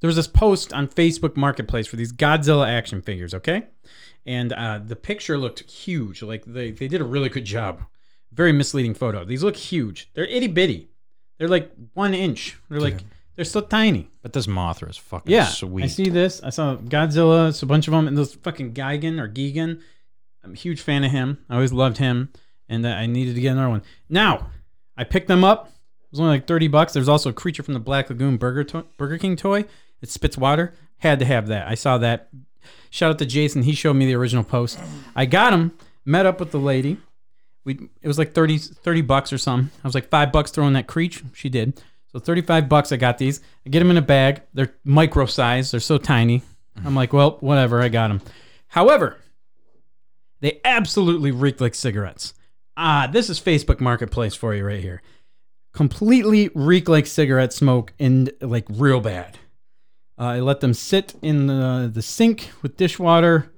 There 0.00 0.08
was 0.08 0.16
this 0.16 0.26
post 0.28 0.74
on 0.74 0.86
Facebook 0.86 1.34
Marketplace 1.36 1.86
for 1.86 1.96
these 1.96 2.12
Godzilla 2.12 2.68
action 2.68 3.00
figures. 3.00 3.32
Okay, 3.32 3.62
and 4.26 4.52
uh, 4.52 4.80
the 4.84 4.96
picture 4.96 5.38
looked 5.38 5.60
huge. 5.70 6.22
Like 6.22 6.44
they 6.44 6.72
they 6.72 6.88
did 6.88 7.00
a 7.00 7.04
really 7.04 7.30
good 7.30 7.46
job. 7.46 7.80
Very 8.32 8.52
misleading 8.52 8.92
photo. 8.94 9.24
These 9.24 9.42
look 9.44 9.56
huge. 9.56 10.10
They're 10.12 10.26
itty 10.26 10.48
bitty. 10.48 10.90
They're 11.42 11.48
like 11.48 11.72
one 11.94 12.14
inch. 12.14 12.56
They're 12.68 12.78
like 12.80 12.98
they're 13.34 13.44
so 13.44 13.62
tiny. 13.62 14.08
but 14.22 14.32
this 14.32 14.46
Mothra 14.46 14.88
is 14.90 14.96
fucking 14.96 15.32
Yeah, 15.32 15.46
sweet. 15.46 15.82
I 15.82 15.86
see 15.88 16.08
this. 16.08 16.40
I 16.40 16.50
saw 16.50 16.76
Godzilla. 16.76 17.48
It's 17.48 17.64
a 17.64 17.66
bunch 17.66 17.88
of 17.88 17.92
them, 17.92 18.06
and 18.06 18.16
those 18.16 18.34
fucking 18.34 18.74
Gigan 18.74 19.18
or 19.20 19.28
Gigan. 19.28 19.80
I'm 20.44 20.52
a 20.52 20.54
huge 20.54 20.80
fan 20.80 21.02
of 21.02 21.10
him. 21.10 21.38
I 21.50 21.54
always 21.56 21.72
loved 21.72 21.98
him, 21.98 22.28
and 22.68 22.86
uh, 22.86 22.90
I 22.90 23.06
needed 23.06 23.34
to 23.34 23.40
get 23.40 23.48
another 23.50 23.70
one. 23.70 23.82
Now, 24.08 24.50
I 24.96 25.02
picked 25.02 25.26
them 25.26 25.42
up. 25.42 25.66
It 25.66 26.12
was 26.12 26.20
only 26.20 26.30
like 26.36 26.46
thirty 26.46 26.68
bucks. 26.68 26.92
There's 26.92 27.08
also 27.08 27.30
a 27.30 27.32
creature 27.32 27.64
from 27.64 27.74
the 27.74 27.80
Black 27.80 28.08
Lagoon 28.08 28.36
Burger 28.36 28.62
to- 28.62 28.86
Burger 28.96 29.18
King 29.18 29.34
toy. 29.34 29.64
It 30.00 30.10
spits 30.10 30.38
water. 30.38 30.74
Had 30.98 31.18
to 31.18 31.24
have 31.24 31.48
that. 31.48 31.66
I 31.66 31.74
saw 31.74 31.98
that. 31.98 32.28
Shout 32.90 33.10
out 33.10 33.18
to 33.18 33.26
Jason. 33.26 33.62
He 33.64 33.72
showed 33.74 33.94
me 33.94 34.06
the 34.06 34.14
original 34.14 34.44
post. 34.44 34.78
I 35.16 35.26
got 35.26 35.52
him. 35.52 35.72
Met 36.04 36.24
up 36.24 36.38
with 36.38 36.52
the 36.52 36.60
lady. 36.60 36.98
We 37.64 37.88
it 38.00 38.08
was 38.08 38.18
like 38.18 38.32
30, 38.32 38.58
30 38.58 39.00
bucks 39.02 39.32
or 39.32 39.38
something. 39.38 39.70
I 39.82 39.86
was 39.86 39.94
like 39.94 40.08
five 40.08 40.32
bucks 40.32 40.50
throwing 40.50 40.72
that 40.74 40.86
creech. 40.86 41.22
She 41.34 41.48
did. 41.48 41.80
So 42.12 42.18
35 42.18 42.68
bucks 42.68 42.92
I 42.92 42.96
got 42.96 43.18
these. 43.18 43.40
I 43.64 43.70
get 43.70 43.78
them 43.78 43.90
in 43.90 43.96
a 43.96 44.02
bag. 44.02 44.42
They're 44.52 44.74
micro 44.84 45.26
size. 45.26 45.70
They're 45.70 45.80
so 45.80 45.98
tiny. 45.98 46.42
I'm 46.84 46.94
like, 46.94 47.12
well, 47.12 47.38
whatever. 47.40 47.80
I 47.80 47.88
got 47.88 48.08
them. 48.08 48.20
However, 48.68 49.18
they 50.40 50.60
absolutely 50.64 51.30
reek 51.30 51.60
like 51.60 51.74
cigarettes. 51.74 52.34
Ah, 52.76 53.08
this 53.10 53.30
is 53.30 53.40
Facebook 53.40 53.80
Marketplace 53.80 54.34
for 54.34 54.54
you 54.54 54.64
right 54.64 54.80
here. 54.80 55.02
Completely 55.72 56.50
reek 56.54 56.88
like 56.88 57.06
cigarette 57.06 57.52
smoke 57.52 57.92
and 57.98 58.30
like 58.40 58.64
real 58.68 59.00
bad. 59.00 59.38
Uh, 60.18 60.24
I 60.24 60.40
let 60.40 60.60
them 60.60 60.74
sit 60.74 61.14
in 61.22 61.46
the, 61.46 61.90
the 61.92 62.02
sink 62.02 62.50
with 62.60 62.76
dishwater 62.76 63.52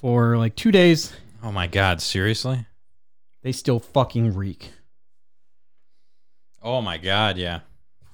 for 0.00 0.36
like 0.36 0.56
two 0.56 0.72
days. 0.72 1.12
oh 1.42 1.52
my 1.52 1.66
god, 1.66 2.00
seriously? 2.00 2.66
They 3.44 3.52
still 3.52 3.78
fucking 3.78 4.34
reek. 4.34 4.72
Oh 6.62 6.80
my 6.80 6.96
god, 6.98 7.36
yeah. 7.36 7.60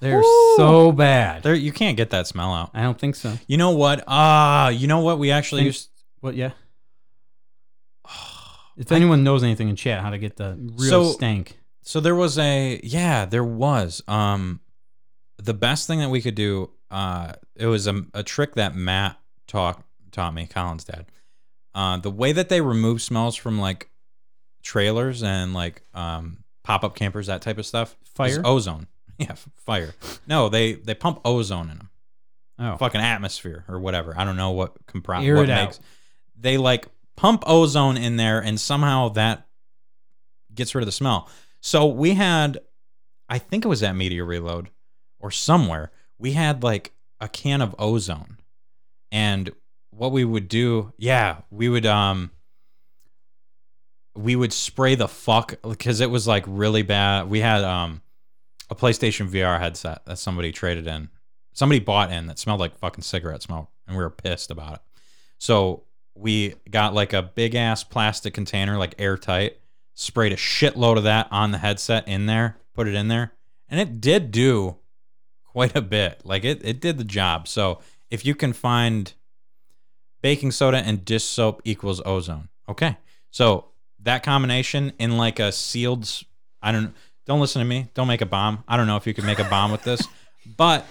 They're 0.01 0.23
so 0.57 0.91
bad. 0.91 1.41
There, 1.43 1.55
you 1.55 1.71
can't 1.71 1.95
get 1.95 2.09
that 2.09 2.27
smell 2.27 2.53
out. 2.53 2.71
I 2.73 2.81
don't 2.81 2.99
think 2.99 3.15
so. 3.15 3.35
You 3.47 3.55
know 3.57 3.69
what? 3.71 4.03
Ah, 4.07 4.67
you 4.69 4.87
know 4.87 4.99
what? 4.99 5.19
We 5.19 5.31
actually 5.31 5.61
Think- 5.61 5.67
used. 5.67 5.89
What? 6.19 6.35
Yeah. 6.35 6.51
If 8.77 8.91
anyone 8.91 9.23
knows 9.23 9.43
anything 9.43 9.69
in 9.69 9.75
chat, 9.75 10.01
how 10.01 10.09
to 10.09 10.17
get 10.17 10.37
the 10.37 10.57
real 10.75 11.05
So- 11.05 11.11
stank. 11.11 11.59
So 11.83 11.99
there 11.99 12.15
was 12.15 12.37
a 12.37 12.79
yeah, 12.83 13.25
there 13.25 13.43
was. 13.43 14.01
Um, 14.07 14.59
the 15.37 15.53
best 15.53 15.87
thing 15.87 15.99
that 15.99 16.09
we 16.09 16.21
could 16.21 16.35
do. 16.35 16.71
Uh, 16.89 17.33
it 17.55 17.67
was 17.67 17.87
a, 17.87 18.03
a 18.13 18.21
trick 18.23 18.55
that 18.55 18.75
Matt 18.75 19.17
taught 19.47 19.83
taught 20.11 20.33
me, 20.33 20.45
Colin's 20.47 20.83
dad. 20.83 21.05
Uh, 21.73 21.97
the 21.97 22.11
way 22.11 22.31
that 22.33 22.49
they 22.49 22.59
remove 22.61 23.01
smells 23.01 23.35
from 23.35 23.59
like 23.59 23.89
trailers 24.61 25.23
and 25.23 25.53
like 25.53 25.81
um 25.93 26.43
pop 26.63 26.83
up 26.83 26.95
campers, 26.95 27.27
that 27.27 27.41
type 27.41 27.57
of 27.57 27.65
stuff. 27.65 27.95
is 28.03 28.09
Fire? 28.09 28.41
ozone. 28.45 28.87
Yeah, 29.17 29.31
f- 29.33 29.47
fire. 29.57 29.93
No, 30.25 30.49
they 30.49 30.73
they 30.73 30.95
pump 30.95 31.21
ozone 31.23 31.69
in 31.69 31.77
them. 31.77 31.89
Oh, 32.57 32.77
fucking 32.77 33.01
atmosphere 33.01 33.65
or 33.67 33.79
whatever. 33.79 34.15
I 34.17 34.23
don't 34.25 34.35
know 34.35 34.51
what 34.51 34.73
Air 35.05 35.35
what 35.35 35.43
it 35.43 35.49
out. 35.51 35.65
makes. 35.65 35.79
They 36.35 36.57
like 36.57 36.87
pump 37.15 37.43
ozone 37.45 37.97
in 37.97 38.15
there, 38.17 38.39
and 38.39 38.59
somehow 38.59 39.09
that 39.09 39.45
gets 40.55 40.73
rid 40.73 40.81
of 40.81 40.87
the 40.87 40.91
smell. 40.91 41.29
So 41.59 41.85
we 41.85 42.15
had, 42.15 42.59
I 43.29 43.37
think 43.37 43.63
it 43.63 43.67
was 43.67 43.83
at 43.83 43.95
Media 43.95 44.23
Reload 44.23 44.69
or 45.19 45.29
somewhere. 45.29 45.91
We 46.17 46.31
had 46.33 46.63
like 46.63 46.91
a 47.19 47.27
can 47.27 47.61
of 47.61 47.75
ozone, 47.77 48.37
and 49.11 49.51
what 49.91 50.11
we 50.11 50.25
would 50.25 50.47
do, 50.47 50.93
yeah, 50.97 51.41
we 51.51 51.69
would 51.69 51.85
um. 51.85 52.31
We 54.15 54.35
would 54.35 54.53
spray 54.53 54.95
the 54.95 55.07
fuck 55.07 55.55
because 55.61 56.01
it 56.01 56.09
was 56.09 56.27
like 56.27 56.43
really 56.47 56.81
bad. 56.81 57.29
We 57.29 57.39
had 57.39 57.63
um 57.63 58.01
a 58.69 58.75
PlayStation 58.75 59.29
VR 59.29 59.59
headset 59.59 60.05
that 60.05 60.17
somebody 60.17 60.51
traded 60.51 60.87
in. 60.87 61.09
Somebody 61.53 61.79
bought 61.79 62.11
in 62.11 62.27
that 62.27 62.39
smelled 62.39 62.59
like 62.59 62.77
fucking 62.77 63.03
cigarette 63.03 63.41
smoke, 63.41 63.69
and 63.85 63.97
we 63.97 64.03
were 64.03 64.09
pissed 64.09 64.49
about 64.51 64.75
it. 64.75 64.81
So 65.37 65.83
we 66.15 66.55
got 66.69 66.93
like 66.93 67.13
a 67.13 67.21
big 67.21 67.55
ass 67.55 67.83
plastic 67.83 68.33
container, 68.33 68.77
like 68.77 68.95
airtight, 68.97 69.57
sprayed 69.93 70.31
a 70.31 70.37
shitload 70.37 70.97
of 70.97 71.03
that 71.03 71.27
on 71.31 71.51
the 71.51 71.57
headset 71.57 72.07
in 72.07 72.25
there, 72.25 72.57
put 72.73 72.87
it 72.87 72.95
in 72.95 73.07
there, 73.07 73.33
and 73.69 73.79
it 73.79 73.99
did 73.99 74.31
do 74.31 74.77
quite 75.43 75.75
a 75.75 75.81
bit. 75.81 76.21
Like 76.23 76.45
it, 76.45 76.63
it 76.63 76.79
did 76.79 76.97
the 76.97 77.03
job. 77.03 77.47
So 77.47 77.79
if 78.09 78.25
you 78.25 78.35
can 78.35 78.53
find 78.53 79.13
baking 80.21 80.51
soda 80.51 80.77
and 80.77 81.03
dish 81.03 81.23
soap 81.23 81.61
equals 81.65 82.01
ozone, 82.05 82.49
okay. 82.69 82.97
So 83.31 83.70
that 84.03 84.23
combination 84.23 84.93
in 84.99 85.17
like 85.17 85.39
a 85.39 85.51
sealed, 85.51 86.09
I 86.61 86.71
don't, 86.71 86.93
don't 87.25 87.39
listen 87.39 87.59
to 87.61 87.65
me. 87.67 87.89
Don't 87.93 88.07
make 88.07 88.21
a 88.21 88.25
bomb. 88.25 88.63
I 88.67 88.77
don't 88.77 88.87
know 88.87 88.97
if 88.97 89.05
you 89.07 89.13
could 89.13 89.25
make 89.25 89.39
a 89.39 89.43
bomb 89.49 89.71
with 89.71 89.83
this, 89.83 90.07
but 90.57 90.85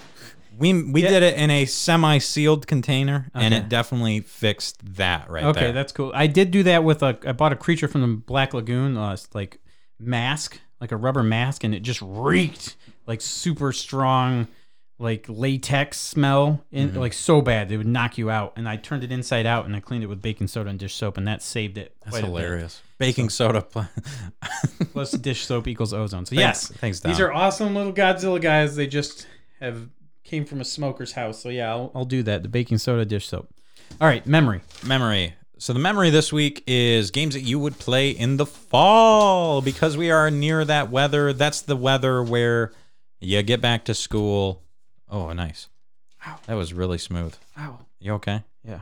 we 0.59 0.83
we 0.83 1.03
Yeah. 1.03 1.11
did 1.11 1.23
it 1.23 1.37
in 1.39 1.51
a 1.51 1.65
semi-sealed 1.65 2.67
container, 2.67 3.31
and 3.35 3.53
it 3.55 3.69
definitely 3.69 4.21
fixed 4.21 4.95
that 4.97 5.31
right 5.31 5.41
there. 5.43 5.51
okay, 5.51 5.61
there. 5.61 5.73
that's 5.73 5.93
cool. 5.93 6.13
I 6.15 6.27
did 6.27 6.51
do 6.51 6.63
that 6.65 6.85
with 6.85 7.03
a. 7.03 7.19
I 7.27 7.33
bought 7.33 7.53
a 7.53 7.57
creature 7.57 7.89
from 7.89 8.01
the 8.03 8.07
Black 8.09 8.53
Lagoon, 8.55 8.97
uh, 8.97 9.17
like 9.35 9.59
mask, 9.99 10.61
like 10.81 10.93
a 10.93 10.97
rubber 10.97 11.23
mask, 11.23 11.65
and 11.65 11.75
it 11.75 11.81
just 11.81 12.01
reeked 12.03 12.77
like 13.07 13.21
super 13.21 13.73
strong, 13.73 14.49
like 15.01 15.25
latex 15.29 15.99
smell, 15.99 16.63
and 16.73 16.91
Mm-hmm. 16.91 16.99
like 17.01 17.13
so 17.15 17.41
bad 17.41 17.73
it 17.73 17.79
would 17.79 17.87
knock 17.87 18.19
you 18.19 18.31
out. 18.31 18.53
And 18.57 18.69
I 18.69 18.77
turned 18.77 19.03
it 19.03 19.11
inside 19.11 19.47
out, 19.47 19.65
and 19.65 19.75
I 19.75 19.81
cleaned 19.81 20.05
it 20.05 20.09
with 20.09 20.21
baking 20.23 20.47
soda 20.49 20.71
and 20.71 20.79
dish 20.79 20.95
soap, 20.95 21.17
and 21.17 21.27
that 21.27 21.43
saved 21.43 21.79
it. 21.79 21.97
That's 22.05 22.11
quite 22.11 22.23
a 22.25 22.27
bit. 22.27 22.35
hilarious. 22.37 22.83
Baking 22.99 23.31
soda. 23.31 23.63
Plus 24.93 25.13
dish 25.13 25.47
soap 25.47 25.67
equals 25.69 25.93
ozone. 25.93 26.27
So 26.27 26.37
Thanks- 26.37 26.71
yes, 26.71 26.79
thanks, 26.79 27.01
these 27.01 27.19
are 27.21 27.33
awesome 27.33 27.75
little 27.75 27.93
Godzilla 27.93 28.41
guys. 28.41 28.77
They 28.77 28.87
just 28.87 29.27
have 29.61 29.89
came 30.25 30.45
from 30.45 30.61
a 30.61 30.65
smoker's 30.65 31.13
house. 31.13 31.43
So 31.43 31.49
yeah, 31.49 31.71
I'll, 31.71 31.91
I'll 31.95 32.05
do 32.05 32.23
that. 32.25 32.43
The 32.43 32.49
baking 32.49 32.79
soda 32.79 33.05
dish 33.05 33.27
soap. 33.27 33.49
All 34.01 34.07
right, 34.07 34.25
memory. 34.27 34.61
Memory. 34.87 35.35
So 35.59 35.73
the 35.73 35.79
memory 35.79 36.11
this 36.11 36.33
week 36.33 36.63
is 36.67 37.11
games 37.11 37.35
that 37.35 37.43
you 37.43 37.59
would 37.59 37.79
play 37.79 38.11
in 38.11 38.37
the 38.39 38.47
fall 38.47 39.61
because 39.61 39.97
we 39.97 40.11
are 40.11 40.31
near 40.31 40.65
that 40.65 40.91
weather. 40.91 41.33
That's 41.33 41.61
the 41.63 41.77
weather 41.77 42.23
where 42.23 42.73
you 43.21 43.43
get 43.43 43.61
back 43.61 43.85
to 43.87 43.95
school. 43.95 44.63
Oh, 45.11 45.33
nice. 45.33 45.69
Wow, 46.25 46.39
that 46.47 46.55
was 46.55 46.73
really 46.73 46.99
smooth. 46.99 47.35
Wow. 47.57 47.81
You 47.99 48.13
okay? 48.15 48.43
Yeah. 48.65 48.81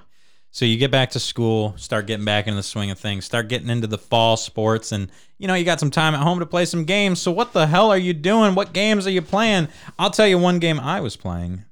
So 0.50 0.64
you 0.64 0.76
get 0.76 0.90
back 0.90 1.10
to 1.10 1.20
school, 1.20 1.74
start 1.76 2.06
getting 2.06 2.24
back 2.24 2.46
into 2.46 2.56
the 2.56 2.62
swing 2.62 2.90
of 2.90 2.98
things, 2.98 3.24
start 3.24 3.48
getting 3.48 3.68
into 3.68 3.86
the 3.86 3.98
fall 3.98 4.36
sports, 4.36 4.92
and 4.92 5.10
you 5.38 5.46
know 5.46 5.54
you 5.54 5.64
got 5.64 5.78
some 5.78 5.90
time 5.90 6.14
at 6.14 6.20
home 6.20 6.38
to 6.40 6.46
play 6.46 6.64
some 6.64 6.84
games. 6.84 7.20
So 7.20 7.30
what 7.30 7.52
the 7.52 7.66
hell 7.66 7.90
are 7.90 7.98
you 7.98 8.12
doing? 8.14 8.54
What 8.54 8.72
games 8.72 9.06
are 9.06 9.10
you 9.10 9.22
playing? 9.22 9.68
I'll 9.98 10.10
tell 10.10 10.26
you 10.26 10.38
one 10.38 10.58
game 10.58 10.80
I 10.80 11.00
was 11.00 11.16
playing. 11.16 11.64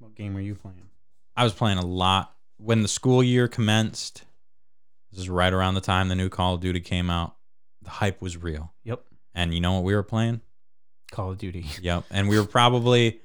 What 0.00 0.14
game 0.14 0.34
were 0.34 0.40
you 0.40 0.54
playing? 0.54 0.82
I 1.36 1.44
was 1.44 1.52
playing 1.54 1.78
a 1.78 1.86
lot 1.86 2.34
when 2.58 2.82
the 2.82 2.88
school 2.88 3.22
year 3.22 3.48
commenced. 3.48 4.24
This 5.10 5.20
is 5.20 5.30
right 5.30 5.52
around 5.52 5.74
the 5.74 5.80
time 5.80 6.08
the 6.08 6.14
new 6.16 6.28
Call 6.28 6.54
of 6.54 6.60
Duty 6.60 6.80
came 6.80 7.08
out. 7.10 7.36
The 7.82 7.90
hype 7.90 8.20
was 8.20 8.36
real, 8.36 8.72
Yep. 8.82 9.02
and 9.34 9.54
you 9.54 9.60
know 9.60 9.74
what 9.74 9.84
we 9.84 9.94
were 9.94 10.02
playing? 10.02 10.40
Call 11.12 11.30
of 11.30 11.38
Duty. 11.38 11.64
Yep. 11.80 12.04
And 12.10 12.28
we 12.28 12.38
were 12.38 12.46
probably 12.46 13.20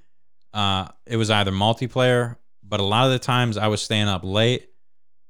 uh 0.53 0.87
it 1.05 1.17
was 1.17 1.29
either 1.29 1.51
multiplayer, 1.51 2.37
but 2.63 2.79
a 2.79 2.83
lot 2.83 3.05
of 3.05 3.11
the 3.11 3.19
times 3.19 3.57
I 3.57 3.67
was 3.67 3.81
staying 3.81 4.07
up 4.07 4.21
late, 4.23 4.69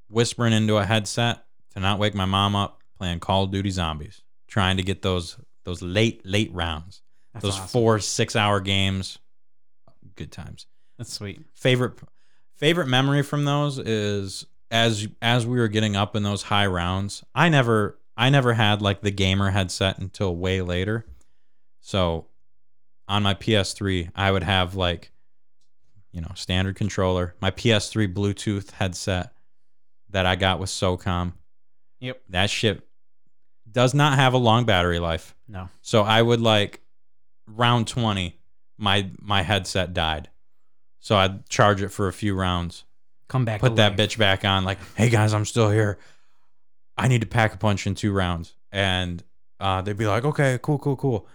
whispering 0.10 0.54
into 0.54 0.78
a 0.78 0.86
headset 0.86 1.46
to 1.74 1.80
not 1.80 2.00
wake 2.00 2.16
my 2.16 2.26
mom 2.26 2.56
up, 2.56 2.82
playing 2.98 3.20
Call 3.20 3.44
of 3.44 3.52
Duty 3.52 3.70
Zombies, 3.70 4.22
trying 4.48 4.78
to 4.78 4.84
get 4.84 5.02
those 5.02 5.38
those 5.66 5.82
late, 5.82 6.22
late 6.26 6.52
rounds. 6.54 7.02
That's 7.34 7.44
those 7.44 7.56
awesome. 7.56 7.68
four, 7.68 8.00
six 8.00 8.36
hour 8.36 8.60
games. 8.60 9.20
Good 10.16 10.32
times. 10.32 10.66
That's 10.98 11.14
sweet. 11.14 11.42
Favorite 11.54 11.94
favorite 12.56 12.88
memory 12.88 13.24
from 13.24 13.46
those 13.46 13.80
is 13.80 14.46
as 14.72 15.08
as 15.22 15.48
we 15.48 15.60
were 15.60 15.68
getting 15.68 15.96
up 15.96 16.16
in 16.16 16.24
those 16.24 16.44
high 16.44 16.68
rounds, 16.68 17.24
I 17.34 17.50
never 17.50 18.00
I 18.18 18.30
never 18.30 18.54
had 18.54 18.82
like 18.82 19.02
the 19.02 19.12
gamer 19.12 19.52
headset 19.52 19.98
until 20.00 20.36
way 20.36 20.62
later. 20.62 21.06
So 21.80 22.28
on 23.10 23.24
my 23.24 23.34
PS3, 23.34 24.12
I 24.16 24.32
would 24.32 24.44
have 24.44 24.76
like 24.76 25.12
you 26.12 26.22
know, 26.22 26.32
standard 26.34 26.76
controller, 26.76 27.36
my 27.40 27.52
PS3 27.52 28.12
Bluetooth 28.14 28.72
headset 28.72 29.32
that 30.10 30.26
I 30.26 30.36
got 30.36 30.60
with 30.60 30.70
SOCOM. 30.72 31.34
Yep. 32.00 32.22
That 32.30 32.50
shit 32.50 32.82
does 33.72 33.94
not 33.94 34.18
have 34.18 34.34
a 34.34 34.38
long 34.38 34.66
battery 34.66 34.98
life. 34.98 35.36
No. 35.48 35.70
So 35.82 36.02
I 36.02 36.20
would 36.22 36.42
like 36.42 36.82
round 37.48 37.88
20, 37.88 38.40
my 38.78 39.10
my 39.20 39.44
headset 39.44 39.94
died. 39.94 40.30
So 41.00 41.16
I'd 41.16 41.48
charge 41.48 41.82
it 41.84 41.90
for 41.90 42.08
a 42.08 42.14
few 42.14 42.34
rounds, 42.36 42.86
Come 43.28 43.46
back. 43.46 43.62
put 43.62 43.76
that 43.76 43.96
bitch 43.96 44.18
back 44.18 44.44
on, 44.44 44.64
like, 44.66 44.80
hey 44.96 45.10
guys, 45.10 45.34
I'm 45.34 45.46
still 45.46 45.70
here. 45.70 46.00
I 46.98 47.08
need 47.08 47.22
to 47.22 47.28
pack 47.28 47.54
a 47.54 47.58
punch 47.58 47.86
in 47.88 47.94
two 47.96 48.12
rounds. 48.12 48.56
And 48.72 49.24
uh, 49.60 49.82
they'd 49.84 49.96
be 49.96 50.08
like, 50.08 50.26
okay, 50.26 50.60
cool, 50.62 50.80
cool, 50.80 50.96
cool. 50.98 51.28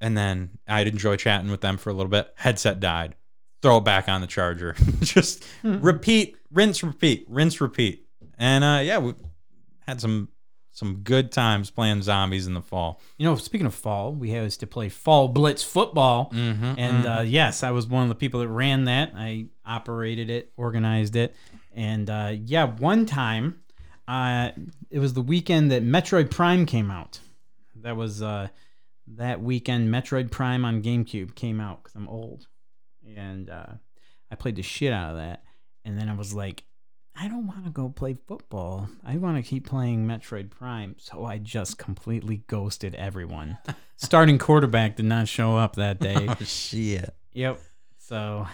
And 0.00 0.16
then 0.16 0.58
I'd 0.66 0.86
enjoy 0.88 1.16
chatting 1.16 1.50
with 1.50 1.60
them 1.60 1.76
for 1.76 1.90
a 1.90 1.92
little 1.92 2.10
bit. 2.10 2.32
Headset 2.36 2.80
died. 2.80 3.16
Throw 3.62 3.78
it 3.78 3.84
back 3.84 4.08
on 4.08 4.22
the 4.22 4.26
charger. 4.26 4.74
Just 5.00 5.44
repeat, 5.62 6.36
rinse, 6.50 6.82
repeat, 6.82 7.26
rinse, 7.28 7.60
repeat. 7.60 8.06
And 8.38 8.64
uh, 8.64 8.80
yeah, 8.82 8.98
we 8.98 9.14
had 9.86 10.00
some 10.00 10.28
some 10.72 11.00
good 11.02 11.30
times 11.30 11.70
playing 11.70 12.00
zombies 12.00 12.46
in 12.46 12.54
the 12.54 12.62
fall. 12.62 13.00
You 13.18 13.26
know, 13.26 13.34
speaking 13.36 13.66
of 13.66 13.74
fall, 13.74 14.14
we 14.14 14.30
used 14.30 14.60
to 14.60 14.66
play 14.66 14.88
fall 14.88 15.28
blitz 15.28 15.62
football. 15.62 16.30
Mm-hmm, 16.32 16.74
And 16.78 17.06
uh, 17.06 17.20
yes, 17.26 17.62
I 17.62 17.70
was 17.72 17.86
one 17.86 18.04
of 18.04 18.08
the 18.08 18.14
people 18.14 18.40
that 18.40 18.48
ran 18.48 18.84
that. 18.84 19.12
I 19.14 19.48
operated 19.66 20.30
it, 20.30 20.52
organized 20.56 21.16
it, 21.16 21.34
and 21.74 22.08
uh, 22.08 22.32
yeah, 22.34 22.64
one 22.64 23.04
time, 23.04 23.60
uh, 24.08 24.52
it 24.90 25.00
was 25.00 25.12
the 25.12 25.22
weekend 25.22 25.70
that 25.70 25.84
Metroid 25.84 26.30
Prime 26.30 26.64
came 26.64 26.90
out. 26.90 27.18
That 27.82 27.96
was 27.96 28.22
uh, 28.22 28.48
that 29.16 29.40
weekend. 29.42 29.88
Metroid 29.92 30.30
Prime 30.30 30.64
on 30.64 30.82
GameCube 30.82 31.34
came 31.34 31.60
out 31.60 31.82
because 31.82 31.94
I'm 31.96 32.08
old, 32.08 32.46
and 33.16 33.50
uh, 33.50 33.74
I 34.30 34.34
played 34.34 34.56
the 34.56 34.62
shit 34.62 34.92
out 34.92 35.10
of 35.10 35.16
that. 35.16 35.42
And 35.84 35.98
then 35.98 36.08
I 36.08 36.14
was 36.14 36.34
like, 36.34 36.64
I 37.16 37.28
don't 37.28 37.46
want 37.46 37.64
to 37.64 37.70
go 37.70 37.88
play 37.88 38.16
football. 38.26 38.88
I 39.04 39.16
want 39.16 39.36
to 39.36 39.42
keep 39.42 39.66
playing 39.66 40.06
Metroid 40.06 40.50
Prime. 40.50 40.96
So 40.98 41.24
I 41.24 41.38
just 41.38 41.78
completely 41.78 42.42
ghosted 42.46 42.94
everyone. 42.94 43.58
Starting 43.96 44.38
quarterback 44.38 44.96
did 44.96 45.06
not 45.06 45.28
show 45.28 45.56
up 45.56 45.76
that 45.76 46.00
day. 46.00 46.26
oh 46.28 46.36
shit. 46.44 47.14
Yep. 47.32 47.60
So 47.98 48.46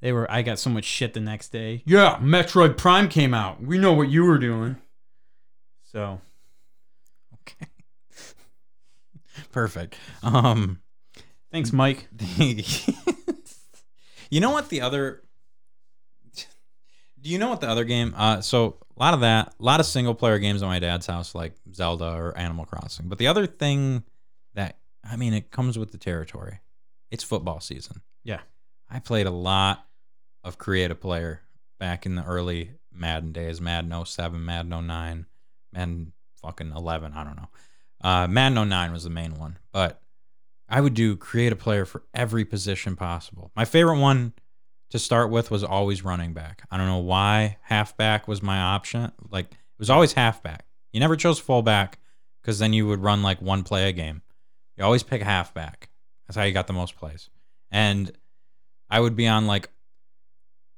they 0.00 0.12
were. 0.12 0.30
I 0.30 0.42
got 0.42 0.58
so 0.58 0.70
much 0.70 0.84
shit 0.84 1.14
the 1.14 1.20
next 1.20 1.50
day. 1.50 1.82
Yeah, 1.86 2.18
Metroid 2.20 2.76
Prime 2.76 3.08
came 3.08 3.34
out. 3.34 3.62
We 3.62 3.78
know 3.78 3.92
what 3.92 4.08
you 4.08 4.24
were 4.24 4.38
doing. 4.38 4.76
So 5.84 6.20
Okay. 7.42 7.66
Perfect. 9.52 9.96
Um 10.22 10.80
thanks, 11.52 11.72
Mike. 11.72 12.08
you 14.30 14.40
know 14.40 14.50
what 14.50 14.68
the 14.68 14.80
other 14.80 15.22
Do 17.20 17.30
you 17.30 17.38
know 17.38 17.48
what 17.48 17.60
the 17.60 17.68
other 17.68 17.84
game 17.84 18.14
uh 18.16 18.40
so 18.40 18.78
a 18.96 19.02
lot 19.02 19.14
of 19.14 19.20
that, 19.20 19.54
a 19.58 19.62
lot 19.62 19.80
of 19.80 19.86
single 19.86 20.14
player 20.14 20.38
games 20.38 20.62
at 20.62 20.66
my 20.66 20.78
dad's 20.78 21.06
house 21.06 21.34
like 21.34 21.54
Zelda 21.72 22.12
or 22.12 22.36
Animal 22.36 22.66
Crossing. 22.66 23.08
But 23.08 23.18
the 23.18 23.28
other 23.28 23.46
thing 23.46 24.04
that 24.54 24.78
I 25.08 25.16
mean 25.16 25.32
it 25.34 25.50
comes 25.50 25.78
with 25.78 25.92
the 25.92 25.98
territory. 25.98 26.60
It's 27.10 27.24
football 27.24 27.60
season. 27.60 28.02
Yeah. 28.24 28.40
I 28.88 28.98
played 28.98 29.26
a 29.26 29.32
lot 29.32 29.86
of 30.44 30.58
creative 30.58 31.00
player 31.00 31.42
back 31.78 32.06
in 32.06 32.14
the 32.14 32.24
early 32.24 32.72
Madden 32.92 33.32
days, 33.32 33.60
Madden 33.60 34.04
07, 34.04 34.44
Madden 34.44 34.86
09, 34.86 35.26
Madden 35.72 36.12
fucking 36.42 36.72
11, 36.72 37.12
I 37.14 37.24
don't 37.24 37.36
know. 37.36 37.48
Uh, 38.02 38.26
Madden 38.26 38.68
09 38.68 38.92
was 38.92 39.04
the 39.04 39.10
main 39.10 39.38
one, 39.38 39.58
but 39.72 40.00
I 40.68 40.80
would 40.80 40.94
do 40.94 41.16
create 41.16 41.52
a 41.52 41.56
player 41.56 41.84
for 41.84 42.04
every 42.14 42.44
position 42.44 42.96
possible. 42.96 43.50
My 43.56 43.64
favorite 43.64 43.98
one 43.98 44.32
to 44.90 44.98
start 44.98 45.30
with 45.30 45.50
was 45.50 45.64
always 45.64 46.04
running 46.04 46.32
back. 46.32 46.62
I 46.70 46.76
don't 46.76 46.86
know 46.86 46.98
why 46.98 47.58
halfback 47.62 48.28
was 48.28 48.42
my 48.42 48.58
option. 48.58 49.10
Like 49.30 49.46
it 49.46 49.78
was 49.78 49.90
always 49.90 50.12
halfback. 50.12 50.64
You 50.92 51.00
never 51.00 51.16
chose 51.16 51.38
fullback 51.38 51.98
because 52.40 52.58
then 52.58 52.72
you 52.72 52.86
would 52.86 53.00
run 53.00 53.22
like 53.22 53.42
one 53.42 53.62
play 53.62 53.88
a 53.88 53.92
game. 53.92 54.22
You 54.76 54.84
always 54.84 55.02
pick 55.02 55.22
halfback. 55.22 55.90
That's 56.26 56.36
how 56.36 56.44
you 56.44 56.52
got 56.52 56.66
the 56.66 56.72
most 56.72 56.96
plays. 56.96 57.28
And 57.70 58.10
I 58.88 59.00
would 59.00 59.16
be 59.16 59.28
on 59.28 59.46
like 59.46 59.70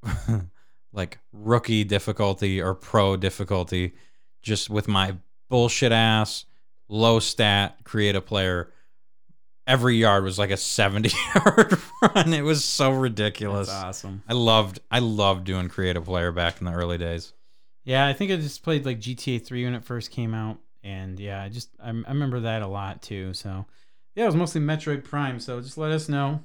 like 0.93 1.19
rookie 1.33 1.85
difficulty 1.85 2.61
or 2.61 2.75
pro 2.75 3.17
difficulty 3.17 3.93
just 4.43 4.69
with 4.69 4.89
my 4.89 5.17
bullshit 5.49 5.93
ass 5.93 6.45
low 6.93 7.19
stat 7.19 7.79
creative 7.85 8.27
player 8.27 8.71
every 9.67 9.97
yard 9.97 10.25
was 10.25 10.39
like 10.39 10.51
a 10.51 10.57
70 10.57 11.11
yard 11.35 11.75
run 12.03 12.35
it 12.35 12.43
was 12.43 12.65
so 12.65 12.91
ridiculous 12.91 13.69
That's 13.69 13.85
awesome. 13.85 14.23
i 14.29 14.33
loved 14.35 14.81
i 14.91 14.99
loved 14.99 15.45
doing 15.45 15.69
creative 15.69 16.05
player 16.05 16.33
back 16.33 16.61
in 16.61 16.67
the 16.67 16.73
early 16.73 16.99
days 16.99 17.33
Yeah, 17.85 18.07
I 18.07 18.13
think 18.13 18.31
I 18.31 18.37
just 18.37 18.63
played 18.63 18.85
like 18.87 19.01
GTA 19.01 19.45
3 19.45 19.65
when 19.65 19.75
it 19.75 19.85
first 19.85 20.11
came 20.13 20.35
out, 20.35 20.59
and 20.85 21.19
yeah, 21.19 21.43
I 21.43 21.49
just 21.49 21.71
I, 21.83 21.89
I 21.89 22.11
remember 22.13 22.41
that 22.41 22.63
a 22.63 22.67
lot 22.69 23.03
too. 23.03 23.35
So 23.35 23.67
yeah, 24.15 24.25
it 24.25 24.27
was 24.27 24.37
mostly 24.37 24.61
Metroid 24.61 25.03
Prime. 25.03 25.41
So 25.41 25.61
just 25.61 25.77
let 25.79 25.91
us 25.91 26.09
know 26.09 26.45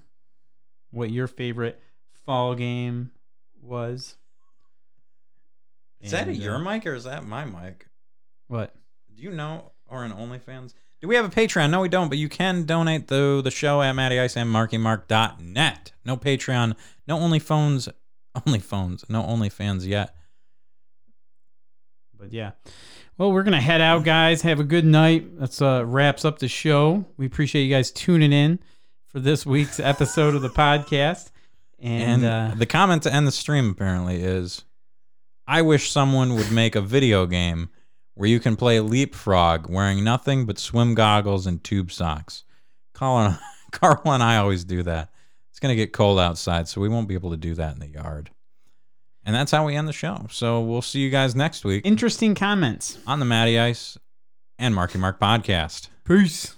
what 0.91 1.11
your 1.11 1.27
favorite 1.27 1.79
fall 2.25 2.55
game 2.55 3.11
was. 3.61 4.15
is 6.01 6.11
that 6.11 6.27
a 6.27 6.33
your 6.33 6.55
uh, 6.55 6.59
mic 6.59 6.85
or 6.87 6.93
is 6.95 7.03
that 7.03 7.23
my 7.25 7.45
mic 7.45 7.87
What? 8.47 8.73
do 9.15 9.21
you 9.23 9.31
know 9.31 9.71
or 9.89 10.03
an 10.03 10.11
onlyfans 10.11 10.73
do 11.01 11.07
we 11.07 11.15
have 11.15 11.25
a 11.25 11.29
patreon 11.29 11.69
no 11.69 11.81
we 11.81 11.89
don't 11.89 12.09
but 12.09 12.17
you 12.17 12.29
can 12.29 12.65
donate 12.65 13.07
to 13.07 13.41
the 13.41 13.51
show 13.51 13.81
at 13.81 13.93
matty 13.93 14.19
ice 14.19 14.35
and 14.37 14.49
markymark.net 14.49 15.91
no 16.05 16.17
patreon 16.17 16.75
no 17.07 17.17
onlyphones 17.17 17.87
onlyphones 18.37 19.09
no 19.09 19.21
onlyfans 19.23 19.85
yet 19.85 20.13
But 22.17 22.33
yeah. 22.33 22.51
Well, 23.17 23.31
we're 23.31 23.43
gonna 23.43 23.61
head 23.61 23.81
out, 23.81 24.03
guys. 24.03 24.41
Have 24.43 24.59
a 24.59 24.63
good 24.63 24.85
night. 24.85 25.39
That's 25.39 25.61
uh 25.61 25.83
wraps 25.85 26.25
up 26.25 26.39
the 26.39 26.47
show. 26.47 27.05
We 27.17 27.25
appreciate 27.25 27.63
you 27.63 27.73
guys 27.73 27.91
tuning 27.91 28.33
in 28.33 28.59
for 29.07 29.19
this 29.19 29.45
week's 29.45 29.79
episode 29.79 30.35
of 30.35 30.41
the 30.41 30.49
podcast. 30.49 31.31
And, 31.79 32.23
And 32.23 32.25
uh, 32.25 32.55
the 32.55 32.65
comment 32.65 33.03
to 33.03 33.13
end 33.13 33.27
the 33.27 33.31
stream 33.31 33.69
apparently 33.71 34.21
is 34.21 34.63
I 35.47 35.61
wish 35.61 35.91
someone 35.91 36.35
would 36.35 36.51
make 36.51 36.75
a 36.75 36.81
video 36.81 37.25
game 37.27 37.69
where 38.17 38.27
you 38.29 38.39
can 38.39 38.55
play 38.55 38.79
leapfrog 38.79 39.69
wearing 39.69 40.03
nothing 40.03 40.45
but 40.45 40.57
swim 40.57 40.95
goggles 40.95 41.45
and 41.45 41.63
tube 41.63 41.91
socks. 41.91 42.43
Carl, 42.93 43.37
Carl 43.71 44.01
and 44.05 44.23
I 44.23 44.37
always 44.37 44.63
do 44.63 44.83
that. 44.83 45.11
It's 45.51 45.59
going 45.59 45.71
to 45.71 45.75
get 45.75 45.93
cold 45.93 46.19
outside, 46.19 46.67
so 46.67 46.81
we 46.81 46.89
won't 46.89 47.07
be 47.07 47.13
able 47.13 47.31
to 47.31 47.37
do 47.37 47.53
that 47.55 47.73
in 47.73 47.79
the 47.79 47.87
yard. 47.87 48.31
And 49.23 49.35
that's 49.35 49.51
how 49.51 49.65
we 49.65 49.75
end 49.75 49.87
the 49.87 49.93
show. 49.93 50.27
So 50.29 50.61
we'll 50.61 50.81
see 50.81 50.99
you 50.99 51.09
guys 51.09 51.35
next 51.35 51.65
week 51.65 51.85
interesting 51.85 52.33
comments. 52.33 52.97
on 53.05 53.19
the 53.19 53.25
Matty 53.25 53.59
Ice 53.59 53.97
and 54.57 54.73
Marky 54.73 54.97
Mark 54.97 55.19
podcast. 55.19 55.89
Peace. 56.05 56.56